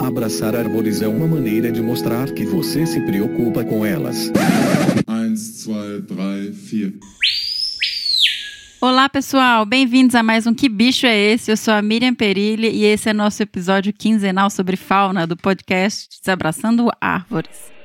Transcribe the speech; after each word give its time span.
Abraçar 0.00 0.54
árvores 0.54 1.02
é 1.02 1.08
uma 1.08 1.26
maneira 1.26 1.72
de 1.72 1.82
mostrar 1.82 2.30
que 2.32 2.44
você 2.44 2.86
se 2.86 3.00
preocupa 3.00 3.64
com 3.64 3.84
elas. 3.84 4.30
1, 5.08 5.34
2, 5.34 6.04
3, 6.06 6.56
4. 6.70 7.00
Olá, 8.80 9.08
pessoal! 9.08 9.66
Bem-vindos 9.66 10.14
a 10.14 10.22
mais 10.22 10.46
um 10.46 10.54
Que 10.54 10.68
Bicho 10.68 11.04
é 11.04 11.16
Esse? 11.16 11.50
Eu 11.50 11.56
sou 11.56 11.74
a 11.74 11.82
Miriam 11.82 12.14
Perilli 12.14 12.68
e 12.68 12.84
esse 12.84 13.08
é 13.08 13.12
nosso 13.12 13.42
episódio 13.42 13.92
quinzenal 13.92 14.48
sobre 14.50 14.76
fauna 14.76 15.26
do 15.26 15.36
podcast 15.36 16.08
Desabraçando 16.20 16.88
Árvores. 17.00 17.77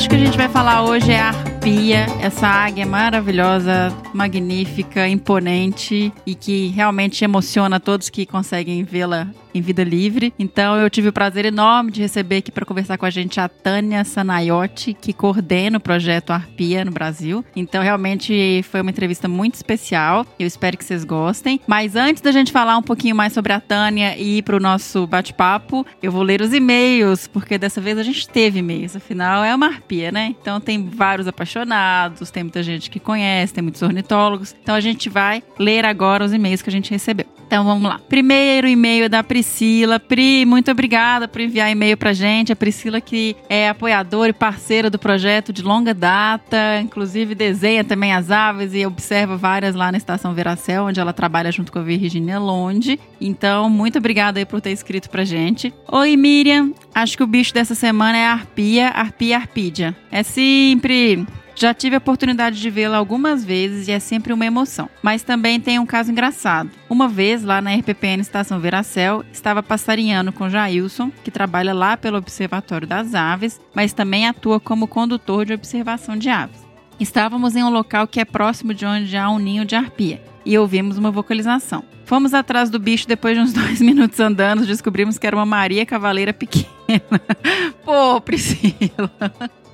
Bicho 0.00 0.08
que 0.08 0.16
a 0.16 0.18
gente 0.18 0.36
vai 0.38 0.48
falar 0.48 0.82
hoje 0.82 1.12
é 1.12 1.20
a 1.20 1.28
arpia, 1.28 2.06
essa 2.22 2.46
águia 2.46 2.86
maravilhosa, 2.86 3.94
magnífica, 4.14 5.06
imponente 5.06 6.10
e 6.24 6.34
que 6.34 6.68
realmente 6.68 7.22
emociona 7.22 7.78
todos 7.78 8.08
que 8.08 8.24
conseguem 8.24 8.82
vê-la 8.82 9.28
em 9.54 9.60
vida 9.60 9.84
livre. 9.84 10.32
Então 10.38 10.76
eu 10.76 10.88
tive 10.90 11.08
o 11.08 11.12
prazer 11.12 11.44
enorme 11.44 11.90
de 11.90 12.00
receber 12.00 12.38
aqui 12.38 12.50
para 12.50 12.66
conversar 12.66 12.98
com 12.98 13.06
a 13.06 13.10
gente 13.10 13.40
a 13.40 13.48
Tânia 13.48 14.04
Sanaiotti, 14.04 14.94
que 14.94 15.12
coordena 15.12 15.78
o 15.78 15.80
projeto 15.80 16.30
Arpia 16.30 16.84
no 16.84 16.90
Brasil. 16.90 17.44
Então 17.54 17.82
realmente 17.82 18.62
foi 18.70 18.80
uma 18.80 18.90
entrevista 18.90 19.28
muito 19.28 19.54
especial. 19.54 20.26
Eu 20.38 20.46
espero 20.46 20.76
que 20.76 20.84
vocês 20.84 21.04
gostem. 21.04 21.60
Mas 21.66 21.96
antes 21.96 22.22
da 22.22 22.32
gente 22.32 22.52
falar 22.52 22.76
um 22.76 22.82
pouquinho 22.82 23.14
mais 23.14 23.32
sobre 23.32 23.52
a 23.52 23.60
Tânia 23.60 24.16
e 24.16 24.38
ir 24.38 24.42
para 24.42 24.56
o 24.56 24.60
nosso 24.60 25.06
bate-papo, 25.06 25.86
eu 26.02 26.12
vou 26.12 26.22
ler 26.22 26.40
os 26.40 26.52
e-mails, 26.52 27.26
porque 27.26 27.58
dessa 27.58 27.80
vez 27.80 27.98
a 27.98 28.02
gente 28.02 28.28
teve 28.28 28.58
e-mails. 28.58 28.96
Afinal, 28.96 29.44
é 29.44 29.54
uma 29.54 29.66
arpia, 29.66 30.10
né? 30.12 30.34
Então 30.40 30.60
tem 30.60 30.88
vários 30.88 31.26
apaixonados, 31.26 32.30
tem 32.30 32.44
muita 32.44 32.62
gente 32.62 32.90
que 32.90 33.00
conhece, 33.00 33.54
tem 33.54 33.62
muitos 33.62 33.82
ornitólogos. 33.82 34.54
Então 34.62 34.74
a 34.74 34.80
gente 34.80 35.08
vai 35.08 35.42
ler 35.58 35.84
agora 35.84 36.24
os 36.24 36.32
e-mails 36.32 36.62
que 36.62 36.70
a 36.70 36.72
gente 36.72 36.90
recebeu. 36.90 37.39
Então 37.50 37.64
vamos 37.64 37.82
lá. 37.82 37.98
Primeiro 38.08 38.68
e-mail 38.68 39.08
da 39.08 39.24
Priscila. 39.24 39.98
Pri, 39.98 40.44
muito 40.46 40.70
obrigada 40.70 41.26
por 41.26 41.40
enviar 41.40 41.68
e-mail 41.68 41.96
pra 41.96 42.12
gente. 42.12 42.52
A 42.52 42.56
Priscila 42.56 43.00
que 43.00 43.34
é 43.48 43.68
apoiadora 43.68 44.30
e 44.30 44.32
parceira 44.32 44.88
do 44.88 45.00
projeto 45.00 45.52
de 45.52 45.60
longa 45.60 45.92
data, 45.92 46.80
inclusive 46.80 47.34
desenha 47.34 47.82
também 47.82 48.12
as 48.12 48.30
aves 48.30 48.72
e 48.72 48.86
observa 48.86 49.36
várias 49.36 49.74
lá 49.74 49.90
na 49.90 49.98
Estação 49.98 50.32
Veracel, 50.32 50.84
onde 50.84 51.00
ela 51.00 51.12
trabalha 51.12 51.50
junto 51.50 51.72
com 51.72 51.80
a 51.80 51.82
Virginia 51.82 52.38
Londe. 52.38 53.00
Então, 53.20 53.68
muito 53.68 53.98
obrigada 53.98 54.38
aí 54.38 54.46
por 54.46 54.60
ter 54.60 54.70
escrito 54.70 55.10
pra 55.10 55.24
gente. 55.24 55.74
Oi, 55.90 56.16
Miriam. 56.16 56.72
Acho 56.94 57.16
que 57.16 57.24
o 57.24 57.26
bicho 57.26 57.52
dessa 57.52 57.74
semana 57.74 58.16
é 58.16 58.26
a 58.26 58.32
arpia, 58.32 58.90
arpia 58.90 59.36
arpídia. 59.36 59.96
É 60.12 60.22
sempre 60.22 61.26
já 61.60 61.74
tive 61.74 61.94
a 61.94 61.98
oportunidade 61.98 62.58
de 62.58 62.70
vê-la 62.70 62.96
algumas 62.96 63.44
vezes 63.44 63.86
e 63.86 63.92
é 63.92 63.98
sempre 63.98 64.32
uma 64.32 64.46
emoção. 64.46 64.88
Mas 65.02 65.22
também 65.22 65.60
tem 65.60 65.78
um 65.78 65.84
caso 65.84 66.10
engraçado. 66.10 66.70
Uma 66.88 67.06
vez, 67.06 67.44
lá 67.44 67.60
na 67.60 67.74
RPPN 67.74 68.22
Estação 68.22 68.58
Veracel, 68.58 69.22
estava 69.30 69.62
passarinhando 69.62 70.32
com 70.32 70.48
Jailson, 70.48 71.10
que 71.22 71.30
trabalha 71.30 71.74
lá 71.74 71.98
pelo 71.98 72.16
Observatório 72.16 72.88
das 72.88 73.14
Aves, 73.14 73.60
mas 73.74 73.92
também 73.92 74.26
atua 74.26 74.58
como 74.58 74.88
condutor 74.88 75.44
de 75.44 75.52
observação 75.52 76.16
de 76.16 76.30
aves. 76.30 76.66
Estávamos 76.98 77.54
em 77.54 77.62
um 77.62 77.70
local 77.70 78.06
que 78.06 78.20
é 78.20 78.24
próximo 78.24 78.72
de 78.72 78.86
onde 78.86 79.14
há 79.14 79.28
um 79.28 79.38
ninho 79.38 79.66
de 79.66 79.76
arpia 79.76 80.22
e 80.46 80.56
ouvimos 80.56 80.96
uma 80.96 81.10
vocalização. 81.10 81.84
Fomos 82.06 82.32
atrás 82.32 82.70
do 82.70 82.78
bicho 82.78 83.06
depois 83.06 83.36
de 83.36 83.42
uns 83.42 83.52
dois 83.54 83.82
minutos 83.82 84.18
andando, 84.18 84.64
descobrimos 84.64 85.18
que 85.18 85.26
era 85.26 85.36
uma 85.36 85.46
Maria 85.46 85.84
Cavaleira 85.84 86.32
pequena. 86.32 86.68
Pô, 87.84 88.18
Priscila. 88.20 89.10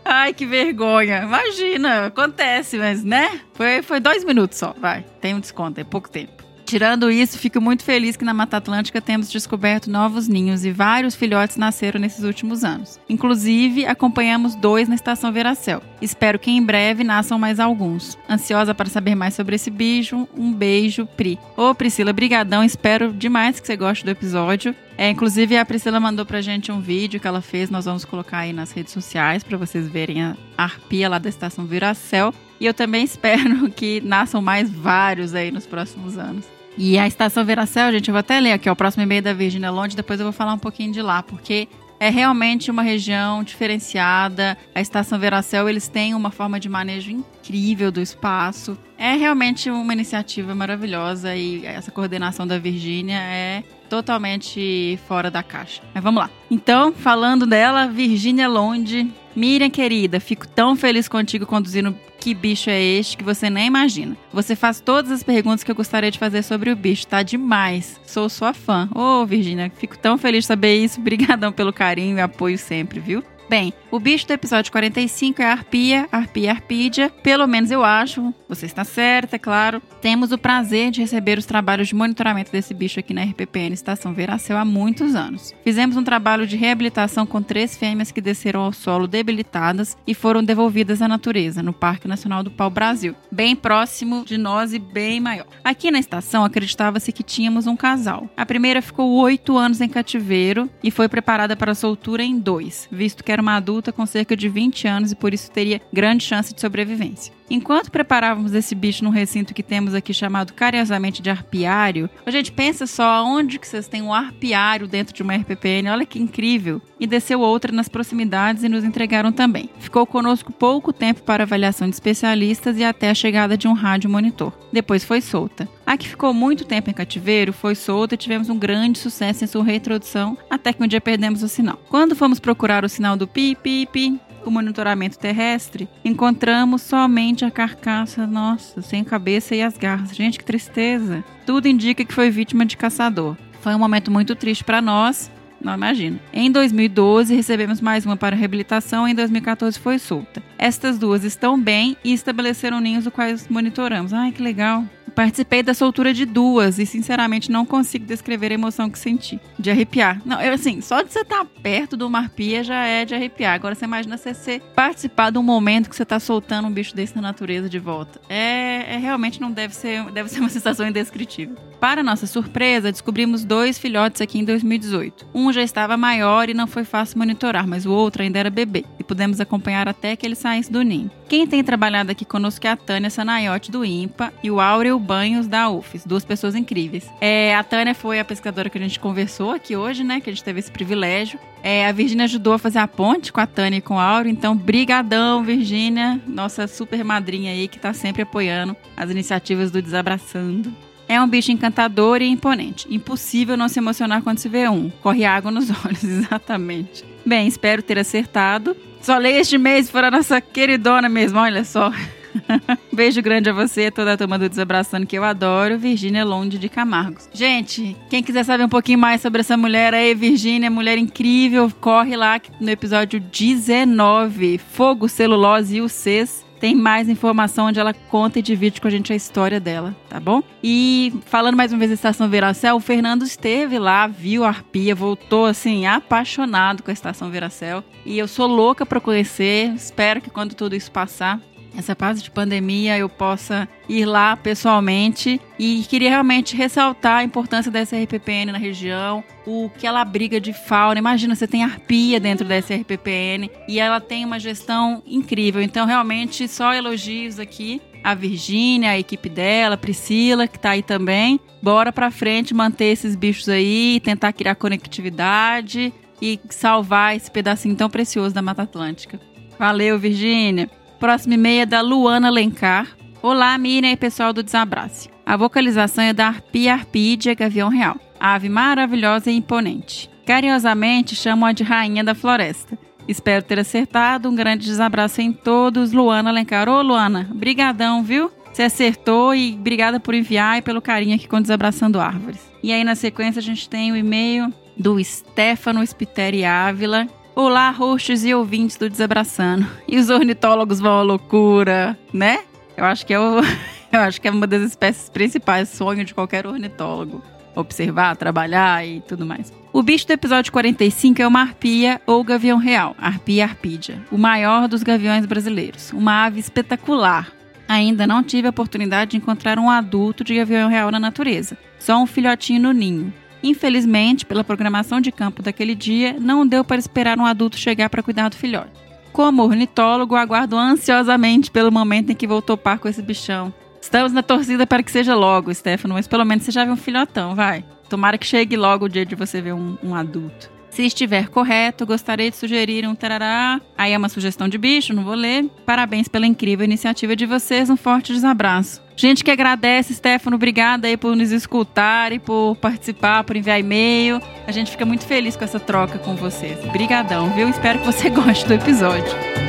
Ai, 0.08 0.32
que 0.32 0.46
vergonha. 0.46 1.22
Imagina, 1.22 2.06
acontece, 2.06 2.78
mas 2.78 3.02
né? 3.02 3.40
Foi, 3.54 3.82
foi 3.82 3.98
dois 3.98 4.24
minutos 4.24 4.56
só, 4.56 4.72
vai. 4.80 5.04
Tem 5.20 5.34
um 5.34 5.40
desconto, 5.40 5.80
é 5.80 5.84
pouco 5.84 6.08
tempo. 6.08 6.46
Tirando 6.64 7.10
isso, 7.10 7.38
fico 7.38 7.60
muito 7.60 7.84
feliz 7.84 8.16
que 8.16 8.24
na 8.24 8.34
Mata 8.34 8.56
Atlântica 8.56 9.00
temos 9.00 9.30
descoberto 9.30 9.88
novos 9.88 10.26
ninhos 10.26 10.64
e 10.64 10.72
vários 10.72 11.14
filhotes 11.14 11.56
nasceram 11.56 12.00
nesses 12.00 12.24
últimos 12.24 12.64
anos. 12.64 13.00
Inclusive, 13.08 13.86
acompanhamos 13.86 14.56
dois 14.56 14.88
na 14.88 14.96
estação 14.96 15.32
Veracel. 15.32 15.80
Espero 16.02 16.40
que 16.40 16.50
em 16.50 16.62
breve 16.62 17.04
nasçam 17.04 17.38
mais 17.38 17.60
alguns. 17.60 18.18
Ansiosa 18.28 18.74
para 18.74 18.88
saber 18.88 19.14
mais 19.14 19.34
sobre 19.34 19.54
esse 19.54 19.70
bicho, 19.70 20.28
um 20.36 20.52
beijo, 20.52 21.06
Pri. 21.16 21.38
Ô 21.56 21.72
Priscila, 21.72 22.12
brigadão, 22.12 22.64
espero 22.64 23.12
demais 23.12 23.60
que 23.60 23.66
você 23.66 23.76
goste 23.76 24.04
do 24.04 24.10
episódio. 24.10 24.74
É, 24.98 25.10
inclusive, 25.10 25.56
a 25.56 25.64
Priscila 25.64 26.00
mandou 26.00 26.24
pra 26.24 26.40
gente 26.40 26.72
um 26.72 26.80
vídeo 26.80 27.20
que 27.20 27.26
ela 27.26 27.42
fez, 27.42 27.68
nós 27.68 27.84
vamos 27.84 28.04
colocar 28.04 28.38
aí 28.38 28.52
nas 28.52 28.72
redes 28.72 28.92
sociais 28.92 29.44
para 29.44 29.58
vocês 29.58 29.88
verem 29.88 30.22
a 30.22 30.36
arpia 30.56 31.08
lá 31.08 31.18
da 31.18 31.28
estação 31.28 31.66
Viracel. 31.66 32.32
E 32.58 32.64
eu 32.64 32.72
também 32.72 33.04
espero 33.06 33.70
que 33.70 34.00
nasçam 34.00 34.40
mais 34.40 34.70
vários 34.70 35.34
aí 35.34 35.50
nos 35.50 35.66
próximos 35.66 36.16
anos. 36.16 36.46
E 36.78 36.98
a 36.98 37.06
estação 37.06 37.44
Veracel, 37.44 37.92
gente, 37.92 38.08
eu 38.08 38.12
vou 38.12 38.20
até 38.20 38.38
ler 38.40 38.52
aqui, 38.52 38.68
ó, 38.68 38.72
o 38.72 38.76
próximo 38.76 39.02
e-mail 39.02 39.22
da 39.22 39.32
Virginia 39.32 39.70
Londe, 39.70 39.96
depois 39.96 40.20
eu 40.20 40.24
vou 40.24 40.32
falar 40.32 40.52
um 40.52 40.58
pouquinho 40.58 40.92
de 40.92 41.00
lá, 41.00 41.22
porque 41.22 41.68
é 41.98 42.10
realmente 42.10 42.70
uma 42.70 42.82
região 42.82 43.42
diferenciada. 43.42 44.56
A 44.74 44.80
estação 44.80 45.18
Veracel, 45.18 45.68
eles 45.68 45.88
têm 45.88 46.14
uma 46.14 46.30
forma 46.30 46.60
de 46.60 46.68
manejo 46.68 47.10
incrível 47.10 47.90
do 47.90 48.00
espaço. 48.00 48.78
É 48.98 49.14
realmente 49.14 49.70
uma 49.70 49.92
iniciativa 49.92 50.54
maravilhosa 50.54 51.34
e 51.34 51.64
essa 51.66 51.90
coordenação 51.90 52.46
da 52.46 52.58
Virgínia 52.58 53.18
é 53.18 53.62
totalmente 53.88 54.98
fora 55.06 55.30
da 55.30 55.42
caixa. 55.42 55.82
Mas 55.94 56.02
vamos 56.02 56.22
lá. 56.22 56.30
Então, 56.50 56.92
falando 56.92 57.46
dela, 57.46 57.86
Virgínia 57.86 58.48
Londe. 58.48 59.10
Miriam, 59.34 59.68
querida, 59.68 60.18
fico 60.18 60.48
tão 60.48 60.74
feliz 60.74 61.08
contigo 61.08 61.44
conduzindo 61.44 61.94
que 62.26 62.34
bicho 62.34 62.68
é 62.68 62.82
este 62.82 63.16
que 63.16 63.22
você 63.22 63.48
nem 63.48 63.68
imagina. 63.68 64.16
Você 64.32 64.56
faz 64.56 64.80
todas 64.80 65.12
as 65.12 65.22
perguntas 65.22 65.62
que 65.62 65.70
eu 65.70 65.74
gostaria 65.76 66.10
de 66.10 66.18
fazer 66.18 66.42
sobre 66.42 66.72
o 66.72 66.74
bicho, 66.74 67.06
tá 67.06 67.22
demais. 67.22 68.00
Sou 68.04 68.28
sua 68.28 68.52
fã. 68.52 68.88
Ô, 68.92 69.22
oh, 69.22 69.26
Virgínia, 69.26 69.70
fico 69.78 69.96
tão 69.96 70.18
feliz 70.18 70.42
de 70.42 70.48
saber 70.48 70.74
isso. 70.74 70.98
Obrigadão 71.06 71.52
pelo 71.52 71.72
carinho 71.72 72.18
e 72.18 72.20
apoio 72.20 72.58
sempre, 72.58 72.98
viu? 72.98 73.22
Bem, 73.48 73.72
o 73.92 74.00
bicho 74.00 74.26
do 74.26 74.32
episódio 74.32 74.72
45 74.72 75.40
é 75.40 75.44
a 75.44 75.52
arpia, 75.52 76.08
arpia 76.10 76.50
arpídia. 76.50 77.10
Pelo 77.22 77.46
menos 77.46 77.70
eu 77.70 77.84
acho, 77.84 78.34
você 78.48 78.66
está 78.66 78.82
certa, 78.82 79.36
é 79.36 79.38
claro. 79.38 79.80
Temos 80.02 80.32
o 80.32 80.38
prazer 80.38 80.90
de 80.90 81.00
receber 81.00 81.38
os 81.38 81.46
trabalhos 81.46 81.86
de 81.86 81.94
monitoramento 81.94 82.50
desse 82.50 82.74
bicho 82.74 82.98
aqui 82.98 83.14
na 83.14 83.22
RPPN 83.22 83.72
Estação 83.72 84.12
Veracel 84.12 84.58
há 84.58 84.64
muitos 84.64 85.14
anos. 85.14 85.54
Fizemos 85.62 85.96
um 85.96 86.02
trabalho 86.02 86.44
de 86.44 86.56
reabilitação 86.56 87.24
com 87.24 87.40
três 87.40 87.76
fêmeas 87.76 88.10
que 88.10 88.20
desceram 88.20 88.62
ao 88.62 88.72
solo 88.72 89.06
debilitadas 89.06 89.96
e 90.04 90.12
foram 90.12 90.42
devolvidas 90.42 91.00
à 91.00 91.06
natureza, 91.06 91.62
no 91.62 91.72
Parque 91.72 92.08
Nacional 92.08 92.42
do 92.42 92.50
Pau 92.50 92.68
Brasil, 92.68 93.14
bem 93.30 93.54
próximo 93.54 94.24
de 94.24 94.36
nós 94.36 94.72
e 94.72 94.78
bem 94.80 95.20
maior. 95.20 95.46
Aqui 95.62 95.92
na 95.92 96.00
estação 96.00 96.44
acreditava-se 96.44 97.12
que 97.12 97.22
tínhamos 97.22 97.68
um 97.68 97.76
casal. 97.76 98.28
A 98.36 98.44
primeira 98.44 98.82
ficou 98.82 99.12
oito 99.20 99.56
anos 99.56 99.80
em 99.80 99.88
cativeiro 99.88 100.68
e 100.82 100.90
foi 100.90 101.08
preparada 101.08 101.54
para 101.54 101.72
a 101.72 101.76
soltura 101.76 102.24
em 102.24 102.38
dois, 102.38 102.88
visto 102.90 103.22
que 103.22 103.35
era 103.35 103.35
uma 103.40 103.56
adulta 103.56 103.92
com 103.92 104.06
cerca 104.06 104.36
de 104.36 104.48
20 104.48 104.88
anos 104.88 105.12
e 105.12 105.16
por 105.16 105.34
isso 105.34 105.50
teria 105.50 105.80
grande 105.92 106.24
chance 106.24 106.54
de 106.54 106.60
sobrevivência. 106.60 107.35
Enquanto 107.48 107.90
preparávamos 107.90 108.52
esse 108.54 108.74
bicho 108.74 109.04
num 109.04 109.10
recinto 109.10 109.54
que 109.54 109.62
temos 109.62 109.94
aqui 109.94 110.12
chamado 110.12 110.52
carinhosamente 110.52 111.22
de 111.22 111.30
arpiário, 111.30 112.10
a 112.24 112.30
gente 112.30 112.50
pensa 112.50 112.86
só 112.86 113.24
onde 113.24 113.58
que 113.58 113.66
vocês 113.66 113.86
têm 113.86 114.02
um 114.02 114.12
arpiário 114.12 114.88
dentro 114.88 115.14
de 115.14 115.22
uma 115.22 115.34
RPPN, 115.34 115.90
olha 115.90 116.06
que 116.06 116.18
incrível. 116.18 116.82
E 116.98 117.06
desceu 117.06 117.40
outra 117.40 117.70
nas 117.70 117.88
proximidades 117.88 118.62
e 118.62 118.68
nos 118.68 118.82
entregaram 118.82 119.30
também. 119.30 119.68
Ficou 119.78 120.06
conosco 120.06 120.50
pouco 120.50 120.92
tempo 120.92 121.22
para 121.22 121.44
avaliação 121.44 121.88
de 121.88 121.94
especialistas 121.94 122.78
e 122.78 122.84
até 122.84 123.10
a 123.10 123.14
chegada 123.14 123.56
de 123.56 123.68
um 123.68 123.74
rádio 123.74 124.08
monitor. 124.08 124.52
Depois 124.72 125.04
foi 125.04 125.20
solta. 125.20 125.68
A 125.86 125.96
que 125.96 126.08
ficou 126.08 126.34
muito 126.34 126.64
tempo 126.64 126.90
em 126.90 126.94
cativeiro 126.94 127.52
foi 127.52 127.74
solta 127.74 128.14
e 128.14 128.18
tivemos 128.18 128.48
um 128.48 128.58
grande 128.58 128.98
sucesso 128.98 129.44
em 129.44 129.46
sua 129.46 129.62
reintrodução, 129.62 130.36
até 130.50 130.72
que 130.72 130.82
um 130.82 130.86
dia 130.86 131.00
perdemos 131.00 131.42
o 131.42 131.48
sinal. 131.48 131.78
Quando 131.88 132.16
fomos 132.16 132.40
procurar 132.40 132.84
o 132.84 132.88
sinal 132.88 133.16
do 133.16 133.28
pi, 133.28 133.54
pi, 133.54 133.86
pi, 133.86 134.18
o 134.48 134.52
monitoramento 134.52 135.18
terrestre, 135.18 135.88
encontramos 136.04 136.82
somente 136.82 137.44
a 137.44 137.50
carcaça, 137.50 138.26
nossa, 138.26 138.82
sem 138.82 139.04
cabeça 139.04 139.54
e 139.54 139.62
as 139.62 139.76
garras. 139.76 140.14
Gente, 140.14 140.38
que 140.38 140.44
tristeza. 140.44 141.24
Tudo 141.44 141.68
indica 141.68 142.04
que 142.04 142.14
foi 142.14 142.30
vítima 142.30 142.64
de 142.64 142.76
caçador. 142.76 143.36
Foi 143.60 143.74
um 143.74 143.78
momento 143.78 144.10
muito 144.10 144.34
triste 144.34 144.64
para 144.64 144.80
nós. 144.80 145.30
Não 145.60 145.74
imagino. 145.74 146.20
Em 146.32 146.50
2012, 146.50 147.34
recebemos 147.34 147.80
mais 147.80 148.04
uma 148.06 148.16
para 148.16 148.36
reabilitação 148.36 149.08
e 149.08 149.12
em 149.12 149.14
2014 149.14 149.78
foi 149.78 149.98
solta. 149.98 150.42
Estas 150.58 150.98
duas 150.98 151.24
estão 151.24 151.60
bem 151.60 151.96
e 152.04 152.12
estabeleceram 152.12 152.80
ninhos 152.80 153.06
os 153.06 153.12
quais 153.12 153.48
monitoramos. 153.48 154.12
Ai, 154.12 154.32
que 154.32 154.42
legal. 154.42 154.84
Participei 155.16 155.62
da 155.62 155.72
soltura 155.72 156.12
de 156.12 156.26
duas 156.26 156.78
e, 156.78 156.84
sinceramente, 156.84 157.50
não 157.50 157.64
consigo 157.64 158.04
descrever 158.04 158.50
a 158.50 158.54
emoção 158.54 158.90
que 158.90 158.98
senti. 158.98 159.40
De 159.58 159.70
arrepiar. 159.70 160.20
Não, 160.26 160.38
eu 160.42 160.52
assim, 160.52 160.82
só 160.82 161.00
de 161.00 161.10
você 161.10 161.20
estar 161.20 161.38
tá 161.38 161.46
perto 161.62 161.96
de 161.96 162.04
uma 162.04 162.18
arpia 162.18 162.62
já 162.62 162.84
é 162.84 163.02
de 163.06 163.14
arrepiar. 163.14 163.54
Agora 163.54 163.74
você 163.74 163.86
imagina 163.86 164.18
você 164.18 164.34
ser, 164.34 164.60
participar 164.74 165.30
de 165.30 165.38
um 165.38 165.42
momento 165.42 165.88
que 165.88 165.96
você 165.96 166.02
está 166.02 166.20
soltando 166.20 166.68
um 166.68 166.70
bicho 166.70 166.94
desse 166.94 167.16
na 167.16 167.22
natureza 167.22 167.66
de 167.66 167.78
volta. 167.78 168.20
É, 168.28 168.94
é, 168.94 168.98
realmente 168.98 169.40
não 169.40 169.50
deve 169.50 169.74
ser, 169.74 170.04
deve 170.12 170.28
ser 170.28 170.40
uma 170.40 170.50
sensação 170.50 170.86
indescritível. 170.86 171.56
Para 171.80 172.02
nossa 172.02 172.26
surpresa, 172.26 172.92
descobrimos 172.92 173.42
dois 173.42 173.78
filhotes 173.78 174.20
aqui 174.20 174.38
em 174.38 174.44
2018. 174.44 175.28
Um 175.34 175.50
já 175.50 175.62
estava 175.62 175.96
maior 175.96 176.50
e 176.50 176.54
não 176.54 176.66
foi 176.66 176.84
fácil 176.84 177.18
monitorar, 177.18 177.66
mas 177.66 177.86
o 177.86 177.92
outro 177.92 178.22
ainda 178.22 178.38
era 178.38 178.50
bebê 178.50 178.84
e 178.98 179.04
pudemos 179.04 179.40
acompanhar 179.40 179.88
até 179.88 180.14
que 180.14 180.26
ele 180.26 180.34
saísse 180.34 180.70
do 180.70 180.82
ninho. 180.82 181.10
Quem 181.28 181.46
tem 181.46 181.62
trabalhado 181.64 182.10
aqui 182.10 182.24
conosco 182.24 182.66
é 182.66 182.70
a 182.70 182.76
Tânia 182.76 183.10
Sanaiotti 183.10 183.70
do 183.70 183.84
IMPA 183.84 184.32
e 184.42 184.50
o 184.50 184.60
Áureo 184.60 184.98
Banhos 185.06 185.46
da 185.46 185.70
UFES, 185.70 186.04
duas 186.04 186.24
pessoas 186.24 186.54
incríveis. 186.54 187.08
É, 187.20 187.54
a 187.54 187.62
Tânia 187.62 187.94
foi 187.94 188.18
a 188.18 188.24
pescadora 188.24 188.68
que 188.68 188.76
a 188.76 188.80
gente 188.80 188.98
conversou 188.98 189.52
aqui 189.52 189.76
hoje, 189.76 190.02
né? 190.02 190.20
Que 190.20 190.28
a 190.28 190.32
gente 190.32 190.44
teve 190.44 190.58
esse 190.58 190.70
privilégio. 190.70 191.38
É, 191.62 191.86
a 191.86 191.92
Virgínia 191.92 192.24
ajudou 192.24 192.52
a 192.52 192.58
fazer 192.58 192.78
a 192.80 192.88
ponte 192.88 193.32
com 193.32 193.40
a 193.40 193.46
Tânia 193.46 193.78
e 193.78 193.80
com 193.80 193.94
o 193.94 193.98
Áureo, 193.98 194.30
então 194.30 194.56
brigadão, 194.56 195.42
Virgínia, 195.42 196.20
nossa 196.26 196.66
super 196.66 197.02
madrinha 197.04 197.52
aí 197.52 197.68
que 197.68 197.78
tá 197.78 197.92
sempre 197.92 198.22
apoiando 198.22 198.76
as 198.96 199.10
iniciativas 199.10 199.70
do 199.70 199.80
Desabraçando. 199.80 200.72
É 201.08 201.20
um 201.20 201.28
bicho 201.28 201.52
encantador 201.52 202.20
e 202.20 202.26
imponente. 202.26 202.92
Impossível 202.92 203.56
não 203.56 203.68
se 203.68 203.78
emocionar 203.78 204.22
quando 204.22 204.38
se 204.38 204.48
vê 204.48 204.68
um. 204.68 204.90
Corre 205.02 205.24
água 205.24 205.50
nos 205.50 205.70
olhos, 205.84 206.02
exatamente. 206.02 207.04
Bem, 207.24 207.46
espero 207.46 207.82
ter 207.82 207.98
acertado. 207.98 208.76
Só 209.00 209.16
leio 209.18 209.38
este 209.38 209.56
mês 209.56 209.88
for 209.88 210.02
a 210.02 210.10
nossa 210.10 210.40
queridona 210.40 211.08
mesmo, 211.08 211.38
olha 211.38 211.64
só. 211.64 211.92
Beijo 212.92 213.22
grande 213.22 213.50
a 213.50 213.52
você, 213.52 213.90
toda 213.90 214.12
a 214.12 214.16
turma 214.16 214.38
do 214.38 214.48
Desabraçando 214.48 215.06
que 215.06 215.16
eu 215.16 215.24
adoro, 215.24 215.78
Virgínia 215.78 216.24
Londe 216.24 216.58
de 216.58 216.68
Camargos. 216.68 217.28
Gente, 217.32 217.96
quem 218.08 218.22
quiser 218.22 218.44
saber 218.44 218.64
um 218.64 218.68
pouquinho 218.68 218.98
mais 218.98 219.20
sobre 219.20 219.40
essa 219.40 219.56
mulher 219.56 219.94
aí, 219.94 220.14
Virgínia, 220.14 220.70
mulher 220.70 220.98
incrível, 220.98 221.70
corre 221.80 222.16
lá 222.16 222.40
no 222.60 222.70
episódio 222.70 223.20
19, 223.20 224.58
Fogo, 224.58 225.08
Celulose 225.08 225.76
e 225.76 225.80
o 225.80 225.88
CES 225.88 226.46
tem 226.58 226.74
mais 226.74 227.08
informação 227.08 227.66
onde 227.66 227.78
ela 227.78 227.92
conta 227.92 228.38
e 228.38 228.42
divide 228.42 228.80
com 228.80 228.88
a 228.88 228.90
gente 228.90 229.12
a 229.12 229.16
história 229.16 229.60
dela, 229.60 229.94
tá 230.08 230.18
bom? 230.18 230.42
E 230.62 231.12
falando 231.26 231.56
mais 231.56 231.72
uma 231.72 231.78
vez 231.78 231.90
da 231.90 231.94
Estação 231.94 232.28
Veracel, 232.28 232.76
o 232.76 232.80
Fernando 232.80 233.24
esteve 233.24 233.78
lá, 233.78 234.06
viu 234.06 234.44
a 234.44 234.48
arpia, 234.48 234.94
voltou 234.94 235.46
assim, 235.46 235.86
apaixonado 235.86 236.82
com 236.82 236.90
a 236.90 236.94
Estação 236.94 237.30
Veracel. 237.30 237.84
E 238.04 238.18
eu 238.18 238.26
sou 238.26 238.46
louca 238.46 238.86
para 238.86 239.00
conhecer, 239.00 239.72
espero 239.74 240.20
que 240.20 240.30
quando 240.30 240.54
tudo 240.54 240.74
isso 240.74 240.90
passar, 240.90 241.40
essa 241.76 241.94
fase 241.94 242.22
de 242.22 242.30
pandemia 242.30 242.96
eu 242.96 243.08
possa 243.08 243.68
ir 243.88 244.04
lá 244.04 244.36
pessoalmente 244.36 245.40
e 245.58 245.84
queria 245.88 246.10
realmente 246.10 246.56
ressaltar 246.56 247.18
a 247.18 247.24
importância 247.24 247.70
da 247.70 247.80
SRPPN 247.80 248.52
na 248.52 248.58
região, 248.58 249.22
o 249.46 249.70
que 249.78 249.86
ela 249.86 250.00
abriga 250.00 250.40
de 250.40 250.52
fauna. 250.52 250.98
Imagina, 250.98 251.34
você 251.34 251.46
tem 251.46 251.62
arpia 251.62 252.18
dentro 252.18 252.46
da 252.46 252.56
SRPPN 252.56 253.50
e 253.68 253.78
ela 253.78 254.00
tem 254.00 254.24
uma 254.24 254.40
gestão 254.40 255.02
incrível. 255.06 255.62
Então, 255.62 255.86
realmente, 255.86 256.48
só 256.48 256.74
elogios 256.74 257.38
aqui 257.38 257.80
a 258.02 258.14
Virgínia, 258.14 258.90
a 258.90 258.98
equipe 258.98 259.28
dela, 259.28 259.76
Priscila, 259.76 260.46
que 260.46 260.56
está 260.56 260.70
aí 260.70 260.82
também. 260.82 261.40
Bora 261.60 261.92
para 261.92 262.08
frente 262.08 262.54
manter 262.54 262.86
esses 262.86 263.16
bichos 263.16 263.48
aí, 263.48 264.00
tentar 264.04 264.32
criar 264.32 264.54
conectividade 264.54 265.92
e 266.22 266.38
salvar 266.48 267.16
esse 267.16 267.28
pedacinho 267.28 267.74
tão 267.74 267.90
precioso 267.90 268.32
da 268.32 268.40
Mata 268.40 268.62
Atlântica. 268.62 269.18
Valeu, 269.58 269.98
Virgínia! 269.98 270.70
Próximo 270.98 271.34
e-mail 271.34 271.62
é 271.62 271.66
da 271.66 271.82
Luana 271.82 272.30
Lencar. 272.30 272.96
Olá, 273.22 273.56
Miriam 273.58 273.90
e 273.90 273.96
pessoal 273.96 274.32
do 274.32 274.42
Desabrace. 274.42 275.10
A 275.26 275.36
vocalização 275.36 276.02
é 276.02 276.12
da 276.12 276.28
Arpia 276.28 276.72
Arpídia 276.72 277.34
Gavião 277.34 277.68
Real, 277.68 277.96
ave 278.18 278.48
maravilhosa 278.48 279.30
e 279.30 279.36
imponente. 279.36 280.08
Carinhosamente 280.24 281.14
chamo-a 281.14 281.52
de 281.52 281.62
Rainha 281.62 282.02
da 282.02 282.14
Floresta. 282.14 282.78
Espero 283.06 283.44
ter 283.44 283.60
acertado. 283.60 284.28
Um 284.28 284.34
grande 284.34 284.66
desabraço 284.66 285.20
em 285.20 285.32
todos. 285.32 285.92
Luana 285.92 286.32
Lencar. 286.32 286.68
Ô, 286.68 286.80
Luana, 286.82 287.28
brigadão, 287.32 288.02
viu? 288.02 288.32
Você 288.52 288.62
acertou 288.62 289.34
e 289.34 289.52
obrigada 289.52 290.00
por 290.00 290.14
enviar 290.14 290.58
e 290.58 290.62
pelo 290.62 290.80
carinho 290.80 291.14
aqui 291.14 291.28
com 291.28 291.40
Desabraçando 291.40 292.00
Árvores. 292.00 292.40
E 292.62 292.72
aí, 292.72 292.82
na 292.82 292.94
sequência, 292.94 293.38
a 293.38 293.42
gente 293.42 293.68
tem 293.68 293.92
o 293.92 293.96
e-mail 293.96 294.52
do 294.76 295.02
Stefano 295.02 295.86
Spiteri 295.86 296.44
Ávila, 296.44 297.06
Olá, 297.38 297.68
hosts 297.70 298.24
e 298.24 298.34
ouvintes 298.34 298.78
do 298.78 298.88
Desabraçando. 298.88 299.66
E 299.86 299.98
os 299.98 300.08
ornitólogos 300.08 300.80
vão 300.80 301.00
à 301.00 301.02
loucura, 301.02 301.94
né? 302.10 302.38
Eu 302.74 302.86
acho 302.86 303.04
que 303.04 303.12
é, 303.12 303.20
o, 303.20 303.40
eu 303.92 304.00
acho 304.00 304.18
que 304.18 304.26
é 304.26 304.30
uma 304.30 304.46
das 304.46 304.62
espécies 304.62 305.10
principais, 305.10 305.68
sonho 305.68 306.02
de 306.02 306.14
qualquer 306.14 306.46
ornitólogo. 306.46 307.22
Observar, 307.54 308.16
trabalhar 308.16 308.86
e 308.86 309.02
tudo 309.02 309.26
mais. 309.26 309.52
O 309.70 309.82
bicho 309.82 310.06
do 310.06 310.12
episódio 310.12 310.50
45 310.50 311.20
é 311.20 311.26
uma 311.26 311.42
arpia 311.42 312.00
ou 312.06 312.24
gavião 312.24 312.56
real, 312.56 312.96
arpia 312.98 313.44
arpídia, 313.44 314.02
o 314.10 314.16
maior 314.16 314.66
dos 314.66 314.82
gaviões 314.82 315.26
brasileiros. 315.26 315.92
Uma 315.92 316.24
ave 316.24 316.40
espetacular. 316.40 317.30
Ainda 317.68 318.06
não 318.06 318.22
tive 318.22 318.46
a 318.46 318.50
oportunidade 318.50 319.10
de 319.10 319.18
encontrar 319.18 319.58
um 319.58 319.68
adulto 319.68 320.24
de 320.24 320.36
gavião 320.36 320.70
real 320.70 320.90
na 320.90 320.98
natureza, 320.98 321.58
só 321.78 322.02
um 322.02 322.06
filhotinho 322.06 322.62
no 322.62 322.72
ninho. 322.72 323.12
Infelizmente, 323.46 324.26
pela 324.26 324.42
programação 324.42 325.00
de 325.00 325.12
campo 325.12 325.40
daquele 325.40 325.76
dia, 325.76 326.16
não 326.18 326.44
deu 326.44 326.64
para 326.64 326.80
esperar 326.80 327.16
um 327.16 327.24
adulto 327.24 327.56
chegar 327.56 327.88
para 327.88 328.02
cuidar 328.02 328.28
do 328.28 328.34
filhote. 328.34 328.72
Como 329.12 329.44
ornitólogo, 329.44 330.16
aguardo 330.16 330.56
ansiosamente 330.56 331.48
pelo 331.48 331.70
momento 331.70 332.10
em 332.10 332.14
que 332.16 332.26
vou 332.26 332.42
topar 332.42 332.80
com 332.80 332.88
esse 332.88 333.00
bichão. 333.00 333.54
Estamos 333.80 334.12
na 334.12 334.20
torcida 334.20 334.66
para 334.66 334.82
que 334.82 334.90
seja 334.90 335.14
logo, 335.14 335.54
Stefano, 335.54 335.94
mas 335.94 336.08
pelo 336.08 336.24
menos 336.24 336.44
você 336.44 336.50
já 336.50 336.64
viu 336.64 336.74
um 336.74 336.76
filhotão, 336.76 337.36
vai. 337.36 337.64
Tomara 337.88 338.18
que 338.18 338.26
chegue 338.26 338.56
logo 338.56 338.86
o 338.86 338.88
dia 338.88 339.06
de 339.06 339.14
você 339.14 339.40
ver 339.40 339.54
um, 339.54 339.78
um 339.80 339.94
adulto. 339.94 340.50
Se 340.76 340.84
estiver 340.84 341.30
correto, 341.30 341.86
gostaria 341.86 342.30
de 342.30 342.36
sugerir 342.36 342.86
um 342.86 342.94
tarará. 342.94 343.62
Aí 343.78 343.94
é 343.94 343.96
uma 343.96 344.10
sugestão 344.10 344.46
de 344.46 344.58
bicho, 344.58 344.92
não 344.92 345.04
vou 345.04 345.14
ler. 345.14 345.46
Parabéns 345.64 346.06
pela 346.06 346.26
incrível 346.26 346.66
iniciativa 346.66 347.16
de 347.16 347.24
vocês. 347.24 347.70
Um 347.70 347.78
forte 347.78 348.12
desabraço. 348.12 348.82
Gente 348.94 349.24
que 349.24 349.30
agradece, 349.30 349.94
Stefano, 349.94 350.36
obrigada 350.36 350.86
aí 350.86 350.98
por 350.98 351.16
nos 351.16 351.32
escutar 351.32 352.12
e 352.12 352.18
por 352.18 352.56
participar, 352.56 353.24
por 353.24 353.36
enviar 353.36 353.58
e-mail. 353.58 354.20
A 354.46 354.52
gente 354.52 354.70
fica 354.70 354.84
muito 354.84 355.06
feliz 355.06 355.34
com 355.34 355.44
essa 355.44 355.58
troca 355.58 355.98
com 355.98 356.14
vocês. 356.14 356.62
Obrigadão, 356.66 357.30
viu? 357.30 357.48
Espero 357.48 357.78
que 357.78 357.86
você 357.86 358.10
goste 358.12 358.46
do 358.46 358.52
episódio. 358.52 359.45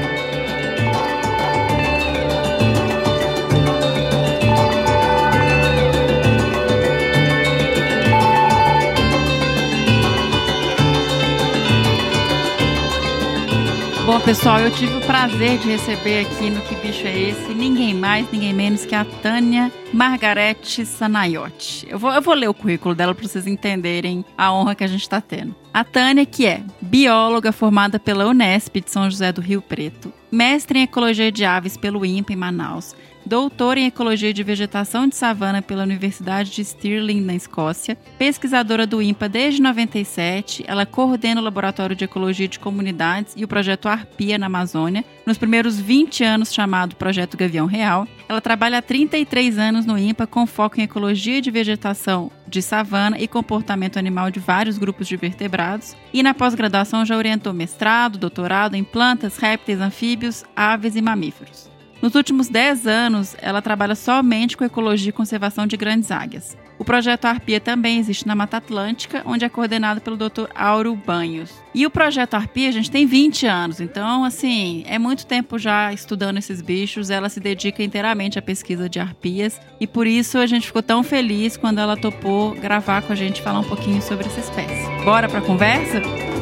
Bom, 14.17 14.23
pessoal, 14.23 14.59
eu 14.59 14.71
tive 14.71 14.95
o 14.97 15.01
prazer 15.01 15.59
de 15.59 15.69
receber 15.69 16.25
aqui 16.25 16.49
no 16.49 16.59
Que 16.61 16.73
Bicho 16.73 17.05
é 17.05 17.15
Esse 17.15 17.53
ninguém 17.53 17.93
mais, 17.93 18.25
ninguém 18.31 18.51
menos 18.51 18.83
que 18.83 18.95
a 18.95 19.05
Tânia 19.05 19.71
Margarete 19.93 20.87
Sanaiotti. 20.87 21.85
Eu 21.87 21.99
vou, 21.99 22.11
eu 22.11 22.19
vou 22.19 22.33
ler 22.33 22.49
o 22.49 22.53
currículo 22.53 22.95
dela 22.95 23.13
para 23.13 23.27
vocês 23.27 23.45
entenderem 23.45 24.25
a 24.35 24.51
honra 24.51 24.73
que 24.73 24.83
a 24.83 24.87
gente 24.87 25.03
está 25.03 25.21
tendo. 25.21 25.55
A 25.71 25.83
Tânia, 25.83 26.25
que 26.25 26.47
é 26.47 26.63
bióloga 26.81 27.51
formada 27.51 27.99
pela 27.99 28.25
Unesp 28.25 28.77
de 28.77 28.89
São 28.89 29.07
José 29.07 29.31
do 29.31 29.39
Rio 29.39 29.61
Preto, 29.61 30.11
mestre 30.31 30.79
em 30.79 30.83
Ecologia 30.83 31.31
de 31.31 31.45
Aves 31.45 31.77
pelo 31.77 32.03
INPA 32.03 32.33
em 32.33 32.37
Manaus, 32.37 32.95
doutora 33.27 33.79
em 33.79 33.87
Ecologia 33.87 34.33
de 34.33 34.41
Vegetação 34.41 35.05
de 35.05 35.15
Savana 35.15 35.61
pela 35.61 35.83
Universidade 35.83 36.49
de 36.49 36.63
Stirling, 36.63 37.21
na 37.21 37.35
Escócia, 37.35 37.97
pesquisadora 38.17 38.87
do 38.87 39.01
INPA 39.01 39.27
desde 39.27 39.61
97, 39.61 40.63
ela 40.65 40.85
coordena 40.85 41.41
o 41.41 41.43
Laboratório 41.43 41.95
de 41.95 42.05
Ecologia 42.05 42.47
de 42.47 42.57
Comunidades 42.57 43.33
e 43.35 43.43
o 43.43 43.47
projeto 43.47 43.89
Arpia 43.89 44.37
na 44.37 44.45
Amazônia, 44.45 45.03
nos 45.25 45.37
primeiros 45.37 45.77
20 45.77 46.23
anos 46.23 46.53
chamado 46.53 46.95
Projeto 46.95 47.35
Gavião 47.35 47.65
Real. 47.65 48.07
Ela 48.29 48.39
trabalha 48.39 48.77
há 48.77 48.81
33 48.81 49.59
anos 49.59 49.85
no 49.85 49.97
INPA 49.97 50.25
com 50.25 50.47
foco 50.47 50.79
em 50.79 50.83
ecologia 50.83 51.41
de 51.41 51.51
vegetação 51.51 52.31
de 52.47 52.61
savana 52.61 53.19
e 53.19 53.27
comportamento 53.27 53.99
animal 53.99 54.31
de 54.31 54.39
vários 54.39 54.77
grupos 54.77 55.05
de 55.05 55.17
vertebrados, 55.17 55.97
e 56.13 56.23
na 56.23 56.33
pós-graduação 56.33 57.05
já 57.05 57.17
orientou 57.17 57.51
mestrado, 57.51 58.17
doutorado 58.17 58.75
em 58.75 58.85
plantas, 58.85 59.35
répteis, 59.35 59.81
anfíbios, 59.81 60.45
aves 60.55 60.95
e 60.95 61.01
mamíferos. 61.01 61.76
Nos 62.01 62.15
últimos 62.15 62.47
10 62.47 62.85
anos, 62.85 63.35
ela 63.41 63.61
trabalha 63.61 63.95
somente 63.95 64.55
com 64.55 64.63
ecologia 64.63 65.09
e 65.09 65.13
conservação 65.13 65.65
de 65.65 65.75
grandes 65.75 66.11
águias. 66.11 66.55
O 66.79 66.85
projeto 66.85 67.25
Arpia 67.25 67.59
também 67.59 67.97
existe 67.97 68.27
na 68.27 68.35
Mata 68.35 68.57
Atlântica, 68.57 69.23
onde 69.25 69.43
é 69.43 69.49
coordenado 69.49 69.99
pelo 69.99 70.15
Dr. 70.15 70.45
Auro 70.53 70.95
Banhos. 70.95 71.51
E 71.73 71.85
o 71.85 71.89
projeto 71.89 72.35
Arpia, 72.35 72.69
a 72.69 72.71
gente 72.71 72.91
tem 72.91 73.05
20 73.05 73.47
anos, 73.47 73.81
então, 73.81 74.23
assim, 74.23 74.83
é 74.85 74.99
muito 74.99 75.25
tempo 75.25 75.57
já 75.57 75.91
estudando 75.91 76.37
esses 76.37 76.61
bichos. 76.61 77.09
Ela 77.09 77.29
se 77.29 77.39
dedica 77.39 77.81
inteiramente 77.81 78.37
à 78.37 78.41
pesquisa 78.41 78.87
de 78.87 78.99
arpias 78.99 79.59
e 79.79 79.87
por 79.87 80.05
isso 80.05 80.37
a 80.37 80.45
gente 80.45 80.67
ficou 80.67 80.83
tão 80.83 81.01
feliz 81.01 81.57
quando 81.57 81.79
ela 81.79 81.97
topou 81.97 82.53
gravar 82.53 83.01
com 83.01 83.13
a 83.13 83.15
gente 83.15 83.41
falar 83.41 83.59
um 83.59 83.63
pouquinho 83.67 84.01
sobre 84.01 84.27
essa 84.27 84.39
espécie. 84.39 84.87
Bora 85.03 85.27
para 85.27 85.39
a 85.39 86.36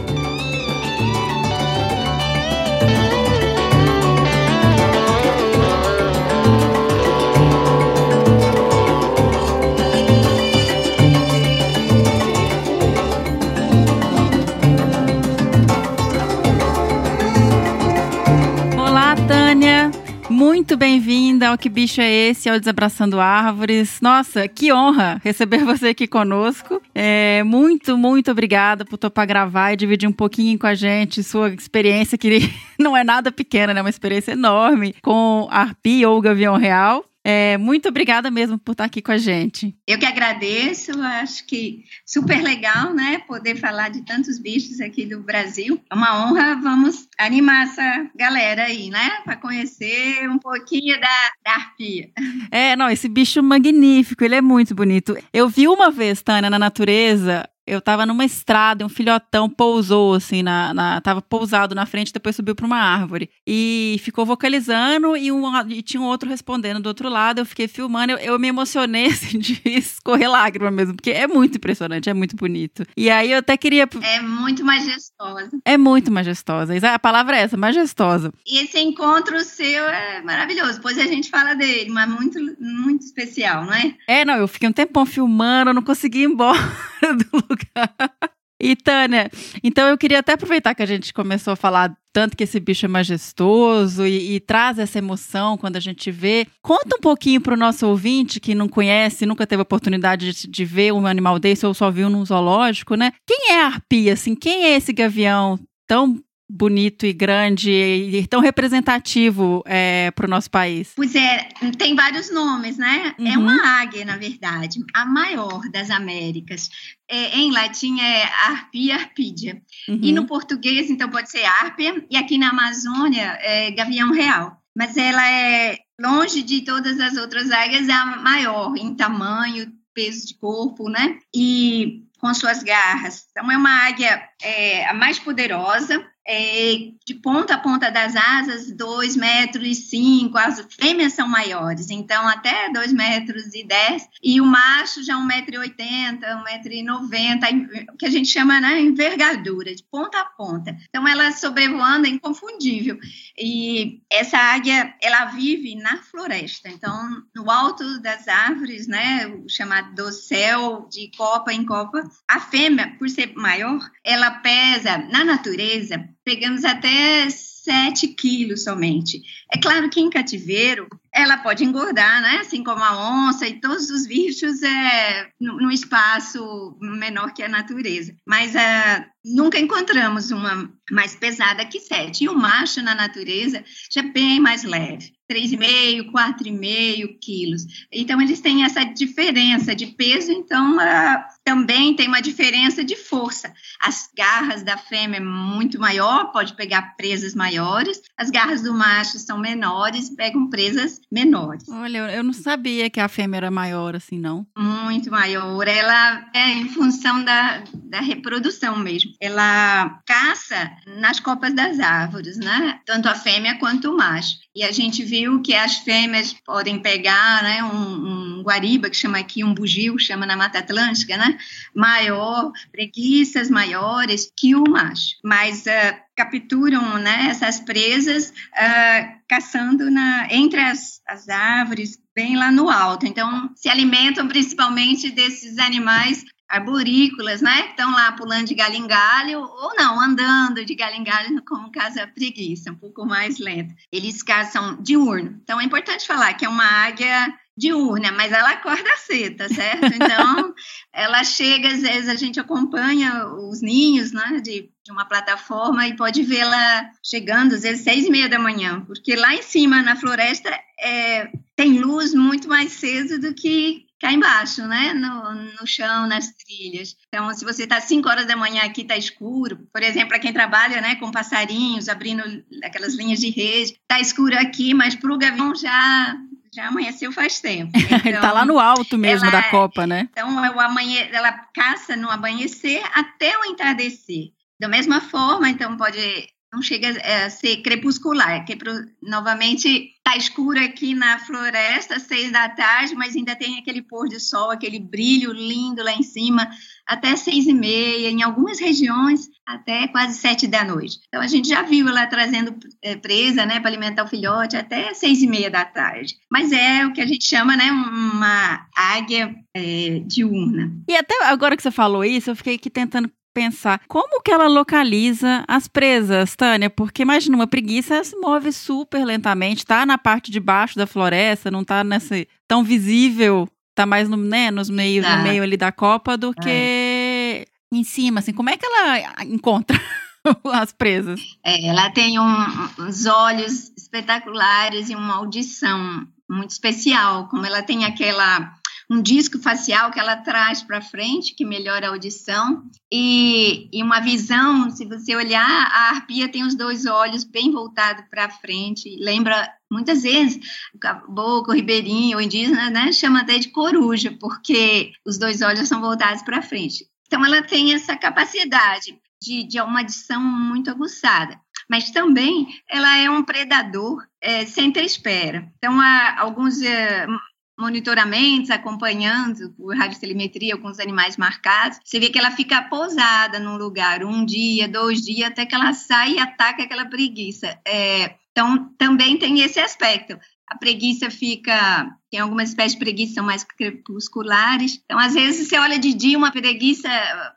conversa? 19.28 20.06
muito 20.30 20.76
bem-vinda 20.76 21.50
ao 21.50 21.58
Que 21.58 21.70
Bicho 21.70 22.02
é 22.02 22.12
Esse, 22.12 22.50
ao 22.50 22.60
Desabraçando 22.60 23.20
Árvores. 23.20 24.00
Nossa, 24.02 24.48
que 24.48 24.72
honra 24.74 25.22
receber 25.24 25.60
você 25.66 25.90
aqui 25.90 26.08
conosco. 26.08 26.82
É, 26.94 27.44
muito, 27.44 27.98
muito 27.98 28.32
obrigada 28.32 28.84
por 28.86 28.98
topar 28.98 29.28
gravar 29.28 29.74
e 29.74 29.78
dividir 29.78 30.08
um 30.08 30.14
pouquinho 30.14 30.58
com 30.58 30.68
a 30.68 30.76
gente 30.76 31.24
sua 31.24 31.50
experiência, 31.50 32.18
que 32.18 32.52
não 32.80 32.96
é 32.96 33.04
nada 33.04 33.32
pequena, 33.32 33.74
né? 33.74 33.80
É 33.80 33.84
uma 33.84 33.90
experiência 33.90 34.32
enorme 34.32 34.96
com 35.02 35.48
a 35.52 35.62
Arpi 35.62 36.06
ou 36.06 36.20
Gavião 36.22 36.58
Real. 36.58 37.04
É, 37.28 37.58
muito 37.58 37.90
obrigada 37.90 38.30
mesmo 38.30 38.60
por 38.60 38.74
estar 38.74 38.84
aqui 38.84 39.02
com 39.02 39.12
a 39.12 39.18
gente. 39.18 39.76
Eu 39.88 39.98
que 39.98 40.06
agradeço, 40.06 40.92
acho 41.02 41.44
que 41.48 41.84
super 42.06 42.40
legal, 42.44 42.94
né? 42.94 43.18
Poder 43.28 43.56
falar 43.56 43.90
de 43.90 44.06
tantos 44.06 44.38
bichos 44.38 44.80
aqui 44.80 45.08
do 45.08 45.24
Brasil. 45.24 45.82
É 45.90 45.96
uma 45.96 46.24
honra, 46.24 46.54
vamos 46.62 47.08
animar 47.18 47.64
essa 47.64 48.08
galera 48.16 48.66
aí, 48.66 48.92
né? 48.92 49.10
Para 49.24 49.38
conhecer 49.38 50.30
um 50.30 50.38
pouquinho 50.38 51.02
da, 51.02 51.32
da 51.44 51.52
arpia. 51.56 52.12
É, 52.52 52.76
não, 52.76 52.92
esse 52.92 53.10
bicho 53.10 53.42
magnífico, 53.42 54.24
ele 54.24 54.36
é 54.36 54.42
muito 54.42 54.76
bonito. 54.76 55.18
Eu 55.34 55.50
vi 55.50 55.68
uma 55.68 55.90
vez, 55.90 56.22
Tânia, 56.22 56.48
na 56.48 56.60
natureza, 56.60 57.50
eu 57.68 57.82
tava 57.82 58.06
numa 58.06 58.24
estrada, 58.24 58.86
um 58.86 58.90
filhotão 58.90 59.50
pousou 59.50 60.14
assim 60.14 60.44
na, 60.44 60.74
na 60.74 61.02
tava 61.02 61.22
pousado 61.22 61.74
na 61.74 61.86
frente, 61.86 62.14
depois 62.14 62.36
subiu 62.36 62.56
para 62.56 62.66
uma 62.66 62.78
árvore 62.78 63.30
e 63.46 64.00
ficou 64.04 64.26
vocalizando 64.26 65.18
e, 65.18 65.32
um, 65.32 65.44
e 65.70 65.82
tinha 65.82 66.02
um 66.02 66.06
outro 66.06 66.30
respondendo 66.30 66.80
do 66.80 66.88
outro 66.88 67.10
lado. 67.10 67.40
Eu 67.40 67.46
fiquei 67.46 67.68
filmando, 67.68 68.14
eu, 68.14 68.18
eu 68.20 68.40
me 68.40 68.48
emocionei 68.48 69.08
assim, 69.10 69.40
de 69.40 69.62
escorrer 69.66 70.30
lágrima 70.30 70.70
mesmo, 70.70 70.96
porque 70.96 71.12
é 71.12 71.28
muito 71.28 71.58
impressionante, 71.58 72.10
é 72.10 72.14
muito 72.14 72.36
bonito. 72.36 72.86
E 72.96 73.10
aí 73.10 73.32
eu 73.32 73.40
até 73.40 73.58
queria 73.58 73.88
É 74.02 74.22
muito 74.22 74.64
majestosa. 74.64 75.50
É 75.64 75.78
muito 75.78 76.12
majestosa. 76.12 76.74
A 76.94 77.00
palavra 77.00 77.38
é 77.38 77.42
essa, 77.42 77.58
majestosa. 77.58 78.32
E 78.46 78.60
esse 78.60 78.80
encontro 78.80 79.44
seu 79.44 79.88
é 79.88 80.22
maravilhoso. 80.22 80.76
Depois 80.76 80.98
a 81.00 81.06
gente 81.06 81.30
fala 81.30 81.56
dele, 81.56 81.90
mas 81.90 82.08
muito 82.10 82.40
muito 82.60 83.02
especial, 83.02 83.66
não 83.66 83.74
é? 83.74 83.96
É, 84.08 84.26
não, 84.26 84.36
eu 84.36 84.48
fiquei 84.48 84.68
um 84.68 84.74
tempão 84.74 85.06
filmando, 85.06 85.72
eu 85.72 85.74
não 85.74 85.82
consegui 85.82 86.20
ir 86.20 86.26
embora 86.26 86.60
do 87.02 87.38
lugar 87.50 87.55
lugar. 87.56 87.96
E 88.62 88.74
Tânia, 88.74 89.30
então 89.62 89.90
eu 89.90 89.98
queria 89.98 90.20
até 90.20 90.32
aproveitar 90.32 90.74
que 90.74 90.82
a 90.82 90.86
gente 90.86 91.14
começou 91.14 91.52
a 91.52 91.56
falar 91.58 91.94
tanto 92.14 92.38
que 92.38 92.46
esse 92.46 92.58
bicho 92.58 92.86
é 92.86 92.88
majestoso 92.88 94.06
e, 94.06 94.36
e 94.36 94.40
traz 94.40 94.80
essa 94.80 94.98
emoção 94.98 95.58
quando 95.58 95.76
a 95.76 95.82
gente 95.82 96.10
vê. 96.10 96.48
Conta 96.62 96.96
um 96.96 97.02
pouquinho 97.02 97.42
para 97.42 97.54
o 97.54 97.58
nosso 97.58 97.86
ouvinte 97.86 98.40
que 98.40 98.56
não 98.56 98.70
conhece, 98.70 99.26
nunca 99.26 99.46
teve 99.46 99.62
oportunidade 99.62 100.32
de, 100.32 100.48
de, 100.48 100.66
ver 100.66 100.94
um 100.94 101.06
animal 101.06 101.38
desse 101.38 101.66
ou 101.66 101.74
só 101.74 101.92
viu 101.92 102.10
num 102.10 102.26
zoológico, 102.26 102.96
né? 102.96 103.12
Quem 103.28 103.52
é 103.52 103.64
a 103.64 103.66
arpia, 103.66 104.14
assim? 104.14 104.34
Quem 104.34 104.64
é 104.64 104.78
esse 104.78 104.94
gavião 104.94 105.60
tão 105.86 106.18
bonito 106.50 107.06
e 107.06 107.14
grande 107.14 107.72
e 107.72 108.28
tão 108.28 108.40
representativo 108.40 109.64
é, 109.66 110.12
para 110.12 110.26
o 110.26 110.30
nosso 110.30 110.50
país? 110.50 110.94
Pois 110.96 111.16
é, 111.16 111.50
tem 111.78 111.96
vários 111.96 112.32
nomes, 112.32 112.78
né? 112.78 113.16
É 113.18 113.22
uhum. 113.22 113.28
É 113.28 113.38
uma 113.38 113.82
águia, 113.82 114.06
na 114.06 114.18
verdade, 114.18 114.80
a 114.94 115.06
maior 115.06 115.62
das 115.72 115.90
Américas. 115.90 116.70
É, 117.10 117.38
em 117.38 117.52
latim 117.52 118.00
é 118.00 118.24
Arpia 118.24 118.96
arpídia. 118.96 119.62
Uhum. 119.88 120.00
E 120.02 120.12
no 120.12 120.26
português, 120.26 120.90
então, 120.90 121.10
pode 121.10 121.30
ser 121.30 121.44
Arpia, 121.46 122.06
e 122.10 122.18
aqui 122.18 122.38
na 122.38 122.50
Amazônia 122.50 123.38
é 123.42 123.72
Gavião 123.72 124.12
Real. 124.12 124.62
Mas 124.76 124.98
ela 124.98 125.26
é, 125.30 125.78
longe 126.00 126.44
de 126.44 126.62
todas 126.62 127.00
as 127.00 127.16
outras 127.16 127.50
águias, 127.50 127.88
é 127.88 127.94
a 127.94 128.18
maior 128.18 128.76
em 128.76 128.94
tamanho, 128.94 129.72
peso 129.94 130.28
de 130.28 130.38
corpo, 130.38 130.90
né? 130.90 131.18
E 131.34 132.04
com 132.20 132.34
suas 132.34 132.62
garras. 132.62 133.26
Então, 133.32 133.50
é 133.50 133.58
uma 133.58 133.88
águia 133.88 134.22
é, 134.42 134.86
a 134.88 134.94
mais 134.94 135.18
poderosa, 135.18 136.06
é, 136.28 136.92
de 137.06 137.14
ponta 137.14 137.54
a 137.54 137.58
ponta 137.58 137.92
das 137.92 138.16
asas, 138.16 138.72
2 138.72 139.16
metros 139.16 139.68
e 139.68 139.76
5, 139.76 140.38
as 140.38 140.68
fêmeas 140.74 141.14
são 141.14 141.28
maiores, 141.28 141.92
então 141.92 142.28
até 142.28 142.72
2 142.72 142.94
metros 142.94 143.54
e 143.54 143.64
10, 143.64 144.10
e 144.24 144.42
o 144.42 144.46
macho 144.46 145.04
já 145.04 145.16
1,80m, 145.16 146.20
1,90m, 146.20 147.86
o 147.94 147.98
que 147.98 148.08
a 148.08 148.10
gente 148.10 148.28
chama 148.28 148.60
né, 148.60 148.82
envergadura, 148.82 149.76
de 149.76 149.84
ponta 149.84 150.20
a 150.20 150.26
ponta. 150.26 150.76
Então 150.90 151.08
ela 151.08 151.32
sobrevoando 151.32 152.08
é 152.08 152.10
inconfundível. 152.10 152.98
E 153.38 154.02
essa 154.10 154.38
águia, 154.38 154.96
ela 155.02 155.26
vive 155.26 155.76
na 155.76 156.02
floresta, 156.02 156.70
então 156.70 157.24
no 157.36 157.52
alto 157.52 158.02
das 158.02 158.28
árvores, 158.28 158.88
né, 158.88 159.28
o 159.28 159.48
chamado 159.48 159.94
dossel, 159.94 160.88
de 160.90 161.12
copa 161.16 161.54
em 161.54 161.66
copa, 161.66 162.04
a 162.28 162.40
fêmea, 162.40 162.96
por 162.98 163.10
ser 163.10 163.34
maior, 163.36 163.80
ela 164.04 164.32
pesa 164.32 164.98
na 164.98 165.24
natureza 165.24 166.15
pegamos 166.26 166.66
até 166.66 167.30
7 167.30 168.10
quilos 168.10 168.64
somente. 168.64 169.22
É 169.54 169.60
claro 169.60 169.90
que 169.90 170.02
em 170.02 170.10
cativeiro 170.10 170.88
ela 171.16 171.38
pode 171.38 171.64
engordar, 171.64 172.22
né? 172.22 172.40
Assim 172.42 172.62
como 172.62 172.84
a 172.84 173.28
onça 173.28 173.48
e 173.48 173.62
todos 173.62 173.90
os 173.90 174.06
bichos 174.06 174.62
é 174.62 175.30
no, 175.40 175.72
espaço 175.72 176.78
menor 176.82 177.34
que 177.34 177.42
a 177.42 177.48
natureza. 177.48 178.14
Mas 178.28 178.54
uh, 178.54 179.06
nunca 179.24 179.58
encontramos 179.58 180.30
uma 180.30 180.70
mais 180.92 181.16
pesada 181.16 181.66
que 181.66 181.80
7. 181.80 182.26
E 182.26 182.30
o 182.30 182.38
macho 182.38 182.82
na 182.82 182.94
natureza 182.94 183.64
já 183.90 184.02
é 184.02 184.12
bem 184.12 184.42
mais 184.42 184.64
leve. 184.64 185.16
3,5, 185.32 186.12
4,5 186.12 187.18
quilos. 187.20 187.64
Então, 187.92 188.22
eles 188.22 188.42
têm 188.42 188.64
essa 188.64 188.84
diferença 188.84 189.76
de 189.76 189.88
peso, 189.88 190.32
então 190.32 190.78
uh, 190.78 191.24
também 191.44 191.96
tem 191.96 192.08
uma 192.08 192.22
diferença 192.22 192.84
de 192.84 192.96
força. 192.96 193.52
As 193.82 194.08
garras 194.16 194.62
da 194.62 194.78
fêmea 194.78 195.18
é 195.18 195.24
muito 195.24 195.80
maior, 195.80 196.32
pode 196.32 196.56
pegar 196.56 196.96
presas 196.96 197.34
maiores, 197.34 198.02
as 198.16 198.30
garras 198.30 198.62
do 198.62 198.74
macho 198.74 199.18
são 199.18 199.40
menores, 199.40 200.12
pegam 200.12 200.48
presas 200.48 201.02
menores. 201.12 201.68
Olha, 201.70 202.12
eu 202.12 202.24
não 202.24 202.34
sabia 202.34 202.90
que 202.90 203.00
a 203.00 203.08
fêmea 203.08 203.38
era 203.38 203.52
maior 203.52 203.96
assim, 203.96 204.20
não. 204.20 204.46
Muito 204.58 205.10
maior. 205.10 205.68
Ela 205.68 206.26
é 206.34 206.52
em 206.52 206.70
função 206.70 207.24
da, 207.24 207.64
da 207.74 208.00
reprodução 208.00 208.78
mesmo. 208.78 209.12
Ela 209.20 210.02
caça 210.06 210.72
nas 211.00 211.20
copas 211.20 211.54
das 211.54 211.80
árvores, 211.80 212.38
né? 212.38 212.80
Tanto 212.86 213.08
a 213.08 213.16
fêmea 213.16 213.58
quanto 213.58 213.92
o 213.92 213.98
macho. 213.98 214.36
E 214.56 214.64
a 214.64 214.72
gente 214.72 215.04
viu 215.04 215.42
que 215.42 215.54
as 215.54 215.78
fêmeas 215.78 216.34
podem 216.46 216.80
pegar 216.80 217.44
né, 217.44 217.64
um, 217.64 217.76
um 217.76 218.25
guariba, 218.46 218.90
que 218.90 218.96
chama 218.96 219.18
aqui 219.18 219.44
um 219.44 219.54
bugio, 219.54 219.98
chama 219.98 220.26
na 220.26 220.38
Mata 220.38 220.60
Atlântica, 220.60 221.18
né? 221.18 221.38
Maior, 221.74 222.52
preguiças 222.72 223.50
maiores 223.50 224.32
que 224.38 224.56
o 224.56 224.64
macho. 224.70 225.16
Mas 225.24 225.62
uh, 225.62 225.98
capturam 226.16 226.98
né, 227.00 227.28
essas 227.30 227.60
presas 227.60 228.30
uh, 228.30 229.20
caçando 229.28 229.90
na, 229.90 230.28
entre 230.32 230.62
as, 230.62 231.02
as 231.08 231.28
árvores, 231.28 232.00
bem 232.16 232.38
lá 232.38 232.52
no 232.52 232.70
alto. 232.70 233.06
Então, 233.06 233.50
se 233.56 233.68
alimentam 233.68 234.28
principalmente 234.28 235.12
desses 235.12 235.58
animais 235.58 236.24
arborícolas, 236.48 237.42
né? 237.42 237.64
Que 237.64 237.70
estão 237.72 237.92
lá 237.92 238.12
pulando 238.12 238.48
de 238.48 238.56
galho 238.56 238.76
em 238.76 238.88
galho, 238.88 239.42
ou 239.42 239.76
não, 239.76 240.00
andando 240.00 240.64
de 240.64 240.76
galho 240.76 240.96
em 240.96 241.04
galho, 241.04 241.44
como 241.46 241.72
caso 241.72 242.00
a 242.00 242.08
preguiça, 242.08 242.72
um 242.72 242.76
pouco 242.76 243.06
mais 243.06 243.40
lenta. 243.40 243.76
Eles 243.92 244.22
caçam 244.22 244.82
diurno. 244.82 245.40
Então, 245.44 245.60
é 245.60 245.64
importante 245.64 246.08
falar 246.08 246.34
que 246.34 246.46
é 246.46 246.50
uma 246.50 246.66
águia 246.66 247.34
diurna, 247.58 248.12
mas 248.12 248.32
ela 248.32 248.52
acorda 248.52 248.90
cedo, 248.98 249.38
tá 249.38 249.50
certo? 249.50 249.86
Então, 249.86 250.54
ela 250.92 251.24
chega, 251.24 251.70
às 251.70 251.82
vezes 251.82 252.10
a 252.10 252.16
gente 252.16 252.40
acompanha 252.40 253.28
os 253.28 253.62
ninhos, 253.62 254.12
né, 254.12 254.42
de, 254.44 254.70
de 254.84 254.92
uma 254.92 255.06
plataforma 255.06 255.88
e 255.88 255.96
pode 255.96 256.24
vê-la 256.24 256.90
chegando, 257.04 257.56
às 257.56 257.64
vezes, 257.64 257.84
seis 257.84 258.06
e 258.06 258.10
meia 258.10 258.28
da 258.28 258.40
manhã, 258.40 258.82
porque 258.82 259.16
lá 259.16 259.34
em 259.34 259.42
cima, 259.42 259.82
na 259.82 259.96
floresta, 259.96 260.50
é, 260.80 261.32
tem 261.56 261.80
luz 261.80 262.14
muito 262.14 262.50
mais 262.50 262.74
cedo 262.74 263.20
do 263.20 263.34
que 263.34 263.86
cá 264.00 264.12
embaixo, 264.12 264.62
né? 264.68 264.94
No, 264.94 265.34
no 265.34 265.66
chão, 265.66 266.08
nas 266.08 266.32
trilhas. 266.34 266.96
Então, 267.08 267.34
se 267.34 267.46
você 267.46 267.64
está 267.64 267.80
5 267.80 268.08
horas 268.08 268.28
da 268.28 268.36
manhã 268.36 268.64
aqui, 268.64 268.82
está 268.82 268.98
escuro. 268.98 269.68
Por 269.72 269.82
exemplo, 269.82 270.10
para 270.10 270.20
quem 270.20 270.34
trabalha 270.34 270.82
né, 270.82 270.96
com 270.96 271.10
passarinhos, 271.12 271.88
abrindo 271.88 272.22
aquelas 272.64 272.96
linhas 272.96 273.20
de 273.20 273.30
rede, 273.30 273.72
está 273.72 274.00
escuro 274.00 274.38
aqui, 274.38 274.74
mas 274.74 274.96
para 274.96 275.14
o 275.14 275.18
gavião 275.18 275.56
já 275.56 276.18
já 276.56 276.68
amanheceu 276.68 277.12
faz 277.12 277.40
tempo. 277.40 277.72
Então, 278.06 278.22
está 278.22 278.32
lá 278.32 278.46
no 278.46 278.60
alto 278.60 278.98
mesmo 278.98 279.28
ela, 279.28 279.42
da 279.42 279.50
copa, 279.50 279.86
né? 279.86 280.08
Então, 280.12 280.30
o 280.36 280.60
amanhe, 280.60 281.00
ela 281.12 281.32
caça 281.54 281.96
no 281.96 282.10
amanhecer 282.10 282.82
até 282.94 283.38
o 283.40 283.46
entardecer. 283.46 284.32
Da 284.60 284.68
mesma 284.68 285.02
forma, 285.02 285.50
então, 285.50 285.76
pode 285.76 286.30
não 286.54 286.62
chega 286.62 286.90
a 286.90 287.30
ser 287.30 287.58
crepuscular, 287.58 288.46
que 288.46 288.54
é 288.54 288.56
pro, 288.56 288.72
novamente 289.02 289.94
está 289.98 290.16
escuro 290.16 290.60
aqui 290.60 290.94
na 290.94 291.20
floresta, 291.20 292.00
seis 292.00 292.32
da 292.32 292.48
tarde, 292.48 292.96
mas 292.96 293.16
ainda 293.16 293.36
tem 293.36 293.58
aquele 293.58 293.82
pôr 293.82 294.08
de 294.08 294.20
sol, 294.20 294.52
aquele 294.52 294.80
brilho 294.80 295.34
lindo 295.34 295.84
lá 295.84 295.92
em 295.94 296.04
cima, 296.04 296.48
até 296.88 297.16
seis 297.16 297.48
e 297.48 297.54
meia, 297.54 298.10
em 298.10 298.22
algumas 298.22 298.60
regiões 298.60 299.28
até 299.46 299.88
quase 299.88 300.18
sete 300.18 300.48
da 300.48 300.64
noite. 300.64 301.00
Então 301.08 301.22
a 301.22 301.28
gente 301.28 301.48
já 301.48 301.62
viu 301.62 301.88
ela 301.88 302.08
trazendo 302.08 302.56
é, 302.82 302.96
presa, 302.96 303.46
né, 303.46 303.60
para 303.60 303.70
alimentar 303.70 304.04
o 304.04 304.08
filhote 304.08 304.56
até 304.56 304.94
seis 304.94 305.22
e 305.22 305.28
meia 305.28 305.50
da 305.50 305.66
tarde. 305.66 306.16
Mas 306.32 306.52
é 306.52 306.86
o 306.86 306.94
que 306.94 307.02
a 307.02 307.08
gente 307.08 307.26
chama, 307.26 307.58
né, 307.58 307.72
uma 307.72 308.68
águia 308.76 309.36
é, 309.56 310.00
diurna. 310.06 310.72
E 310.88 310.96
até 310.96 311.16
agora 311.26 311.58
que 311.58 311.64
você 311.64 311.72
falou 311.72 312.06
isso, 312.06 312.30
eu 312.30 312.36
fiquei 312.36 312.56
aqui 312.56 312.70
tentando 312.70 313.12
pensar 313.36 313.82
como 313.86 314.22
que 314.22 314.32
ela 314.32 314.48
localiza 314.48 315.44
as 315.46 315.68
presas, 315.68 316.38
Tânia, 316.38 316.70
porque 316.70 317.02
imagina 317.02 317.36
uma 317.36 317.46
preguiça, 317.46 317.96
ela 317.96 318.04
se 318.04 318.16
move 318.16 318.52
super 318.54 319.04
lentamente, 319.04 319.66
tá 319.66 319.86
na 319.86 319.98
parte 319.98 320.32
de 320.32 320.40
baixo 320.40 320.78
da 320.78 320.88
floresta, 320.88 321.52
não 321.52 321.64
tá 321.64 321.84
nessa 321.84 322.16
tão 322.48 322.64
visível, 322.64 323.48
tá 323.76 323.86
mais 323.86 324.08
no, 324.08 324.16
né, 324.16 324.50
nos 324.50 324.70
meios, 324.70 325.06
tá. 325.06 325.18
no 325.18 325.24
meio 325.24 325.44
ali 325.44 325.58
da 325.58 325.72
copa 325.72 326.18
do 326.18 326.34
é. 326.38 326.42
que 326.42 327.48
em 327.74 327.84
cima, 327.84 328.22
assim, 328.22 328.32
como 328.32 328.50
é 328.50 328.56
que 328.56 328.66
ela 328.66 329.26
encontra 329.26 329.78
as 330.54 330.72
presas? 330.72 331.20
É, 331.44 331.68
ela 331.68 331.90
tem 331.90 332.18
um, 332.18 332.46
uns 332.80 333.06
olhos 333.06 333.74
espetaculares 333.78 334.90
e 334.90 334.96
uma 334.96 335.16
audição 335.16 336.08
muito 336.30 336.52
especial, 336.52 337.28
como 337.28 337.46
ela 337.46 337.62
tem 337.62 337.84
aquela 337.84 338.56
um 338.90 339.02
disco 339.02 339.40
facial 339.40 339.92
que 339.92 340.00
ela 340.00 340.18
traz 340.18 340.62
para 340.62 340.82
frente, 340.82 341.34
que 341.34 341.46
melhora 341.46 341.88
a 341.88 341.90
audição, 341.92 342.64
e, 342.92 343.70
e, 343.72 343.82
uma 343.82 344.00
visão, 344.00 344.70
se 344.70 344.86
você 344.86 345.16
olhar, 345.16 345.68
a 345.72 345.90
arpia 345.90 346.30
tem 346.30 346.44
os 346.44 346.56
dois 346.56 346.86
olhos 346.86 347.24
bem 347.24 347.52
voltados 347.52 348.06
para 348.10 348.30
frente, 348.30 348.96
lembra 349.00 349.52
muitas 349.72 350.04
vezes 350.04 350.40
o 350.74 350.80
caboclo, 350.80 351.54
o 351.54 351.56
ribeirinho, 351.56 352.18
o 352.18 352.22
indígena, 352.22 352.70
né, 352.70 352.92
chama 352.92 353.22
até 353.22 353.38
de 353.40 353.50
coruja, 353.50 354.16
porque 354.20 354.92
os 355.06 355.18
dois 355.18 355.42
olhos 355.42 355.68
são 355.68 355.82
voltados 355.82 356.22
para 356.22 356.42
frente. 356.42 356.88
Então, 357.08 357.26
ela 357.26 357.42
tem 357.42 357.74
essa 357.74 357.96
capacidade 357.96 359.00
de, 359.22 359.44
de 359.44 359.60
uma 359.62 359.82
adição 359.82 360.22
muito 360.22 360.70
aguçada. 360.70 361.40
Mas 361.70 361.90
também 361.90 362.48
ela 362.70 362.98
é 362.98 363.10
um 363.10 363.24
predador 363.24 364.06
é, 364.22 364.46
sem 364.46 364.72
ter 364.72 364.84
espera. 364.84 365.52
Então, 365.58 365.80
há 365.80 366.20
alguns 366.20 366.62
é, 366.62 367.08
monitoramentos, 367.58 368.50
acompanhando 368.50 369.52
por 369.52 369.76
radiotelemetria 369.76 370.54
alguns 370.54 370.80
animais 370.80 371.18
marcados, 371.18 371.80
você 371.84 372.00
vê 372.00 372.10
que 372.10 372.20
ela 372.20 372.32
fica 372.32 372.62
pousada 372.64 373.40
num 373.40 373.58
lugar 373.58 374.04
um 374.04 374.26
dia, 374.26 374.68
dois 374.68 375.02
dias, 375.02 375.30
até 375.30 375.46
que 375.46 375.56
ela 375.56 375.74
sai 375.74 376.14
e 376.14 376.20
ataca 376.20 376.64
aquela 376.64 376.86
preguiça. 376.86 377.58
É, 377.66 378.16
então, 378.32 378.70
também 378.78 379.18
tem 379.18 379.40
esse 379.40 379.62
aspecto. 379.62 380.20
A 380.48 380.58
preguiça 380.58 381.10
fica. 381.10 381.90
Tem 382.12 382.20
algumas 382.20 382.50
espécies 382.50 382.74
de 382.74 382.80
preguiça 382.80 383.16
são 383.16 383.26
mais 383.26 383.44
crepusculares. 383.44 384.82
Então, 384.84 385.00
às 385.00 385.14
vezes, 385.14 385.48
você 385.48 385.58
olha 385.58 385.80
de 385.80 385.94
dia 385.94 386.18
uma 386.18 386.32
preguiça 386.32 386.90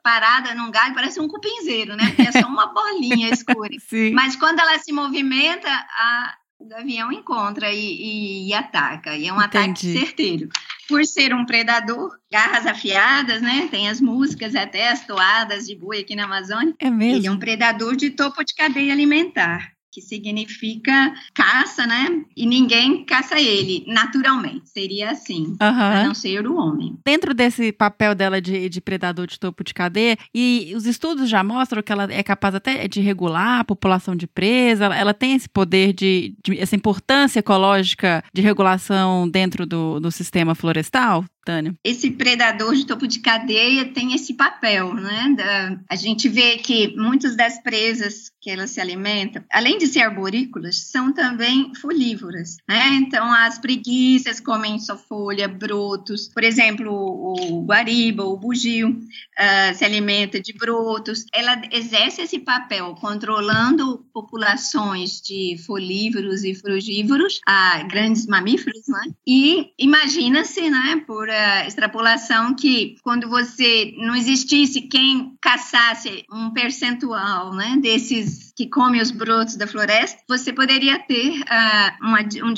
parada 0.02 0.54
num 0.56 0.70
galho, 0.70 0.94
parece 0.94 1.20
um 1.20 1.28
cupinzeiro, 1.28 1.96
né? 1.96 2.08
Porque 2.08 2.22
é 2.22 2.32
só 2.32 2.48
uma 2.48 2.66
bolinha 2.66 3.30
escura. 3.32 3.70
Mas 4.12 4.34
quando 4.34 4.58
ela 4.58 4.76
se 4.78 4.92
movimenta, 4.92 5.68
a, 5.70 6.34
o 6.58 6.66
gavião 6.66 7.12
encontra 7.12 7.72
e, 7.72 7.78
e, 7.78 8.48
e 8.48 8.54
ataca. 8.54 9.16
E 9.16 9.28
é 9.28 9.32
um 9.32 9.40
Entendi. 9.40 9.58
ataque 9.58 9.92
certeiro. 9.92 10.48
Por 10.88 11.04
ser 11.04 11.32
um 11.32 11.46
predador, 11.46 12.10
garras 12.30 12.66
afiadas, 12.66 13.40
né? 13.40 13.68
Tem 13.70 13.88
as 13.88 14.00
músicas, 14.00 14.56
até 14.56 14.88
as 14.88 15.06
toadas 15.06 15.66
de 15.66 15.76
boi 15.76 16.00
aqui 16.00 16.16
na 16.16 16.24
Amazônia. 16.24 16.74
É 16.80 16.90
mesmo? 16.90 17.18
Ele 17.18 17.26
é 17.26 17.30
um 17.30 17.38
predador 17.38 17.94
de 17.94 18.10
topo 18.10 18.42
de 18.44 18.54
cadeia 18.54 18.92
alimentar 18.92 19.77
que 19.90 20.00
significa 20.00 21.14
caça, 21.34 21.86
né? 21.86 22.22
E 22.36 22.46
ninguém 22.46 23.04
caça 23.04 23.40
ele, 23.40 23.84
naturalmente. 23.86 24.68
Seria 24.68 25.10
assim, 25.10 25.48
uhum. 25.48 25.56
a 25.60 26.04
não 26.04 26.14
ser 26.14 26.46
o 26.46 26.56
homem. 26.56 26.98
Dentro 27.04 27.34
desse 27.34 27.72
papel 27.72 28.14
dela 28.14 28.40
de, 28.40 28.68
de, 28.68 28.80
predador 28.80 29.26
de 29.26 29.38
topo 29.38 29.64
de 29.64 29.74
cadeia, 29.74 30.16
e 30.34 30.72
os 30.76 30.86
estudos 30.86 31.28
já 31.28 31.42
mostram 31.42 31.82
que 31.82 31.92
ela 31.92 32.06
é 32.10 32.22
capaz 32.22 32.54
até 32.54 32.86
de 32.86 33.00
regular 33.00 33.60
a 33.60 33.64
população 33.64 34.14
de 34.14 34.26
presa, 34.26 34.86
ela, 34.86 34.96
ela 34.96 35.14
tem 35.14 35.34
esse 35.34 35.48
poder 35.48 35.92
de, 35.92 36.34
de, 36.44 36.58
essa 36.58 36.76
importância 36.76 37.40
ecológica 37.40 38.22
de 38.32 38.42
regulação 38.42 39.28
dentro 39.28 39.66
do, 39.66 40.00
do 40.00 40.10
sistema 40.10 40.54
florestal? 40.54 41.24
Tânia? 41.44 41.74
Esse 41.82 42.10
predador 42.10 42.74
de 42.74 42.86
topo 42.86 43.06
de 43.06 43.20
cadeia 43.20 43.86
tem 43.86 44.14
esse 44.14 44.34
papel, 44.34 44.94
né? 44.94 45.34
Da, 45.36 45.80
a 45.90 45.96
gente 45.96 46.28
vê 46.28 46.58
que 46.58 46.94
muitas 46.96 47.36
das 47.36 47.62
presas 47.62 48.30
que 48.40 48.50
elas 48.50 48.70
se 48.70 48.80
alimentam, 48.80 49.42
além 49.50 49.78
de 49.78 49.86
ser 49.86 50.00
arborícolas, 50.00 50.90
são 50.90 51.12
também 51.12 51.72
folívoras, 51.74 52.56
né? 52.68 52.88
Então, 52.94 53.32
as 53.32 53.58
preguiças 53.58 54.40
comem 54.40 54.78
só 54.78 54.96
folha, 54.96 55.48
brotos. 55.48 56.28
Por 56.28 56.44
exemplo, 56.44 56.90
o 56.90 57.64
guariba, 57.64 58.24
o 58.24 58.36
bugio, 58.36 58.90
uh, 58.90 59.74
se 59.74 59.84
alimenta 59.84 60.40
de 60.40 60.52
brotos. 60.52 61.24
Ela 61.32 61.60
exerce 61.72 62.22
esse 62.22 62.38
papel 62.38 62.94
controlando 62.94 64.06
populações 64.12 65.20
de 65.20 65.56
folívoros 65.66 66.44
e 66.44 66.54
frugívoros, 66.54 67.40
a 67.46 67.82
grandes 67.84 68.26
mamíferos, 68.26 68.82
né? 68.88 69.12
E 69.26 69.72
imagina-se, 69.78 70.68
né, 70.70 71.02
por 71.06 71.28
extrapolação 71.66 72.54
que 72.54 72.96
quando 73.02 73.28
você 73.28 73.94
não 73.98 74.14
existisse 74.14 74.82
quem 74.82 75.36
caçasse 75.40 76.24
um 76.32 76.50
percentual 76.50 77.54
né, 77.54 77.76
desses 77.80 78.52
que 78.56 78.66
comem 78.66 79.00
os 79.00 79.12
brotos 79.12 79.56
da 79.56 79.68
floresta, 79.68 80.20
você 80.28 80.52
poderia 80.52 80.98
ter 80.98 81.40
uh, 81.42 82.04
uma, 82.04 82.18
um 82.42 82.52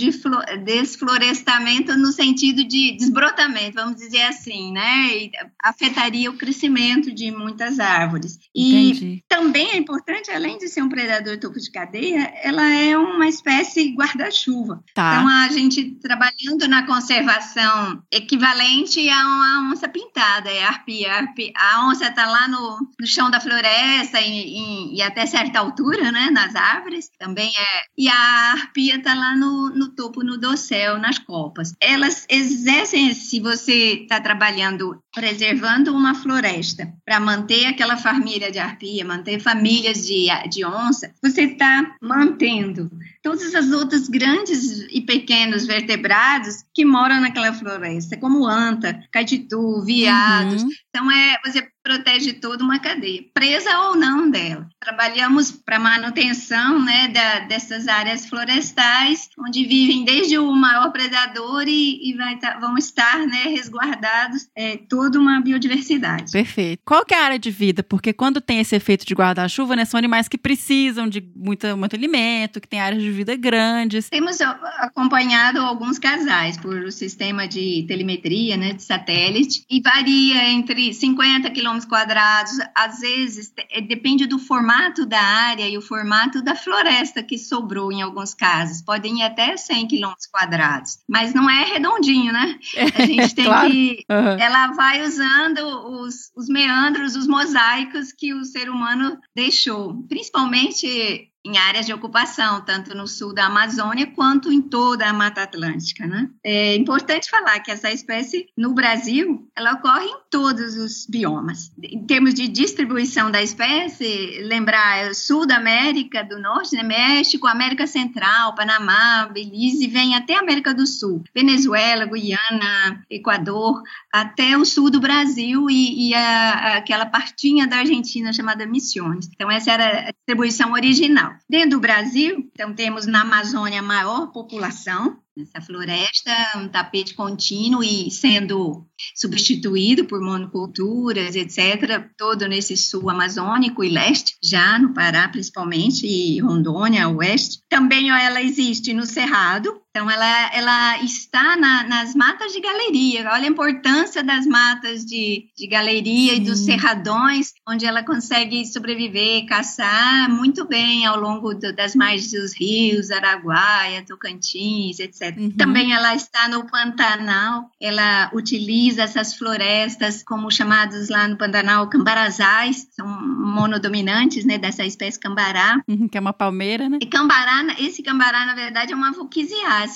desflorestamento 0.64 1.94
no 1.98 2.10
sentido 2.10 2.64
de 2.64 2.96
desbrotamento, 2.96 3.74
vamos 3.74 3.96
dizer 3.96 4.22
assim, 4.22 4.72
né? 4.72 5.08
E 5.14 5.30
afetaria 5.62 6.30
o 6.30 6.38
crescimento 6.38 7.12
de 7.12 7.30
muitas 7.30 7.78
árvores. 7.78 8.38
E 8.54 8.90
Entendi. 8.90 9.24
também 9.28 9.72
é 9.72 9.76
importante, 9.76 10.30
além 10.30 10.56
de 10.56 10.68
ser 10.68 10.82
um 10.82 10.88
predador 10.88 11.38
topo 11.38 11.60
de 11.60 11.70
cadeia, 11.70 12.32
ela 12.42 12.66
é 12.70 12.96
uma 12.96 13.28
espécie 13.28 13.94
guarda-chuva. 13.94 14.82
Tá. 14.94 15.16
Então, 15.16 15.28
a 15.28 15.48
gente 15.48 15.98
trabalhando 16.00 16.66
na 16.66 16.86
conservação 16.86 18.02
equivalente 18.10 18.60
a 18.61 19.27
uma 19.27 19.73
onça 19.73 19.88
pintada, 19.88 20.51
é 20.51 20.62
a 20.62 20.68
arpia. 20.68 21.11
A 21.57 21.88
onça 21.88 22.07
está 22.07 22.27
lá 22.27 22.49
no, 22.49 22.79
no 22.99 23.07
chão 23.07 23.31
da 23.31 23.40
floresta 23.40 24.20
e, 24.20 24.59
e, 24.59 24.96
e 24.96 25.03
até 25.03 25.27
certa 25.27 25.59
altura 25.59 25.81
altura, 25.81 26.12
né, 26.12 26.31
nas 26.31 26.55
árvores, 26.55 27.11
também 27.18 27.49
é. 27.49 27.83
E 27.96 28.09
a 28.09 28.53
arpia 28.53 28.96
está 28.96 29.14
lá 29.14 29.37
no, 29.37 29.70
no 29.70 29.88
topo, 29.88 30.23
no 30.23 30.38
dossel, 30.38 30.99
nas 30.99 31.18
copas. 31.18 31.73
Elas 31.81 32.27
exercem, 32.29 33.14
se 33.14 33.40
você 33.40 34.03
está 34.03 34.20
trabalhando, 34.20 35.03
preservando 35.14 35.94
uma 35.94 36.14
floresta, 36.14 36.92
para 37.05 37.18
manter 37.18 37.66
aquela 37.66 37.96
família 37.96 38.51
de 38.51 38.59
arpia, 38.59 39.05
manter 39.05 39.40
famílias 39.40 40.07
de, 40.07 40.27
de 40.51 40.64
onça, 40.64 41.12
você 41.23 41.42
está 41.42 41.96
mantendo 42.01 42.90
todas 43.22 43.54
as 43.54 43.70
outras 43.70 44.09
grandes 44.09 44.87
e 44.90 45.00
pequenos 45.00 45.66
vertebrados 45.66 46.64
que 46.74 46.85
moram 46.85 47.20
naquela 47.20 47.52
floresta, 47.52 48.16
como 48.16 48.46
anta, 48.46 49.02
caititu, 49.12 49.83
viados. 49.83 50.62
Uhum. 50.62 50.68
Então, 50.88 51.11
é, 51.11 51.38
você 51.44 51.68
protege 51.82 52.34
toda 52.34 52.62
uma 52.62 52.78
cadeia, 52.78 53.24
presa 53.32 53.78
ou 53.80 53.96
não 53.96 54.30
dela. 54.30 54.68
Trabalhamos 54.78 55.50
para 55.50 55.78
manutenção 55.78 56.82
né, 56.82 57.08
da, 57.08 57.40
dessas 57.40 57.88
áreas 57.88 58.26
florestais, 58.26 59.28
onde 59.38 59.64
vivem 59.64 60.04
desde 60.04 60.38
o 60.38 60.52
maior 60.54 60.92
predador 60.92 61.64
e, 61.66 62.10
e 62.10 62.14
vai 62.16 62.38
tá, 62.38 62.58
vão 62.58 62.76
estar 62.76 63.18
né, 63.26 63.44
resguardados 63.44 64.48
é, 64.54 64.76
toda 64.76 65.18
uma 65.18 65.40
biodiversidade. 65.40 66.32
Perfeito. 66.32 66.80
Qual 66.84 67.04
que 67.04 67.14
é 67.14 67.20
a 67.20 67.24
área 67.24 67.38
de 67.38 67.50
vida? 67.50 67.82
Porque 67.82 68.12
quando 68.12 68.40
tem 68.40 68.60
esse 68.60 68.76
efeito 68.76 69.06
de 69.06 69.14
guarda-chuva, 69.14 69.74
né, 69.74 69.84
são 69.84 69.98
animais 69.98 70.28
que 70.28 70.38
precisam 70.38 71.08
de 71.08 71.22
muito, 71.34 71.76
muito 71.76 71.96
alimento, 71.96 72.60
que 72.60 72.68
têm 72.68 72.80
áreas 72.80 73.02
de 73.02 73.10
vida 73.10 73.34
grandes. 73.36 74.08
Temos 74.10 74.40
acompanhado 74.40 75.60
alguns 75.60 75.98
casais 75.98 76.56
por 76.56 76.76
o 76.76 76.92
sistema 76.92 77.48
de 77.48 77.84
telemetria, 77.86 78.56
né, 78.56 78.72
de 78.72 78.82
satélite, 78.82 79.64
e 79.70 79.80
varia 79.80 80.48
entre 80.50 80.92
50 80.92 81.50
quilômetros 81.50 81.69
quilômetros 81.70 81.85
quadrados, 81.85 82.52
às 82.74 83.00
vezes 83.00 83.52
é, 83.70 83.80
depende 83.80 84.26
do 84.26 84.38
formato 84.38 85.06
da 85.06 85.20
área 85.20 85.68
e 85.68 85.78
o 85.78 85.83
formato 85.83 86.42
da 86.42 86.54
floresta 86.54 87.22
que 87.22 87.38
sobrou 87.38 87.92
em 87.92 88.02
alguns 88.02 88.35
casos. 88.35 88.83
Podem 88.83 89.20
ir 89.20 89.22
até 89.22 89.56
100 89.56 89.87
quilômetros 89.87 90.26
quadrados, 90.26 90.98
mas 91.09 91.33
não 91.33 91.48
é 91.48 91.64
redondinho, 91.64 92.33
né? 92.33 92.59
A 92.94 93.06
gente 93.06 93.35
tem 93.35 93.44
claro. 93.44 93.70
que. 93.70 94.04
Uhum. 94.11 94.38
Ela 94.38 94.68
vai 94.68 95.02
usando 95.02 95.61
os, 96.02 96.30
os 96.37 96.48
meandros, 96.48 97.14
os 97.14 97.26
mosaicos 97.26 98.12
que 98.12 98.35
o 98.35 98.44
ser 98.44 98.68
humano 98.68 99.18
deixou, 99.35 100.02
principalmente 100.09 101.29
em 101.44 101.57
áreas 101.57 101.87
de 101.87 101.92
ocupação, 101.92 102.61
tanto 102.61 102.94
no 102.94 103.07
sul 103.07 103.33
da 103.35 103.46
Amazônia 103.46 104.07
quanto 104.07 104.53
em 104.53 104.61
toda 104.61 105.09
a 105.09 105.12
Mata 105.12 105.42
Atlântica. 105.42 106.07
Né? 106.07 106.29
É 106.44 106.76
importante 106.76 107.31
falar 107.31 107.61
que 107.61 107.70
essa 107.70 107.90
espécie, 107.90 108.46
no 108.57 108.74
Brasil, 108.74 109.48
ela 109.57 109.72
ocorre 109.72 110.07
em 110.07 110.18
todos 110.31 110.76
os 110.76 111.07
biomas. 111.07 111.72
Em 111.83 112.05
termos 112.07 112.35
de 112.35 112.46
distribuição 112.48 113.31
da 113.31 113.42
espécie, 113.42 114.42
lembrar 114.42 115.14
sul 115.14 115.46
da 115.46 115.57
América 115.57 116.22
do 116.22 116.38
Norte, 116.38 116.76
né? 116.76 116.83
México, 116.83 117.46
América 117.46 117.87
Central, 117.87 118.55
Panamá, 118.55 119.29
Belize, 119.33 119.87
vem 119.87 120.14
até 120.14 120.37
a 120.37 120.40
América 120.40 120.74
do 120.74 120.87
Sul, 120.87 121.22
Venezuela, 121.35 122.05
Guiana, 122.07 123.05
Equador, 123.09 123.83
até 124.12 124.57
o 124.57 124.64
sul 124.64 124.90
do 124.90 125.00
Brasil 125.00 125.68
e, 125.70 126.09
e 126.09 126.14
a, 126.14 126.76
aquela 126.76 127.07
partinha 127.07 127.66
da 127.66 127.79
Argentina 127.79 128.33
chamada 128.33 128.66
Missões. 128.66 129.29
Então, 129.33 129.50
essa 129.50 129.72
era 129.72 130.12
distribuição 130.30 130.72
original. 130.72 131.32
Dentro 131.48 131.70
do 131.70 131.80
Brasil, 131.80 132.48
então 132.52 132.72
temos 132.72 133.06
na 133.06 133.22
Amazônia 133.22 133.80
a 133.80 133.82
maior 133.82 134.28
população, 134.32 135.18
Essa 135.38 135.64
floresta 135.64 136.30
um 136.56 136.68
tapete 136.68 137.14
contínuo 137.14 137.82
e 137.82 138.10
sendo 138.10 138.86
substituído 139.14 140.04
por 140.04 140.20
monoculturas, 140.20 141.34
etc., 141.34 142.10
todo 142.18 142.46
nesse 142.46 142.76
sul 142.76 143.08
amazônico 143.08 143.82
e 143.82 143.88
leste, 143.88 144.36
já 144.42 144.78
no 144.78 144.92
Pará 144.92 145.28
principalmente, 145.28 146.06
e 146.06 146.40
Rondônia, 146.40 147.08
oeste. 147.08 147.62
Também 147.68 148.10
ela 148.10 148.42
existe 148.42 148.92
no 148.92 149.06
Cerrado, 149.06 149.80
então, 149.90 150.09
ela, 150.09 150.55
ela 150.55 151.03
está 151.03 151.57
na, 151.57 151.83
nas 151.83 152.14
matas 152.14 152.53
de 152.53 152.61
galeria. 152.61 153.29
Olha 153.33 153.44
a 153.44 153.50
importância 153.50 154.22
das 154.22 154.46
matas 154.46 155.05
de, 155.05 155.48
de 155.57 155.66
galeria 155.66 156.35
Sim. 156.35 156.40
e 156.40 156.44
dos 156.44 156.61
cerradões, 156.61 157.53
onde 157.68 157.85
ela 157.85 158.05
consegue 158.05 158.64
sobreviver, 158.66 159.46
caçar 159.46 160.31
muito 160.31 160.64
bem 160.64 161.05
ao 161.07 161.18
longo 161.18 161.55
do, 161.55 161.74
das 161.74 161.96
margens 161.96 162.31
dos 162.31 162.53
rios, 162.55 163.11
Araguaia, 163.11 164.05
Tocantins, 164.07 165.00
etc. 165.00 165.37
Uhum. 165.37 165.50
Também 165.50 165.92
ela 165.92 166.14
está 166.14 166.46
no 166.46 166.70
Pantanal, 166.70 167.68
ela 167.81 168.31
utiliza 168.33 169.03
essas 169.03 169.35
florestas 169.35 170.22
como 170.22 170.53
chamados 170.53 171.09
lá 171.09 171.26
no 171.26 171.37
Pantanal 171.37 171.88
cambarazais, 171.88 172.87
são 172.92 173.09
monodominantes 173.09 174.44
né, 174.44 174.57
dessa 174.57 174.85
espécie 174.85 175.18
cambará. 175.18 175.83
Uhum, 175.88 176.07
que 176.07 176.16
é 176.16 176.20
uma 176.20 176.33
palmeira, 176.33 176.88
né? 176.88 176.98
E 177.03 177.07
cambará, 177.07 177.74
esse 177.76 178.05
cambará, 178.05 178.46
na 178.46 178.55
verdade, 178.55 178.92
é 178.92 178.96
uma 178.96 179.12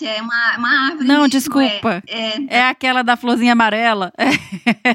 é 0.03 0.21
uma, 0.21 0.57
uma 0.59 0.87
árvore. 0.89 1.07
Não, 1.07 1.29
desculpa. 1.29 2.03
É, 2.07 2.37
é, 2.37 2.47
é, 2.49 2.69
aquela 2.69 3.03
da 3.03 3.17
florzinha 3.17 3.53
amarela. 3.53 4.13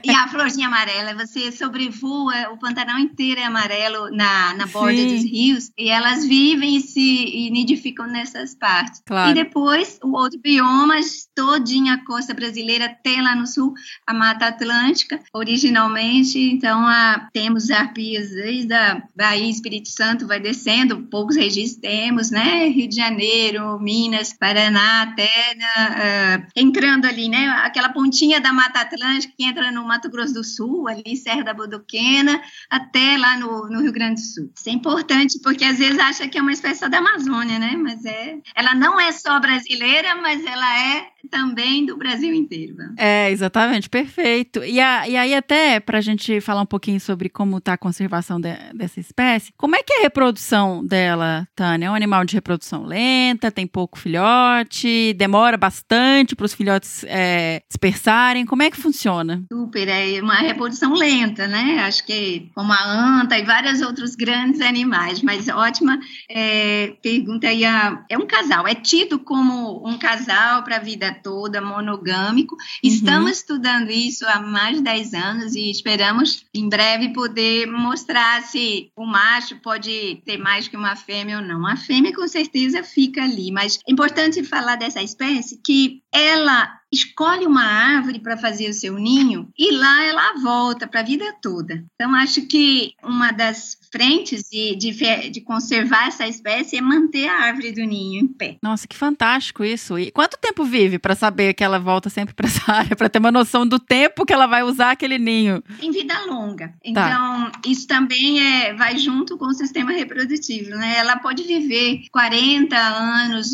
E 0.03 0.11
a 0.11 0.27
florzinha 0.27 0.67
amarela, 0.67 1.13
você 1.13 1.51
sobrevoa, 1.51 2.33
o 2.51 2.57
Pantanal 2.57 2.99
inteiro 2.99 3.39
é 3.39 3.45
amarelo 3.45 4.09
na, 4.11 4.53
na 4.53 4.65
borda 4.67 4.95
Sim. 4.97 5.15
dos 5.15 5.23
rios, 5.23 5.71
e 5.77 5.89
elas 5.89 6.25
vivem 6.25 6.77
e 6.77 6.81
se 6.81 6.99
e 6.99 7.49
nidificam 7.49 8.07
nessas 8.07 8.55
partes. 8.55 9.01
Claro. 9.05 9.31
E 9.31 9.33
depois, 9.33 9.99
o 10.03 10.15
outro 10.15 10.39
bioma, 10.39 10.95
todinha 11.35 11.95
a 11.95 12.05
costa 12.05 12.33
brasileira, 12.33 12.85
até 12.85 13.21
lá 13.21 13.35
no 13.35 13.45
sul, 13.45 13.73
a 14.07 14.13
Mata 14.13 14.47
Atlântica, 14.47 15.19
originalmente. 15.33 16.39
Então, 16.39 16.87
a, 16.87 17.27
temos 17.33 17.69
arpias 17.69 18.29
desde 18.29 18.73
a 18.73 19.01
Bahia, 19.15 19.49
Espírito 19.49 19.89
Santo, 19.89 20.27
vai 20.27 20.39
descendo, 20.39 21.03
poucos 21.03 21.35
registros 21.35 21.81
temos, 21.81 22.31
né? 22.31 22.67
Rio 22.67 22.87
de 22.87 22.95
Janeiro, 22.95 23.79
Minas, 23.79 24.33
Paraná 24.33 24.78
até 24.79 25.29
uh, 25.55 26.47
entrando 26.55 27.05
ali, 27.05 27.29
né? 27.29 27.47
Aquela 27.63 27.89
pontinha 27.89 28.39
da 28.39 28.53
Mata 28.53 28.81
Atlântica 28.81 29.33
que 29.37 29.43
entra 29.43 29.71
no 29.71 29.85
Mato 29.85 30.09
Grosso 30.09 30.33
do 30.33 30.43
Sul, 30.43 30.87
ali 30.87 31.15
Serra 31.15 31.43
da 31.43 31.53
Bodoquena, 31.53 32.41
até 32.69 33.17
lá 33.17 33.37
no, 33.37 33.69
no 33.69 33.81
Rio 33.81 33.91
Grande 33.91 34.21
do 34.21 34.27
Sul. 34.27 34.51
Isso 34.55 34.69
é 34.69 34.71
importante 34.71 35.39
porque 35.41 35.63
às 35.63 35.77
vezes 35.77 35.99
acha 35.99 36.27
que 36.27 36.37
é 36.37 36.41
uma 36.41 36.51
espécie 36.51 36.87
da 36.89 36.99
Amazônia, 36.99 37.59
né? 37.59 37.75
Mas 37.75 38.03
é, 38.05 38.37
ela 38.55 38.73
não 38.75 38.99
é 38.99 39.11
só 39.11 39.39
brasileira, 39.39 40.15
mas 40.15 40.45
ela 40.45 40.79
é 40.79 41.07
também 41.29 41.85
do 41.85 41.97
Brasil 41.97 42.33
inteiro. 42.33 42.75
É, 42.97 43.29
exatamente, 43.31 43.89
perfeito. 43.89 44.63
E, 44.63 44.79
a, 44.79 45.07
e 45.07 45.15
aí, 45.15 45.33
até 45.33 45.79
para 45.79 45.97
a 45.97 46.01
gente 46.01 46.39
falar 46.41 46.61
um 46.61 46.65
pouquinho 46.65 46.99
sobre 46.99 47.29
como 47.29 47.57
está 47.57 47.73
a 47.73 47.77
conservação 47.77 48.39
de, 48.39 48.53
dessa 48.73 48.99
espécie, 48.99 49.51
como 49.57 49.75
é 49.75 49.83
que 49.83 49.93
é 49.93 49.99
a 49.99 50.01
reprodução 50.03 50.85
dela, 50.85 51.47
Tânia? 51.55 51.87
É 51.87 51.91
um 51.91 51.95
animal 51.95 52.23
de 52.25 52.35
reprodução 52.35 52.83
lenta, 52.83 53.51
tem 53.51 53.67
pouco 53.67 53.99
filhote, 53.99 55.13
demora 55.13 55.57
bastante 55.57 56.35
para 56.35 56.45
os 56.45 56.53
filhotes 56.53 57.03
é, 57.07 57.61
dispersarem. 57.67 58.45
Como 58.45 58.63
é 58.63 58.69
que 58.69 58.77
funciona? 58.77 59.43
Super, 59.51 59.87
é 59.87 60.21
uma 60.21 60.35
reprodução 60.35 60.93
lenta, 60.93 61.47
né? 61.47 61.79
Acho 61.79 62.05
que 62.05 62.49
como 62.55 62.71
a 62.71 63.21
anta 63.21 63.37
e 63.37 63.43
vários 63.43 63.81
outros 63.81 64.15
grandes 64.15 64.61
animais, 64.61 65.21
mas 65.21 65.47
ótima 65.47 65.99
é, 66.29 66.93
pergunta 67.01 67.47
aí. 67.47 67.63
é 67.63 68.17
um 68.17 68.25
casal, 68.25 68.67
é 68.67 68.75
tido 68.75 69.19
como 69.19 69.87
um 69.87 69.97
casal 69.97 70.63
para 70.63 70.77
a 70.77 70.79
vida 70.79 71.08
toda, 71.13 71.61
monogâmico. 71.61 72.55
Uhum. 72.55 72.61
Estamos 72.83 73.31
estudando 73.31 73.89
isso 73.89 74.25
há 74.27 74.39
mais 74.39 74.77
de 74.77 74.83
10 74.83 75.13
anos 75.13 75.55
e 75.55 75.69
esperamos 75.69 76.45
em 76.53 76.67
breve 76.67 77.09
poder 77.13 77.67
mostrar 77.67 78.41
se 78.43 78.91
o 78.95 79.05
macho 79.05 79.57
pode 79.61 80.21
ter 80.25 80.37
mais 80.37 80.67
que 80.67 80.77
uma 80.77 80.95
fêmea 80.95 81.37
ou 81.37 81.43
não. 81.43 81.65
A 81.65 81.75
fêmea 81.75 82.13
com 82.13 82.27
certeza 82.27 82.83
fica 82.83 83.23
ali, 83.23 83.51
mas 83.51 83.79
é 83.87 83.91
importante 83.91 84.43
falar 84.43 84.75
dessa 84.75 85.01
espécie 85.01 85.59
que 85.63 86.01
ela 86.11 86.78
escolhe 86.91 87.45
uma 87.45 87.63
árvore 87.63 88.19
para 88.19 88.37
fazer 88.37 88.69
o 88.69 88.73
seu 88.73 88.95
ninho 88.95 89.47
e 89.57 89.71
lá 89.71 90.03
ela 90.03 90.33
volta 90.41 90.87
para 90.87 91.01
a 91.01 91.03
vida 91.03 91.25
toda. 91.41 91.83
Então, 91.95 92.13
acho 92.15 92.45
que 92.47 92.93
uma 93.03 93.31
das 93.31 93.77
frentes 93.91 94.43
de, 94.49 94.75
de, 94.75 95.29
de, 95.29 95.41
conservar 95.41 96.07
essa 96.07 96.27
espécie 96.27 96.77
é 96.77 96.81
manter 96.81 97.27
a 97.27 97.45
árvore 97.45 97.71
do 97.71 97.83
ninho 97.83 98.21
em 98.21 98.27
pé. 98.27 98.57
Nossa, 98.61 98.87
que 98.87 98.95
fantástico 98.95 99.63
isso. 99.63 99.97
E 99.97 100.11
quanto 100.11 100.37
tempo 100.37 100.63
vive 100.63 100.99
para 100.99 101.15
saber 101.15 101.53
que 101.53 101.63
ela 101.63 101.79
volta 101.79 102.09
sempre 102.09 102.33
para 102.33 102.47
essa 102.47 102.61
área, 102.71 102.95
para 102.95 103.09
ter 103.09 103.19
uma 103.19 103.31
noção 103.31 103.67
do 103.67 103.79
tempo 103.79 104.25
que 104.25 104.33
ela 104.33 104.47
vai 104.47 104.63
usar 104.63 104.91
aquele 104.91 105.17
ninho? 105.17 105.63
Em 105.81 105.91
vida 105.91 106.13
longa. 106.25 106.67
Tá. 106.67 106.75
Então, 106.83 107.51
tá. 107.51 107.61
isso 107.65 107.87
também 107.87 108.39
é, 108.41 108.73
vai 108.73 108.97
junto 108.97 109.37
com 109.37 109.45
o 109.45 109.53
sistema 109.53 109.91
reprodutivo, 109.91 110.71
né? 110.71 110.97
Ela 110.97 111.17
pode 111.17 111.43
viver 111.43 112.01
40 112.11 112.77
anos, 112.77 113.49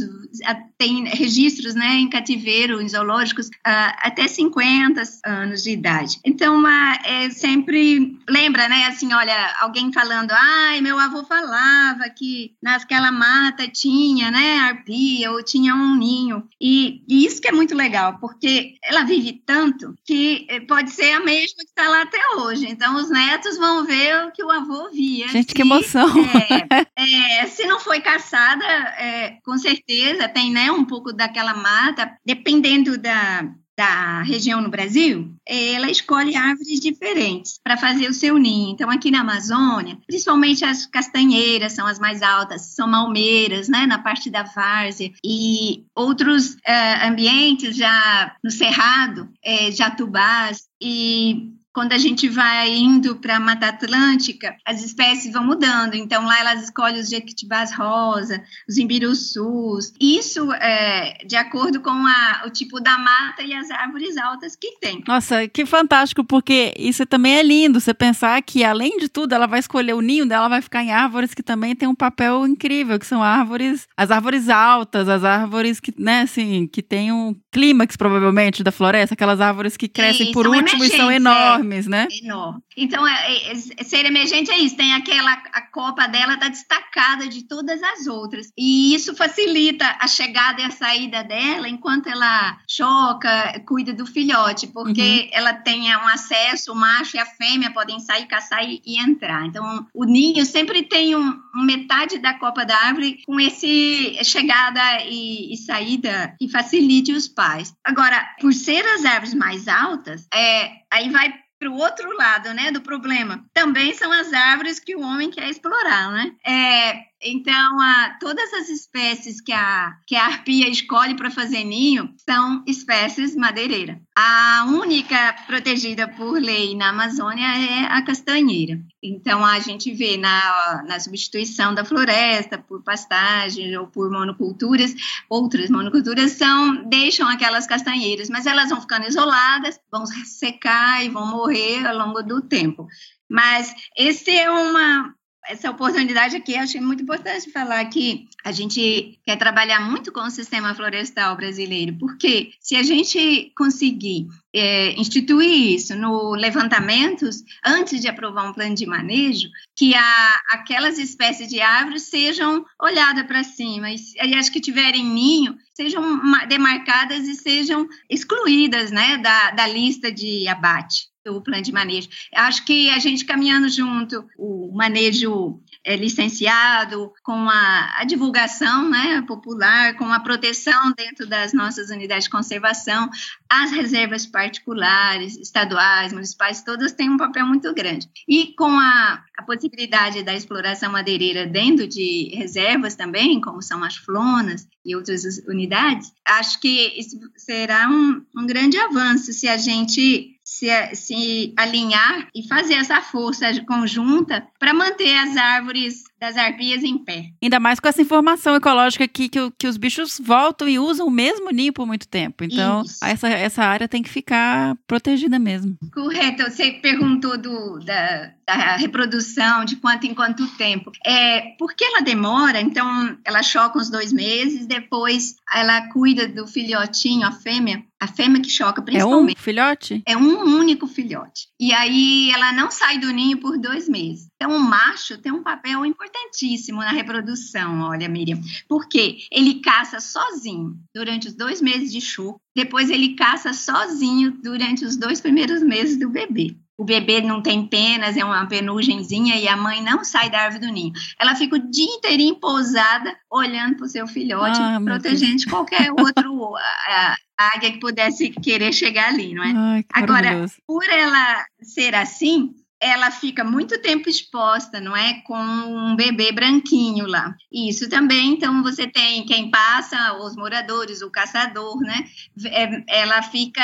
tem 0.78 1.06
registros 1.06 1.76
né, 1.76 1.96
em 1.96 2.10
cativeiro, 2.10 2.82
em 2.82 2.90
zoológicos, 2.90 3.25
uh, 3.32 3.94
até 4.00 4.28
50 4.28 5.02
anos 5.26 5.64
de 5.64 5.72
idade. 5.72 6.20
Então, 6.24 6.64
é 7.04 7.30
sempre 7.30 8.18
lembra, 8.30 8.68
né? 8.68 8.86
Assim, 8.86 9.14
olha, 9.14 9.56
alguém 9.60 9.92
falando, 9.92 10.32
ai, 10.32 10.82
meu 10.82 10.98
avô 11.00 11.24
falava 11.24 12.10
que 12.10 12.54
naquela 12.62 13.12
mata 13.12 13.68
tinha, 13.68 14.32
né, 14.32 14.60
arpia 14.60 15.32
ou 15.32 15.44
tinha 15.44 15.76
um 15.76 15.96
ninho. 15.96 16.48
E, 16.60 17.04
e 17.08 17.26
isso 17.26 17.42
que 17.42 17.48
é 17.48 17.52
muito 17.52 17.76
legal, 17.76 18.18
porque 18.20 18.76
ela 18.84 19.04
vive 19.04 19.42
tanto 19.46 19.96
que 20.06 20.46
eh, 20.50 20.60
pode 20.62 20.92
ser 20.92 21.14
a 21.14 21.20
mesma 21.20 21.58
que 21.58 21.70
está 21.70 21.88
lá 21.90 22.02
até 22.02 22.20
hoje. 22.38 22.68
Então, 22.68 22.96
os 22.96 23.10
netos 23.10 23.58
vão 23.58 23.86
ver 23.86 24.26
o 24.26 24.32
que 24.32 24.44
o 24.44 24.52
avô 24.52 24.90
via. 24.92 25.28
Gente, 25.30 25.54
que 25.54 25.62
emoção! 25.62 26.10
É, 26.16 26.85
é, 27.14 27.48
se 27.48 27.66
não 27.66 27.80
foi 27.80 28.02
caçada, 28.02 28.66
é, 28.66 29.38
com 29.44 29.58
certeza 29.58 30.28
tem, 30.28 30.52
né? 30.52 30.72
um 30.72 30.86
pouco 30.86 31.14
daquela 31.14 31.54
mata, 31.54 32.18
dependendo 32.26 32.98
da, 32.98 33.50
da 33.78 34.22
região 34.22 34.62
no 34.62 34.70
Brasil, 34.70 35.36
ela 35.46 35.92
escolhe 35.92 36.36
árvores 36.36 36.80
diferentes 36.80 37.60
para 37.64 37.76
fazer 37.76 38.08
o 38.10 38.14
seu 38.14 38.38
ninho. 38.38 38.72
Então, 38.72 38.90
aqui 38.90 39.12
na 39.12 39.22
Amazônia, 39.22 39.98
principalmente 40.08 40.64
as 40.64 40.86
castanheiras 40.86 41.74
são 41.74 41.86
as 41.86 42.00
mais 42.00 42.22
altas, 42.22 42.74
são 42.74 42.88
malmeiras, 42.88 43.68
né, 43.68 43.86
na 43.86 44.00
parte 44.00 44.30
da 44.30 44.44
várzea, 44.44 45.12
e 45.24 45.84
outros 45.94 46.54
uh, 46.54 47.08
ambientes 47.08 47.76
já 47.76 48.36
no 48.44 48.50
cerrado, 48.50 49.30
é, 49.44 49.72
jatubás 49.72 50.64
e 50.82 51.55
quando 51.76 51.92
a 51.92 51.98
gente 51.98 52.30
vai 52.30 52.74
indo 52.74 53.18
para 53.18 53.36
a 53.36 53.40
Mata 53.40 53.68
Atlântica, 53.68 54.56
as 54.66 54.82
espécies 54.82 55.34
vão 55.34 55.44
mudando. 55.44 55.94
Então, 55.94 56.26
lá 56.26 56.40
elas 56.40 56.64
escolhem 56.64 57.02
os 57.02 57.10
jequitibás 57.10 57.74
rosa, 57.74 58.42
os 58.68 58.78
imbiruçus. 58.78 59.92
Isso 60.00 60.54
é 60.54 61.18
de 61.28 61.36
acordo 61.36 61.82
com 61.82 61.90
a, 61.90 62.44
o 62.46 62.50
tipo 62.50 62.80
da 62.80 62.98
mata 62.98 63.44
e 63.44 63.54
as 63.54 63.70
árvores 63.70 64.16
altas 64.16 64.56
que 64.56 64.80
tem. 64.80 65.04
Nossa, 65.06 65.50
que 65.50 65.66
fantástico, 65.66 66.24
porque 66.24 66.74
isso 66.80 67.06
também 67.06 67.36
é 67.36 67.44
lindo. 67.44 67.82
Você 67.82 67.94
pensar 67.94 68.42
que, 68.42 68.64
além 68.64 68.98
de 68.98 69.10
tudo, 69.10 69.36
ela 69.36 69.46
vai 69.46 69.60
escolher 69.60 69.96
o 69.96 70.02
ninho 70.02 70.26
dela, 70.26 70.48
vai 70.48 70.62
ficar 70.62 70.82
em 70.82 70.94
árvores 70.94 71.34
que 71.34 71.44
também 71.44 71.76
tem 71.76 71.90
um 71.90 71.96
papel 71.96 72.48
incrível, 72.48 72.98
que 72.98 73.06
são 73.06 73.22
árvores, 73.22 73.86
as 73.98 74.12
árvores 74.12 74.48
altas, 74.48 75.10
as 75.10 75.26
árvores 75.26 75.82
que, 75.82 75.94
né, 75.98 76.22
assim, 76.22 76.68
que 76.68 76.82
tem 76.82 77.12
um 77.12 77.36
clímax, 77.52 77.98
provavelmente, 77.98 78.64
da 78.64 78.72
floresta, 78.72 79.14
aquelas 79.14 79.42
árvores 79.42 79.76
que 79.76 79.90
crescem 79.90 80.32
por 80.32 80.48
último 80.48 80.82
e 80.82 80.90
são 80.90 81.12
enormes. 81.12 81.65
É 81.65 81.65
enormes, 81.66 81.88
né? 81.88 82.08
Enorme. 82.24 82.62
Então, 82.78 83.08
é, 83.08 83.52
é, 83.52 83.84
ser 83.84 84.06
emergente 84.06 84.52
é 84.52 84.58
isso, 84.60 84.76
tem 84.76 84.94
aquela, 84.94 85.34
a 85.34 85.62
copa 85.62 86.08
dela 86.08 86.38
tá 86.38 86.48
destacada 86.48 87.28
de 87.28 87.44
todas 87.44 87.82
as 87.82 88.08
outras. 88.08 88.52
E 88.58 88.94
isso 88.94 89.16
facilita 89.16 89.86
a 90.00 90.08
chegada 90.08 90.62
e 90.62 90.66
a 90.66 90.72
saída 90.72 91.24
dela 91.24 91.68
enquanto 91.68 92.08
ela 92.08 92.58
choca, 92.70 93.62
cuida 93.68 93.94
do 93.94 94.06
filhote, 94.06 94.68
porque 94.68 95.02
uhum. 95.02 95.30
ela 95.32 95.54
tem 95.54 95.96
um 95.96 96.08
acesso, 96.08 96.72
o 96.72 96.76
macho 96.76 97.18
e 97.18 97.20
a 97.20 97.26
fêmea 97.26 97.72
podem 97.72 98.00
sair, 98.00 98.28
caçar 98.28 98.64
e, 98.64 98.82
e 98.86 99.00
entrar. 99.00 99.46
Então, 99.46 99.86
o 99.94 100.06
ninho 100.06 100.46
sempre 100.46 100.84
tem 100.84 101.16
um, 101.16 101.40
metade 101.56 102.20
da 102.20 102.34
copa 102.34 102.66
da 102.66 102.76
árvore 102.76 103.22
com 103.26 103.40
esse 103.40 104.24
chegada 104.24 104.82
e, 105.06 105.54
e 105.54 105.58
saída 105.58 106.36
que 106.38 106.50
facilite 106.50 107.12
os 107.12 107.28
pais. 107.28 107.74
Agora, 107.84 108.24
por 108.40 108.54
ser 108.54 108.86
as 108.86 109.06
árvores 109.06 109.34
mais 109.34 109.68
altas, 109.68 110.28
é, 110.34 110.72
aí 110.92 111.10
vai 111.10 111.34
para 111.60 111.70
o 111.70 111.78
outro 111.78 112.16
lado, 112.16 112.54
né, 112.54 112.72
do 112.72 112.82
problema. 112.82 113.44
Também 113.54 113.94
são 113.94 114.12
as 114.12 114.34
árvores 114.34 114.80
que 114.80 114.96
o 114.96 115.02
homem 115.02 115.32
quer 115.32 115.50
explorar, 115.50 116.12
né? 116.12 116.32
É, 116.46 117.06
Então, 117.28 117.82
a, 117.82 118.18
todas 118.20 118.54
as 118.54 118.70
espécies 118.70 119.42
que 119.42 119.52
a, 119.52 119.94
que 120.06 120.16
a 120.16 120.26
arpia 120.26 120.70
escolhe 120.70 121.16
para 121.16 121.32
fazer 121.32 121.64
ninho 121.64 122.14
são 122.18 122.64
espécies 122.68 123.36
madeireiras. 123.36 123.98
A 124.16 124.66
única 124.68 125.34
protegida 125.48 126.08
por 126.08 126.40
lei 126.40 126.76
na 126.76 126.90
Amazônia 126.90 127.48
é 127.48 127.86
a 127.86 128.02
castanheira. 128.04 128.80
Então, 129.02 129.44
a 129.46 129.60
gente 129.60 129.92
vê 129.94 130.18
na, 130.18 130.84
na 130.88 131.00
substituição 131.00 131.74
da 131.74 131.86
floresta 131.86 132.58
por 132.58 132.84
pastagem 132.84 133.76
ou 133.78 133.88
por 133.88 134.12
monoculturas, 134.12 134.94
outras 135.30 135.70
monoculturas 135.70 136.34
são, 136.34 136.88
deixam 136.88 137.28
aquelas 137.28 137.66
castanheiras, 137.66 138.30
mas 138.30 138.46
elas 138.46 138.70
vão 138.70 138.82
ficando 138.82 139.08
isoladas, 139.08 139.80
vão 139.92 140.06
secar 140.06 141.04
e 141.04 141.10
vão 141.10 141.26
morrer 141.26 141.55
ao 141.86 141.98
longo 141.98 142.22
do 142.22 142.42
tempo. 142.42 142.88
Mas 143.30 143.74
esse 143.98 144.32
é 144.32 144.50
uma, 144.50 145.14
essa 145.48 145.70
oportunidade 145.70 146.36
aqui, 146.36 146.56
achei 146.56 146.82
muito 146.82 147.04
importante 147.04 147.52
falar 147.52 147.84
que 147.86 148.28
a 148.44 148.52
gente 148.52 149.20
quer 149.24 149.38
trabalhar 149.38 149.80
muito 149.80 150.12
com 150.12 150.22
o 150.22 150.30
sistema 150.30 150.74
florestal 150.74 151.36
brasileiro, 151.36 151.98
porque 152.00 152.52
se 152.60 152.76
a 152.76 152.84
gente 152.84 153.52
conseguir 153.56 154.28
é, 154.54 154.94
instituir 155.00 155.76
isso 155.76 155.96
no 155.96 156.36
levantamentos, 156.36 157.44
antes 157.66 158.02
de 158.02 158.08
aprovar 158.08 158.50
um 158.50 158.54
plano 158.54 158.76
de 158.76 158.86
manejo, 158.86 159.50
que 159.76 159.94
a, 159.94 160.36
aquelas 160.52 160.98
espécies 160.98 161.48
de 161.48 161.62
árvores 161.62 162.04
sejam 162.04 162.66
olhadas 162.82 163.26
para 163.26 163.44
cima, 163.44 163.92
e, 163.92 163.98
e 164.24 164.36
as 164.36 164.50
que 164.50 164.60
tiverem 164.60 165.04
ninho 165.04 165.56
sejam 165.74 166.22
demarcadas 166.48 167.28
e 167.28 167.36
sejam 167.36 167.88
excluídas 168.10 168.92
né, 168.92 169.18
da, 169.18 169.52
da 169.52 169.68
lista 169.68 170.12
de 170.12 170.48
abate 170.48 171.15
o 171.32 171.42
plano 171.42 171.64
de 171.64 171.72
manejo. 171.72 172.08
Acho 172.34 172.64
que 172.66 172.90
a 172.90 173.00
gente 173.00 173.26
caminhando 173.26 173.68
junto, 173.70 174.26
o 174.38 174.72
manejo 174.76 175.60
é, 175.84 175.96
licenciado, 175.96 177.12
com 177.24 177.50
a, 177.50 178.00
a, 178.00 178.04
divulgação 178.04 178.90
né, 178.90 179.24
popular, 179.24 179.96
com 179.96 180.12
a 180.12 180.20
proteção 180.20 180.92
dentro 180.96 181.28
das 181.28 181.54
nossas 181.54 181.90
unidades 181.90 182.26
de 182.26 182.30
conservação, 182.30 183.10
as 183.50 183.72
reservas 183.72 184.26
particulares, 184.26 185.38
estaduais, 185.38 186.14
municipais, 186.14 186.64
todas 186.64 186.92
têm 186.92 187.10
um 187.10 187.18
papel 187.18 187.46
muito 187.46 187.74
grande. 187.74 188.08
E 188.28 188.54
com 188.54 188.80
a, 188.80 189.24
a 189.38 189.44
possibilidade 189.44 190.24
da 190.24 190.34
exploração 190.36 190.92
madeireira 190.92 191.46
dentro 191.46 191.88
de 191.88 192.32
reservas 192.36 192.96
também, 192.96 193.42
como 193.42 193.62
são 193.62 193.84
as 193.84 193.96
flonas 193.96 194.68
e 194.86 194.96
outras 194.96 195.24
unidades, 195.48 196.12
acho 196.26 196.60
que 196.60 196.94
isso 197.00 197.20
será 197.36 197.90
um, 197.90 198.24
um 198.36 198.46
grande 198.46 198.78
avanço 198.78 199.34
se 199.34 199.48
a 199.48 199.58
gente 199.58 200.35
se, 200.56 200.96
se 200.96 201.54
alinhar 201.58 202.30
e 202.34 202.48
fazer 202.48 202.76
essa 202.76 203.02
força 203.02 203.48
conjunta 203.66 204.48
para 204.58 204.74
manter 204.74 205.14
as 205.18 205.36
árvores 205.36 206.06
das 206.20 206.38
arpias 206.38 206.84
em 206.84 206.98
pé. 206.98 207.32
Ainda 207.42 207.60
mais 207.60 207.80
com 207.80 207.88
essa 207.88 208.02
informação 208.02 208.56
ecológica 208.56 209.04
aqui 209.04 209.28
que, 209.30 209.52
que 209.58 209.68
os 209.68 209.78
bichos 209.78 210.20
voltam 210.24 210.68
e 210.68 210.80
usam 210.80 211.08
o 211.08 211.12
mesmo 211.12 211.50
ninho 211.52 211.74
por 211.74 211.86
muito 211.86 212.08
tempo. 212.08 212.44
Então, 212.44 212.84
essa, 213.02 213.28
essa 213.28 213.64
área 213.64 213.88
tem 213.88 214.02
que 214.02 214.10
ficar 214.10 214.76
protegida 214.88 215.38
mesmo. 215.38 215.78
Correto. 215.94 216.44
Você 216.44 216.72
perguntou 216.72 217.38
do, 217.38 217.80
da, 217.80 218.32
da 218.46 218.76
reprodução, 218.78 219.66
de 219.66 219.76
quanto 219.78 220.06
em 220.06 220.14
quanto 220.14 220.48
tempo. 220.56 220.92
É, 221.06 221.56
porque 221.58 221.84
ela 221.84 222.02
demora, 222.02 222.62
então 222.62 223.18
ela 223.26 223.44
choca 223.44 223.78
uns 223.78 223.90
dois 223.90 224.14
meses, 224.14 224.66
depois 224.66 225.36
ela 225.54 225.90
cuida 225.90 226.28
do 226.28 226.48
filhotinho, 226.48 227.28
a 227.28 227.32
fêmea, 227.32 227.84
a 228.00 228.08
fêmea 228.08 228.42
que 228.42 228.50
choca 228.50 228.82
principalmente. 228.82 229.38
É 229.38 229.40
um 229.40 229.44
filhote? 229.44 230.04
É 230.06 230.18
um 230.18 230.58
único 230.58 230.88
filhote. 230.88 231.48
E 231.60 231.74
aí 231.74 232.32
ela 232.32 232.54
não 232.54 232.70
sai 232.70 233.00
do 233.00 233.12
ninho 233.12 233.40
por 233.40 233.58
dois 233.58 233.90
meses. 233.90 234.28
Então 234.36 234.56
o 234.56 234.60
macho 234.60 235.18
tem 235.18 235.32
um 235.32 235.44
papel 235.44 235.86
importantíssimo 236.06 236.80
na 236.80 236.92
reprodução, 236.92 237.82
olha, 237.82 238.08
Miriam. 238.08 238.40
Porque 238.68 239.20
ele 239.32 239.62
caça 239.62 240.00
sozinho 240.00 240.78
durante 240.94 241.28
os 241.28 241.34
dois 241.34 241.62
meses 241.62 241.92
de 241.92 242.02
choco, 242.02 242.40
depois 242.56 242.90
ele 242.90 243.16
caça 243.16 243.54
sozinho 243.54 244.32
durante 244.44 244.86
os 244.86 244.96
dois 244.96 245.20
primeiros 245.20 245.62
meses 245.62 245.98
do 245.98 246.10
bebê 246.10 246.56
o 246.78 246.84
bebê 246.84 247.22
não 247.22 247.42
tem 247.42 247.66
penas, 247.66 248.18
é 248.18 248.26
uma 248.26 248.46
penugemzinha 248.48 249.38
e 249.38 249.48
a 249.48 249.56
mãe 249.56 249.82
não 249.82 250.04
sai 250.04 250.30
da 250.30 250.42
árvore 250.42 250.66
do 250.66 250.74
ninho. 250.74 250.92
Ela 251.20 251.36
fica 251.36 251.56
o 251.56 251.72
dia 251.72 251.86
inteirinho 251.86 252.36
pousada, 252.36 253.16
olhando 253.32 253.78
para 253.78 253.86
o 253.86 253.90
seu 253.90 254.06
filhote, 254.06 254.60
ah, 254.60 254.80
protegendo 254.84 255.38
de 255.38 255.46
qualquer 255.46 255.90
outro 255.92 256.56
a, 256.88 257.16
a 257.38 257.56
águia 257.56 257.72
que 257.72 257.80
pudesse 257.80 258.30
querer 258.30 258.74
chegar 258.74 259.08
ali, 259.08 259.34
não 259.34 259.44
é? 259.44 259.54
Ai, 259.56 259.86
Agora, 259.94 260.46
por 260.68 260.84
ela 260.90 261.46
ser 261.62 261.96
assim, 261.96 262.54
ela 262.82 263.10
fica 263.10 263.44
muito 263.44 263.82
tempo 263.82 264.10
exposta, 264.10 264.80
não 264.80 264.96
é? 264.96 265.22
Com 265.22 265.38
um 265.38 265.96
bebê 265.96 266.32
branquinho 266.32 267.08
lá. 267.08 267.36
Isso 267.52 267.90
também, 267.90 268.34
então, 268.34 268.62
você 268.62 268.88
tem 268.88 269.26
quem 269.26 269.50
passa, 269.50 270.18
os 270.20 270.36
moradores, 270.36 271.02
o 271.02 271.10
caçador, 271.10 271.80
né? 271.80 272.06
É, 272.46 272.84
ela 273.02 273.22
fica 273.22 273.64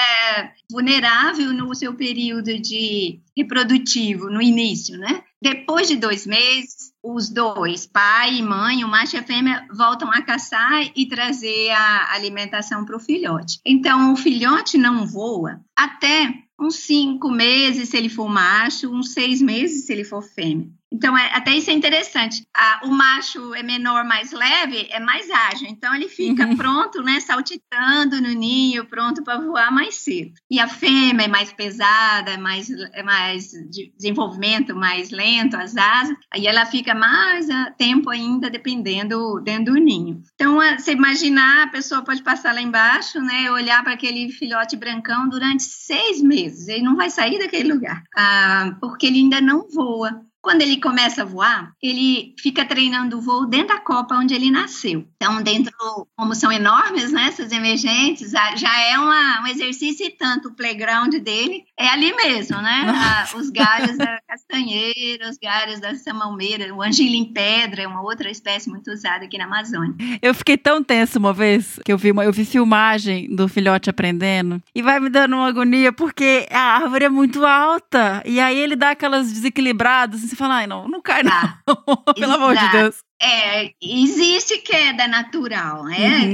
vulnerável 0.72 1.54
no 1.54 1.74
seu 1.76 1.94
período 1.94 2.60
de 2.60 3.20
reprodutivo, 3.36 4.30
no 4.30 4.42
início, 4.42 4.98
né? 4.98 5.24
Depois 5.42 5.88
de 5.88 5.96
dois 5.96 6.28
meses, 6.28 6.92
os 7.04 7.30
dois, 7.30 7.88
pai 7.88 8.36
e 8.36 8.44
mãe, 8.44 8.84
o 8.84 8.88
macho 8.88 9.16
e 9.16 9.20
a 9.20 9.24
fêmea, 9.24 9.66
voltam 9.76 10.12
a 10.12 10.22
caçar 10.22 10.84
e 10.96 11.08
trazer 11.08 11.72
a 11.72 12.14
alimentação 12.14 12.86
para 12.86 12.96
o 12.96 13.00
filhote. 13.00 13.60
Então, 13.66 14.14
o 14.14 14.16
filhote 14.16 14.78
não 14.78 15.06
voa 15.06 15.60
até 15.76 16.32
uns 16.62 16.76
cinco 16.76 17.30
meses 17.30 17.90
se 17.90 17.98
ele 17.98 18.10
for 18.10 18.30
macho, 18.30 18.90
uns 18.90 19.14
seis 19.14 19.42
meses 19.42 19.86
se 19.86 19.92
ele 19.92 20.04
for 20.04 20.22
fêmea. 20.22 20.70
Então, 20.92 21.18
é, 21.18 21.32
até 21.34 21.56
isso 21.56 21.70
é 21.70 21.74
interessante. 21.74 22.46
A, 22.56 22.82
o 22.84 22.92
macho 22.92 23.54
é 23.56 23.64
menor, 23.64 24.04
mais 24.04 24.32
leve, 24.32 24.88
é 24.90 25.00
mais 25.00 25.30
ágil. 25.30 25.68
Então, 25.70 25.96
ele 25.96 26.10
fica 26.10 26.46
uhum. 26.46 26.58
pronto, 26.58 27.02
né, 27.02 27.20
saltitando 27.20 28.22
no 28.22 28.34
ninho, 28.34 28.86
pronto 28.86 29.24
para 29.24 29.40
voar 29.40 29.72
mais 29.72 29.96
cedo. 29.96 30.34
E 30.50 30.60
a 30.60 30.68
fêmea 30.68 31.26
é 31.26 31.28
mais 31.30 31.54
pesada, 31.54 32.32
é 32.32 32.38
mais, 32.38 32.70
é 32.70 33.04
mais 33.04 33.52
de 33.70 33.92
desenvolvimento 33.96 34.76
mais 34.76 35.12
lento, 35.12 35.56
as 35.56 35.78
asas. 35.78 36.16
Aí 36.32 36.46
ela 36.46 36.66
fica 36.66 36.94
mais 36.94 37.50
ah, 37.50 37.72
tempo 37.78 38.10
ainda 38.10 38.50
dependendo 38.50 39.40
dentro 39.44 39.74
do 39.74 39.80
ninho. 39.80 40.22
Então, 40.34 40.60
você 40.78 40.92
imaginar, 40.92 41.64
a 41.64 41.68
pessoa 41.68 42.04
pode 42.04 42.22
passar 42.22 42.54
lá 42.54 42.62
embaixo, 42.62 43.22
né, 43.22 43.50
olhar 43.52 43.84
para 43.84 43.94
aquele 43.94 44.30
filhote 44.32 44.76
brancão 44.76 45.30
durante 45.30 45.64
seis 45.64 46.22
meses. 46.22 46.68
Ele 46.68 46.84
não 46.84 46.96
vai 46.96 47.10
sair 47.10 47.40
daquele 47.40 47.72
lugar, 47.72 48.04
ah, 48.16 48.76
porque 48.80 49.06
ele 49.08 49.20
ainda 49.20 49.40
não 49.40 49.68
voa. 49.70 50.22
Quando 50.42 50.62
ele 50.62 50.80
começa 50.80 51.22
a 51.22 51.26
voar, 51.26 51.72
ele 51.82 52.34
fica 52.40 52.66
treinando 52.66 53.18
o 53.18 53.22
voo 53.22 53.46
dentro 53.46 53.76
da 53.76 53.80
copa 53.80 54.16
onde 54.16 54.34
ele 54.34 54.50
nasceu. 54.50 55.08
Então, 55.16 55.42
dentro, 55.42 55.72
como 56.18 56.34
são 56.34 56.52
enormes, 56.52 57.12
né, 57.12 57.28
essas 57.28 57.52
emergentes, 57.52 58.32
já 58.32 58.82
é 58.82 58.98
uma, 58.98 59.44
um 59.44 59.48
exercício 59.48 60.06
e 60.06 60.10
tanto. 60.10 60.50
O 60.50 60.56
playground 60.56 61.14
dele 61.16 61.64
é 61.78 61.88
ali 61.88 62.14
mesmo, 62.16 62.60
né? 62.62 62.86
A, 62.88 63.38
os 63.38 63.50
galhos 63.50 63.98
da 63.98 64.20
castanheira, 64.28 65.30
os 65.30 65.38
galhos 65.38 65.80
da 65.80 65.96
samambeira, 65.96 66.74
o 66.74 66.82
angilim 66.82 67.26
pedra 67.26 67.84
é 67.84 67.88
uma 67.88 68.02
outra 68.02 68.30
espécie 68.30 68.70
muito 68.70 68.92
usada 68.92 69.26
aqui 69.26 69.38
na 69.38 69.46
Amazônia. 69.46 69.96
Eu 70.22 70.34
fiquei 70.34 70.58
tão 70.58 70.84
tenso 70.84 71.20
uma 71.20 71.34
vez 71.34 71.80
que 71.86 71.92
eu 71.92 71.98
vi, 71.98 72.12
uma, 72.12 72.24
eu 72.24 72.34
vi 72.34 72.46
filmagem 72.46 73.34
do 73.34 73.48
filhote 73.48 73.90
aprendendo 73.90 74.62
e 74.74 74.82
vai 74.82 75.00
me 75.00 75.10
dando 75.10 75.36
uma 75.36 75.48
agonia 75.48 75.92
porque 75.92 76.48
a 76.52 76.78
árvore 76.78 77.06
é 77.06 77.10
muito 77.10 77.46
alta 77.46 78.24
e 78.26 78.40
aí 78.40 78.58
ele 78.58 78.76
dá 78.76 78.92
aquelas 78.92 79.32
desequilibradas 79.32 80.31
você 80.32 80.36
fala, 80.38 80.56
ai, 80.56 80.68
não, 80.68 80.88
não 80.88 81.02
cai 81.02 81.24
não. 81.24 81.32
Ah, 81.32 81.60
Pelo 82.16 82.34
amor 82.34 82.56
de 82.56 82.72
Deus. 82.72 83.04
É, 83.24 83.72
existe 83.80 84.58
queda 84.58 85.08
natural, 85.08 85.84
né? 85.84 86.26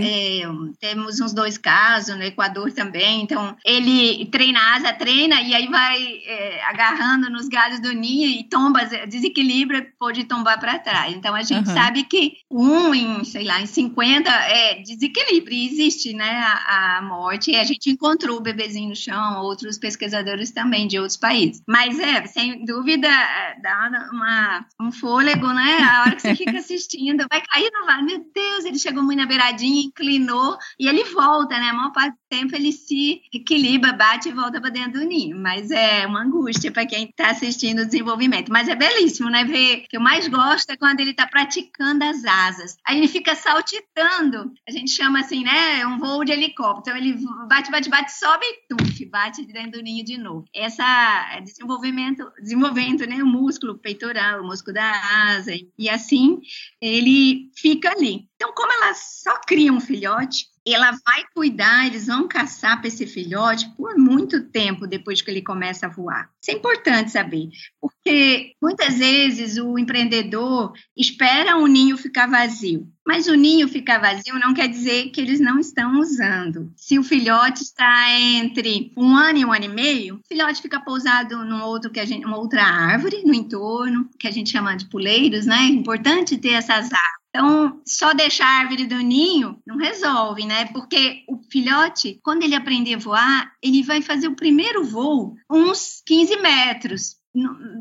Uhum. 0.46 0.72
É, 0.72 0.88
temos 0.88 1.20
uns 1.20 1.34
dois 1.34 1.58
casos 1.58 2.16
no 2.16 2.24
Equador 2.24 2.72
também. 2.72 3.22
Então, 3.22 3.58
ele 3.66 4.26
treina 4.28 4.58
a 4.58 4.76
asa, 4.76 4.94
treina 4.94 5.42
e 5.42 5.54
aí 5.54 5.68
vai 5.68 6.02
é, 6.26 6.64
agarrando 6.64 7.30
nos 7.30 7.50
galhos 7.50 7.82
do 7.82 7.92
ninho 7.92 8.30
e 8.30 8.46
tomba, 8.46 8.86
desequilibra, 9.06 9.86
pode 10.00 10.24
tombar 10.24 10.62
para 10.62 10.80
trás. 10.80 11.14
Então, 11.14 11.36
a 11.36 11.44
gente 11.44 11.68
uhum. 11.68 11.74
sabe 11.74 12.04
que 12.04 12.38
um 12.50 12.96
em, 12.96 13.24
sei 13.26 13.44
lá, 13.44 13.62
em 13.62 13.66
50 13.66 14.30
é 14.30 14.82
desequilíbrio. 14.82 15.58
Existe, 15.58 16.14
né, 16.14 16.40
a, 16.40 17.00
a, 17.00 17.02
morte. 17.02 17.52
E 17.52 17.58
a 17.58 17.66
gente 17.66 17.90
encontrou 17.90 18.38
o 18.38 18.42
bebezinho 18.42 18.90
no 18.90 18.96
chão, 18.96 19.42
outros 19.42 19.78
pesquisadores 19.78 20.52
também 20.52 20.88
de 20.88 20.98
outros 20.98 21.18
países. 21.18 21.62
Mas 21.68 22.00
é, 22.00 22.26
sem 22.28 22.64
dúvida, 22.64 23.10
é, 23.10 23.60
dá 23.62 24.10
uma, 24.14 24.66
um 24.80 24.90
fôlego, 24.90 25.48
né? 25.48 25.80
A 25.82 26.02
hora 26.04 26.16
que 26.16 26.22
você 26.22 26.34
fica 26.34 26.58
assistindo 26.58 26.77
assistindo, 26.78 27.26
vai 27.30 27.42
cair 27.42 27.70
no 27.74 27.86
vale. 27.86 28.04
Meu 28.04 28.26
Deus, 28.34 28.66
ele 28.66 28.78
chegou 28.78 29.04
muito 29.04 29.20
na 29.20 29.26
beiradinha, 29.26 29.86
inclinou 29.86 30.58
e 30.80 30.88
ele 30.88 31.04
volta, 31.06 31.58
né? 31.60 31.70
A 31.70 31.74
maior 31.74 31.92
parte 31.92 32.14
do 32.14 32.20
tempo 32.30 32.56
ele 32.56 32.72
se 32.72 33.22
equilibra, 33.34 33.92
bate 33.94 34.30
e 34.30 34.32
volta 34.32 34.62
para 34.62 34.70
dentro 34.70 35.00
do 35.00 35.06
ninho. 35.06 35.38
Mas 35.38 35.72
é 35.72 36.06
uma 36.06 36.22
angústia 36.22 36.72
para 36.72 36.86
quem 36.86 37.06
está 37.06 37.32
assistindo 37.32 37.82
o 37.82 37.86
desenvolvimento. 37.86 38.52
Mas 38.52 38.70
é 38.70 38.76
belíssimo, 38.76 39.30
né? 39.30 39.44
Ver 39.44 39.86
que 39.90 39.98
eu 39.98 40.02
mais 40.02 40.28
gosto 40.28 40.70
é 40.70 40.78
quando 40.78 41.00
ele 41.00 41.12
está 41.12 41.26
praticando 41.26 42.04
as 42.04 42.24
asas. 42.24 42.78
Aí 42.88 42.98
ele 42.98 43.08
fica 43.08 43.36
saltitando. 43.36 44.52
A 44.68 44.72
gente 44.72 44.92
chama 44.92 45.20
assim, 45.20 45.44
né? 45.44 45.86
Um 45.88 45.98
voo 45.98 46.24
de 46.24 46.32
helicóptero. 46.32 46.98
Então 46.98 46.98
ele 46.98 47.18
bate, 47.48 47.72
bate, 47.72 47.90
bate, 47.90 48.14
sobe 48.14 48.46
e 48.46 48.76
tuf, 48.76 49.06
bate 49.06 49.46
dentro 49.46 49.72
do 49.72 49.82
ninho 49.82 50.06
de 50.06 50.18
novo. 50.18 50.46
Essa 50.54 51.30
é 51.34 51.42
desenvolvimento, 51.42 52.32
desenvolvendo, 52.40 53.06
né? 53.08 53.16
O 53.24 53.26
músculo 53.26 53.78
peitoral, 53.78 54.42
o 54.42 54.46
músculo 54.46 54.74
da 54.76 54.92
asa 55.38 55.52
e 55.78 55.90
assim 55.90 56.40
ele 56.82 57.50
fica 57.56 57.92
ali. 57.92 58.28
Então, 58.36 58.54
como 58.54 58.72
ela 58.72 58.94
só 58.94 59.40
cria 59.48 59.72
um 59.72 59.80
filhote, 59.80 60.48
ela 60.74 60.92
vai 61.06 61.24
cuidar, 61.34 61.88
eles 61.88 62.08
vão 62.08 62.28
caçar 62.28 62.80
para 62.80 62.88
esse 62.88 63.06
filhote 63.06 63.70
por 63.76 63.98
muito 63.98 64.42
tempo 64.50 64.88
depois 64.88 65.22
que 65.22 65.32
ele 65.32 65.42
começa 65.42 65.86
a 65.86 65.90
voar. 65.90 66.30
Isso 66.42 66.52
é 66.52 66.54
importante 66.54 67.12
saber, 67.12 67.50
porque 67.80 68.52
muitas 68.62 68.98
vezes 68.98 69.58
o 69.58 69.78
empreendedor 69.78 70.74
espera 70.96 71.58
o 71.58 71.68
ninho 71.68 71.98
ficar 71.98 72.28
vazio, 72.28 72.88
mas 73.06 73.28
o 73.28 73.36
ninho 73.36 73.68
ficar 73.68 74.00
vazio 74.00 74.38
não 74.40 74.54
quer 74.54 74.68
dizer 74.68 75.10
que 75.12 75.22
eles 75.22 75.40
não 75.40 75.60
estão 75.60 76.00
usando. 76.00 76.72
Se 76.76 77.00
o 77.00 77.04
filhote 77.04 77.64
está 77.64 78.12
entre 78.12 78.92
um 78.98 79.16
ano 79.16 79.40
e 79.40 79.46
um 79.46 79.54
ano 79.54 79.66
e 79.66 79.70
meio, 79.70 80.16
o 80.16 80.28
filhote 80.28 80.62
fica 80.62 80.80
pousado 80.80 81.46
num 81.46 81.62
outro 81.64 81.90
que 81.90 82.00
a 82.00 82.06
gente, 82.06 82.26
uma 82.26 82.38
outra 82.38 82.64
árvore 82.64 83.24
no 83.26 83.34
entorno, 83.34 84.10
que 84.20 84.28
a 84.28 84.32
gente 84.32 84.50
chama 84.50 84.76
de 84.76 84.86
puleiros, 84.86 85.46
né? 85.46 85.58
É 85.60 85.68
importante 85.68 86.38
ter 86.38 86.54
essas 86.54 86.92
árvores 86.92 87.27
então, 87.38 87.82
só 87.86 88.14
deixar 88.14 88.48
a 88.48 88.60
árvore 88.62 88.88
do 88.88 88.98
ninho 88.98 89.62
não 89.66 89.78
resolve, 89.78 90.44
né? 90.44 90.66
Porque 90.66 91.24
o 91.30 91.38
filhote, 91.52 92.20
quando 92.24 92.42
ele 92.42 92.56
aprender 92.56 92.96
a 92.96 92.98
voar, 92.98 93.52
ele 93.62 93.84
vai 93.84 94.02
fazer 94.02 94.28
o 94.28 94.36
primeiro 94.36 94.84
voo 94.84 95.36
uns 95.48 96.02
15 96.04 96.36
metros. 96.38 97.16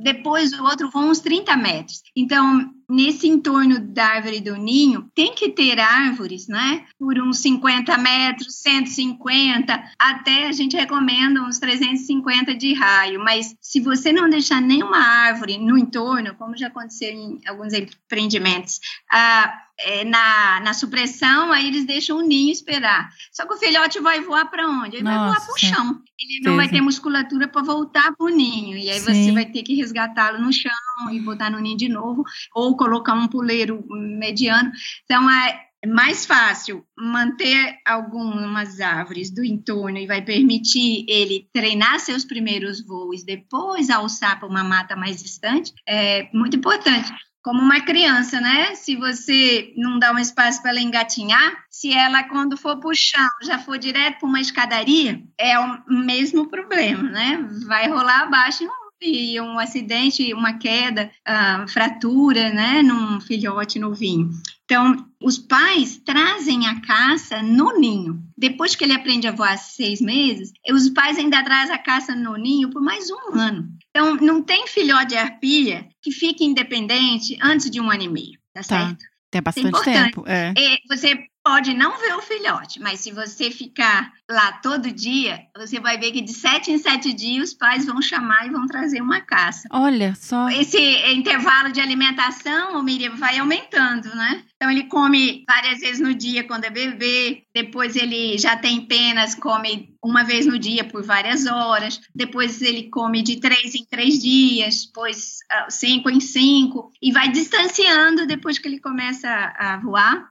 Depois 0.02 0.52
o 0.52 0.62
outro 0.62 0.90
voo 0.90 1.04
uns 1.04 1.20
30 1.20 1.56
metros. 1.56 2.02
Então, 2.14 2.70
nesse 2.88 3.26
entorno 3.26 3.78
da 3.78 4.06
árvore 4.06 4.40
do 4.40 4.56
ninho, 4.56 5.10
tem 5.14 5.34
que 5.34 5.48
ter 5.48 5.78
árvores, 5.80 6.46
né? 6.48 6.84
Por 6.98 7.18
uns 7.20 7.38
50 7.38 7.96
metros, 7.98 8.60
150, 8.62 9.92
até 9.98 10.46
a 10.46 10.52
gente 10.52 10.76
recomenda 10.76 11.42
uns 11.42 11.58
350 11.58 12.54
de 12.54 12.74
raio. 12.74 13.20
Mas 13.20 13.56
se 13.60 13.80
você 13.80 14.12
não 14.12 14.28
deixar 14.28 14.60
nenhuma 14.60 14.98
árvore 14.98 15.58
no 15.58 15.76
entorno, 15.76 16.34
como 16.34 16.56
já 16.56 16.68
aconteceu 16.68 17.10
em 17.10 17.40
alguns 17.46 17.72
empreendimentos, 17.72 18.80
ah, 19.10 19.62
é, 19.78 20.04
na, 20.04 20.60
na 20.60 20.72
supressão, 20.72 21.52
aí 21.52 21.66
eles 21.68 21.84
deixam 21.84 22.18
o 22.18 22.22
ninho 22.22 22.50
esperar. 22.50 23.10
Só 23.30 23.46
que 23.46 23.54
o 23.54 23.58
filhote 23.58 24.00
vai 24.00 24.20
voar 24.20 24.46
para 24.46 24.68
onde? 24.68 24.96
Ele 24.96 25.02
Nossa. 25.02 25.18
vai 25.18 25.28
voar 25.28 25.44
para 25.44 25.54
o 25.54 25.58
chão. 25.58 26.02
Ele 26.18 26.40
não 26.42 26.56
vai 26.56 26.68
ter 26.68 26.80
musculatura 26.80 27.46
para 27.46 27.62
voltar 27.62 28.14
para 28.16 28.26
o 28.26 28.30
ninho. 28.30 28.76
E 28.76 28.88
aí 28.88 28.98
Sim. 29.00 29.12
você 29.12 29.32
vai 29.32 29.44
ter 29.44 29.62
que 29.62 29.74
resgatá-lo 29.74 30.40
no 30.40 30.52
chão 30.52 30.72
e 31.12 31.20
botar 31.20 31.50
no 31.50 31.60
ninho 31.60 31.76
de 31.76 31.88
novo, 31.88 32.24
ou 32.54 32.75
colocar 32.76 33.14
um 33.14 33.28
puleiro 33.28 33.84
mediano. 33.88 34.70
Então, 35.04 35.28
é 35.30 35.66
mais 35.86 36.26
fácil 36.26 36.84
manter 36.96 37.78
algumas 37.84 38.80
árvores 38.80 39.30
do 39.30 39.44
entorno 39.44 39.98
e 39.98 40.06
vai 40.06 40.22
permitir 40.22 41.04
ele 41.08 41.48
treinar 41.52 42.00
seus 42.00 42.24
primeiros 42.24 42.84
voos, 42.84 43.24
depois 43.24 43.90
alçar 43.90 44.38
para 44.38 44.48
uma 44.48 44.64
mata 44.64 44.96
mais 44.96 45.22
distante, 45.22 45.72
é 45.86 46.28
muito 46.32 46.56
importante 46.56 47.12
como 47.46 47.62
uma 47.62 47.80
criança, 47.80 48.40
né? 48.40 48.74
Se 48.74 48.96
você 48.96 49.72
não 49.76 50.00
dá 50.00 50.12
um 50.12 50.18
espaço 50.18 50.60
para 50.60 50.72
ela 50.72 50.80
engatinhar, 50.80 51.64
se 51.70 51.92
ela, 51.92 52.24
quando 52.24 52.56
for 52.56 52.80
para 52.80 52.90
o 52.90 52.94
chão, 52.94 53.28
já 53.44 53.56
for 53.56 53.78
direto 53.78 54.18
para 54.18 54.28
uma 54.28 54.40
escadaria, 54.40 55.22
é 55.38 55.56
o 55.56 55.84
mesmo 55.88 56.48
problema, 56.48 57.04
né? 57.04 57.48
Vai 57.68 57.88
rolar 57.88 58.22
abaixo 58.22 58.64
e 58.64 58.66
não 58.66 58.85
e 59.00 59.40
um 59.40 59.58
acidente, 59.58 60.32
uma 60.32 60.58
queda, 60.58 61.10
uh, 61.28 61.68
fratura, 61.68 62.50
né, 62.50 62.82
num 62.82 63.20
filhote 63.20 63.78
novinho. 63.78 64.30
Então, 64.64 65.06
os 65.22 65.38
pais 65.38 65.96
trazem 66.04 66.66
a 66.66 66.80
caça 66.80 67.42
no 67.42 67.78
ninho. 67.78 68.20
Depois 68.36 68.74
que 68.74 68.84
ele 68.84 68.92
aprende 68.92 69.28
a 69.28 69.32
voar 69.32 69.56
seis 69.58 70.00
meses, 70.00 70.52
os 70.70 70.88
pais 70.88 71.18
ainda 71.18 71.42
trazem 71.44 71.74
a 71.74 71.78
caça 71.78 72.16
no 72.16 72.36
ninho 72.36 72.70
por 72.70 72.82
mais 72.82 73.08
um 73.10 73.38
ano. 73.38 73.68
Então, 73.90 74.16
não 74.16 74.42
tem 74.42 74.66
filhote 74.66 75.08
de 75.08 75.16
arpia 75.16 75.86
que 76.02 76.10
fique 76.10 76.44
independente 76.44 77.38
antes 77.40 77.70
de 77.70 77.80
um 77.80 77.90
ano 77.90 78.02
e 78.02 78.08
meio, 78.08 78.38
tá, 78.52 78.60
tá. 78.60 78.62
certo? 78.62 79.04
Tem 79.30 79.42
bastante 79.42 79.88
é 79.88 80.04
tempo. 80.04 80.24
É. 80.26 80.54
Você 80.88 81.18
pode 81.46 81.74
não 81.74 81.96
ver 81.96 82.12
o 82.16 82.20
filhote, 82.20 82.80
mas 82.80 82.98
se 82.98 83.12
você 83.12 83.52
ficar 83.52 84.12
lá 84.28 84.50
todo 84.50 84.90
dia, 84.90 85.44
você 85.56 85.78
vai 85.78 85.96
ver 85.96 86.10
que 86.10 86.20
de 86.20 86.32
sete 86.32 86.72
em 86.72 86.78
sete 86.78 87.12
dias 87.12 87.50
os 87.50 87.54
pais 87.54 87.86
vão 87.86 88.02
chamar 88.02 88.48
e 88.48 88.50
vão 88.50 88.66
trazer 88.66 89.00
uma 89.00 89.20
caça. 89.20 89.68
Olha 89.70 90.12
só. 90.16 90.48
Esse 90.48 90.76
intervalo 91.12 91.70
de 91.70 91.80
alimentação, 91.80 92.76
o 92.76 92.82
Miriam, 92.82 93.14
vai 93.14 93.38
aumentando, 93.38 94.08
né? 94.16 94.42
Então 94.56 94.68
ele 94.68 94.88
come 94.88 95.44
várias 95.46 95.78
vezes 95.78 96.00
no 96.00 96.12
dia 96.12 96.42
quando 96.42 96.64
é 96.64 96.70
bebê, 96.70 97.44
depois 97.54 97.94
ele 97.94 98.36
já 98.38 98.56
tem 98.56 98.84
penas, 98.84 99.36
come 99.36 99.94
uma 100.02 100.24
vez 100.24 100.46
no 100.46 100.58
dia 100.58 100.82
por 100.82 101.04
várias 101.04 101.46
horas, 101.46 102.00
depois 102.12 102.60
ele 102.60 102.90
come 102.90 103.22
de 103.22 103.38
três 103.38 103.72
em 103.72 103.84
três 103.84 104.18
dias, 104.18 104.86
depois 104.86 105.36
ah, 105.52 105.70
cinco 105.70 106.10
em 106.10 106.18
cinco, 106.18 106.90
e 107.00 107.12
vai 107.12 107.28
distanciando 107.28 108.26
depois 108.26 108.58
que 108.58 108.66
ele 108.66 108.80
começa 108.80 109.28
a 109.56 109.76
voar 109.76 110.28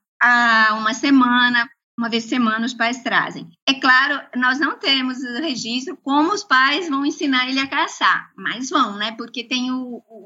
uma 0.77 0.93
semana, 0.93 1.69
uma 1.97 2.09
vez 2.09 2.23
por 2.23 2.29
semana 2.29 2.65
os 2.65 2.73
pais 2.73 3.01
trazem. 3.01 3.49
É 3.67 3.73
claro, 3.73 4.21
nós 4.35 4.59
não 4.59 4.77
temos 4.77 5.23
registro 5.39 5.97
como 5.97 6.33
os 6.33 6.43
pais 6.43 6.89
vão 6.89 7.05
ensinar 7.05 7.47
ele 7.47 7.59
a 7.59 7.67
caçar, 7.67 8.31
mas 8.35 8.69
vão, 8.69 8.97
né? 8.97 9.11
Porque 9.13 9.43
tem 9.43 9.71
o, 9.71 10.01
o 10.07 10.25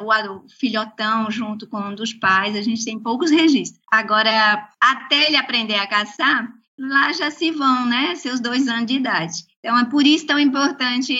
o, 0.00 0.36
o 0.36 0.48
filhotão 0.48 1.30
junto 1.30 1.66
com 1.66 1.80
um 1.80 1.94
dos 1.94 2.12
pais, 2.12 2.56
a 2.56 2.62
gente 2.62 2.84
tem 2.84 2.98
poucos 2.98 3.30
registros. 3.30 3.80
Agora, 3.90 4.68
até 4.80 5.26
ele 5.26 5.36
aprender 5.36 5.76
a 5.76 5.86
caçar, 5.86 6.48
lá 6.78 7.12
já 7.12 7.30
se 7.30 7.50
vão, 7.50 7.86
né? 7.86 8.14
Seus 8.16 8.40
dois 8.40 8.66
anos 8.66 8.86
de 8.86 8.94
idade. 8.94 9.44
Então, 9.58 9.78
é 9.78 9.84
por 9.84 10.06
isso 10.06 10.26
tão 10.26 10.38
importante, 10.38 11.14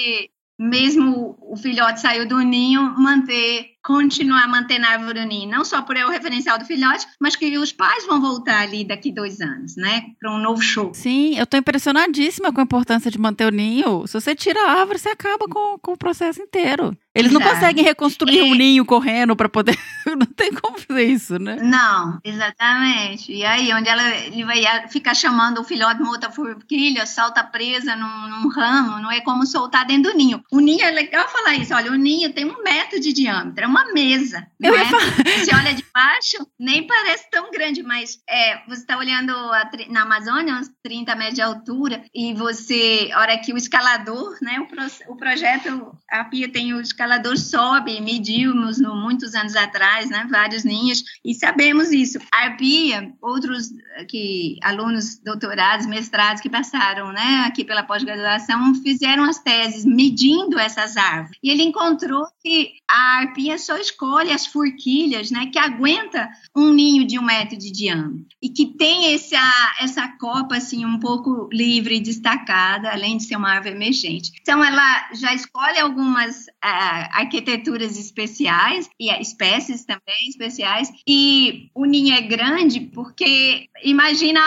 mesmo 0.58 1.38
o 1.40 1.56
filhote 1.56 2.00
saiu 2.00 2.26
do 2.26 2.38
ninho, 2.40 2.94
manter 2.98 3.76
continuar 3.83 4.49
mantendo 4.49 4.87
a 4.87 4.90
árvore 4.90 5.21
unida, 5.21 5.57
não 5.57 5.64
só 5.64 5.83
por 5.83 5.97
o 5.97 6.11
referencial 6.11 6.59
do 6.59 6.64
filhote, 6.64 7.07
mas 7.19 7.37
que 7.37 7.59
os 7.59 7.73
pais 7.73 8.07
vão 8.07 8.21
voltar 8.21 8.61
ali 8.61 8.85
daqui 8.85 9.12
dois 9.12 9.40
anos, 9.40 9.77
né, 9.77 10.05
para 10.19 10.33
um 10.33 10.38
novo 10.38 10.62
show. 10.62 10.93
Sim, 10.95 11.37
eu 11.37 11.45
estou 11.45 11.59
impressionadíssima 11.59 12.53
com 12.53 12.61
a 12.61 12.64
importância 12.64 13.11
de 13.11 13.19
manter 13.19 13.47
o 13.47 13.51
ninho. 13.51 14.07
Se 14.07 14.14
você 14.14 14.35
tira 14.35 14.61
a 14.66 14.81
árvore, 14.81 14.99
você 14.99 15.11
acaba 15.11 15.47
com, 15.47 15.79
com 15.79 15.93
o 15.93 15.99
processo 15.99 16.40
inteiro. 16.40 16.97
Eles 17.12 17.33
Exato. 17.33 17.45
não 17.45 17.53
conseguem 17.53 17.85
reconstruir 17.85 18.38
é. 18.38 18.45
um 18.45 18.55
ninho 18.55 18.85
correndo 18.85 19.35
para 19.35 19.49
poder. 19.49 19.77
não 20.07 20.27
tem 20.27 20.53
como 20.55 20.79
fazer 20.79 21.05
isso, 21.05 21.40
né? 21.40 21.57
Não, 21.61 22.21
exatamente. 22.23 23.33
E 23.33 23.45
aí, 23.45 23.73
onde 23.75 23.88
ela 23.88 24.09
ele 24.16 24.45
vai 24.45 24.88
ficar 24.88 25.12
chamando 25.14 25.61
o 25.61 25.64
filhote 25.64 25.97
de 25.97 26.03
uma 26.03 26.12
outra 26.12 26.31
forquilha, 26.31 27.05
solta 27.07 27.43
presa 27.43 27.97
num, 27.97 28.29
num, 28.29 28.49
ramo, 28.49 29.03
não 29.03 29.11
é 29.11 29.21
como 29.23 29.45
soltar 29.45 29.85
dentro 29.85 30.12
do 30.12 30.16
ninho. 30.16 30.40
O 30.53 30.61
ninho 30.61 30.85
é 30.85 30.90
legal 30.93 31.29
falar 31.29 31.55
isso. 31.55 31.75
Olha, 31.75 31.90
o 31.90 31.97
ninho 31.97 32.33
tem 32.33 32.45
um 32.45 32.62
metro 32.62 33.01
de 33.01 33.12
diâmetro, 33.12 33.64
é 33.64 33.66
uma 33.70 33.92
mesa. 33.92 34.46
Eu 34.61 34.74
é? 34.74 34.85
Você 34.85 35.54
olha 35.54 35.74
de 35.74 35.85
baixo, 35.94 36.46
nem 36.59 36.87
parece 36.87 37.30
tão 37.30 37.50
grande, 37.50 37.83
mas 37.83 38.18
é, 38.28 38.59
você 38.66 38.80
está 38.80 38.98
olhando 38.98 39.30
a, 39.30 39.70
na 39.88 40.02
Amazônia, 40.02 40.54
uns 40.54 40.70
30 40.83 41.14
metros 41.14 41.35
de 41.37 41.42
altura, 41.42 42.04
e 42.14 42.35
você, 42.35 43.11
hora 43.14 43.38
que 43.38 43.52
o 43.52 43.56
escalador, 43.56 44.37
né, 44.42 44.61
o, 44.61 44.66
pro, 44.66 45.12
o 45.12 45.16
projeto, 45.16 45.96
a 46.11 46.24
Pia 46.24 46.50
tem 46.50 46.74
o 46.74 46.80
escalador 46.80 47.37
sobe, 47.38 48.00
medimos 48.00 48.78
no, 48.78 48.94
muitos 48.96 49.35
anos 49.35 49.54
atrás, 49.56 50.11
né, 50.11 50.26
vários 50.30 50.64
ninhos, 50.64 51.02
e 51.24 51.35
sabemos 51.35 51.92
isso. 51.92 52.18
A 52.33 52.44
Arpia, 52.44 53.12
outros 53.22 53.70
que 54.09 54.59
alunos 54.62 55.18
doutorados, 55.18 55.87
mestrados 55.87 56.42
que 56.42 56.50
passaram, 56.50 57.12
né, 57.12 57.44
aqui 57.46 57.64
pela 57.64 57.83
pós-graduação, 57.83 58.74
fizeram 58.83 59.24
as 59.24 59.38
teses 59.38 59.85
medindo 59.85 60.59
essas 60.59 60.96
árvores. 60.96 61.38
E 61.42 61.50
ele 61.50 61.62
encontrou 61.62 62.26
que 62.42 62.72
a 62.88 63.18
arpia 63.18 63.59
só 63.61 63.77
escolhe 63.77 64.33
as 64.33 64.46
forquilhas, 64.46 65.31
né, 65.31 65.46
que 65.46 65.59
aguenta 65.59 66.29
um 66.57 66.73
ninho 66.73 67.07
de 67.07 67.18
um 67.18 67.23
metro 67.23 67.57
de 67.57 67.70
diâmetro 67.70 68.27
e 68.42 68.49
que 68.49 68.66
tem 68.66 69.14
essa, 69.14 69.75
essa 69.81 70.09
copa 70.18 70.57
assim 70.57 70.85
um 70.85 70.99
pouco 70.99 71.49
livre 71.53 71.96
e 71.96 72.01
destacada, 72.01 72.90
além 72.90 73.16
de 73.16 73.25
ser 73.25 73.37
uma 73.37 73.51
árvore 73.51 73.75
emergente. 73.75 74.33
Então 74.40 74.64
ela 74.64 75.11
já 75.14 75.35
escolhe 75.35 75.79
algumas 75.79 76.46
uh, 76.46 77.09
arquiteturas 77.12 77.99
especiais 77.99 78.88
e 78.99 79.11
espécies 79.20 79.85
também 79.85 80.29
especiais 80.29 80.90
e 81.07 81.70
o 81.75 81.85
ninho 81.85 82.14
é 82.14 82.20
grande 82.20 82.81
porque 82.81 83.68
imagina 83.83 84.40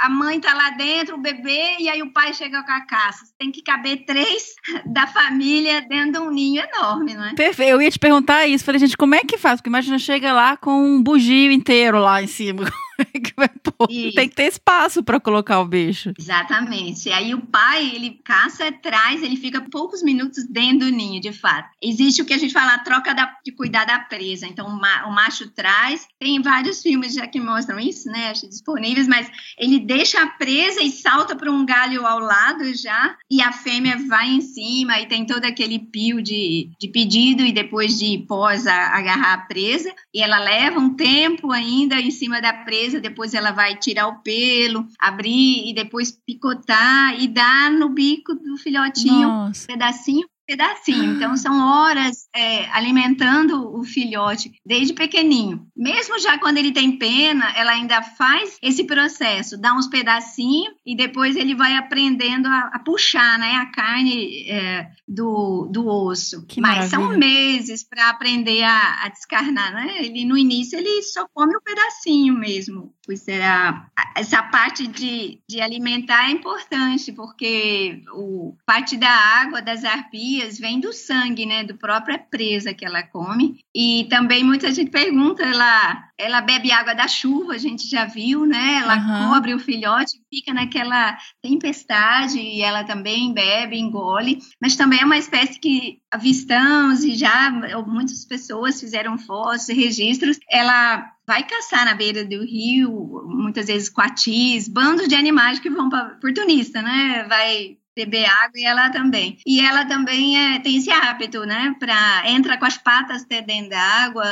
a 0.00 0.08
mãe 0.08 0.40
tá 0.40 0.54
lá 0.54 0.70
dentro, 0.70 1.16
o 1.16 1.20
bebê 1.20 1.76
e 1.78 1.88
aí 1.88 2.02
o 2.02 2.12
pai 2.12 2.32
chega 2.34 2.62
com 2.62 2.72
a 2.72 2.86
caça. 2.86 3.24
Tem 3.38 3.50
que 3.50 3.62
caber 3.62 4.04
três 4.04 4.54
da 4.86 5.06
família 5.06 5.80
dentro 5.82 6.12
de 6.12 6.18
um 6.18 6.30
ninho 6.30 6.62
enorme, 6.62 7.14
não 7.14 7.24
é? 7.24 7.34
Perfeito. 7.34 7.70
Eu 7.70 7.82
ia 7.82 7.90
te 7.90 7.98
perguntar 7.98 8.46
isso. 8.52 8.64
Falei, 8.64 8.78
gente, 8.78 8.96
como 8.96 9.14
é 9.14 9.20
que 9.20 9.38
faz? 9.38 9.60
Porque 9.60 9.70
imagina, 9.70 9.98
chega 9.98 10.32
lá 10.32 10.56
com 10.56 10.70
um 10.70 11.02
bugio 11.02 11.50
inteiro 11.50 11.98
lá 11.98 12.22
em 12.22 12.26
cima. 12.26 12.64
Tem 14.14 14.28
que 14.28 14.34
ter 14.34 14.44
espaço 14.44 15.02
para 15.02 15.20
colocar 15.20 15.60
o 15.60 15.66
bicho. 15.66 16.12
Exatamente. 16.18 17.08
E 17.08 17.12
aí 17.12 17.34
o 17.34 17.40
pai, 17.40 17.90
ele 17.94 18.20
caça 18.24 18.68
atrás, 18.68 19.22
ele 19.22 19.36
fica 19.36 19.60
poucos 19.70 20.02
minutos 20.02 20.46
dentro 20.48 20.86
do 20.86 20.90
ninho, 20.90 21.20
de 21.20 21.32
fato. 21.32 21.68
Existe 21.82 22.22
o 22.22 22.24
que 22.24 22.34
a 22.34 22.38
gente 22.38 22.52
fala, 22.52 22.74
a 22.74 22.78
troca 22.78 23.14
da, 23.14 23.36
de 23.44 23.52
cuidar 23.52 23.84
da 23.84 23.98
presa. 23.98 24.46
Então, 24.46 24.66
o 24.66 25.10
macho 25.12 25.50
traz. 25.50 26.06
Tem 26.18 26.40
vários 26.40 26.82
filmes 26.82 27.14
já 27.14 27.26
que 27.26 27.40
mostram 27.40 27.78
isso, 27.78 28.08
né? 28.08 28.30
Acho 28.30 28.48
disponíveis, 28.48 29.08
mas 29.08 29.30
ele 29.58 29.78
deixa 29.78 30.22
a 30.22 30.26
presa 30.26 30.82
e 30.82 30.90
salta 30.90 31.36
para 31.36 31.50
um 31.50 31.64
galho 31.64 32.06
ao 32.06 32.18
lado 32.18 32.74
já, 32.74 33.16
e 33.30 33.42
a 33.42 33.52
fêmea 33.52 33.98
vai 34.08 34.28
em 34.28 34.40
cima, 34.40 35.00
e 35.00 35.06
tem 35.06 35.26
todo 35.26 35.44
aquele 35.44 35.78
pio 35.78 36.22
de, 36.22 36.70
de 36.78 36.88
pedido 36.88 37.44
e 37.44 37.52
depois 37.52 37.98
de 37.98 38.18
pós 38.28 38.66
a, 38.66 38.96
agarrar 38.96 39.34
a 39.34 39.38
presa, 39.38 39.92
e 40.14 40.20
ela 40.20 40.38
leva 40.38 40.78
um 40.78 40.94
tempo 40.94 41.50
ainda 41.52 42.00
em 42.00 42.10
cima 42.10 42.40
da 42.40 42.52
presa, 42.52 42.91
depois 43.00 43.34
ela 43.34 43.52
vai 43.52 43.76
tirar 43.76 44.08
o 44.08 44.22
pelo, 44.22 44.86
abrir 44.98 45.68
e 45.68 45.74
depois 45.74 46.10
picotar 46.10 47.20
e 47.20 47.28
dar 47.28 47.70
no 47.70 47.88
bico 47.88 48.34
do 48.34 48.56
filhotinho 48.56 49.28
Nossa. 49.28 49.64
um 49.64 49.66
pedacinho 49.66 50.26
pedacinho. 50.52 51.14
Então, 51.14 51.36
são 51.36 51.58
horas 51.58 52.28
é, 52.34 52.66
alimentando 52.70 53.74
o 53.74 53.84
filhote 53.84 54.52
desde 54.64 54.92
pequenininho. 54.92 55.66
Mesmo 55.76 56.18
já 56.18 56.38
quando 56.38 56.58
ele 56.58 56.72
tem 56.72 56.98
pena, 56.98 57.52
ela 57.56 57.72
ainda 57.72 58.02
faz 58.02 58.58
esse 58.62 58.84
processo, 58.84 59.58
dá 59.58 59.72
uns 59.74 59.86
pedacinhos 59.86 60.74
e 60.84 60.94
depois 60.94 61.36
ele 61.36 61.54
vai 61.54 61.76
aprendendo 61.76 62.46
a, 62.46 62.70
a 62.74 62.78
puxar 62.78 63.38
né, 63.38 63.54
a 63.56 63.66
carne 63.66 64.48
é, 64.48 64.88
do, 65.08 65.68
do 65.70 65.86
osso. 65.86 66.44
Que 66.46 66.60
Mas 66.60 66.90
maravilha. 66.90 66.90
são 66.90 67.18
meses 67.18 67.82
para 67.82 68.10
aprender 68.10 68.62
a, 68.62 69.04
a, 69.04 69.08
descarnar. 69.08 69.72
Né? 69.72 70.04
Ele, 70.04 70.24
no 70.24 70.36
início, 70.36 70.78
ele 70.78 71.02
só 71.02 71.26
come 71.32 71.56
um 71.56 71.60
pedacinho 71.60 72.34
mesmo. 72.34 72.94
Pois 73.04 73.20
será. 73.20 73.88
Essa 74.14 74.42
parte 74.42 74.86
de, 74.86 75.40
de 75.48 75.60
alimentar 75.60 76.28
é 76.28 76.32
importante, 76.32 77.12
porque 77.12 78.02
o, 78.14 78.54
parte 78.66 78.96
da 78.96 79.10
água 79.10 79.60
das 79.60 79.84
arpias 79.84 80.41
vem 80.50 80.80
do 80.80 80.92
sangue, 80.92 81.46
né, 81.46 81.64
do 81.64 81.76
própria 81.76 82.18
presa 82.18 82.74
que 82.74 82.84
ela 82.84 83.02
come. 83.02 83.60
E 83.74 84.06
também 84.10 84.44
muita 84.44 84.72
gente 84.72 84.90
pergunta, 84.90 85.42
ela, 85.42 86.08
ela 86.18 86.40
bebe 86.40 86.70
água 86.70 86.94
da 86.94 87.08
chuva, 87.08 87.54
a 87.54 87.58
gente 87.58 87.88
já 87.88 88.04
viu, 88.04 88.46
né? 88.46 88.80
Ela 88.82 88.96
uhum. 88.96 89.28
cobre 89.34 89.54
o 89.54 89.58
filhote, 89.58 90.20
fica 90.28 90.52
naquela 90.52 91.16
tempestade 91.42 92.38
e 92.38 92.62
ela 92.62 92.84
também 92.84 93.32
bebe, 93.32 93.78
engole. 93.78 94.38
Mas 94.60 94.76
também 94.76 95.00
é 95.00 95.04
uma 95.04 95.18
espécie 95.18 95.58
que 95.58 95.98
avistamos 96.10 97.04
e 97.04 97.14
já 97.14 97.50
muitas 97.86 98.24
pessoas 98.24 98.80
fizeram 98.80 99.18
fotos 99.18 99.68
e 99.68 99.74
registros. 99.74 100.38
Ela 100.50 101.10
vai 101.26 101.44
caçar 101.44 101.84
na 101.84 101.94
beira 101.94 102.24
do 102.24 102.44
rio, 102.44 103.24
muitas 103.26 103.66
vezes 103.66 103.88
coatis, 103.88 104.68
bandos 104.68 105.08
de 105.08 105.14
animais 105.14 105.58
que 105.58 105.70
vão 105.70 105.88
para 105.88 106.14
oportunista, 106.14 106.82
né? 106.82 107.24
Vai 107.28 107.78
beber 107.96 108.24
água 108.24 108.56
e 108.56 108.64
ela 108.64 108.90
também. 108.90 109.38
E 109.46 109.60
ela 109.60 109.84
também 109.84 110.38
é, 110.38 110.58
tem 110.58 110.76
esse 110.76 110.90
hábito, 110.90 111.44
né? 111.44 111.74
Para 111.78 112.30
entra 112.30 112.56
com 112.56 112.64
as 112.64 112.76
patas 112.76 113.24
dentro 113.24 113.70
da 113.70 113.80
água 113.80 114.24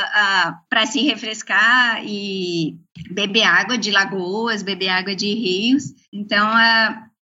para 0.69 0.85
se 0.85 1.01
refrescar 1.01 2.01
e 2.05 2.77
beber 3.11 3.43
água 3.43 3.77
de 3.77 3.91
lagoas, 3.91 4.63
beber 4.63 4.89
água 4.89 5.15
de 5.15 5.33
rios. 5.33 5.93
Então, 6.11 6.47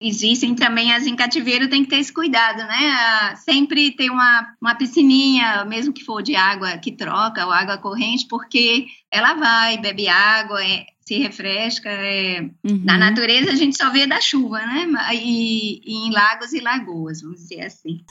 existem 0.01 0.55
também 0.55 0.93
as 0.93 1.07
em 1.07 1.17
cativeiro, 1.17 1.69
tem 1.69 1.83
que 1.83 1.91
ter 1.91 1.99
esse 1.99 2.13
cuidado, 2.13 2.59
né? 2.59 3.35
sempre 3.37 3.91
ter 3.93 4.11
uma, 4.11 4.55
uma 4.61 4.75
piscininha, 4.75 5.65
mesmo 5.65 5.93
que 5.93 6.05
for 6.05 6.23
de 6.23 6.37
água 6.37 6.79
que 6.79 6.93
troca 6.93 7.45
ou 7.45 7.53
água 7.53 7.79
corrente, 7.79 8.27
porque 8.29 8.87
ela 9.11 9.35
vai, 9.35 9.79
bebe 9.79 10.09
água, 10.09 10.65
é, 10.65 10.87
se 11.09 11.19
refresca. 11.19 11.89
É... 11.89 12.41
Uhum. 12.41 12.83
Na 12.85 12.99
natureza 12.99 13.51
a 13.51 13.55
gente 13.55 13.77
só 13.77 13.91
vê 13.91 14.07
da 14.07 14.21
chuva, 14.21 14.59
né? 14.59 14.87
E, 15.15 15.81
e 15.85 16.07
em 16.07 16.13
lagos 16.13 16.53
e 16.53 16.61
lagoas, 16.61 17.23
vamos 17.23 17.41
dizer 17.41 17.63
assim. 17.63 18.05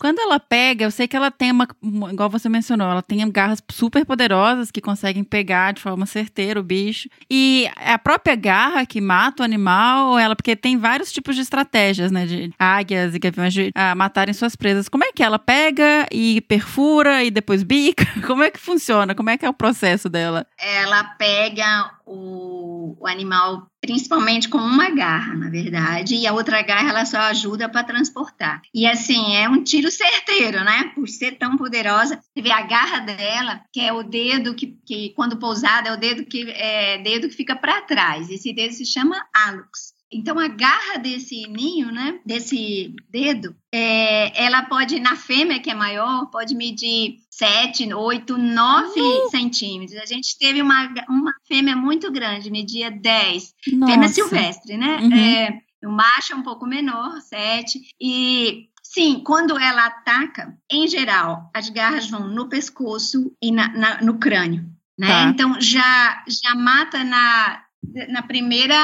Quando 0.00 0.18
ela 0.18 0.40
pega, 0.40 0.86
eu 0.86 0.90
sei 0.90 1.06
que 1.06 1.14
ela 1.14 1.30
tem 1.30 1.52
uma, 1.52 1.68
igual 2.10 2.30
você 2.30 2.48
mencionou, 2.48 2.90
ela 2.90 3.02
tem 3.02 3.30
garras 3.30 3.62
super 3.70 4.06
poderosas 4.06 4.70
que 4.70 4.80
conseguem 4.80 5.22
pegar 5.22 5.72
de 5.72 5.82
forma 5.82 6.06
certeira 6.06 6.58
o 6.58 6.62
bicho. 6.62 7.06
E 7.30 7.68
a 7.76 7.98
própria 7.98 8.34
garra 8.34 8.86
que 8.86 8.98
mata 8.98 9.42
o 9.42 9.44
animal, 9.44 10.18
ela, 10.18 10.34
porque 10.34 10.56
tem 10.56 10.78
vários 10.78 11.12
tipos 11.12 11.36
de 11.36 11.42
estratégias, 11.42 12.10
né, 12.10 12.24
de 12.24 12.50
águias 12.58 13.14
e 13.14 13.18
gaviões 13.18 13.52
de 13.52 13.70
a, 13.74 13.94
matarem 13.94 14.32
suas 14.32 14.56
presas. 14.56 14.88
Como 14.88 15.04
é 15.04 15.12
que 15.12 15.22
ela 15.22 15.38
pega 15.38 16.06
e 16.10 16.40
perfura 16.40 17.22
e 17.22 17.30
depois 17.30 17.62
bica? 17.62 18.06
Como 18.26 18.42
é 18.42 18.50
que 18.50 18.58
funciona? 18.58 19.14
Como 19.14 19.28
é 19.28 19.36
que 19.36 19.44
é 19.44 19.50
o 19.50 19.54
processo 19.54 20.08
dela? 20.08 20.46
Ela 20.56 21.04
pega 21.04 21.90
o, 22.10 22.96
o 22.98 23.06
animal 23.06 23.70
principalmente 23.80 24.48
com 24.48 24.58
uma 24.58 24.90
garra, 24.90 25.34
na 25.34 25.48
verdade, 25.48 26.14
e 26.14 26.26
a 26.26 26.32
outra 26.32 26.60
garra 26.60 26.90
ela 26.90 27.04
só 27.06 27.18
ajuda 27.18 27.68
para 27.68 27.84
transportar. 27.84 28.60
E 28.74 28.86
assim, 28.86 29.34
é 29.36 29.48
um 29.48 29.62
tiro 29.62 29.90
certeiro, 29.90 30.62
né? 30.64 30.92
Por 30.94 31.08
ser 31.08 31.38
tão 31.38 31.56
poderosa, 31.56 32.16
você 32.16 32.42
vê 32.42 32.50
a 32.50 32.62
garra 32.62 33.00
dela, 33.00 33.60
que 33.72 33.80
é 33.80 33.92
o 33.92 34.02
dedo 34.02 34.54
que, 34.54 34.76
que 34.84 35.10
quando 35.10 35.38
pousado 35.38 35.88
é 35.88 35.92
o 35.92 35.96
dedo 35.96 36.24
que 36.26 36.50
é 36.50 36.98
dedo 36.98 37.28
que 37.28 37.34
fica 37.34 37.56
para 37.56 37.82
trás. 37.82 38.28
Esse 38.28 38.52
dedo 38.52 38.72
se 38.72 38.84
chama 38.84 39.24
hálux. 39.34 39.89
Então, 40.12 40.38
a 40.38 40.48
garra 40.48 40.98
desse 40.98 41.46
ninho, 41.48 41.92
né, 41.92 42.18
desse 42.26 42.94
dedo, 43.08 43.54
é, 43.72 44.44
ela 44.44 44.62
pode, 44.62 44.98
na 44.98 45.14
fêmea, 45.14 45.60
que 45.60 45.70
é 45.70 45.74
maior, 45.74 46.26
pode 46.26 46.54
medir 46.54 47.18
7, 47.30 47.92
8, 47.94 48.36
9 48.36 49.00
uh! 49.00 49.30
centímetros. 49.30 50.00
A 50.00 50.06
gente 50.06 50.36
teve 50.38 50.60
uma, 50.60 50.92
uma 51.08 51.32
fêmea 51.46 51.76
muito 51.76 52.10
grande, 52.10 52.50
media 52.50 52.90
10. 52.90 53.54
Nossa. 53.72 53.92
Fêmea 53.92 54.08
silvestre, 54.08 54.76
né? 54.76 54.96
Uhum. 54.96 55.14
É, 55.14 55.60
o 55.84 55.90
macho 55.90 56.32
é 56.32 56.36
um 56.36 56.42
pouco 56.42 56.66
menor, 56.66 57.20
7. 57.20 57.80
E 58.00 58.70
Sim, 58.92 59.22
quando 59.24 59.56
ela 59.56 59.86
ataca, 59.86 60.58
em 60.68 60.88
geral, 60.88 61.48
as 61.54 61.68
garras 61.68 62.10
vão 62.10 62.26
no 62.26 62.48
pescoço 62.48 63.32
e 63.40 63.52
na, 63.52 63.68
na, 63.68 64.02
no 64.02 64.18
crânio. 64.18 64.64
Né? 64.98 65.06
Tá. 65.06 65.22
Então 65.30 65.60
já, 65.60 66.24
já 66.26 66.56
mata 66.56 67.04
na, 67.04 67.62
na 68.08 68.22
primeira 68.22 68.76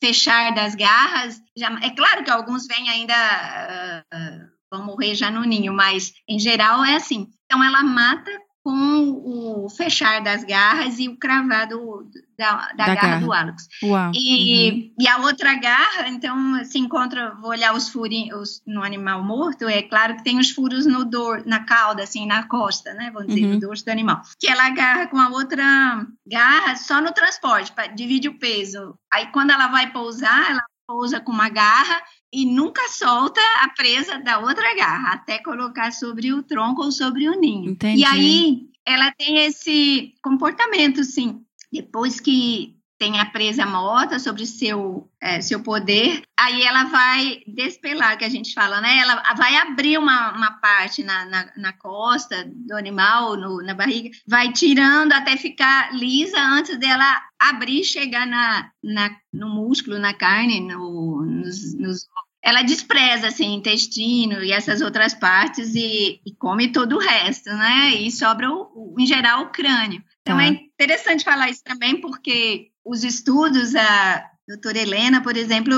fechar 0.00 0.54
das 0.54 0.74
garras, 0.74 1.40
já, 1.56 1.68
é 1.82 1.90
claro 1.90 2.24
que 2.24 2.30
alguns 2.30 2.66
vêm 2.66 2.88
ainda, 2.88 4.04
uh, 4.12 4.46
vão 4.70 4.84
morrer 4.84 5.14
já 5.14 5.30
no 5.30 5.42
ninho, 5.42 5.72
mas 5.72 6.12
em 6.28 6.38
geral 6.38 6.84
é 6.84 6.96
assim. 6.96 7.28
Então 7.44 7.62
ela 7.62 7.82
mata 7.82 8.30
com 8.66 9.22
o 9.24 9.68
fechar 9.70 10.20
das 10.20 10.42
garras 10.42 10.98
e 10.98 11.08
o 11.08 11.16
cravado 11.16 12.10
da, 12.36 12.50
da, 12.50 12.72
da 12.72 12.86
garra, 12.86 12.94
garra, 12.94 13.20
do 13.20 13.32
Alex. 13.32 13.68
Uau. 13.80 14.10
E, 14.12 14.70
uhum. 14.70 14.94
e 14.98 15.06
a 15.06 15.18
outra 15.18 15.54
garra, 15.54 16.08
então, 16.08 16.64
se 16.64 16.76
encontra, 16.76 17.32
vou 17.40 17.50
olhar 17.50 17.76
os 17.76 17.88
furos 17.88 18.60
no 18.66 18.82
animal 18.82 19.22
morto, 19.22 19.68
é 19.68 19.82
claro 19.82 20.16
que 20.16 20.24
tem 20.24 20.40
os 20.40 20.50
furos 20.50 20.84
no 20.84 21.04
dor, 21.04 21.44
na 21.46 21.60
cauda, 21.60 22.02
assim, 22.02 22.26
na 22.26 22.48
costa, 22.48 22.92
né? 22.92 23.12
Vamos 23.14 23.28
dizer, 23.28 23.46
uhum. 23.46 23.54
no 23.54 23.60
dorso 23.60 23.84
do 23.84 23.90
animal. 23.92 24.20
Que 24.36 24.48
ela 24.48 24.66
agarra 24.66 25.06
com 25.06 25.18
a 25.20 25.28
outra 25.28 26.04
garra 26.26 26.74
só 26.74 27.00
no 27.00 27.12
transporte, 27.12 27.70
para 27.70 27.86
dividir 27.86 28.32
o 28.32 28.38
peso. 28.40 28.98
Aí, 29.12 29.26
quando 29.28 29.52
ela 29.52 29.68
vai 29.68 29.92
pousar, 29.92 30.50
ela 30.50 30.64
pousa 30.88 31.20
com 31.20 31.30
uma 31.30 31.48
garra 31.48 32.02
e 32.36 32.44
nunca 32.44 32.86
solta 32.90 33.40
a 33.62 33.70
presa 33.70 34.18
da 34.18 34.38
outra 34.38 34.76
garra, 34.76 35.14
até 35.14 35.38
colocar 35.38 35.90
sobre 35.90 36.34
o 36.34 36.42
tronco 36.42 36.82
ou 36.84 36.92
sobre 36.92 37.26
o 37.30 37.40
ninho. 37.40 37.70
Entendi. 37.70 38.02
E 38.02 38.04
aí 38.04 38.68
ela 38.84 39.10
tem 39.10 39.38
esse 39.38 40.12
comportamento, 40.22 41.02
sim. 41.02 41.40
Depois 41.72 42.20
que 42.20 42.76
tem 42.98 43.20
a 43.20 43.26
presa 43.26 43.64
morta 43.66 44.18
sobre 44.18 44.46
seu 44.46 45.10
é, 45.20 45.40
seu 45.40 45.62
poder, 45.62 46.22
aí 46.38 46.62
ela 46.62 46.84
vai 46.84 47.42
despelar, 47.46 48.16
que 48.16 48.24
a 48.24 48.28
gente 48.28 48.54
fala, 48.54 48.80
né? 48.80 48.98
Ela 48.98 49.34
vai 49.34 49.56
abrir 49.56 49.98
uma, 49.98 50.32
uma 50.32 50.52
parte 50.52 51.02
na, 51.02 51.24
na, 51.24 51.52
na 51.56 51.72
costa 51.72 52.46
do 52.46 52.74
animal, 52.76 53.36
no, 53.36 53.62
na 53.62 53.74
barriga, 53.74 54.10
vai 54.26 54.52
tirando 54.52 55.12
até 55.12 55.36
ficar 55.36 55.94
lisa 55.94 56.38
antes 56.38 56.78
dela 56.78 57.22
abrir 57.38 57.80
e 57.80 57.84
chegar 57.84 58.26
na, 58.26 58.70
na, 58.82 59.16
no 59.32 59.48
músculo, 59.48 59.98
na 59.98 60.14
carne, 60.14 60.60
no, 60.60 61.22
nos, 61.22 61.74
nos 61.74 62.06
ela 62.46 62.62
despreza 62.62 63.26
assim 63.26 63.54
intestino 63.54 64.40
e 64.40 64.52
essas 64.52 64.80
outras 64.80 65.12
partes 65.12 65.74
e, 65.74 66.20
e, 66.24 66.32
come 66.38 66.70
todo 66.70 66.94
o 66.94 67.00
resto, 67.00 67.50
né? 67.50 67.92
E 67.96 68.08
sobra 68.12 68.48
o, 68.48 68.70
o, 68.72 69.00
em 69.00 69.04
geral 69.04 69.42
o 69.42 69.50
crânio. 69.50 70.00
Então 70.20 70.38
é 70.38 70.46
interessante 70.46 71.24
falar 71.24 71.50
isso 71.50 71.64
também 71.64 72.00
porque 72.00 72.68
os 72.84 73.02
estudos, 73.02 73.74
a 73.74 74.30
doutora 74.46 74.78
Helena, 74.78 75.20
por 75.20 75.36
exemplo, 75.36 75.74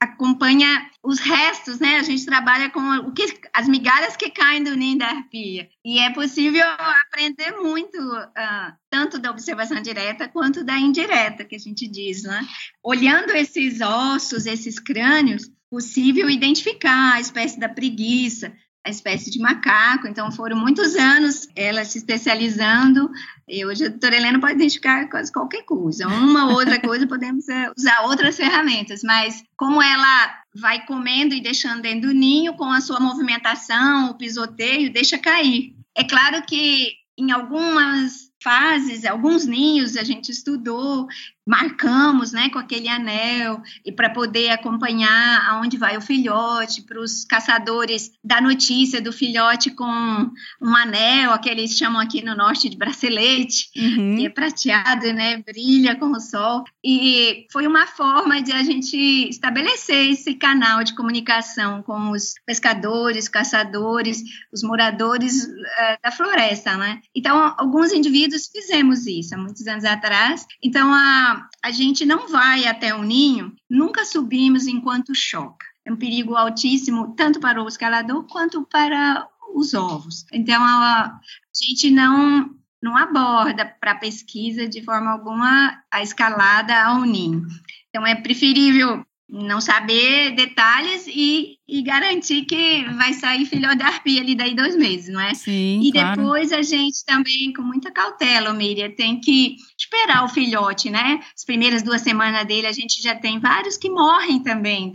acompanha 0.00 0.90
os 1.02 1.20
restos, 1.20 1.78
né? 1.78 1.96
A 1.96 2.02
gente 2.02 2.24
trabalha 2.24 2.70
com 2.70 2.80
o 2.80 3.12
que, 3.12 3.26
as 3.52 3.68
migalhas 3.68 4.16
que 4.16 4.30
caem 4.30 4.64
do 4.64 4.74
ninho 4.74 4.96
da 4.96 5.08
arpia. 5.08 5.68
E 5.84 5.98
é 5.98 6.10
possível 6.10 6.64
aprender 7.06 7.50
muito, 7.60 7.98
uh, 7.98 8.72
tanto 8.88 9.18
da 9.18 9.30
observação 9.30 9.82
direta 9.82 10.26
quanto 10.26 10.64
da 10.64 10.78
indireta, 10.78 11.44
que 11.44 11.56
a 11.56 11.58
gente 11.58 11.86
diz, 11.86 12.22
né? 12.22 12.46
Olhando 12.82 13.32
esses 13.32 13.82
ossos, 13.82 14.46
esses 14.46 14.78
crânios, 14.78 15.50
possível 15.72 16.28
identificar 16.28 17.14
a 17.14 17.20
espécie 17.20 17.58
da 17.58 17.66
preguiça, 17.66 18.52
a 18.84 18.90
espécie 18.90 19.30
de 19.30 19.38
macaco. 19.38 20.06
Então, 20.06 20.30
foram 20.30 20.54
muitos 20.54 20.94
anos 20.96 21.48
ela 21.56 21.82
se 21.82 21.96
especializando. 21.96 23.10
E 23.48 23.64
hoje 23.64 23.86
a 23.86 23.88
doutora 23.88 24.16
Helena 24.16 24.38
pode 24.38 24.52
identificar 24.52 25.08
quase 25.08 25.32
qualquer 25.32 25.62
coisa. 25.62 26.06
Uma 26.06 26.44
ou 26.48 26.56
outra 26.56 26.78
coisa, 26.78 27.06
podemos 27.06 27.48
eh, 27.48 27.72
usar 27.74 28.02
outras 28.02 28.36
ferramentas, 28.36 29.00
mas 29.02 29.42
como 29.56 29.80
ela 29.80 30.42
vai 30.54 30.84
comendo 30.84 31.34
e 31.34 31.40
deixando 31.40 31.80
dentro 31.80 32.10
do 32.10 32.14
ninho, 32.14 32.52
com 32.52 32.70
a 32.70 32.82
sua 32.82 33.00
movimentação, 33.00 34.10
o 34.10 34.14
pisoteio, 34.18 34.92
deixa 34.92 35.16
cair. 35.16 35.74
É 35.94 36.04
claro 36.04 36.44
que 36.44 36.92
em 37.16 37.30
algumas 37.30 38.30
fases, 38.42 39.04
alguns 39.04 39.46
ninhos 39.46 39.96
a 39.96 40.02
gente 40.02 40.30
estudou, 40.30 41.06
marcamos, 41.46 42.32
né, 42.32 42.48
com 42.50 42.58
aquele 42.58 42.88
anel 42.88 43.60
e 43.84 43.90
para 43.90 44.10
poder 44.10 44.50
acompanhar 44.50 45.44
aonde 45.50 45.76
vai 45.76 45.96
o 45.96 46.00
filhote, 46.00 46.82
para 46.82 47.00
os 47.00 47.24
caçadores 47.24 48.12
da 48.22 48.40
notícia 48.40 49.00
do 49.00 49.12
filhote 49.12 49.70
com 49.70 50.30
um 50.60 50.76
anel, 50.76 51.36
que 51.40 51.48
eles 51.48 51.76
chamam 51.76 52.00
aqui 52.00 52.24
no 52.24 52.36
norte 52.36 52.68
de 52.68 52.76
bracelete, 52.76 53.70
uhum. 53.76 54.16
que 54.16 54.26
é 54.26 54.30
prateado, 54.30 55.12
né, 55.12 55.38
brilha 55.38 55.96
com 55.96 56.12
o 56.12 56.20
sol. 56.20 56.64
E 56.84 57.46
foi 57.50 57.66
uma 57.66 57.86
forma 57.86 58.40
de 58.40 58.52
a 58.52 58.62
gente 58.62 58.96
estabelecer 59.28 60.10
esse 60.10 60.34
canal 60.34 60.84
de 60.84 60.94
comunicação 60.94 61.82
com 61.82 62.10
os 62.10 62.34
pescadores, 62.46 63.28
caçadores, 63.28 64.22
os 64.52 64.62
moradores 64.62 65.44
uh, 65.44 65.98
da 66.02 66.12
floresta, 66.12 66.76
né? 66.76 67.00
Então, 67.14 67.54
alguns 67.58 67.92
indivíduos 67.92 68.31
fizemos 68.38 69.06
isso 69.06 69.34
há 69.34 69.38
muitos 69.38 69.66
anos 69.66 69.84
atrás. 69.84 70.46
Então, 70.62 70.92
a 70.92 71.48
a, 71.62 71.70
gente 71.70 72.04
não 72.04 72.28
vai 72.28 72.66
até 72.66 72.94
o 72.94 73.02
ninho, 73.02 73.54
nunca 73.68 74.04
subimos 74.04 74.66
enquanto 74.66 75.14
choca. 75.14 75.66
É 75.84 75.92
um 75.92 75.96
perigo 75.96 76.36
altíssimo, 76.36 77.14
tanto 77.14 77.40
para 77.40 77.62
o 77.62 77.68
escalador 77.68 78.24
quanto 78.26 78.62
para 78.64 79.26
os 79.54 79.74
ovos. 79.74 80.24
Então, 80.32 80.62
a, 80.62 81.04
a 81.04 81.20
gente 81.54 81.90
não, 81.90 82.50
não 82.82 82.96
aborda 82.96 83.64
para 83.80 83.96
pesquisa 83.96 84.68
de 84.68 84.82
forma 84.82 85.10
alguma 85.10 85.82
a 85.90 86.02
escalada 86.02 86.82
ao 86.84 87.02
ninho. 87.02 87.46
Então, 87.88 88.06
é 88.06 88.14
preferível 88.14 89.04
não 89.32 89.62
saber 89.62 90.34
detalhes 90.34 91.06
e, 91.06 91.56
e, 91.66 91.82
garantir 91.82 92.44
que 92.44 92.84
vai 92.98 93.14
sair 93.14 93.46
filhote 93.46 93.76
da 93.76 93.86
arpia 93.86 94.20
ali 94.20 94.34
daí 94.34 94.54
dois 94.54 94.76
meses, 94.76 95.08
não 95.08 95.18
é? 95.18 95.32
Sim, 95.32 95.80
e 95.82 95.90
claro. 95.90 96.20
depois 96.20 96.52
a 96.52 96.60
gente 96.60 97.02
também, 97.06 97.50
com 97.54 97.62
muita 97.62 97.90
cautela, 97.90 98.52
Miriam, 98.52 98.90
tem 98.90 99.18
que 99.18 99.56
esperar 99.78 100.22
o 100.22 100.28
filhote, 100.28 100.90
né? 100.90 101.18
As 101.34 101.46
primeiras 101.46 101.82
duas 101.82 102.02
semanas 102.02 102.46
dele, 102.46 102.66
a 102.66 102.72
gente 102.72 103.02
já 103.02 103.14
tem 103.14 103.40
vários 103.40 103.78
que 103.78 103.88
morrem 103.88 104.42
também. 104.42 104.92